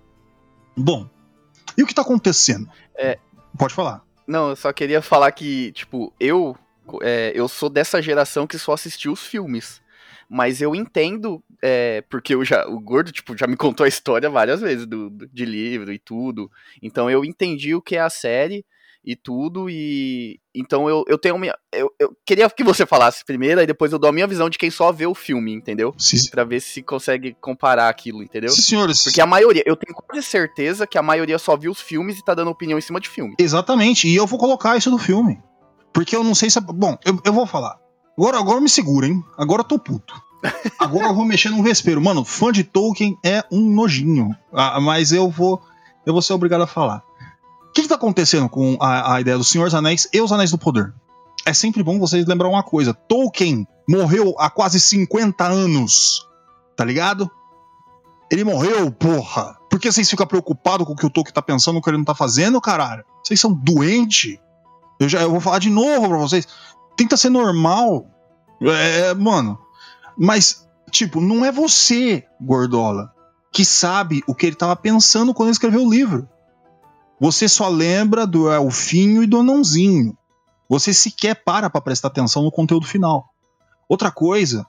Bom, 0.78 1.10
e 1.78 1.84
o 1.84 1.88
que 1.88 1.94
tá 1.94 2.02
acontecendo? 2.02 2.70
É. 2.98 3.18
Pode 3.58 3.74
falar. 3.74 4.02
Não, 4.26 4.50
eu 4.50 4.56
só 4.56 4.72
queria 4.72 5.02
falar 5.02 5.32
que, 5.32 5.72
tipo, 5.74 6.14
eu 6.20 6.56
é, 7.02 7.32
eu 7.36 7.48
sou 7.48 7.70
dessa 7.70 8.02
geração 8.02 8.48
que 8.48 8.58
só 8.58 8.74
assistiu 8.74 9.12
os 9.12 9.22
filmes. 9.26 9.82
Mas 10.30 10.62
eu 10.62 10.74
entendo, 10.74 11.44
é, 11.62 12.02
porque 12.10 12.34
eu 12.34 12.44
já, 12.44 12.66
o 12.68 12.80
Gordo, 12.80 13.12
tipo, 13.12 13.38
já 13.38 13.46
me 13.46 13.56
contou 13.56 13.84
a 13.84 13.88
história 13.88 14.30
várias 14.30 14.62
vezes 14.62 14.86
do, 14.88 15.10
do- 15.10 15.28
de 15.28 15.46
livro 15.46 15.92
e 15.94 16.00
tudo. 16.00 16.50
Então 16.82 17.10
eu 17.12 17.24
entendi 17.24 17.76
o 17.76 17.82
que 17.82 17.96
é 17.98 18.02
a 18.02 18.10
série 18.10 18.66
e 19.06 19.16
tudo, 19.16 19.70
e 19.70 20.40
então 20.56 20.88
eu, 20.88 21.04
eu 21.08 21.18
tenho 21.18 21.38
minha. 21.38 21.54
Eu, 21.74 21.90
eu 22.00 22.16
queria 22.26 22.50
que 22.50 22.64
você 22.64 22.86
falasse 22.86 23.26
primeiro, 23.26 23.62
e 23.62 23.66
depois 23.66 23.92
eu 23.92 24.00
dou 24.00 24.10
a 24.10 24.14
minha 24.14 24.28
visão 24.28 24.50
de 24.50 24.58
quem 24.58 24.70
só 24.72 24.92
vê 24.92 25.06
o 25.06 25.14
filme, 25.16 25.52
entendeu? 25.54 25.94
Se, 25.98 26.30
Pra 26.32 26.44
ver 26.44 26.62
se 26.62 26.82
consegue 26.82 27.36
comparar 27.42 27.90
aquilo, 27.90 28.24
entendeu? 28.24 28.50
se 28.50 28.62
senhores. 28.62 29.04
Porque 29.04 29.20
a 29.22 29.26
maioria, 29.26 29.64
eu 29.66 29.76
tenho 29.76 29.94
quase 29.96 30.26
certeza 30.26 30.88
que 30.88 30.98
a 30.98 31.02
maioria 31.02 31.38
só 31.38 31.58
viu 31.58 31.72
os 31.72 31.82
filmes 31.82 32.18
e 32.18 32.24
tá 32.24 32.34
dando 32.34 32.50
opinião 32.52 32.78
em 32.78 32.82
cima 32.82 33.00
de 33.00 33.10
filme. 33.10 33.36
Exatamente, 33.40 34.08
e 34.08 34.16
eu 34.16 34.26
vou 34.28 34.40
colocar 34.40 34.78
isso 34.78 34.90
no 34.92 34.98
filme. 34.98 35.40
Porque 35.92 36.16
eu 36.16 36.24
não 36.24 36.34
sei 36.36 36.50
se. 36.50 36.58
é- 36.58 36.62
Bom, 36.62 36.98
eu, 37.06 37.20
eu 37.26 37.34
vou 37.34 37.46
falar. 37.46 37.78
Agora, 38.18 38.38
agora 38.40 38.62
me 38.62 38.70
segura, 38.70 39.08
hein? 39.08 39.24
Agora 39.38 39.62
eu 39.62 39.66
tô 39.68 39.78
puto. 39.80 40.14
Agora 40.78 41.06
eu 41.08 41.16
vou 41.16 41.24
mexer 41.26 41.50
no 41.50 41.64
vespeiro. 41.64 42.02
Mano, 42.02 42.26
fã 42.26 42.52
de 42.52 42.64
Tolkien 42.64 43.18
é 43.24 43.44
um 43.52 43.62
nojinho. 43.74 44.36
Ah, 44.52 44.80
mas 44.82 45.12
eu 45.14 45.30
vou. 45.30 45.62
Eu 46.06 46.12
vou 46.14 46.22
ser 46.22 46.34
obrigado 46.34 46.62
a 46.64 46.68
falar. 46.68 47.02
O 47.74 47.76
que, 47.76 47.82
que 47.82 47.88
tá 47.88 47.96
acontecendo 47.96 48.48
com 48.48 48.78
a, 48.80 49.16
a 49.16 49.22
ideia 49.22 49.36
do 49.36 49.44
Senhor 49.44 49.64
dos 49.64 49.74
Anéis 49.74 50.08
e 50.14 50.22
os 50.22 50.32
Anéis 50.32 50.52
do 50.52 50.60
Poder? 50.60 50.94
É 51.44 51.56
sempre 51.56 51.82
bom 51.82 51.98
vocês 51.98 52.24
lembrar 52.28 52.48
uma 52.48 52.62
coisa: 52.62 52.94
Tolkien 52.94 53.68
morreu 53.90 54.36
há 54.38 54.48
quase 54.48 54.80
50 54.80 55.44
anos. 55.44 56.24
Tá 56.76 56.86
ligado? 56.86 57.28
Ele 58.30 58.44
morreu, 58.44 58.92
porra. 58.92 59.58
Por 59.72 59.80
que 59.80 59.92
vocês 59.92 60.08
ficam 60.08 60.28
preocupados 60.28 60.86
com 60.86 60.94
o 60.94 60.96
que 60.96 61.08
o 61.08 61.10
Tolkien 61.10 61.34
tá 61.34 61.42
pensando, 61.42 61.80
o 61.80 61.82
que 61.82 61.90
ele 61.90 61.98
não 61.98 62.06
tá 62.06 62.14
fazendo, 62.14 62.62
caralho? 62.62 63.04
Vocês 63.24 63.40
são 63.40 63.52
doentes. 63.52 64.38
Eu, 65.00 65.10
já, 65.10 65.22
eu 65.24 65.32
vou 65.32 65.42
falar 65.42 65.58
de 65.58 65.72
novo 65.72 66.10
pra 66.10 66.18
vocês. 66.20 66.48
Tenta 66.96 67.18
ser 67.18 67.32
normal. 67.32 68.06
É, 68.62 69.16
mano. 69.16 69.58
Mas, 70.16 70.70
tipo, 70.92 71.20
não 71.20 71.44
é 71.44 71.52
você, 71.52 72.24
Gordola, 72.40 73.12
que 73.52 73.66
sabe 73.66 74.22
o 74.28 74.36
que 74.36 74.46
ele 74.46 74.56
tava 74.56 74.76
pensando 74.76 75.34
quando 75.34 75.48
ele 75.48 75.54
escreveu 75.54 75.84
o 75.84 75.90
livro. 75.90 76.30
Você 77.24 77.48
só 77.48 77.70
lembra 77.70 78.28
do 78.28 78.52
Elfinho 78.52 79.24
e 79.24 79.26
do 79.26 79.40
Anãozinho. 79.40 80.14
Você 80.68 80.94
sequer 80.94 81.34
para 81.34 81.70
pra 81.70 81.80
prestar 81.80 82.10
atenção 82.10 82.44
no 82.44 82.52
conteúdo 82.52 82.86
final. 82.86 83.30
Outra 83.88 84.12
coisa, 84.12 84.68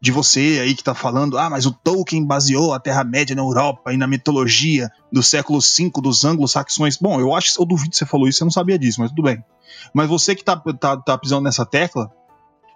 de 0.00 0.12
você 0.12 0.60
aí 0.62 0.76
que 0.76 0.84
tá 0.84 0.94
falando, 0.94 1.36
ah, 1.36 1.50
mas 1.50 1.66
o 1.66 1.72
Tolkien 1.72 2.24
baseou 2.24 2.72
a 2.72 2.78
Terra-média 2.78 3.34
na 3.34 3.42
Europa 3.42 3.92
e 3.92 3.96
na 3.96 4.06
mitologia 4.06 4.92
do 5.10 5.24
século 5.24 5.58
V 5.58 5.90
dos 6.00 6.24
anglo-saxões. 6.24 6.96
Bom, 6.96 7.18
eu 7.18 7.34
acho 7.34 7.60
eu 7.60 7.66
duvido 7.66 7.90
que 7.90 7.96
você 7.96 8.06
falou 8.06 8.28
isso, 8.28 8.38
você 8.38 8.44
não 8.44 8.52
sabia 8.52 8.78
disso, 8.78 9.00
mas 9.00 9.10
tudo 9.10 9.24
bem. 9.24 9.44
Mas 9.92 10.08
você 10.08 10.36
que 10.36 10.44
tá, 10.44 10.56
tá, 10.56 10.96
tá 10.96 11.18
pisando 11.18 11.42
nessa 11.42 11.66
tecla, 11.66 12.12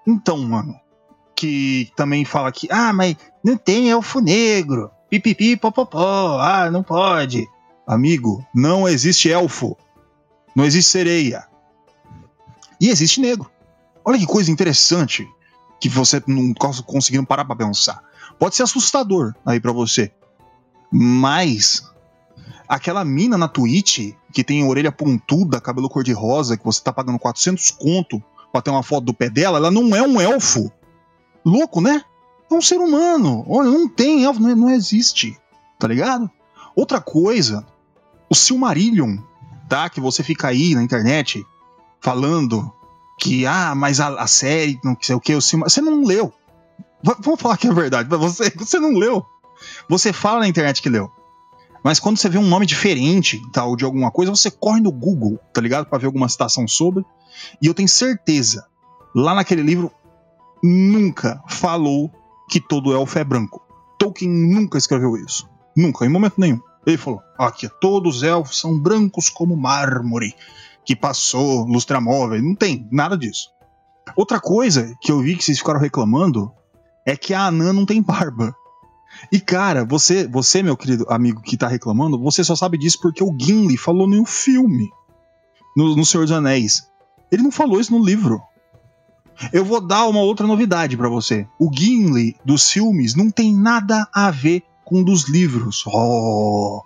Então, 0.04 0.36
mano, 0.38 0.74
que 1.36 1.92
também 1.94 2.24
fala 2.24 2.50
que, 2.50 2.66
ah, 2.72 2.92
mas 2.92 3.14
não 3.44 3.56
tem 3.56 3.88
elfo 3.88 4.18
negro. 4.18 4.90
Pipipi, 5.08 5.56
popopó, 5.56 6.40
ah, 6.40 6.68
não 6.72 6.82
pode. 6.82 7.46
Amigo, 7.86 8.44
não 8.54 8.88
existe 8.88 9.30
elfo. 9.30 9.76
Não 10.54 10.64
existe 10.64 10.90
sereia. 10.90 11.46
E 12.80 12.88
existe 12.88 13.20
negro. 13.20 13.50
Olha 14.04 14.18
que 14.18 14.26
coisa 14.26 14.50
interessante 14.50 15.26
que 15.80 15.88
você 15.88 16.22
não 16.26 16.52
cons- 16.54 16.80
conseguindo 16.80 17.26
parar 17.26 17.44
pra 17.44 17.54
pensar. 17.56 18.02
Pode 18.38 18.56
ser 18.56 18.62
assustador 18.62 19.34
aí 19.44 19.60
pra 19.60 19.72
você. 19.72 20.12
Mas 20.90 21.82
aquela 22.68 23.04
mina 23.04 23.36
na 23.36 23.48
Twitch 23.48 24.14
que 24.32 24.44
tem 24.44 24.64
orelha 24.64 24.92
pontuda, 24.92 25.60
cabelo 25.60 25.88
cor-de-rosa, 25.88 26.56
que 26.56 26.64
você 26.64 26.82
tá 26.82 26.92
pagando 26.92 27.18
400 27.18 27.70
conto 27.70 28.22
pra 28.52 28.60
ter 28.62 28.70
uma 28.70 28.82
foto 28.82 29.04
do 29.04 29.14
pé 29.14 29.28
dela, 29.30 29.58
ela 29.58 29.70
não 29.70 29.94
é 29.94 30.02
um 30.02 30.20
elfo. 30.20 30.70
Louco, 31.44 31.80
né? 31.80 32.02
É 32.50 32.54
um 32.54 32.60
ser 32.62 32.78
humano. 32.78 33.44
Olha, 33.48 33.70
não 33.70 33.88
tem 33.88 34.24
elfo, 34.24 34.40
não, 34.40 34.54
não 34.54 34.70
existe. 34.70 35.38
Tá 35.78 35.88
ligado? 35.88 36.30
Outra 36.74 37.00
coisa, 37.00 37.66
o 38.28 38.34
Silmarillion, 38.34 39.18
tá? 39.68 39.88
Que 39.88 40.00
você 40.00 40.22
fica 40.22 40.48
aí 40.48 40.74
na 40.74 40.82
internet 40.82 41.44
falando 42.00 42.72
que, 43.18 43.46
ah, 43.46 43.74
mas 43.74 44.00
a, 44.00 44.08
a 44.20 44.26
série, 44.26 44.78
não 44.84 44.96
sei 45.00 45.14
o 45.14 45.20
que, 45.20 45.34
o 45.34 45.40
Silmarillion. 45.40 45.70
Você 45.70 45.80
não 45.80 46.04
leu. 46.04 46.32
V- 47.02 47.16
Vamos 47.20 47.40
falar 47.40 47.56
que 47.56 47.68
é 47.68 47.72
verdade. 47.72 48.08
Você, 48.08 48.50
você 48.56 48.78
não 48.78 48.92
leu. 48.92 49.24
Você 49.88 50.12
fala 50.12 50.40
na 50.40 50.48
internet 50.48 50.82
que 50.82 50.88
leu. 50.88 51.10
Mas 51.82 52.00
quando 52.00 52.16
você 52.18 52.28
vê 52.28 52.36
um 52.36 52.46
nome 52.48 52.66
diferente, 52.66 53.40
tal, 53.52 53.76
de 53.76 53.84
alguma 53.84 54.10
coisa, 54.10 54.34
você 54.34 54.50
corre 54.50 54.80
no 54.80 54.90
Google, 54.90 55.38
tá 55.52 55.60
ligado? 55.60 55.86
Pra 55.86 55.98
ver 55.98 56.06
alguma 56.06 56.28
citação 56.28 56.66
sobre. 56.66 57.04
E 57.62 57.66
eu 57.66 57.74
tenho 57.74 57.88
certeza, 57.88 58.66
lá 59.14 59.34
naquele 59.34 59.62
livro, 59.62 59.92
nunca 60.62 61.40
falou 61.48 62.10
que 62.48 62.60
todo 62.60 62.92
elfo 62.92 63.18
é 63.18 63.24
branco. 63.24 63.62
Tolkien 63.98 64.30
nunca 64.30 64.78
escreveu 64.78 65.16
isso. 65.16 65.48
Nunca, 65.76 66.04
em 66.04 66.08
momento 66.08 66.34
nenhum. 66.38 66.60
Ele 66.86 66.96
falou: 66.96 67.20
aqui, 67.36 67.68
todos 67.80 68.18
os 68.18 68.22
elfos 68.22 68.60
são 68.60 68.78
brancos 68.78 69.28
como 69.28 69.56
mármore, 69.56 70.34
que 70.84 70.94
passou 70.94 71.64
lustramóvel. 71.66 72.40
Não 72.40 72.54
tem 72.54 72.88
nada 72.92 73.18
disso. 73.18 73.50
Outra 74.14 74.40
coisa 74.40 74.94
que 75.00 75.10
eu 75.10 75.20
vi 75.20 75.36
que 75.36 75.44
vocês 75.44 75.58
ficaram 75.58 75.80
reclamando 75.80 76.52
é 77.04 77.16
que 77.16 77.34
a 77.34 77.46
Anã 77.46 77.72
não 77.72 77.84
tem 77.84 78.00
barba. 78.00 78.54
E 79.32 79.40
cara, 79.40 79.84
você, 79.84 80.28
você 80.28 80.62
meu 80.62 80.76
querido 80.76 81.06
amigo 81.08 81.40
que 81.40 81.56
tá 81.56 81.66
reclamando, 81.66 82.18
você 82.18 82.44
só 82.44 82.54
sabe 82.54 82.78
disso 82.78 82.98
porque 83.00 83.24
o 83.24 83.34
Gimli 83.36 83.76
falou 83.76 84.06
no 84.06 84.24
filme, 84.24 84.90
no, 85.76 85.96
no 85.96 86.04
Senhor 86.04 86.24
dos 86.24 86.32
Anéis. 86.32 86.88
Ele 87.32 87.42
não 87.42 87.50
falou 87.50 87.80
isso 87.80 87.96
no 87.96 88.04
livro. 88.04 88.40
Eu 89.52 89.64
vou 89.64 89.80
dar 89.80 90.06
uma 90.06 90.20
outra 90.20 90.46
novidade 90.46 90.96
pra 90.96 91.08
você. 91.08 91.46
O 91.58 91.70
Gimli 91.72 92.36
dos 92.44 92.70
filmes 92.70 93.14
não 93.14 93.30
tem 93.30 93.54
nada 93.54 94.06
a 94.12 94.30
ver 94.30 94.62
com 94.86 95.00
o 95.00 95.04
dos 95.04 95.28
livros. 95.28 95.84
Oh. 95.84 96.80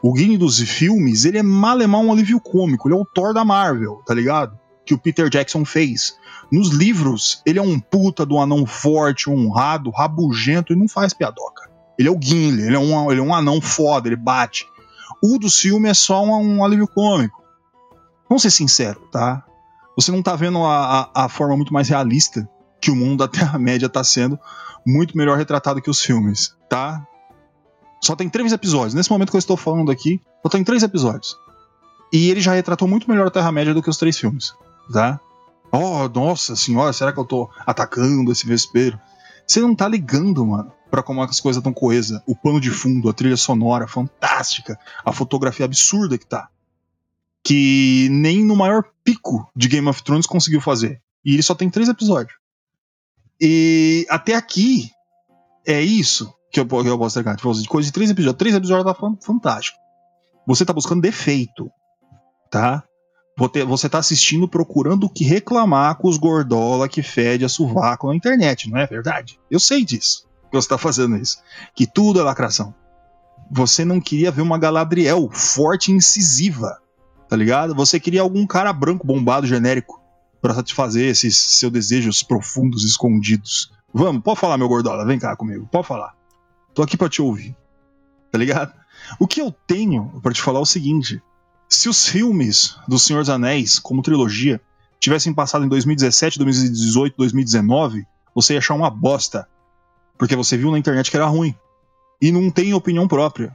O 0.00 0.16
Gimli 0.16 0.38
dos 0.38 0.58
filmes, 0.60 1.24
ele 1.24 1.38
é 1.38 1.42
malemar 1.42 2.00
um 2.00 2.10
alívio 2.10 2.40
cômico. 2.40 2.88
Ele 2.88 2.94
é 2.96 2.98
o 2.98 3.04
Thor 3.04 3.34
da 3.34 3.44
Marvel, 3.44 4.00
tá 4.06 4.14
ligado? 4.14 4.58
Que 4.86 4.94
o 4.94 4.98
Peter 4.98 5.28
Jackson 5.28 5.64
fez. 5.64 6.16
Nos 6.50 6.70
livros, 6.70 7.42
ele 7.44 7.58
é 7.58 7.62
um 7.62 7.78
puta 7.78 8.24
do 8.24 8.38
anão 8.38 8.64
forte, 8.64 9.28
honrado, 9.28 9.90
rabugento 9.90 10.72
e 10.72 10.76
não 10.76 10.88
faz 10.88 11.12
piadoca. 11.12 11.68
Ele 11.98 12.08
é 12.08 12.10
o 12.10 12.18
Gimli, 12.20 12.62
ele 12.62 12.76
é 12.76 12.78
um, 12.78 13.10
ele 13.10 13.20
é 13.20 13.22
um 13.22 13.34
anão 13.34 13.60
foda, 13.60 14.08
ele 14.08 14.16
bate. 14.16 14.66
O 15.22 15.38
dos 15.38 15.58
filmes 15.58 15.90
é 15.90 15.94
só 15.94 16.24
um, 16.24 16.58
um 16.58 16.64
alívio 16.64 16.86
cômico. 16.86 17.42
Vamos 18.28 18.42
ser 18.42 18.50
sinceros, 18.50 19.02
tá? 19.10 19.44
Você 19.96 20.10
não 20.10 20.22
tá 20.22 20.34
vendo 20.36 20.58
a, 20.64 21.10
a, 21.14 21.24
a 21.24 21.28
forma 21.28 21.56
muito 21.56 21.72
mais 21.72 21.88
realista 21.88 22.48
que 22.80 22.90
o 22.90 22.96
mundo 22.96 23.18
da 23.26 23.28
Terra-média 23.28 23.88
tá 23.88 24.02
sendo 24.02 24.38
muito 24.86 25.16
melhor 25.16 25.36
retratado 25.36 25.82
que 25.82 25.90
os 25.90 26.00
filmes, 26.00 26.56
tá? 26.68 27.06
Só 28.02 28.16
tem 28.16 28.28
três 28.28 28.52
episódios. 28.52 28.94
Nesse 28.94 29.10
momento 29.10 29.30
que 29.30 29.36
eu 29.36 29.38
estou 29.40 29.56
falando 29.56 29.90
aqui, 29.90 30.20
só 30.42 30.48
tem 30.48 30.64
três 30.64 30.82
episódios. 30.82 31.36
E 32.12 32.28
ele 32.28 32.40
já 32.40 32.52
retratou 32.52 32.88
muito 32.88 33.08
melhor 33.08 33.28
a 33.28 33.30
Terra-média 33.30 33.72
do 33.72 33.82
que 33.82 33.88
os 33.88 33.96
três 33.96 34.18
filmes, 34.18 34.52
tá? 34.92 35.20
Oh, 35.70 36.08
nossa 36.08 36.54
senhora, 36.54 36.92
será 36.92 37.12
que 37.12 37.18
eu 37.18 37.24
tô 37.24 37.48
atacando 37.64 38.30
esse 38.30 38.46
vespeiro? 38.46 39.00
Você 39.46 39.60
não 39.60 39.74
tá 39.74 39.88
ligando, 39.88 40.44
mano, 40.44 40.70
pra 40.90 41.02
como 41.02 41.22
as 41.22 41.40
coisas 41.40 41.60
estão 41.60 41.72
coesas. 41.72 42.20
O 42.26 42.36
pano 42.36 42.60
de 42.60 42.70
fundo, 42.70 43.08
a 43.08 43.14
trilha 43.14 43.36
sonora 43.36 43.86
fantástica, 43.86 44.78
a 45.04 45.12
fotografia 45.12 45.64
absurda 45.64 46.18
que 46.18 46.26
tá. 46.26 46.48
Que 47.42 48.08
nem 48.10 48.44
no 48.44 48.56
maior 48.56 48.84
pico 49.02 49.48
de 49.56 49.68
Game 49.68 49.88
of 49.88 50.02
Thrones 50.02 50.26
conseguiu 50.26 50.60
fazer. 50.60 51.00
E 51.24 51.34
ele 51.34 51.42
só 51.42 51.54
tem 51.54 51.70
três 51.70 51.88
episódios. 51.88 52.36
E 53.40 54.06
até 54.10 54.34
aqui 54.34 54.90
é 55.66 55.80
isso 55.80 56.32
que 56.52 56.60
eu, 56.60 56.66
que 56.66 56.74
eu 56.88 56.98
posso 56.98 57.18
entregar. 57.18 57.36
Tipo, 57.36 57.52
de 57.54 57.68
coisa 57.68 57.86
de 57.86 57.92
três 57.92 58.10
episódios. 58.10 58.38
Três 58.38 58.54
episódios 58.54 58.84
tá 58.86 58.94
fan- 58.94 59.16
fantástico. 59.20 59.78
Você 60.46 60.64
tá 60.64 60.72
buscando 60.72 61.00
defeito, 61.00 61.70
tá? 62.50 62.84
Você- 63.38 63.88
tá 63.88 63.98
assistindo 63.98 64.46
procurando 64.46 65.04
o 65.04 65.10
que 65.10 65.24
reclamar 65.24 65.96
com 65.96 66.08
os 66.08 66.18
gordola 66.18 66.88
que 66.88 67.02
fede 67.02 67.44
a 67.44 67.48
sovaco 67.48 68.08
na 68.08 68.14
internet, 68.14 68.68
não 68.68 68.78
é 68.78 68.86
verdade? 68.86 69.40
Eu 69.50 69.58
sei 69.58 69.84
disso. 69.84 70.28
Que 70.50 70.56
você 70.56 70.68
tá 70.68 70.76
fazendo 70.76 71.16
isso. 71.16 71.38
Que 71.74 71.86
tudo 71.86 72.20
é 72.20 72.22
lacração. 72.22 72.74
Você 73.50 73.84
não 73.84 74.00
queria 74.00 74.30
ver 74.30 74.42
uma 74.42 74.58
Galadriel 74.58 75.30
forte 75.30 75.90
e 75.90 75.94
incisiva, 75.94 76.78
tá 77.28 77.34
ligado? 77.36 77.74
Você 77.74 77.98
queria 77.98 78.20
algum 78.20 78.46
cara 78.46 78.72
branco, 78.72 79.06
bombado, 79.06 79.46
genérico, 79.46 80.00
pra 80.42 80.54
satisfazer 80.54 81.08
esses 81.08 81.38
seus 81.58 81.72
desejos 81.72 82.22
profundos, 82.22 82.84
escondidos. 82.84 83.70
Vamos, 83.94 84.22
pode 84.22 84.40
falar, 84.40 84.58
meu 84.58 84.68
gordola, 84.68 85.06
vem 85.06 85.18
cá 85.18 85.34
comigo, 85.36 85.66
pode 85.70 85.86
falar. 85.86 86.14
Tô 86.74 86.82
aqui 86.82 86.96
pra 86.96 87.08
te 87.08 87.20
ouvir, 87.20 87.54
tá 88.30 88.38
ligado? 88.38 88.72
O 89.18 89.26
que 89.26 89.40
eu 89.40 89.50
tenho 89.66 90.20
pra 90.22 90.32
te 90.32 90.40
falar 90.40 90.58
é 90.58 90.62
o 90.62 90.66
seguinte: 90.66 91.22
se 91.68 91.88
os 91.88 92.06
filmes 92.06 92.76
do 92.86 92.98
Senhor 92.98 93.20
dos 93.20 93.30
Anéis, 93.30 93.78
como 93.78 94.02
trilogia, 94.02 94.60
tivessem 95.00 95.34
passado 95.34 95.64
em 95.64 95.68
2017, 95.68 96.38
2018, 96.38 97.14
2019, 97.16 98.06
você 98.34 98.54
ia 98.54 98.58
achar 98.58 98.74
uma 98.74 98.90
bosta. 98.90 99.48
Porque 100.16 100.36
você 100.36 100.56
viu 100.56 100.70
na 100.70 100.78
internet 100.78 101.10
que 101.10 101.16
era 101.16 101.26
ruim. 101.26 101.54
E 102.20 102.30
não 102.30 102.50
tem 102.50 102.72
opinião 102.72 103.08
própria. 103.08 103.52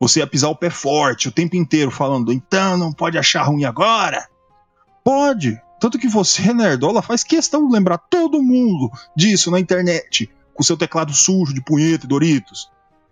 Você 0.00 0.20
ia 0.20 0.26
pisar 0.26 0.48
o 0.48 0.56
pé 0.56 0.70
forte 0.70 1.28
o 1.28 1.32
tempo 1.32 1.56
inteiro 1.56 1.90
falando, 1.90 2.32
então 2.32 2.76
não 2.76 2.92
pode 2.92 3.18
achar 3.18 3.42
ruim 3.42 3.64
agora? 3.64 4.26
Pode. 5.04 5.60
Tanto 5.78 5.98
que 5.98 6.08
você, 6.08 6.52
Nerdola, 6.54 7.02
faz 7.02 7.22
questão 7.22 7.66
de 7.66 7.72
lembrar 7.72 7.98
todo 7.98 8.42
mundo 8.42 8.90
disso 9.14 9.50
na 9.50 9.60
internet, 9.60 10.30
com 10.56 10.62
seu 10.62 10.76
teclado 10.76 11.12
sujo 11.12 11.52
de 11.52 11.60
punheta 11.60 12.06
e 12.06 12.08
Doritos. 12.08 12.70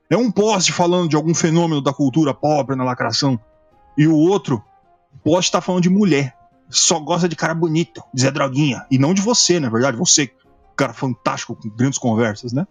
É 0.09 0.16
um 0.16 0.31
post 0.31 0.73
falando 0.73 1.09
de 1.09 1.16
algum 1.16 1.35
fenômeno 1.35 1.81
da 1.81 1.93
cultura 1.93 2.35
pobre 2.35 2.75
na 2.75 2.85
lacração. 2.85 3.39
E 3.97 4.07
o 4.07 4.16
outro 4.16 4.62
pode 5.23 5.47
estar 5.47 5.61
falando 5.61 5.83
de 5.83 5.91
mulher. 5.91 6.37
Só 6.69 6.99
gosta 6.99 7.29
de 7.29 7.37
cara 7.37 7.55
bonito, 7.55 8.03
de 8.12 8.23
Zé 8.23 8.31
Droguinha. 8.31 8.87
E 8.91 8.99
não 8.99 9.15
de 9.15 9.23
você, 9.23 9.61
na 9.61 9.69
verdade. 9.69 9.97
Você, 9.97 10.31
cara 10.77 10.93
fantástico, 10.93 11.55
com 11.55 11.69
grandes 11.69 11.99
conversas, 11.99 12.53
né? 12.53 12.66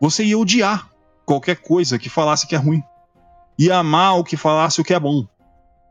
Você 0.00 0.24
ia 0.24 0.38
odiar 0.38 0.88
qualquer 1.26 1.56
coisa 1.56 1.98
que 1.98 2.08
falasse 2.08 2.46
que 2.46 2.54
é 2.54 2.58
ruim. 2.58 2.82
Ia 3.58 3.78
amar 3.78 4.18
o 4.18 4.24
que 4.24 4.36
falasse 4.36 4.80
o 4.80 4.84
que 4.84 4.94
é 4.94 5.00
bom. 5.00 5.26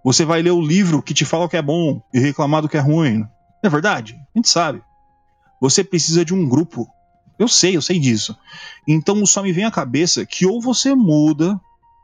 Você 0.03 0.23
vai 0.23 0.41
ler 0.41 0.51
o 0.51 0.61
livro 0.61 1.01
que 1.01 1.13
te 1.13 1.25
fala 1.25 1.45
o 1.45 1.49
que 1.49 1.57
é 1.57 1.61
bom 1.61 2.01
e 2.13 2.19
reclamar 2.19 2.61
do 2.61 2.69
que 2.69 2.77
é 2.77 2.79
ruim. 2.79 3.19
Não 3.19 3.29
é 3.65 3.69
verdade? 3.69 4.15
A 4.33 4.39
gente 4.39 4.47
sabe. 4.47 4.81
Você 5.59 5.83
precisa 5.83 6.23
de 6.23 6.33
um 6.33 6.47
grupo. 6.47 6.87
Eu 7.39 7.47
sei, 7.47 7.75
eu 7.75 7.81
sei 7.81 7.99
disso. 7.99 8.35
Então 8.87 9.25
só 9.25 9.43
me 9.43 9.51
vem 9.51 9.65
à 9.65 9.71
cabeça 9.71 10.25
que 10.25 10.45
ou 10.45 10.61
você 10.61 10.95
muda 10.95 11.59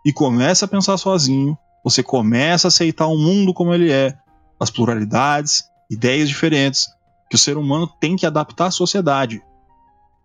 e 0.05 0.11
começa 0.11 0.65
a 0.65 0.67
pensar 0.67 0.97
sozinho, 0.97 1.57
você 1.83 2.03
começa 2.03 2.67
a 2.67 2.69
aceitar 2.69 3.07
o 3.07 3.17
mundo 3.17 3.53
como 3.53 3.73
ele 3.73 3.91
é, 3.91 4.15
as 4.59 4.69
pluralidades, 4.69 5.65
ideias 5.89 6.29
diferentes, 6.29 6.87
que 7.29 7.35
o 7.35 7.39
ser 7.39 7.57
humano 7.57 7.87
tem 7.99 8.15
que 8.15 8.25
adaptar 8.25 8.67
à 8.67 8.71
sociedade 8.71 9.41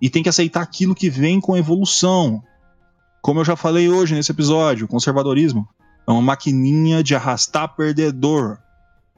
e 0.00 0.08
tem 0.08 0.22
que 0.22 0.28
aceitar 0.28 0.62
aquilo 0.62 0.94
que 0.94 1.10
vem 1.10 1.40
com 1.40 1.54
a 1.54 1.58
evolução. 1.58 2.42
Como 3.20 3.40
eu 3.40 3.44
já 3.44 3.56
falei 3.56 3.88
hoje 3.88 4.14
nesse 4.14 4.30
episódio, 4.30 4.86
o 4.86 4.88
conservadorismo 4.88 5.68
é 6.06 6.10
uma 6.10 6.22
maquininha 6.22 7.02
de 7.02 7.14
arrastar 7.14 7.74
perdedor. 7.74 8.58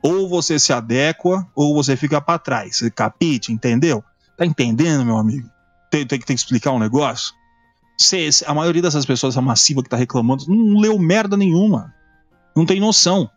Ou 0.02 0.28
você 0.28 0.58
se 0.58 0.72
adequa, 0.72 1.46
ou 1.54 1.74
você 1.74 1.94
fica 1.94 2.20
para 2.20 2.38
trás. 2.38 2.80
Capite, 2.94 3.52
entendeu? 3.52 4.02
Tá 4.36 4.46
entendendo, 4.46 5.04
meu 5.04 5.18
amigo? 5.18 5.48
Tem, 5.90 6.06
tem, 6.06 6.18
que- 6.18 6.26
tem 6.26 6.36
que 6.36 6.42
explicar 6.42 6.70
um 6.72 6.78
negócio? 6.78 7.34
Cê- 7.98 8.28
a 8.46 8.54
maioria 8.54 8.80
dessas 8.82 9.04
pessoas, 9.04 9.34
essa 9.34 9.42
massiva 9.42 9.82
que 9.82 9.88
tá 9.88 9.96
reclamando, 9.96 10.44
não 10.48 10.80
leu 10.80 10.98
merda 10.98 11.36
nenhuma. 11.36 11.92
Não 12.56 12.64
tem 12.64 12.80
noção. 12.80 13.28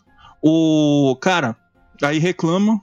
O 0.42 1.16
cara 1.22 1.56
aí 2.02 2.20
reclama 2.20 2.82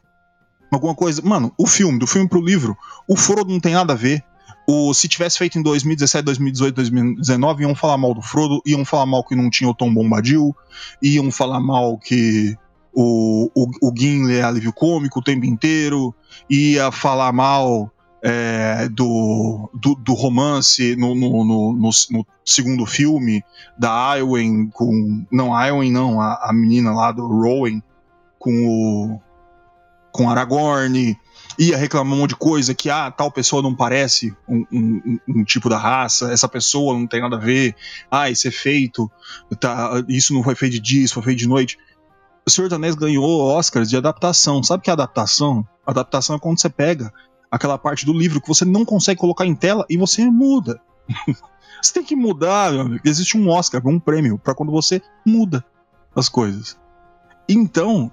alguma 0.70 0.94
coisa. 0.94 1.22
Mano, 1.22 1.52
o 1.58 1.66
filme, 1.66 1.98
do 1.98 2.06
filme 2.06 2.28
pro 2.28 2.40
livro, 2.44 2.76
o 3.08 3.16
Frodo 3.16 3.50
não 3.52 3.60
tem 3.60 3.74
nada 3.74 3.92
a 3.92 3.96
ver. 3.96 4.22
O, 4.68 4.94
se 4.94 5.08
tivesse 5.08 5.36
feito 5.38 5.58
em 5.58 5.62
2017, 5.62 6.24
2018, 6.24 6.74
2019, 6.76 7.62
iam 7.64 7.74
falar 7.74 7.96
mal 7.98 8.14
do 8.14 8.22
Frodo, 8.22 8.60
iam 8.64 8.84
falar 8.84 9.06
mal 9.06 9.24
que 9.24 9.34
não 9.34 9.50
tinha 9.50 9.68
o 9.68 9.74
Tom 9.74 9.92
Bombadil, 9.92 10.54
iam 11.02 11.30
falar 11.30 11.58
mal 11.60 11.98
que 11.98 12.56
o, 12.92 13.50
o, 13.54 13.88
o 13.88 13.92
Gimli 13.96 14.36
é 14.36 14.42
alívio 14.42 14.72
cômico 14.72 15.18
o 15.18 15.22
tempo 15.22 15.44
inteiro, 15.44 16.14
ia 16.48 16.92
falar 16.92 17.32
mal 17.32 17.90
é, 18.22 18.88
do, 18.88 19.70
do, 19.74 19.94
do 19.94 20.12
romance 20.14 20.94
no, 20.96 21.14
no, 21.14 21.44
no, 21.44 21.72
no- 21.74 22.26
segundo 22.44 22.84
filme, 22.86 23.42
da 23.78 24.18
Eowyn 24.18 24.68
com. 24.70 25.24
Não, 25.32 25.54
a 25.54 25.68
não, 25.90 26.20
a, 26.20 26.50
a 26.50 26.52
menina 26.52 26.92
lá 26.92 27.12
do 27.12 27.26
Rowan 27.26 27.80
com 28.38 28.66
o. 28.66 29.20
com 30.12 30.28
Aragorn. 30.28 31.16
Ia 31.58 31.76
reclamar 31.76 32.14
um 32.14 32.20
monte 32.20 32.30
de 32.30 32.36
coisa 32.36 32.74
que, 32.74 32.88
ah, 32.88 33.10
tal 33.10 33.30
pessoa 33.30 33.60
não 33.60 33.74
parece 33.74 34.34
um, 34.48 34.64
um- 34.72 35.18
um- 35.28 35.44
tipo 35.44 35.68
da 35.68 35.76
raça, 35.76 36.32
essa 36.32 36.48
pessoa 36.48 36.94
não 36.94 37.06
tem 37.06 37.20
nada 37.20 37.36
a 37.36 37.40
ver, 37.40 37.74
ah, 38.10 38.30
isso 38.30 38.48
é 38.48 38.50
feito, 38.50 39.10
tá, 39.58 40.02
isso 40.08 40.32
não 40.32 40.42
foi 40.42 40.54
feito 40.54 40.72
de 40.74 40.80
dia, 40.80 41.04
isso 41.04 41.14
foi 41.14 41.22
feito 41.24 41.38
de 41.38 41.48
noite. 41.48 41.76
O 42.46 42.50
Senhor 42.50 42.68
dos 42.68 42.94
ganhou 42.94 43.24
Oscars 43.54 43.90
de 43.90 43.96
adaptação. 43.96 44.62
Sabe 44.62 44.82
que 44.82 44.88
é 44.90 44.92
adaptação? 44.92 45.66
Adaptação 45.86 46.36
é 46.36 46.38
quando 46.38 46.58
você 46.60 46.70
pega 46.70 47.12
aquela 47.50 47.76
parte 47.76 48.06
do 48.06 48.12
livro 48.12 48.40
que 48.40 48.48
você 48.48 48.64
não 48.64 48.84
consegue 48.84 49.20
colocar 49.20 49.44
em 49.44 49.54
tela 49.54 49.84
e 49.88 49.96
você 49.96 50.24
muda. 50.26 50.80
você 51.82 51.92
tem 51.92 52.04
que 52.04 52.14
mudar, 52.14 52.72
meu 52.72 52.82
amigo. 52.82 53.02
Existe 53.04 53.36
um 53.36 53.48
Oscar, 53.48 53.86
um 53.86 53.98
prêmio, 53.98 54.38
pra 54.38 54.54
quando 54.54 54.70
você 54.70 55.02
muda 55.26 55.64
as 56.14 56.28
coisas. 56.28 56.78
Então, 57.48 58.10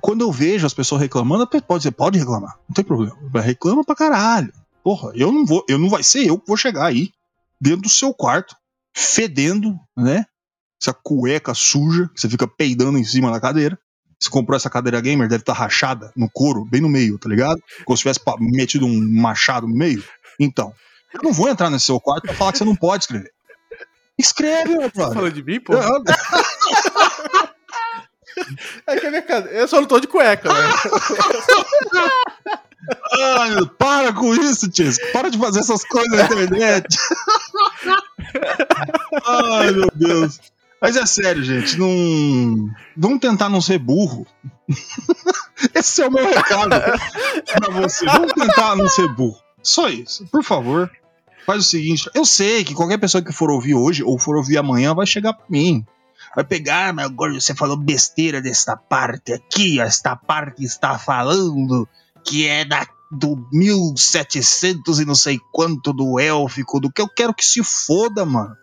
quando 0.00 0.22
eu 0.22 0.32
vejo 0.32 0.66
as 0.66 0.74
pessoas 0.74 1.00
reclamando, 1.00 1.46
pode 1.46 1.78
dizer, 1.78 1.92
pode 1.92 2.18
reclamar, 2.18 2.58
não 2.68 2.74
tem 2.74 2.84
problema. 2.84 3.16
Reclama 3.40 3.84
pra 3.84 3.94
caralho. 3.94 4.52
Porra, 4.82 5.12
eu 5.14 5.30
não 5.30 5.46
vou, 5.46 5.64
eu 5.68 5.78
não 5.78 5.88
vai 5.88 6.02
ser 6.02 6.26
eu 6.26 6.36
que 6.38 6.48
vou 6.48 6.56
chegar 6.56 6.86
aí 6.86 7.12
dentro 7.60 7.82
do 7.82 7.88
seu 7.88 8.12
quarto, 8.12 8.56
fedendo, 8.92 9.78
né? 9.96 10.26
Essa 10.80 10.92
cueca 10.92 11.54
suja, 11.54 12.10
que 12.12 12.20
você 12.20 12.28
fica 12.28 12.48
peidando 12.48 12.98
em 12.98 13.04
cima 13.04 13.30
da 13.30 13.40
cadeira. 13.40 13.78
Você 14.22 14.30
comprou 14.30 14.56
essa 14.56 14.70
cadeira 14.70 15.00
gamer, 15.00 15.28
deve 15.28 15.42
estar 15.42 15.52
rachada 15.52 16.12
no 16.16 16.30
couro, 16.30 16.64
bem 16.64 16.80
no 16.80 16.88
meio, 16.88 17.18
tá 17.18 17.28
ligado? 17.28 17.60
Como 17.84 17.96
se 17.96 18.02
tivesse 18.02 18.20
metido 18.38 18.86
um 18.86 19.20
machado 19.20 19.66
no 19.66 19.74
meio. 19.74 20.02
Então, 20.38 20.72
eu 21.12 21.20
não 21.22 21.32
vou 21.32 21.48
entrar 21.48 21.68
nesse 21.70 21.86
seu 21.86 21.98
quarto 21.98 22.22
pra 22.22 22.34
falar 22.34 22.52
que 22.52 22.58
você 22.58 22.64
não 22.64 22.76
pode 22.76 23.04
escrever. 23.04 23.32
Escreve, 24.18 24.70
meu 24.70 24.82
Você 24.82 24.88
brother. 24.90 25.14
falou 25.14 25.30
de 25.30 25.42
mim, 25.42 25.58
pô? 25.60 25.72
Eu- 25.74 26.02
É 28.86 28.96
que 28.98 29.06
a 29.06 29.10
minha 29.10 29.22
casa... 29.22 29.48
Eu 29.48 29.68
só 29.68 29.80
não 29.80 29.86
tô 29.86 30.00
de 30.00 30.06
cueca, 30.06 30.48
né? 30.52 30.70
Ai, 33.38 33.50
meu- 33.50 33.66
para 33.68 34.12
com 34.12 34.34
isso, 34.34 34.68
Tisco. 34.70 35.04
Para 35.12 35.30
de 35.30 35.38
fazer 35.38 35.60
essas 35.60 35.84
coisas 35.84 36.10
na 36.12 36.24
internet. 36.24 36.96
Ai, 39.26 39.70
meu 39.72 39.88
Deus. 39.94 40.40
Mas 40.82 40.96
é 40.96 41.06
sério, 41.06 41.44
gente. 41.44 41.78
Não. 41.78 42.68
Vamos 42.96 43.20
tentar 43.20 43.48
não 43.48 43.60
ser 43.60 43.78
burro. 43.78 44.26
Esse 45.72 46.02
é 46.02 46.08
o 46.08 46.10
meu 46.10 46.26
recado 46.26 46.70
pra 46.70 47.70
você. 47.70 48.04
Vamos 48.04 48.32
tentar 48.32 48.74
não 48.74 48.88
ser 48.88 49.06
burro. 49.14 49.38
Só 49.62 49.88
isso. 49.88 50.26
Por 50.26 50.42
favor. 50.42 50.90
Faz 51.46 51.60
o 51.64 51.68
seguinte. 51.68 52.10
Eu 52.14 52.24
sei 52.24 52.64
que 52.64 52.74
qualquer 52.74 52.98
pessoa 52.98 53.22
que 53.22 53.32
for 53.32 53.48
ouvir 53.50 53.74
hoje 53.74 54.02
ou 54.02 54.18
for 54.18 54.36
ouvir 54.36 54.58
amanhã 54.58 54.92
vai 54.92 55.06
chegar 55.06 55.32
pra 55.34 55.46
mim. 55.48 55.86
Vai 56.34 56.44
pegar, 56.44 56.88
"Ah, 56.88 56.92
mas 56.92 57.06
agora 57.06 57.32
você 57.32 57.54
falou 57.54 57.76
besteira 57.76 58.40
desta 58.42 58.76
parte 58.76 59.32
aqui. 59.32 59.80
Esta 59.80 60.16
parte 60.16 60.64
está 60.64 60.98
falando 60.98 61.88
que 62.24 62.46
é 62.46 62.64
da, 62.64 62.86
do 63.10 63.46
1700 63.52 64.98
e 65.00 65.04
não 65.04 65.14
sei 65.14 65.38
quanto 65.52 65.92
do 65.92 66.18
élfico, 66.18 66.80
do 66.80 66.90
que 66.90 67.02
eu 67.02 67.08
quero 67.08 67.34
que 67.34 67.44
se 67.44 67.62
foda, 67.62 68.24
mano. 68.24 68.56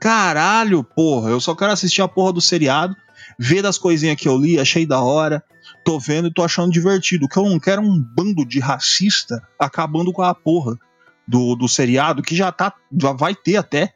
Caralho, 0.00 0.82
porra, 0.84 1.30
eu 1.30 1.40
só 1.40 1.54
quero 1.54 1.72
assistir 1.72 2.02
a 2.02 2.08
porra 2.08 2.32
do 2.32 2.40
seriado, 2.40 2.96
ver 3.38 3.62
das 3.62 3.78
coisinhas 3.78 4.16
que 4.16 4.28
eu 4.28 4.36
li, 4.36 4.58
achei 4.58 4.86
da 4.86 5.00
hora, 5.00 5.42
tô 5.84 5.98
vendo 5.98 6.28
e 6.28 6.32
tô 6.32 6.42
achando 6.42 6.70
divertido. 6.72 7.26
O 7.26 7.28
que 7.28 7.38
eu 7.38 7.44
não 7.48 7.58
quero 7.58 7.82
é 7.82 7.84
um 7.84 7.98
bando 8.00 8.44
de 8.44 8.60
racista 8.60 9.42
acabando 9.58 10.12
com 10.12 10.22
a 10.22 10.34
porra 10.34 10.78
do, 11.26 11.54
do 11.56 11.68
seriado, 11.68 12.22
que 12.22 12.34
já 12.36 12.50
tá, 12.52 12.72
já 13.00 13.12
vai 13.12 13.34
ter 13.34 13.56
até, 13.56 13.92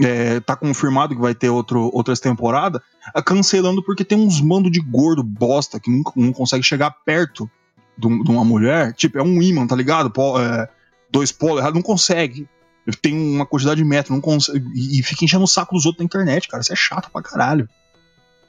é, 0.00 0.40
tá 0.40 0.54
confirmado 0.56 1.14
que 1.14 1.20
vai 1.20 1.34
ter 1.34 1.48
outro, 1.48 1.90
outras 1.92 2.20
temporadas, 2.20 2.80
a 3.14 3.22
cancelando 3.22 3.82
porque 3.82 4.04
tem 4.04 4.18
uns 4.18 4.40
mando 4.40 4.70
de 4.70 4.80
gordo 4.80 5.22
bosta 5.22 5.80
que 5.80 5.90
nunca 5.90 6.12
não 6.16 6.32
consegue 6.32 6.62
chegar 6.62 6.90
perto 7.04 7.50
de 7.96 8.06
um- 8.06 8.22
uma 8.22 8.44
mulher, 8.44 8.92
tipo, 8.94 9.18
é 9.18 9.22
um 9.22 9.42
imã, 9.42 9.66
tá 9.66 9.74
ligado? 9.76 10.10
Po- 10.10 10.38
é, 10.40 10.68
dois 11.10 11.30
polos 11.32 11.58
errado, 11.60 11.74
não 11.74 11.82
consegue. 11.82 12.48
Tem 13.00 13.14
uma 13.14 13.46
quantidade 13.46 13.82
de 13.82 13.88
metro, 13.88 14.12
não 14.12 14.20
consegue. 14.20 14.66
E, 14.74 15.02
fica 15.02 15.24
enchendo 15.24 15.44
o 15.44 15.48
saco 15.48 15.74
dos 15.74 15.86
outros 15.86 16.00
na 16.00 16.06
internet, 16.06 16.48
cara. 16.48 16.62
Isso 16.62 16.72
é 16.72 16.76
chato 16.76 17.10
pra 17.10 17.22
caralho. 17.22 17.68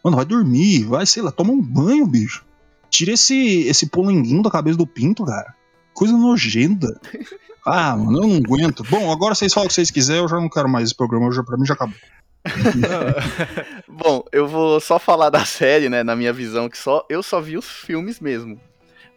Mano, 0.03 0.17
vai 0.17 0.25
dormir, 0.25 0.83
vai, 0.85 1.05
sei 1.05 1.21
lá, 1.21 1.31
toma 1.31 1.53
um 1.53 1.61
banho, 1.61 2.05
bicho. 2.05 2.43
Tira 2.89 3.13
esse, 3.13 3.61
esse 3.67 3.87
polenguinho 3.87 4.43
da 4.43 4.51
cabeça 4.51 4.77
do 4.77 4.87
pinto, 4.87 5.23
cara. 5.23 5.53
Coisa 5.93 6.15
nojenta. 6.15 6.99
Ah, 7.65 7.95
mano, 7.95 8.23
eu 8.23 8.27
não 8.27 8.35
aguento. 8.35 8.83
Bom, 8.89 9.09
agora 9.09 9.33
vocês 9.33 9.53
falam 9.53 9.67
o 9.67 9.69
que 9.69 9.73
vocês 9.73 9.89
quiserem, 9.89 10.21
eu 10.21 10.27
já 10.27 10.35
não 10.35 10.49
quero 10.49 10.67
mais 10.67 10.83
esse 10.89 10.95
programa, 10.95 11.31
já, 11.31 11.41
pra 11.41 11.55
mim 11.55 11.65
já 11.65 11.73
acabou. 11.73 11.95
Bom, 13.87 14.25
eu 14.33 14.45
vou 14.47 14.81
só 14.81 14.99
falar 14.99 15.29
da 15.29 15.45
série, 15.45 15.87
né, 15.87 16.03
na 16.03 16.13
minha 16.13 16.33
visão, 16.33 16.67
que 16.67 16.77
só 16.77 17.05
eu 17.09 17.23
só 17.23 17.39
vi 17.39 17.57
os 17.57 17.65
filmes 17.65 18.19
mesmo. 18.19 18.59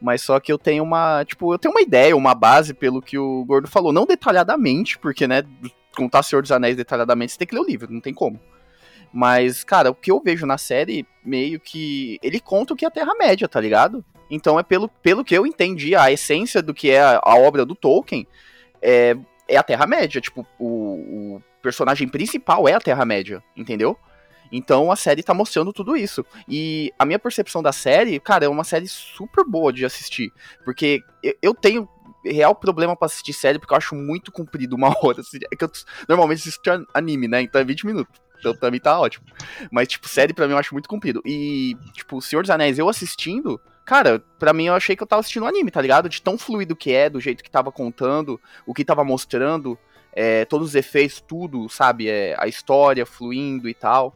Mas 0.01 0.23
só 0.23 0.39
que 0.39 0.53
eu 0.53 0.59
tenho 0.59 0.83
uma, 0.83 1.25
tipo, 1.25 1.53
eu 1.53 1.59
tenho 1.59 1.73
uma 1.73 1.81
ideia, 1.81 2.17
uma 2.17 2.35
base 2.35 2.75
pelo 2.75 3.01
que 3.01 3.19
o 3.19 3.45
Gordo 3.45 3.69
falou, 3.69 3.93
não 3.93 4.05
detalhadamente, 4.05 4.99
porque, 4.99 5.27
né, 5.27 5.43
contar 5.97 6.23
Senhor 6.23 6.43
dos 6.43 6.53
Anéis 6.53 6.77
detalhadamente, 6.77 7.33
você 7.33 7.39
tem 7.39 7.49
que 7.49 7.55
ler 7.55 7.63
o 7.63 7.67
livro, 7.67 7.93
não 7.93 8.01
tem 8.01 8.13
como. 8.13 8.39
Mas, 9.13 9.65
cara, 9.65 9.91
o 9.91 9.95
que 9.95 10.11
eu 10.11 10.21
vejo 10.21 10.45
na 10.45 10.59
série, 10.59 11.07
meio 11.25 11.59
que 11.59 12.19
ele 12.23 12.39
conta 12.39 12.75
o 12.75 12.77
que 12.77 12.85
é 12.85 12.89
a 12.89 12.91
Terra-média, 12.91 13.49
tá 13.49 13.61
ligado? 13.61 14.05
Então 14.31 14.59
é 14.59 14.63
pelo, 14.63 14.89
pelo 14.89 15.25
que 15.25 15.35
eu 15.35 15.47
entendi, 15.47 15.95
a 15.95 16.13
essência 16.13 16.61
do 16.61 16.75
que 16.75 16.91
é 16.91 17.01
a, 17.01 17.21
a 17.23 17.37
obra 17.37 17.65
do 17.65 17.75
Tolkien 17.75 18.27
é, 18.83 19.17
é 19.49 19.57
a 19.57 19.63
Terra-média. 19.63 20.21
Tipo, 20.21 20.47
o, 20.59 21.37
o 21.37 21.43
personagem 21.63 22.09
principal 22.09 22.69
é 22.69 22.75
a 22.75 22.81
Terra-média, 22.81 23.43
entendeu? 23.57 23.97
Então 24.51 24.91
a 24.91 24.97
série 24.97 25.23
tá 25.23 25.35
mostrando 25.35 25.73
tudo 25.73 25.97
isso. 25.97 26.25
E 26.49 26.93
a 26.99 27.05
minha 27.05 27.19
percepção 27.19 27.63
da 27.63 27.73
série, 27.73 28.19
cara, 28.21 28.45
é 28.45 28.49
uma 28.49 28.65
série 28.65 28.87
super 28.89 29.45
boa 29.45 29.73
de 29.73 29.85
assistir. 29.85 30.33
Porque 30.65 31.03
eu, 31.43 31.55
tenho 31.55 31.89
real 32.25 32.55
problema 32.55 32.97
pra 32.97 33.07
assistir 33.07 33.33
série, 33.33 33.59
porque 33.59 33.73
eu 33.73 33.79
acho 33.79 33.95
muito 33.95 34.33
comprido 34.33 34.75
uma 34.77 34.89
hora. 35.03 35.21
assim, 35.21 35.39
É 35.53 35.57
que 35.57 35.65
eu 35.65 35.71
normalmente 36.09 36.41
assisto 36.41 36.87
anime, 36.95 37.29
né? 37.29 37.43
Então 37.43 37.61
é 37.61 37.65
20 37.65 37.87
minutos. 37.87 38.21
Então 38.39 38.55
pra 38.55 38.71
mim 38.71 38.79
tá 38.79 38.99
ótimo. 38.99 39.27
Mas, 39.71 39.89
tipo, 39.89 40.09
série 40.09 40.33
pra 40.33 40.47
mim 40.47 40.53
eu 40.53 40.59
acho 40.59 40.75
muito 40.75 40.89
comprido. 40.89 41.23
E, 41.25 41.77
tipo, 41.93 42.21
Senhor 42.21 42.43
dos 42.43 42.51
Anéis, 42.51 42.79
eu 42.79 42.89
assistindo, 42.89 43.61
cara, 43.85 44.23
pra 44.39 44.53
mim 44.53 44.67
eu 44.67 44.75
achei 44.75 44.95
que 44.95 45.03
eu 45.03 45.07
tava 45.07 45.21
assistindo 45.21 45.47
anime, 45.47 45.71
tá 45.71 45.81
ligado? 45.81 46.09
De 46.09 46.21
tão 46.21 46.37
fluido 46.37 46.77
que 46.77 46.93
é, 46.93 47.09
do 47.09 47.21
jeito 47.21 47.43
que 47.43 47.51
tava 47.51 47.73
contando, 47.73 48.41
o 48.67 48.75
que 48.75 48.85
tava 48.85 49.03
mostrando, 49.05 49.79
é, 50.13 50.45
todos 50.45 50.69
os 50.69 50.75
efeitos, 50.75 51.21
tudo, 51.21 51.69
sabe? 51.69 52.09
É, 52.09 52.37
a 52.39 52.47
história 52.47 53.05
fluindo 53.05 53.69
e 53.69 53.75
tal. 53.75 54.15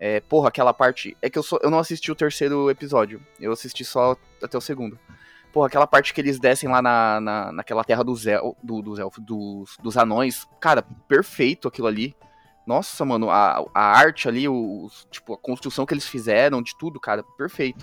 É, 0.00 0.20
porra, 0.20 0.48
aquela 0.48 0.72
parte. 0.72 1.16
É 1.20 1.28
que 1.28 1.38
eu, 1.38 1.42
só, 1.42 1.58
eu 1.62 1.70
não 1.70 1.78
assisti 1.78 2.10
o 2.12 2.16
terceiro 2.16 2.70
episódio. 2.70 3.20
Eu 3.40 3.52
assisti 3.52 3.84
só 3.84 4.16
até 4.42 4.56
o 4.56 4.60
segundo. 4.60 4.98
Porra, 5.52 5.66
aquela 5.66 5.86
parte 5.86 6.12
que 6.14 6.20
eles 6.20 6.38
descem 6.38 6.68
lá 6.68 6.80
na, 6.80 7.20
na, 7.20 7.52
naquela 7.52 7.82
terra 7.82 8.04
dos, 8.04 8.26
el, 8.26 8.56
do, 8.62 8.82
dos 8.82 8.98
elfos, 8.98 9.24
dos, 9.24 9.76
dos 9.82 9.96
anões. 9.96 10.46
Cara, 10.60 10.82
perfeito 11.08 11.66
aquilo 11.66 11.88
ali. 11.88 12.14
Nossa, 12.66 13.02
mano, 13.02 13.30
a, 13.30 13.64
a 13.74 13.82
arte 13.98 14.28
ali, 14.28 14.46
o, 14.46 14.90
tipo, 15.10 15.32
a 15.32 15.38
construção 15.38 15.86
que 15.86 15.94
eles 15.94 16.06
fizeram 16.06 16.60
de 16.60 16.76
tudo, 16.76 17.00
cara, 17.00 17.24
perfeito. 17.38 17.82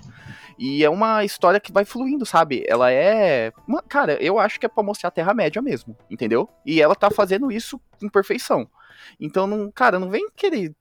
E 0.59 0.83
é 0.83 0.89
uma 0.89 1.25
história 1.25 1.59
que 1.59 1.71
vai 1.71 1.83
fluindo, 1.83 2.23
sabe? 2.23 2.63
Ela 2.67 2.91
é. 2.91 3.51
Uma, 3.67 3.81
cara, 3.81 4.13
eu 4.23 4.37
acho 4.37 4.59
que 4.59 4.65
é 4.67 4.69
pra 4.69 4.83
mostrar 4.83 5.07
a 5.07 5.11
Terra-média 5.11 5.59
mesmo, 5.59 5.97
entendeu? 6.07 6.47
E 6.63 6.79
ela 6.79 6.93
tá 6.93 7.09
fazendo 7.09 7.51
isso 7.51 7.81
com 7.99 8.07
perfeição. 8.07 8.69
Então, 9.19 9.47
não, 9.47 9.71
cara, 9.71 9.97
não 9.97 10.11
vem 10.11 10.29
querer 10.35 10.75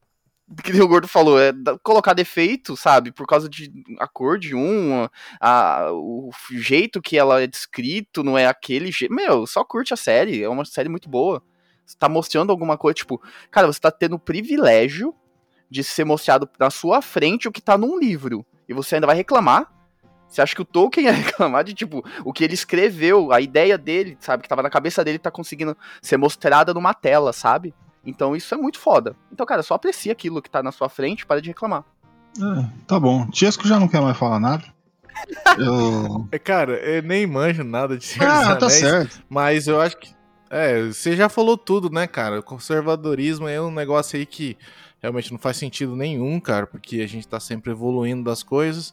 que 0.62 0.80
o 0.80 0.88
Gordo 0.88 1.08
falou, 1.08 1.40
é 1.40 1.52
colocar 1.82 2.12
defeito, 2.12 2.76
sabe, 2.76 3.10
por 3.10 3.26
causa 3.26 3.48
de 3.48 3.72
a 3.98 4.06
cor 4.06 4.38
de 4.38 4.54
um, 4.54 5.08
a, 5.40 5.90
o 5.90 6.30
jeito 6.52 7.00
que 7.00 7.16
ela 7.16 7.42
é 7.42 7.46
descrito 7.46 8.22
não 8.22 8.36
é 8.36 8.46
aquele 8.46 8.92
jeito. 8.92 9.14
Meu, 9.14 9.46
só 9.46 9.64
curte 9.64 9.94
a 9.94 9.96
série, 9.96 10.42
é 10.42 10.48
uma 10.48 10.64
série 10.64 10.88
muito 10.88 11.08
boa. 11.08 11.42
Você 11.86 11.96
tá 11.98 12.08
mostrando 12.08 12.50
alguma 12.50 12.76
coisa, 12.76 12.94
tipo, 12.94 13.20
cara, 13.50 13.66
você 13.66 13.80
tá 13.80 13.90
tendo 13.90 14.16
o 14.16 14.18
privilégio 14.18 15.14
de 15.70 15.82
ser 15.82 16.04
mostrado 16.04 16.48
na 16.58 16.70
sua 16.70 17.02
frente 17.02 17.48
o 17.48 17.52
que 17.52 17.60
tá 17.60 17.76
num 17.76 17.98
livro. 17.98 18.44
E 18.68 18.74
você 18.74 18.96
ainda 18.96 19.06
vai 19.06 19.16
reclamar? 19.16 19.72
Você 20.28 20.42
acha 20.42 20.54
que 20.54 20.62
o 20.62 20.64
Tolkien 20.64 21.06
ia 21.06 21.12
reclamar 21.12 21.64
de, 21.64 21.74
tipo, 21.74 22.02
o 22.24 22.32
que 22.32 22.44
ele 22.44 22.54
escreveu, 22.54 23.32
a 23.32 23.40
ideia 23.40 23.78
dele, 23.78 24.16
sabe, 24.20 24.42
que 24.42 24.48
tava 24.48 24.62
na 24.62 24.70
cabeça 24.70 25.04
dele, 25.04 25.18
tá 25.18 25.30
conseguindo 25.30 25.76
ser 26.02 26.16
mostrada 26.16 26.74
numa 26.74 26.92
tela, 26.92 27.32
sabe? 27.32 27.74
Então 28.06 28.34
isso 28.36 28.54
é 28.54 28.58
muito 28.58 28.78
foda. 28.78 29.16
Então, 29.32 29.44
cara, 29.46 29.62
só 29.62 29.74
aprecia 29.74 30.12
aquilo 30.12 30.42
que 30.42 30.50
tá 30.50 30.62
na 30.62 30.72
sua 30.72 30.88
frente, 30.88 31.24
para 31.26 31.40
de 31.40 31.48
reclamar. 31.48 31.84
É, 32.38 32.66
tá 32.86 32.98
bom. 32.98 33.26
Tiesco 33.28 33.66
já 33.66 33.78
não 33.78 33.88
quer 33.88 34.00
mais 34.00 34.16
falar 34.16 34.40
nada. 34.40 34.64
Eu... 35.58 36.26
É, 36.32 36.38
cara, 36.38 36.72
eu 36.72 37.00
nem 37.02 37.24
manjo 37.26 37.62
nada 37.62 37.96
de 37.96 38.04
Senhor 38.04 38.28
Ah, 38.28 38.54
dos 38.54 38.58
tá 38.58 38.66
Anéis, 38.66 38.80
certo. 38.80 39.22
mas 39.28 39.68
eu 39.68 39.80
acho 39.80 39.96
que. 39.96 40.12
É, 40.50 40.82
você 40.86 41.16
já 41.16 41.28
falou 41.28 41.56
tudo, 41.56 41.88
né, 41.88 42.06
cara? 42.06 42.40
O 42.40 42.42
conservadorismo 42.42 43.46
é 43.48 43.60
um 43.60 43.70
negócio 43.70 44.18
aí 44.18 44.26
que 44.26 44.56
realmente 45.00 45.30
não 45.32 45.38
faz 45.38 45.56
sentido 45.56 45.94
nenhum, 45.96 46.40
cara, 46.40 46.66
porque 46.66 47.00
a 47.00 47.06
gente 47.06 47.26
tá 47.28 47.38
sempre 47.38 47.70
evoluindo 47.70 48.24
das 48.24 48.42
coisas. 48.42 48.92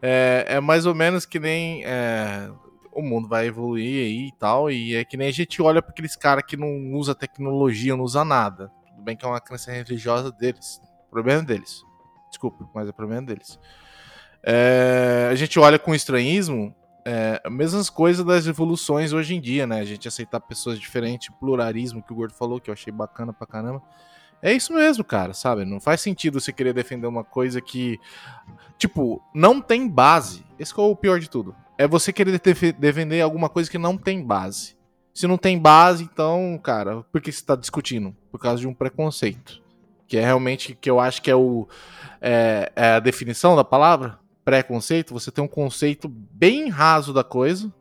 É, 0.00 0.46
é 0.48 0.60
mais 0.60 0.86
ou 0.86 0.94
menos 0.94 1.26
que 1.26 1.38
nem. 1.38 1.82
É, 1.84 2.48
o 2.92 3.02
mundo 3.02 3.28
vai 3.28 3.46
evoluir 3.46 4.04
aí 4.04 4.28
e 4.28 4.32
tal. 4.32 4.70
E 4.70 4.94
é 4.94 5.04
que 5.04 5.16
nem 5.16 5.28
a 5.28 5.32
gente 5.32 5.60
olha 5.62 5.82
para 5.82 5.92
aqueles 5.92 6.16
caras 6.16 6.44
que 6.46 6.56
não 6.56 6.92
usa 6.92 7.14
tecnologia, 7.14 7.96
não 7.96 8.04
usa 8.04 8.24
nada. 8.24 8.70
Tudo 8.86 9.02
bem 9.02 9.16
que 9.16 9.24
é 9.24 9.28
uma 9.28 9.40
crença 9.40 9.72
religiosa 9.72 10.30
deles. 10.32 10.80
Problema 11.10 11.42
deles. 11.42 11.82
Desculpa, 12.28 12.68
mas 12.74 12.88
é 12.88 12.92
problema 12.92 13.22
deles. 13.22 13.58
É, 14.42 15.28
a 15.30 15.34
gente 15.34 15.58
olha 15.58 15.78
com 15.78 15.94
estranhismo 15.94 16.74
é, 17.04 17.40
mesmas 17.48 17.88
coisas 17.88 18.24
das 18.24 18.46
evoluções 18.46 19.12
hoje 19.12 19.34
em 19.34 19.40
dia, 19.40 19.66
né? 19.66 19.80
A 19.80 19.84
gente 19.84 20.06
aceitar 20.06 20.40
pessoas 20.40 20.78
diferentes, 20.78 21.34
pluralismo 21.40 22.02
que 22.02 22.12
o 22.12 22.16
Gordo 22.16 22.34
falou, 22.34 22.60
que 22.60 22.70
eu 22.70 22.74
achei 22.74 22.92
bacana 22.92 23.32
pra 23.32 23.46
caramba. 23.46 23.82
É 24.42 24.52
isso 24.52 24.72
mesmo, 24.72 25.04
cara, 25.04 25.34
sabe? 25.34 25.64
Não 25.64 25.80
faz 25.80 26.00
sentido 26.00 26.40
você 26.40 26.52
querer 26.52 26.72
defender 26.72 27.06
uma 27.06 27.24
coisa 27.24 27.60
que, 27.60 27.98
tipo, 28.78 29.22
não 29.34 29.60
tem 29.60 29.86
base. 29.86 30.44
Esse 30.58 30.78
é 30.78 30.82
o 30.82 30.96
pior 30.96 31.20
de 31.20 31.28
tudo. 31.28 31.54
É 31.82 31.88
você 31.88 32.12
querer 32.12 32.38
def- 32.38 32.72
defender 32.78 33.20
alguma 33.22 33.48
coisa 33.48 33.70
que 33.70 33.78
não 33.78 33.96
tem 33.96 34.22
base. 34.22 34.76
Se 35.14 35.26
não 35.26 35.38
tem 35.38 35.58
base, 35.58 36.04
então, 36.04 36.58
cara, 36.62 37.02
por 37.10 37.20
que 37.20 37.32
você 37.32 37.42
tá 37.44 37.56
discutindo? 37.56 38.14
Por 38.30 38.38
causa 38.38 38.60
de 38.60 38.68
um 38.68 38.74
preconceito. 38.74 39.60
Que 40.06 40.18
é 40.18 40.20
realmente, 40.24 40.76
que 40.78 40.90
eu 40.90 41.00
acho 41.00 41.22
que 41.22 41.30
é 41.30 41.34
o. 41.34 41.66
É, 42.20 42.70
é 42.76 42.86
a 42.92 43.00
definição 43.00 43.56
da 43.56 43.64
palavra? 43.64 44.18
Preconceito. 44.44 45.14
Você 45.14 45.30
tem 45.30 45.42
um 45.42 45.48
conceito 45.48 46.06
bem 46.08 46.68
raso 46.68 47.12
da 47.14 47.24
coisa 47.24 47.72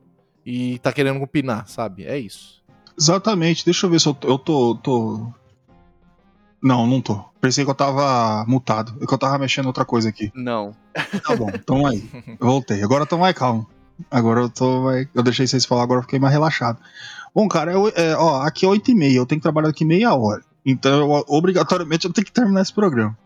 e 0.46 0.80
tá 0.80 0.94
querendo 0.94 1.22
opinar, 1.22 1.68
sabe? 1.68 2.06
É 2.06 2.18
isso. 2.18 2.64
Exatamente. 2.98 3.66
Deixa 3.66 3.86
eu 3.86 3.90
ver 3.90 4.00
se 4.00 4.08
eu 4.08 4.14
tô. 4.14 4.28
Eu 4.30 4.38
tô, 4.40 4.76
tô- 4.76 5.34
Não, 6.62 6.86
não 6.88 7.02
tô. 7.02 7.24
Pensei 7.42 7.64
que 7.66 7.70
eu 7.72 7.76
tava 7.76 8.46
mutado. 8.48 8.96
É 9.02 9.06
que 9.06 9.14
eu 9.14 9.18
tava 9.18 9.38
mexendo 9.38 9.66
em 9.66 9.68
outra 9.70 9.86
coisa 9.86 10.08
aqui. 10.10 10.32
Não. 10.36 10.76
Tá 11.26 11.36
bom, 11.36 11.50
então 11.54 11.86
aí. 11.86 12.10
Voltei. 12.40 12.82
Agora 12.84 13.04
eu 13.04 13.08
tô 13.08 13.18
mais 13.18 13.36
calmo. 13.36 13.68
Agora 14.10 14.42
eu 14.42 14.50
tô. 14.50 14.84
mais- 14.84 15.08
Eu 15.14 15.24
deixei 15.24 15.46
vocês 15.48 15.66
falar, 15.66 15.84
agora 15.84 16.00
eu 16.00 16.04
fiquei 16.04 16.20
mais 16.20 16.34
relaxado. 16.34 16.78
Bom, 17.34 17.48
cara, 17.48 17.72
eu, 17.72 17.92
é, 17.96 18.16
ó, 18.16 18.42
aqui 18.42 18.66
é 18.66 18.70
8 18.70 18.92
e 18.92 18.96
meia. 18.96 19.18
Eu 19.18 19.26
tenho 19.26 19.40
que 19.40 19.44
trabalhar 19.44 19.70
aqui 19.70 19.86
meia 19.86 20.14
hora. 20.14 20.42
Então, 20.66 21.00
eu, 21.00 21.24
obrigatoriamente, 21.28 22.06
eu 22.06 22.14
tenho 22.14 22.26
que 22.26 22.32
terminar 22.32 22.62
esse 22.62 22.74
programa. 22.74 23.18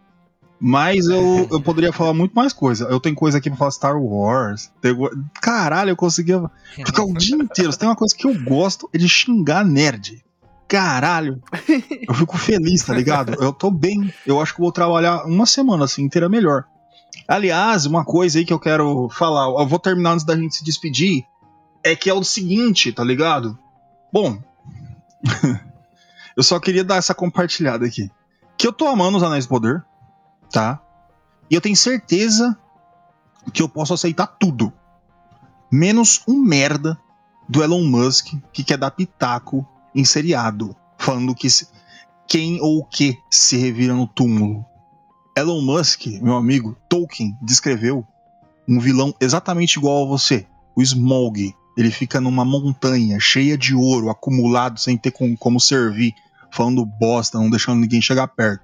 Mas 0.60 1.08
eu, 1.08 1.48
eu 1.52 1.60
poderia 1.62 1.91
falar 1.91 2.14
muito 2.14 2.34
mais 2.34 2.54
coisa. 2.54 2.86
Eu 2.86 3.00
tenho 3.00 3.16
coisa 3.16 3.38
aqui 3.38 3.50
pra 3.50 3.58
falar 3.58 3.72
Star 3.72 3.98
Wars. 4.02 4.72
tem 4.82 4.94
go- 4.95 5.12
Caralho, 5.41 5.90
eu 5.90 5.95
conseguia 5.95 6.41
ficar 6.86 7.04
o 7.04 7.14
dia 7.14 7.36
inteiro. 7.36 7.72
Se 7.72 7.78
tem 7.80 7.90
uma 7.90 7.95
coisa 7.95 8.16
que 8.16 8.26
eu 8.26 8.44
gosto 8.44 8.90
é 8.94 8.98
de 8.98 9.10
xingar 9.10 9.66
nerd. 9.66 10.24
Caralho. 10.68 11.41
Eu 12.08 12.14
fico 12.14 12.38
feliz, 12.38 12.82
tá 12.84 12.94
ligado? 12.94 13.34
Eu 13.44 13.52
tô 13.52 13.70
bem. 13.70 14.12
Eu 14.26 14.41
acho 14.41 14.54
que 14.56 14.62
vou 14.62 14.72
trabalhar 14.72 15.26
uma 15.26 15.45
semana 15.45 15.84
assim 15.86 16.02
inteira 16.04 16.30
melhor. 16.30 16.64
Aliás, 17.34 17.88
uma 17.88 18.05
coisa 18.05 18.38
aí 18.38 18.45
que 18.45 18.53
eu 18.53 18.60
quero 18.60 19.10
falar, 19.10 19.45
eu 19.60 19.68
vou 19.68 19.80
terminar 19.80 20.11
antes 20.11 20.23
da 20.23 20.38
gente 20.38 20.57
se 20.57 20.64
despedir, 20.64 21.26
é 21.84 21.95
que 21.95 22.07
é 22.07 22.14
o 22.14 22.23
seguinte, 22.23 22.91
tá 22.91 23.03
ligado? 23.03 23.57
Bom, 24.14 24.39
eu 26.38 26.43
só 26.43 26.60
queria 26.60 26.84
dar 26.84 26.97
essa 26.97 27.15
compartilhada 27.15 27.88
aqui. 27.88 28.11
Que 28.55 28.68
eu 28.68 28.72
tô 28.72 28.85
amando 28.85 29.18
os 29.18 29.23
Anéis 29.23 29.47
do 29.47 29.49
Poder, 29.49 29.84
tá? 30.51 30.80
E 31.49 31.55
eu 31.55 31.60
tenho 31.60 31.76
certeza 31.76 32.55
que 33.51 33.64
eu 33.64 33.68
posso 33.68 33.95
aceitar 33.95 34.27
tudo. 34.27 34.72
Menos 35.72 36.22
um 36.27 36.39
merda 36.39 36.99
do 37.49 37.64
Elon 37.64 37.84
Musk 37.84 38.35
que 38.53 38.64
quer 38.64 38.77
dar 38.77 38.91
pitaco 38.91 39.68
em 39.95 40.05
seriado, 40.05 40.76
falando 40.99 41.34
que 41.34 41.47
quem 42.27 42.61
ou 42.61 42.77
o 42.77 42.85
que 42.85 43.18
se 43.27 43.57
revira 43.57 43.95
no 43.95 44.05
túmulo. 44.05 44.64
Elon 45.35 45.61
Musk, 45.61 46.05
meu 46.22 46.35
amigo, 46.35 46.77
Tolkien 46.88 47.35
descreveu 47.41 48.05
um 48.68 48.80
vilão 48.80 49.14
exatamente 49.19 49.77
igual 49.77 50.03
a 50.03 50.07
você, 50.07 50.45
o 50.76 50.81
Smaug. 50.81 51.53
Ele 51.76 51.89
fica 51.89 52.22
numa 52.22 52.45
montanha 52.45 53.19
cheia 53.19 53.57
de 53.57 53.73
ouro, 53.76 54.10
acumulado, 54.10 54.80
sem 54.80 54.95
ter 54.95 55.11
com- 55.11 55.35
como 55.35 55.60
servir, 55.60 56.14
falando 56.51 56.85
bosta, 56.85 57.39
não 57.39 57.49
deixando 57.49 57.80
ninguém 57.80 58.01
chegar 58.01 58.27
perto. 58.27 58.64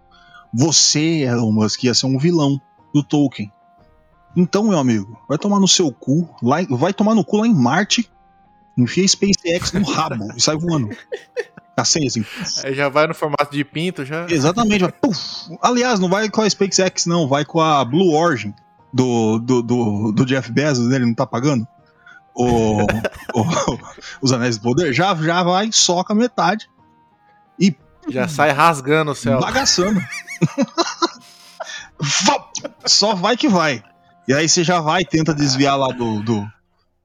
Você, 0.53 1.23
Elon 1.23 1.51
Musk, 1.51 1.83
ia 1.83 1.93
ser 1.93 2.05
um 2.05 2.19
vilão 2.19 2.61
do 2.93 3.03
Tolkien. 3.03 3.51
Então, 4.35 4.63
meu 4.65 4.77
amigo, 4.77 5.19
vai 5.27 5.39
tomar 5.39 5.59
no 5.59 5.67
seu 5.67 5.91
cu, 5.91 6.29
lá, 6.41 6.57
vai 6.69 6.93
tomar 6.93 7.15
no 7.15 7.25
cu 7.25 7.37
lá 7.37 7.47
em 7.47 7.53
Marte, 7.53 8.09
enfia 8.77 9.07
SpaceX 9.07 9.71
no 9.73 9.83
rabo 9.83 10.27
e 10.35 10.41
sai 10.41 10.55
voando. 10.55 10.89
Cacei, 11.80 12.07
assim. 12.07 12.26
Aí 12.64 12.73
já 12.73 12.89
vai 12.89 13.07
no 13.07 13.14
formato 13.15 13.51
de 13.51 13.64
pinto, 13.64 14.03
já. 14.06 14.26
Exatamente. 14.30 14.81
vai. 14.81 14.93
Aliás, 15.61 15.99
não 15.99 16.10
vai 16.10 16.30
com 16.30 16.41
a 16.41 16.49
SpaceX, 16.49 17.06
não, 17.06 17.27
vai 17.27 17.43
com 17.45 17.60
a 17.61 17.84
Blue 17.85 18.14
Origin 18.15 18.53
do, 18.93 19.39
do, 19.39 19.61
do, 19.61 20.11
do 20.11 20.26
Jeff 20.26 20.51
Bezos, 20.51 20.88
né? 20.88 20.95
ele 20.95 21.06
não 21.06 21.14
tá 21.14 21.26
pagando 21.26 21.68
o, 22.35 22.81
o- 23.35 23.80
os 24.22 24.31
Anéis 24.31 24.57
do 24.57 24.64
Poder. 24.64 24.93
Já, 24.93 25.14
já 25.15 25.43
vai, 25.43 25.69
soca 25.72 26.14
metade 26.15 26.69
e 27.60 27.76
Já 28.10 28.27
sai 28.27 28.51
rasgando 28.51 29.11
o 29.11 29.15
céu. 29.15 29.39
bagaçando. 29.39 29.99
Só 32.85 33.14
vai 33.15 33.35
que 33.38 33.47
vai. 33.47 33.84
E 34.27 34.34
aí 34.34 34.47
você 34.47 34.64
já 34.64 34.80
vai, 34.80 35.03
tenta 35.03 35.34
desviar 35.34 35.77
lá 35.77 35.88
do, 35.88 36.22
do, 36.22 36.47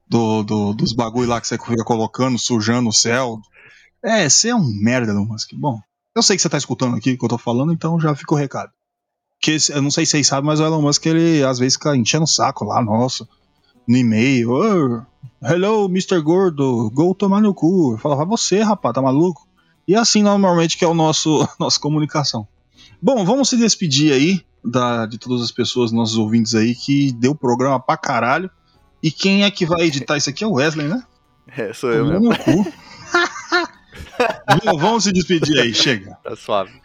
do- 0.07 0.43
do- 0.43 0.73
dos 0.73 0.93
bagulho 0.93 1.29
lá 1.29 1.41
que 1.41 1.47
você 1.47 1.57
fica 1.57 1.83
colocando, 1.83 2.37
sujando 2.39 2.89
o 2.89 2.93
céu. 2.93 3.39
É, 4.05 4.29
você 4.29 4.49
é 4.49 4.55
um 4.55 4.63
merda, 4.81 5.11
Elon 5.11 5.25
Musk. 5.25 5.49
Bom, 5.55 5.79
eu 6.15 6.21
sei 6.21 6.35
que 6.35 6.41
você 6.41 6.49
tá 6.49 6.57
escutando 6.57 6.95
aqui 6.95 7.13
o 7.13 7.17
que 7.17 7.25
eu 7.25 7.29
tô 7.29 7.37
falando, 7.37 7.73
então 7.73 7.99
já 7.99 8.13
fica 8.15 8.33
o 8.35 8.37
recado. 8.37 8.71
Que 9.41 9.57
eu 9.69 9.81
não 9.81 9.89
sei 9.91 10.05
se 10.05 10.11
vocês 10.11 10.27
sabem, 10.27 10.45
mas 10.45 10.59
o 10.59 10.63
Elon 10.65 10.81
Musk, 10.81 11.05
ele 11.07 11.43
às 11.43 11.57
vezes 11.59 11.73
fica 11.73 11.95
enchendo 11.95 12.23
o 12.23 12.27
saco 12.27 12.63
lá, 12.65 12.81
nossa, 12.83 13.27
no 13.87 13.97
e-mail. 13.97 14.51
"Oh, 14.51 15.01
hello, 15.43 15.85
Mr. 15.85 16.21
Gordo, 16.21 16.89
go 16.91 17.13
tomar 17.15 17.41
no 17.41 17.53
cu. 17.53 17.93
Eu 17.93 17.97
falava, 17.97 18.25
você, 18.25 18.61
rapaz, 18.61 18.93
tá 18.93 19.01
maluco? 19.01 19.47
E 19.87 19.95
assim, 19.95 20.21
normalmente, 20.23 20.77
que 20.77 20.85
é 20.85 20.87
o 20.87 20.93
nosso 20.93 21.47
nossa 21.59 21.79
comunicação. 21.79 22.47
Bom, 23.01 23.25
vamos 23.25 23.49
se 23.49 23.57
despedir 23.57 24.13
aí 24.13 24.41
da, 24.63 25.05
de 25.05 25.17
todas 25.17 25.41
as 25.43 25.51
pessoas, 25.51 25.91
nossos 25.91 26.17
ouvintes 26.17 26.55
aí, 26.55 26.73
que 26.75 27.11
deu 27.11 27.35
programa 27.35 27.79
pra 27.79 27.97
caralho. 27.97 28.49
E 29.01 29.11
quem 29.11 29.43
é 29.43 29.51
que 29.51 29.65
vai 29.65 29.81
editar 29.81 30.17
isso 30.17 30.29
aqui 30.29 30.43
é 30.43 30.47
o 30.47 30.53
Wesley, 30.53 30.87
né? 30.87 31.03
É, 31.47 31.73
sou 31.73 31.91
eu 31.91 32.05
Tomou 32.05 32.21
mesmo. 32.21 32.29
no 32.29 32.63
cu. 32.63 32.71
Vamos 34.79 35.03
se 35.03 35.11
despedir 35.11 35.59
aí, 35.59 35.73
chega. 35.73 36.17
Tá 36.23 36.35
suave. 36.35 36.81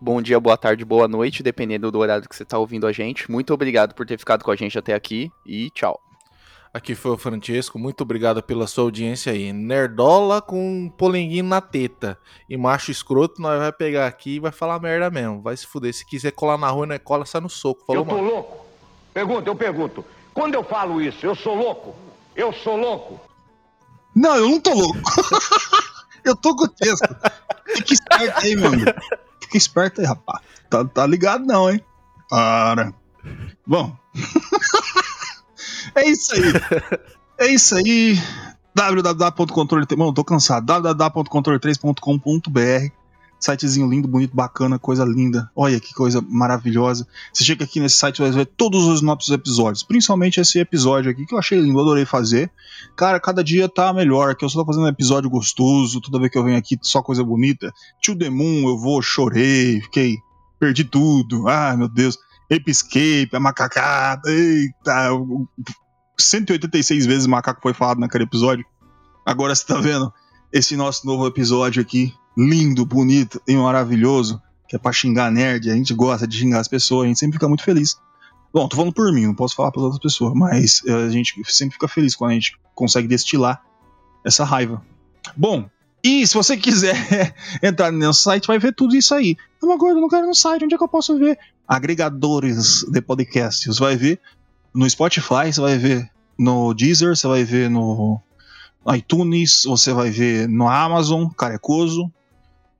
Bom 0.00 0.20
dia, 0.20 0.40
boa 0.40 0.56
tarde, 0.56 0.84
boa 0.84 1.06
noite, 1.06 1.44
dependendo 1.44 1.90
do 1.90 1.98
horário 1.98 2.28
que 2.28 2.34
você 2.34 2.44
tá 2.44 2.58
ouvindo 2.58 2.86
a 2.86 2.92
gente. 2.92 3.30
Muito 3.30 3.54
obrigado 3.54 3.94
por 3.94 4.04
ter 4.04 4.18
ficado 4.18 4.42
com 4.42 4.50
a 4.50 4.56
gente 4.56 4.76
até 4.76 4.94
aqui 4.94 5.30
e 5.46 5.70
tchau. 5.70 6.00
Aqui 6.74 6.94
foi 6.94 7.12
o 7.12 7.18
Francesco, 7.18 7.78
muito 7.78 8.00
obrigado 8.00 8.42
pela 8.42 8.66
sua 8.66 8.84
audiência 8.84 9.32
aí. 9.32 9.52
Nerdola 9.52 10.40
com 10.40 10.84
um 10.84 10.88
polenguinho 10.88 11.44
na 11.44 11.60
teta. 11.60 12.18
E 12.48 12.56
macho 12.56 12.90
escroto, 12.90 13.42
nós 13.42 13.58
vai 13.58 13.70
pegar 13.70 14.06
aqui 14.06 14.36
e 14.36 14.40
vai 14.40 14.50
falar 14.50 14.80
merda 14.80 15.10
mesmo. 15.10 15.42
Vai 15.42 15.56
se 15.56 15.66
fuder. 15.66 15.92
Se 15.92 16.04
quiser 16.04 16.32
colar 16.32 16.56
na 16.56 16.68
rua, 16.70 16.86
não 16.86 16.94
é 16.94 16.98
cola, 16.98 17.26
sai 17.26 17.42
no 17.42 17.50
soco. 17.50 17.84
Falou, 17.86 18.02
eu 18.02 18.08
tô 18.08 18.16
mano. 18.16 18.26
louco? 18.28 18.66
Pergunta, 19.12 19.50
eu 19.50 19.54
pergunto. 19.54 20.04
Quando 20.32 20.54
eu 20.54 20.64
falo 20.64 21.00
isso, 21.02 21.26
eu 21.26 21.34
sou 21.34 21.54
louco? 21.54 21.94
Eu 22.34 22.52
sou 22.54 22.76
louco? 22.76 23.20
Não, 24.16 24.34
eu 24.34 24.48
não 24.48 24.58
tô 24.60 24.72
louco. 24.72 24.98
eu 26.24 26.36
tô 26.36 26.56
com 26.56 26.64
o 26.64 26.68
texto. 26.68 27.06
Fica 27.74 27.94
esperto 27.94 28.40
aí, 28.40 28.56
meu 28.56 28.68
amigo. 28.68 28.90
Fica 29.40 29.56
esperto 29.56 30.00
aí, 30.00 30.06
rapaz. 30.06 30.40
Tá, 30.68 30.84
tá 30.84 31.06
ligado 31.06 31.44
não, 31.44 31.70
hein? 31.70 31.80
Para. 32.28 32.92
Bom. 33.66 33.96
é 35.94 36.08
isso 36.08 36.34
aí. 36.34 36.42
É 37.38 37.46
isso 37.46 37.74
aí. 37.74 38.20
www.controle... 38.74 39.86
Mano, 39.96 40.14
tô 40.14 40.24
cansado. 40.24 40.66
www.controle3.com.br 40.66 43.01
Sitezinho 43.44 43.88
lindo, 43.90 44.06
bonito, 44.06 44.36
bacana, 44.36 44.78
coisa 44.78 45.04
linda. 45.04 45.50
Olha 45.56 45.80
que 45.80 45.92
coisa 45.92 46.20
maravilhosa. 46.20 47.04
Você 47.32 47.42
chega 47.42 47.64
aqui 47.64 47.80
nesse 47.80 47.96
site 47.96 48.18
e 48.18 48.22
vai 48.22 48.30
ver 48.30 48.46
todos 48.46 48.84
os 48.84 49.02
nossos 49.02 49.30
episódios. 49.30 49.82
Principalmente 49.82 50.38
esse 50.40 50.60
episódio 50.60 51.10
aqui, 51.10 51.26
que 51.26 51.34
eu 51.34 51.38
achei 51.40 51.60
lindo, 51.60 51.80
adorei 51.80 52.04
fazer. 52.04 52.52
Cara, 52.96 53.18
cada 53.18 53.42
dia 53.42 53.68
tá 53.68 53.92
melhor, 53.92 54.36
que 54.36 54.44
eu 54.44 54.48
só 54.48 54.60
tô 54.60 54.66
fazendo 54.66 54.84
um 54.84 54.88
episódio 54.88 55.28
gostoso, 55.28 56.00
toda 56.00 56.20
vez 56.20 56.30
que 56.30 56.38
eu 56.38 56.44
venho 56.44 56.56
aqui 56.56 56.78
só 56.82 57.02
coisa 57.02 57.24
bonita. 57.24 57.72
Tio 58.00 58.16
The 58.16 58.30
Moon, 58.30 58.68
eu 58.68 58.78
vou, 58.78 59.02
chorei, 59.02 59.80
fiquei, 59.80 60.18
perdi 60.60 60.84
tudo, 60.84 61.48
ai 61.48 61.76
meu 61.76 61.88
Deus. 61.88 62.16
Ape 62.44 62.70
Escape, 62.70 63.30
a 63.32 63.40
macacada, 63.40 64.30
eita, 64.30 65.12
o- 65.14 65.48
186 66.16 67.06
vezes 67.06 67.26
macaco 67.26 67.60
foi 67.60 67.72
falado 67.74 67.98
naquele 67.98 68.22
episódio. 68.24 68.64
Agora 69.26 69.52
você 69.54 69.66
tá 69.66 69.78
vendo 69.78 70.12
esse 70.52 70.76
nosso 70.76 71.06
novo 71.06 71.26
episódio 71.26 71.80
aqui, 71.82 72.14
lindo, 72.36 72.84
bonito 72.84 73.40
e 73.46 73.54
maravilhoso, 73.56 74.40
que 74.68 74.76
é 74.76 74.78
pra 74.78 74.92
xingar 74.92 75.30
nerd, 75.30 75.70
a 75.70 75.74
gente 75.74 75.92
gosta 75.94 76.26
de 76.26 76.36
xingar 76.36 76.60
as 76.60 76.68
pessoas, 76.68 77.04
a 77.04 77.08
gente 77.08 77.18
sempre 77.18 77.34
fica 77.34 77.48
muito 77.48 77.62
feliz. 77.62 77.96
Bom, 78.52 78.68
tô 78.68 78.76
falando 78.76 78.92
por 78.92 79.12
mim, 79.12 79.26
não 79.26 79.34
posso 79.34 79.54
falar 79.54 79.72
para 79.72 79.80
outras 79.82 80.00
pessoas, 80.00 80.34
mas 80.34 80.82
eh, 80.86 80.92
a 80.92 81.08
gente 81.08 81.34
sempre 81.46 81.74
fica 81.74 81.88
feliz 81.88 82.14
quando 82.14 82.32
a 82.32 82.34
gente 82.34 82.56
consegue 82.74 83.08
destilar 83.08 83.62
essa 84.24 84.44
raiva. 84.44 84.82
Bom, 85.36 85.68
e 86.04 86.26
se 86.26 86.34
você 86.34 86.56
quiser 86.56 86.94
entrar 87.62 87.90
no 87.90 88.12
site, 88.12 88.46
vai 88.46 88.58
ver 88.58 88.74
tudo 88.74 88.94
isso 88.96 89.14
aí. 89.14 89.36
Mas 89.62 89.78
gordo, 89.78 89.98
eu 89.98 90.02
não 90.02 90.08
quero 90.08 90.26
no 90.26 90.34
site, 90.34 90.64
onde 90.64 90.74
é 90.74 90.78
que 90.78 90.84
eu 90.84 90.88
posso 90.88 91.18
ver? 91.18 91.38
Agregadores 91.66 92.84
de 92.90 93.00
podcasts, 93.00 93.78
vai 93.78 93.96
ver 93.96 94.20
no 94.74 94.88
Spotify, 94.88 95.52
você 95.52 95.60
vai 95.60 95.78
ver 95.78 96.10
no 96.38 96.74
Deezer, 96.74 97.16
você 97.16 97.26
vai 97.26 97.44
ver 97.44 97.70
no 97.70 98.20
iTunes, 98.94 99.62
você 99.64 99.92
vai 99.92 100.10
ver 100.10 100.48
no 100.48 100.68
Amazon, 100.68 101.28
Carecoso. 101.28 102.12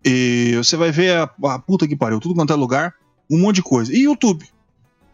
E 0.05 0.55
você 0.57 0.77
vai 0.77 0.91
ver 0.91 1.17
a, 1.17 1.31
a 1.55 1.59
puta 1.59 1.87
que 1.87 1.97
pariu, 1.97 2.21
tudo 2.21 2.35
quanto 2.35 2.53
é 2.53 2.57
lugar, 2.57 2.95
um 3.31 3.39
monte 3.39 3.57
de 3.57 3.63
coisa. 3.63 3.93
E 3.95 4.03
YouTube. 4.03 4.47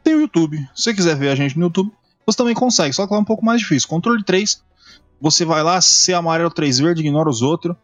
Tem 0.02 0.15
o 0.15 0.20
YouTube. 0.20 0.59
Se 0.74 0.85
você 0.85 0.94
quiser 0.94 1.16
ver 1.16 1.28
a 1.28 1.35
gente 1.35 1.59
no 1.59 1.66
YouTube, 1.66 1.93
você 2.24 2.36
também 2.36 2.55
consegue, 2.55 2.94
só 2.94 3.06
que 3.06 3.12
lá 3.12 3.19
é 3.19 3.23
um 3.23 3.24
pouco 3.24 3.44
mais 3.44 3.60
difícil. 3.60 3.89
Controle 3.89 4.24
3, 4.24 4.62
você 5.20 5.44
vai 5.44 5.62
lá, 5.62 5.81
se 5.81 6.15
amarelo 6.15 6.51
3 6.51 6.78
verde, 6.78 7.01
ignora 7.01 7.28
os 7.28 7.43
outros. 7.43 7.77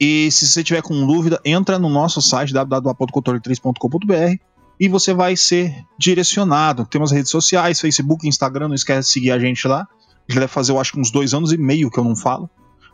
E 0.00 0.30
se 0.30 0.46
você 0.46 0.62
tiver 0.62 0.82
com 0.82 1.06
dúvida, 1.06 1.40
entra 1.44 1.78
no 1.78 1.88
nosso 1.88 2.22
site 2.22 2.52
www.controle3.com.br 2.52 4.42
e 4.78 4.88
você 4.88 5.12
vai 5.12 5.36
ser 5.36 5.84
direcionado. 5.98 6.86
Temos 6.86 7.10
redes 7.10 7.30
sociais, 7.30 7.80
Facebook, 7.80 8.28
Instagram, 8.28 8.68
não 8.68 8.74
esquece 8.74 9.08
de 9.08 9.12
seguir 9.12 9.32
a 9.32 9.38
gente 9.38 9.66
lá. 9.66 9.88
Já 10.28 10.40
deve 10.40 10.52
fazer, 10.52 10.72
eu 10.72 10.80
acho 10.80 10.98
uns 10.98 11.10
dois 11.10 11.34
anos 11.34 11.52
e 11.52 11.56
meio 11.56 11.90
que 11.90 11.98
eu 11.98 12.04
não 12.04 12.14
falo. 12.14 12.48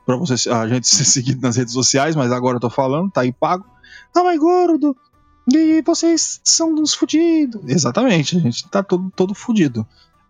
Pra 0.04 0.16
você, 0.16 0.48
a 0.50 0.68
gente 0.68 0.86
ser 0.88 1.04
seguido 1.04 1.40
nas 1.40 1.56
redes 1.56 1.72
sociais, 1.72 2.14
mas 2.14 2.32
agora 2.32 2.56
eu 2.56 2.60
tô 2.60 2.70
falando, 2.70 3.10
tá 3.10 3.22
aí 3.22 3.32
pago. 3.32 3.64
Ah, 4.16 4.36
gordo, 4.36 4.96
e 5.52 5.82
vocês 5.82 6.40
são 6.42 6.72
uns 6.74 6.94
fudidos. 6.94 7.60
Exatamente, 7.66 8.36
a 8.36 8.40
gente 8.40 8.68
tá 8.68 8.82
todo, 8.82 9.10
todo 9.14 9.34
fudido. 9.34 9.86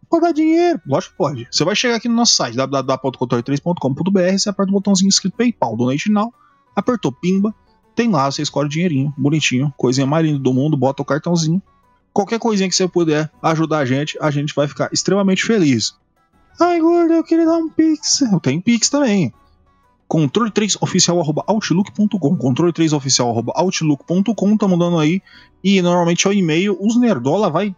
Pode 0.08 0.22
dar 0.22 0.32
dinheiro? 0.32 0.80
Lógico 0.86 1.12
que 1.12 1.18
pode. 1.18 1.48
Você 1.50 1.64
vai 1.64 1.76
chegar 1.76 1.96
aqui 1.96 2.08
no 2.08 2.14
nosso 2.14 2.34
site, 2.36 2.56
www.controle3.com.br, 2.56 4.38
você 4.38 4.48
aperta 4.48 4.70
o 4.70 4.74
botãozinho 4.74 5.08
escrito 5.08 5.36
PayPal, 5.36 5.76
Donate 5.76 6.10
Now, 6.10 6.32
apertou 6.74 7.12
pimba, 7.12 7.54
tem 7.94 8.10
lá, 8.10 8.30
você 8.30 8.42
escolhe 8.42 8.66
o 8.66 8.70
dinheirinho, 8.70 9.14
bonitinho, 9.16 9.72
coisinha 9.76 10.06
mais 10.06 10.24
linda 10.26 10.38
do 10.38 10.52
mundo, 10.52 10.76
bota 10.76 11.02
o 11.02 11.04
cartãozinho. 11.04 11.62
Qualquer 12.12 12.38
coisinha 12.38 12.68
que 12.68 12.74
você 12.74 12.86
puder 12.86 13.30
ajudar 13.42 13.78
a 13.78 13.84
gente, 13.84 14.16
a 14.20 14.30
gente 14.30 14.54
vai 14.54 14.68
ficar 14.68 14.88
extremamente 14.92 15.44
feliz. 15.44 15.96
Ai, 16.60 16.80
gordo, 16.80 17.12
eu 17.12 17.24
queria 17.24 17.44
dar 17.44 17.58
um 17.58 17.68
pix. 17.68 18.20
Eu 18.20 18.38
tenho 18.38 18.62
pix 18.62 18.88
também. 18.88 19.32
Controle3oficial.outlook.com 20.14 22.38
Controle3oficial.outlook.com 22.38 24.56
tá 24.56 24.68
mandando 24.68 25.00
aí. 25.00 25.20
E 25.62 25.82
normalmente 25.82 26.26
é 26.26 26.30
o 26.30 26.32
e-mail. 26.32 26.78
Os 26.80 26.96
Nerdola 26.96 27.50
vai 27.50 27.76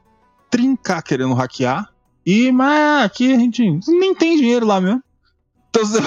trincar 0.50 1.02
querendo 1.02 1.32
hackear. 1.32 1.88
E, 2.26 2.52
mas 2.52 3.06
aqui 3.06 3.32
a 3.32 3.38
gente 3.38 3.62
nem 3.88 4.14
tem 4.14 4.36
dinheiro 4.36 4.66
lá 4.66 4.82
mesmo. 4.82 5.02
Então 5.70 5.82
você 5.86 6.02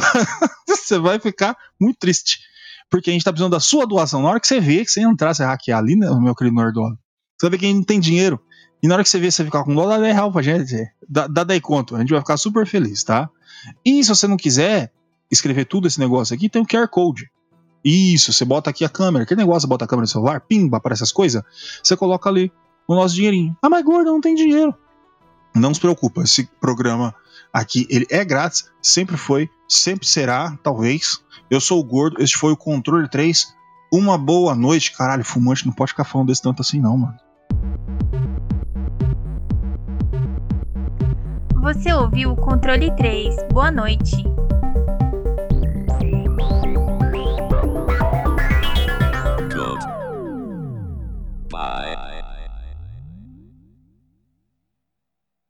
vai, 0.99 1.17
vai 1.17 1.19
ficar 1.19 1.57
muito 1.81 1.97
triste. 1.97 2.41
Porque 2.91 3.09
a 3.09 3.13
gente 3.13 3.23
tá 3.23 3.31
precisando 3.31 3.53
da 3.53 3.59
sua 3.59 3.87
doação. 3.87 4.21
Na 4.21 4.29
hora 4.29 4.39
que 4.39 4.45
você 4.45 4.59
vê 4.59 4.85
que 4.85 4.91
você 4.91 5.01
entrar, 5.01 5.33
você 5.33 5.43
hackear 5.43 5.79
ali, 5.79 5.95
né, 5.95 6.07
meu 6.19 6.35
querido 6.35 6.55
Nerdola, 6.55 6.95
você 7.37 7.47
vai 7.47 7.51
ver 7.51 7.57
que 7.57 7.65
a 7.65 7.69
gente 7.69 7.77
não 7.77 7.83
tem 7.83 7.99
dinheiro. 7.99 8.39
E 8.83 8.87
na 8.87 8.93
hora 8.95 9.03
que 9.03 9.09
você 9.09 9.19
vê 9.19 9.31
você 9.31 9.43
ficar 9.43 9.63
com 9.63 9.73
dó, 9.73 9.87
dá 9.87 9.97
10 9.97 10.15
reais 10.15 10.31
pra 10.31 10.43
gente. 10.43 10.75
Dá, 11.07 11.25
dá 11.27 11.43
10 11.43 11.59
conto. 11.61 11.95
A 11.95 11.99
gente 11.99 12.11
vai 12.11 12.19
ficar 12.19 12.37
super 12.37 12.67
feliz, 12.67 13.03
tá? 13.03 13.27
E 13.83 14.03
se 14.03 14.09
você 14.09 14.27
não 14.27 14.37
quiser 14.37 14.91
escrever 15.31 15.65
tudo 15.65 15.87
esse 15.87 15.99
negócio 15.99 16.35
aqui, 16.35 16.49
tem 16.49 16.61
o 16.61 16.65
QR 16.65 16.87
Code. 16.87 17.29
Isso, 17.83 18.33
você 18.33 18.43
bota 18.43 18.69
aqui 18.69 18.83
a 18.83 18.89
câmera. 18.89 19.25
Que 19.25 19.35
negócio, 19.35 19.67
bota 19.67 19.85
a 19.85 19.87
câmera 19.87 20.03
no 20.03 20.07
celular, 20.07 20.41
pimba, 20.41 20.77
aparece 20.77 21.03
essas 21.03 21.11
coisas. 21.11 21.41
Você 21.83 21.95
coloca 21.95 22.29
ali 22.29 22.51
o 22.87 22.95
nosso 22.95 23.15
dinheirinho. 23.15 23.55
Ah, 23.61 23.69
mas 23.69 23.83
gordo, 23.83 24.11
não 24.11 24.21
tem 24.21 24.35
dinheiro. 24.35 24.73
Não 25.55 25.73
se 25.73 25.79
preocupa, 25.79 26.23
esse 26.23 26.47
programa 26.59 27.13
aqui 27.51 27.87
ele 27.89 28.05
é 28.09 28.23
grátis, 28.23 28.69
sempre 28.81 29.17
foi, 29.17 29.49
sempre 29.67 30.07
será, 30.07 30.57
talvez. 30.63 31.19
Eu 31.49 31.59
sou 31.59 31.79
o 31.79 31.83
Gordo, 31.83 32.21
este 32.21 32.37
foi 32.37 32.53
o 32.53 32.57
Controle 32.57 33.09
3. 33.09 33.55
Uma 33.91 34.17
boa 34.17 34.53
noite. 34.53 34.95
Caralho, 34.95 35.25
fumante 35.25 35.65
não 35.65 35.73
pode 35.73 35.91
ficar 35.91 36.03
falando 36.03 36.27
desse 36.27 36.43
tanto 36.43 36.61
assim, 36.61 36.79
não, 36.79 36.95
mano. 36.95 37.17
Você 41.61 41.91
ouviu 41.91 42.31
o 42.31 42.35
Controle 42.35 42.95
3. 42.95 43.35
Boa 43.51 43.71
noite. 43.71 44.23